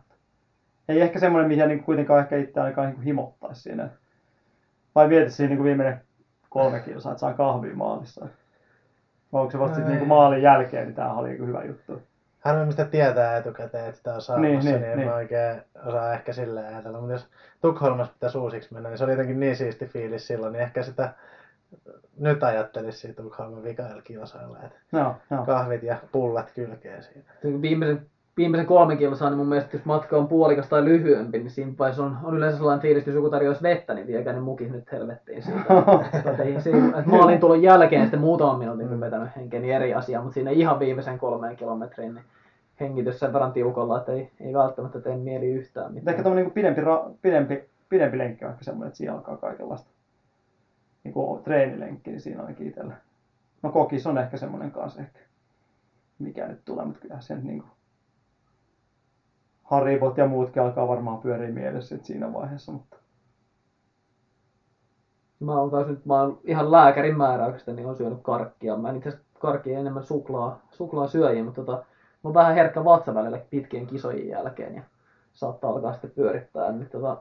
Ei 0.90 1.02
ehkä 1.02 1.20
semmoinen, 1.20 1.48
mihin 1.48 1.68
niin 1.68 1.84
kuitenkaan 1.84 2.20
ehkä 2.20 2.38
itse 2.38 2.60
ainakaan 2.60 2.90
niin 2.90 3.02
himottaisi 3.02 3.62
siinä. 3.62 3.90
Vai 4.95 5.08
mietit 5.08 5.34
siinä 5.34 5.49
niin 5.49 5.58
kuin 5.58 5.66
viimeinen 5.66 6.02
kolme 6.49 6.80
kilsaa, 6.80 7.12
että 7.12 7.20
saa 7.20 7.34
kahvia 7.34 7.76
maalissa. 7.76 8.28
Vai 9.34 9.41
onko 9.41 9.52
se 9.52 9.60
vasta 9.60 9.76
sitten 9.76 9.91
Ei. 9.91 9.98
niin 9.98 10.08
kuin 10.08 10.18
maalin 10.18 10.41
jälkeen, 10.41 10.86
niin 10.88 10.95
tämä 10.95 11.14
oli 11.14 11.30
niin 11.30 11.48
hyvä 11.48 11.64
juttu. 11.64 12.02
Harvemmin 12.39 12.72
sitä 12.72 12.85
tietää 12.85 13.38
etukäteen, 13.38 13.85
että 13.85 13.97
sitä 13.97 14.14
on 14.15 14.22
saamassa, 14.22 14.49
Niin, 14.49 14.59
niin, 14.59 14.81
niin, 14.81 14.81
niin, 14.81 14.99
en 14.99 15.07
mä 15.07 15.15
oikein 15.15 15.61
osaa 15.85 16.14
ehkä 16.14 16.34
sillä 16.34 16.59
ajatella. 16.59 16.99
Mutta 16.99 17.14
jos 17.14 17.27
Tukholmassa 17.61 18.14
pitäisi 18.14 18.38
uusiksi 18.38 18.73
mennä, 18.73 18.89
niin 18.89 18.97
se 18.97 19.03
oli 19.03 19.11
jotenkin 19.11 19.39
niin 19.39 19.55
siisti 19.55 19.85
fiilis 19.85 20.27
silloin, 20.27 20.53
niin 20.53 20.64
ehkä 20.64 20.84
sitä 20.84 21.14
nyt 22.18 22.43
ajattelisi 22.43 22.97
siitä 22.97 23.22
Tukholman 23.23 23.64
vikailla 23.64 24.01
kilsoilla, 24.01 24.59
että 24.64 24.80
Joo, 24.93 25.15
joo. 25.31 25.45
kahvit 25.45 25.84
ja 25.84 25.97
pullat 26.11 26.51
kylkeen 26.55 27.03
siinä. 27.03 27.31
viimeisen, 27.61 28.05
viimeisen 28.38 28.68
kolme 28.68 28.95
kilsaa, 28.95 29.30
niin 29.30 29.38
mun 29.38 29.47
mielestä 29.47 29.77
jos 29.77 29.85
matka 29.85 30.18
on 30.18 30.27
puolikas 30.27 30.69
tai 30.69 30.85
lyhyempi, 30.85 31.38
niin 31.38 31.51
siinä 31.51 31.72
vaiheessa 31.80 32.03
on, 32.03 32.18
on 32.23 32.38
yleensä 32.38 32.57
sellainen 32.57 32.81
fiilis, 32.81 33.01
että 33.01 33.09
jos 33.09 33.15
joku 33.15 33.30
tarjoaisi 33.30 33.64
vettä, 33.64 33.93
niin 33.93 34.07
viekää 34.07 34.34
ne 34.34 34.39
mukit 34.39 34.72
nyt 34.72 34.91
helvettiin 34.91 35.43
siitä. 35.43 35.59
että, 36.14 36.61
siinä, 36.61 36.88
että 36.88 37.11
maalin 37.11 37.39
tulon 37.39 37.61
jälkeen 37.61 38.01
sitten 38.01 38.19
muutaman 38.19 38.59
minuutin 38.59 38.88
kun 38.88 38.99
vetänyt 38.99 39.35
henken, 39.35 39.61
niin 39.61 39.76
eri 39.76 39.93
asia, 39.93 40.22
mutta 40.22 40.34
siinä 40.34 40.51
ihan 40.51 40.80
viimeisen 40.80 41.19
kolmeen 41.19 41.55
kilometriin, 41.55 42.14
niin 42.14 42.26
hengitys 42.80 43.19
sen 43.19 43.34
verran 43.34 43.53
tiukolla, 43.53 43.97
että 43.97 44.11
ei, 44.11 44.31
ei 44.39 44.53
välttämättä 44.53 44.99
tee 44.99 45.18
mieli 45.18 45.45
yhtään 45.45 45.93
mitään. 45.93 46.14
ehkä 46.14 46.23
tämmöinen 46.23 46.45
niin 46.45 46.53
pidempi, 46.53 46.81
ra- 46.81 47.11
pidempi, 47.22 47.64
pidempi 47.89 48.18
lenkki 48.18 48.45
on 48.45 48.51
ehkä 48.51 48.64
semmoinen, 48.64 48.88
että 48.88 48.97
siinä 48.97 49.14
alkaa 49.14 49.38
kaikenlaista. 49.38 49.89
Niin 51.03 51.14
kuin 51.14 51.43
treenilenkki, 51.43 52.11
niin 52.11 52.22
siinä 52.22 52.41
ainakin 52.41 52.68
itsellä. 52.68 52.93
No 53.64 53.72
kokis 53.72 54.07
on 54.07 54.18
ehkä 54.18 54.38
semmoinen 54.38 54.72
kanssa 54.72 55.01
ehkä. 55.01 55.19
Mikä 56.19 56.47
nyt 56.47 56.65
tulee, 56.65 56.85
mutta 56.85 57.01
kyllä 57.01 57.19
sen 57.19 57.43
niin 57.43 57.59
kuin 57.59 57.72
Haribot 59.68 60.18
ja 60.18 60.27
muutkin 60.27 60.61
alkaa 60.61 60.88
varmaan 60.88 61.18
pyöriä 61.18 61.52
mielessä 61.52 61.98
siinä 62.02 62.34
vaiheessa, 62.34 62.72
mutta 62.72 62.98
Mä 65.39 65.60
oon 65.60 65.72
kanssa 65.72 65.91
nyt, 65.91 66.06
mä 66.06 66.22
oon 66.22 66.39
ihan 66.44 66.72
lääkärin 66.72 67.18
määräyksestä, 67.18 67.73
niin 67.73 67.88
on 67.88 67.95
syönyt 67.95 68.19
karkkia. 68.22 68.77
Mä 68.77 68.89
en 68.89 68.95
itse 68.95 69.14
karkkia 69.39 69.80
enemmän 69.80 70.03
suklaa, 70.03 70.60
suklaa 70.72 71.07
syöjiä, 71.07 71.44
mutta 71.44 71.64
tota, 71.64 71.77
mä 71.77 71.84
oon 72.23 72.34
vähän 72.34 72.56
herkkä 72.56 72.84
vatsa 72.84 73.14
välillä 73.14 73.39
pitkien 73.49 73.88
kisojen 73.88 74.27
jälkeen 74.27 74.76
ja 74.76 74.81
saattaa 75.34 75.69
alkaa 75.69 75.91
sitten 75.91 76.11
pyörittää. 76.11 76.72
Niin 76.72 76.89
tota, 76.89 77.18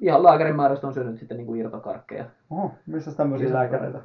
ihan 0.00 0.22
lääkärin 0.22 0.56
määräystä 0.56 0.86
on 0.86 0.94
syönyt 0.94 1.18
sitten 1.18 1.36
niinku 1.36 1.54
irtokarkkeja. 1.54 2.24
oho, 2.50 2.70
missä 2.86 3.12
tämmöisiä 3.12 3.46
Kyllä. 3.46 3.60
lääkäreitä? 3.60 3.98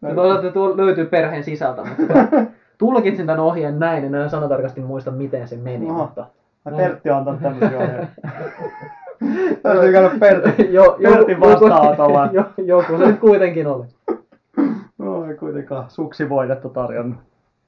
No, 0.00 0.14
toisaalta 0.14 0.52
tuo 0.52 0.76
löytyy 0.76 1.06
perheen 1.06 1.44
sisältä, 1.44 1.84
mutta 1.84 2.14
tulkitsin 2.78 3.26
tämän 3.26 3.44
ohjeen 3.44 3.78
näin, 3.78 4.04
en 4.04 4.14
enää 4.14 4.28
sanatarkasti 4.28 4.80
muista 4.80 5.10
miten 5.10 5.48
se 5.48 5.56
meni, 5.56 5.90
Aha. 5.90 5.98
mutta... 5.98 6.26
Ai 6.68 6.76
Pertti 6.76 7.10
on 7.10 7.16
antanut 7.16 7.42
tämmöisiä 7.42 7.78
ohjeita. 7.78 8.06
Täytyy 9.62 9.92
käydä 9.92 10.10
Pertti. 10.20 10.72
jo, 10.74 10.98
Pertin 11.02 11.40
vastaanotolla. 11.40 12.28
jo, 12.32 12.44
joku 12.56 12.98
se 12.98 13.06
nyt 13.06 13.20
kuitenkin 13.20 13.66
oli. 13.66 13.86
No 14.98 15.24
ei 15.24 15.36
kuitenkaan 15.36 15.90
suksivoidetta 15.90 16.68
tarjonnut. 16.68 17.18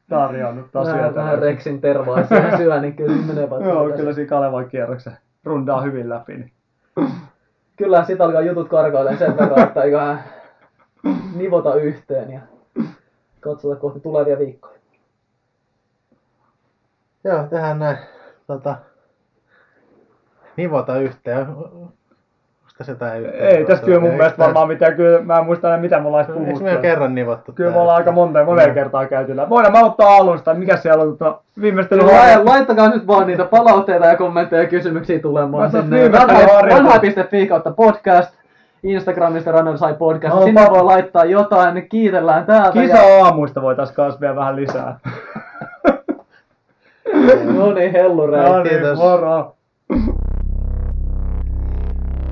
Tarjonnut 0.09 0.73
taas 0.73 0.89
Vähän, 0.89 1.15
vähän 1.15 1.39
Rexin 1.39 1.81
tervaisia 1.81 2.57
syö, 2.57 2.81
niin 2.81 2.97
kyllä 2.97 3.17
se 3.17 3.23
menee 3.23 3.51
vaikka 3.51 3.69
Joo, 3.69 3.91
kyllä 3.91 4.13
siinä 4.13 4.29
Kalevan 4.29 4.69
kierroksen 4.69 5.17
rundaa 5.45 5.81
hyvin 5.81 6.09
läpi. 6.09 6.33
Niin. 6.33 6.53
Kyllä 7.77 8.05
sit 8.05 8.21
alkaa 8.21 8.41
jutut 8.41 8.69
karkailemaan 8.69 9.19
sen 9.19 9.37
verran, 9.37 9.63
että 9.63 9.83
eiköhän 9.83 10.25
nivota 11.37 11.75
yhteen 11.75 12.31
ja 12.31 12.41
katsota 13.41 13.77
kohti 13.77 14.01
tulevia 14.01 14.39
viikkoja. 14.39 14.81
Joo, 17.25 17.43
tehdään 17.43 17.79
näin. 17.79 17.99
Tota, 18.47 18.77
nivota 20.57 20.97
yhteen. 20.99 21.47
Jotain 22.89 23.23
yhteen? 23.27 23.57
Ei 23.57 23.65
tästä 23.65 23.85
kyllä 23.87 24.01
mun 24.01 24.11
mielestä 24.11 24.39
varmaan 24.39 24.69
mitään. 24.69 24.95
Kyllä 24.97 25.21
mä 25.23 25.39
en 25.39 25.45
muista 25.45 25.69
enää 25.69 25.81
mitä 25.81 26.01
me 26.01 26.07
ollaan 26.07 26.25
edes 26.25 26.37
Eikö 26.37 26.45
puhuttu. 26.47 26.65
me 26.65 26.73
jo 26.73 26.79
kerran 26.79 27.15
nivottu? 27.15 27.53
Kyllä 27.53 27.71
me 27.71 27.79
ollaan 27.79 27.97
aika 27.97 28.13
monta, 28.13 28.45
moneen 28.45 28.75
kertaa 28.75 29.07
käyty 29.07 29.37
läpi. 29.37 29.51
Voidaan 29.51 29.73
mä 29.73 29.85
ottaa 29.85 30.17
alusta, 30.17 30.55
mikä 30.55 30.77
siellä 30.77 31.03
on 31.05 31.19
tota, 31.19 31.39
viimeistely 31.61 32.01
Lai- 32.03 32.45
Laittakaa 32.45 32.89
nyt 32.89 33.07
vaan 33.07 33.27
niitä 33.27 33.45
palautteita 33.45 34.07
ja 34.07 34.17
kommentteja 34.17 34.63
ja 34.63 34.69
kysymyksiä 34.69 35.19
tulemaan 35.19 35.73
vanha.fi 36.71 37.47
kautta 37.47 37.71
podcast. 37.71 38.35
Instagramista 38.83 39.53
Runners 39.53 39.81
High 39.81 39.99
Podcast. 39.99 40.35
No, 40.35 40.43
Sinne 40.43 40.65
pa- 40.67 40.71
voi 40.71 40.83
laittaa 40.85 41.25
jotain, 41.25 41.75
niin 41.75 41.89
kiitellään 41.89 42.47
täältä. 42.47 42.73
Kisa 42.73 42.99
aamuista 43.23 43.63
voitais 43.63 43.93
kans 43.93 44.21
vielä 44.21 44.37
vähän 44.37 44.57
lisää. 44.57 44.99
Ja... 45.85 45.91
No 47.57 47.73
niin, 47.73 47.93
hellureita. 47.93 48.49
No 48.49 48.63
niin, 48.63 48.69
kiitos. 48.69 48.99
moro. 48.99 49.55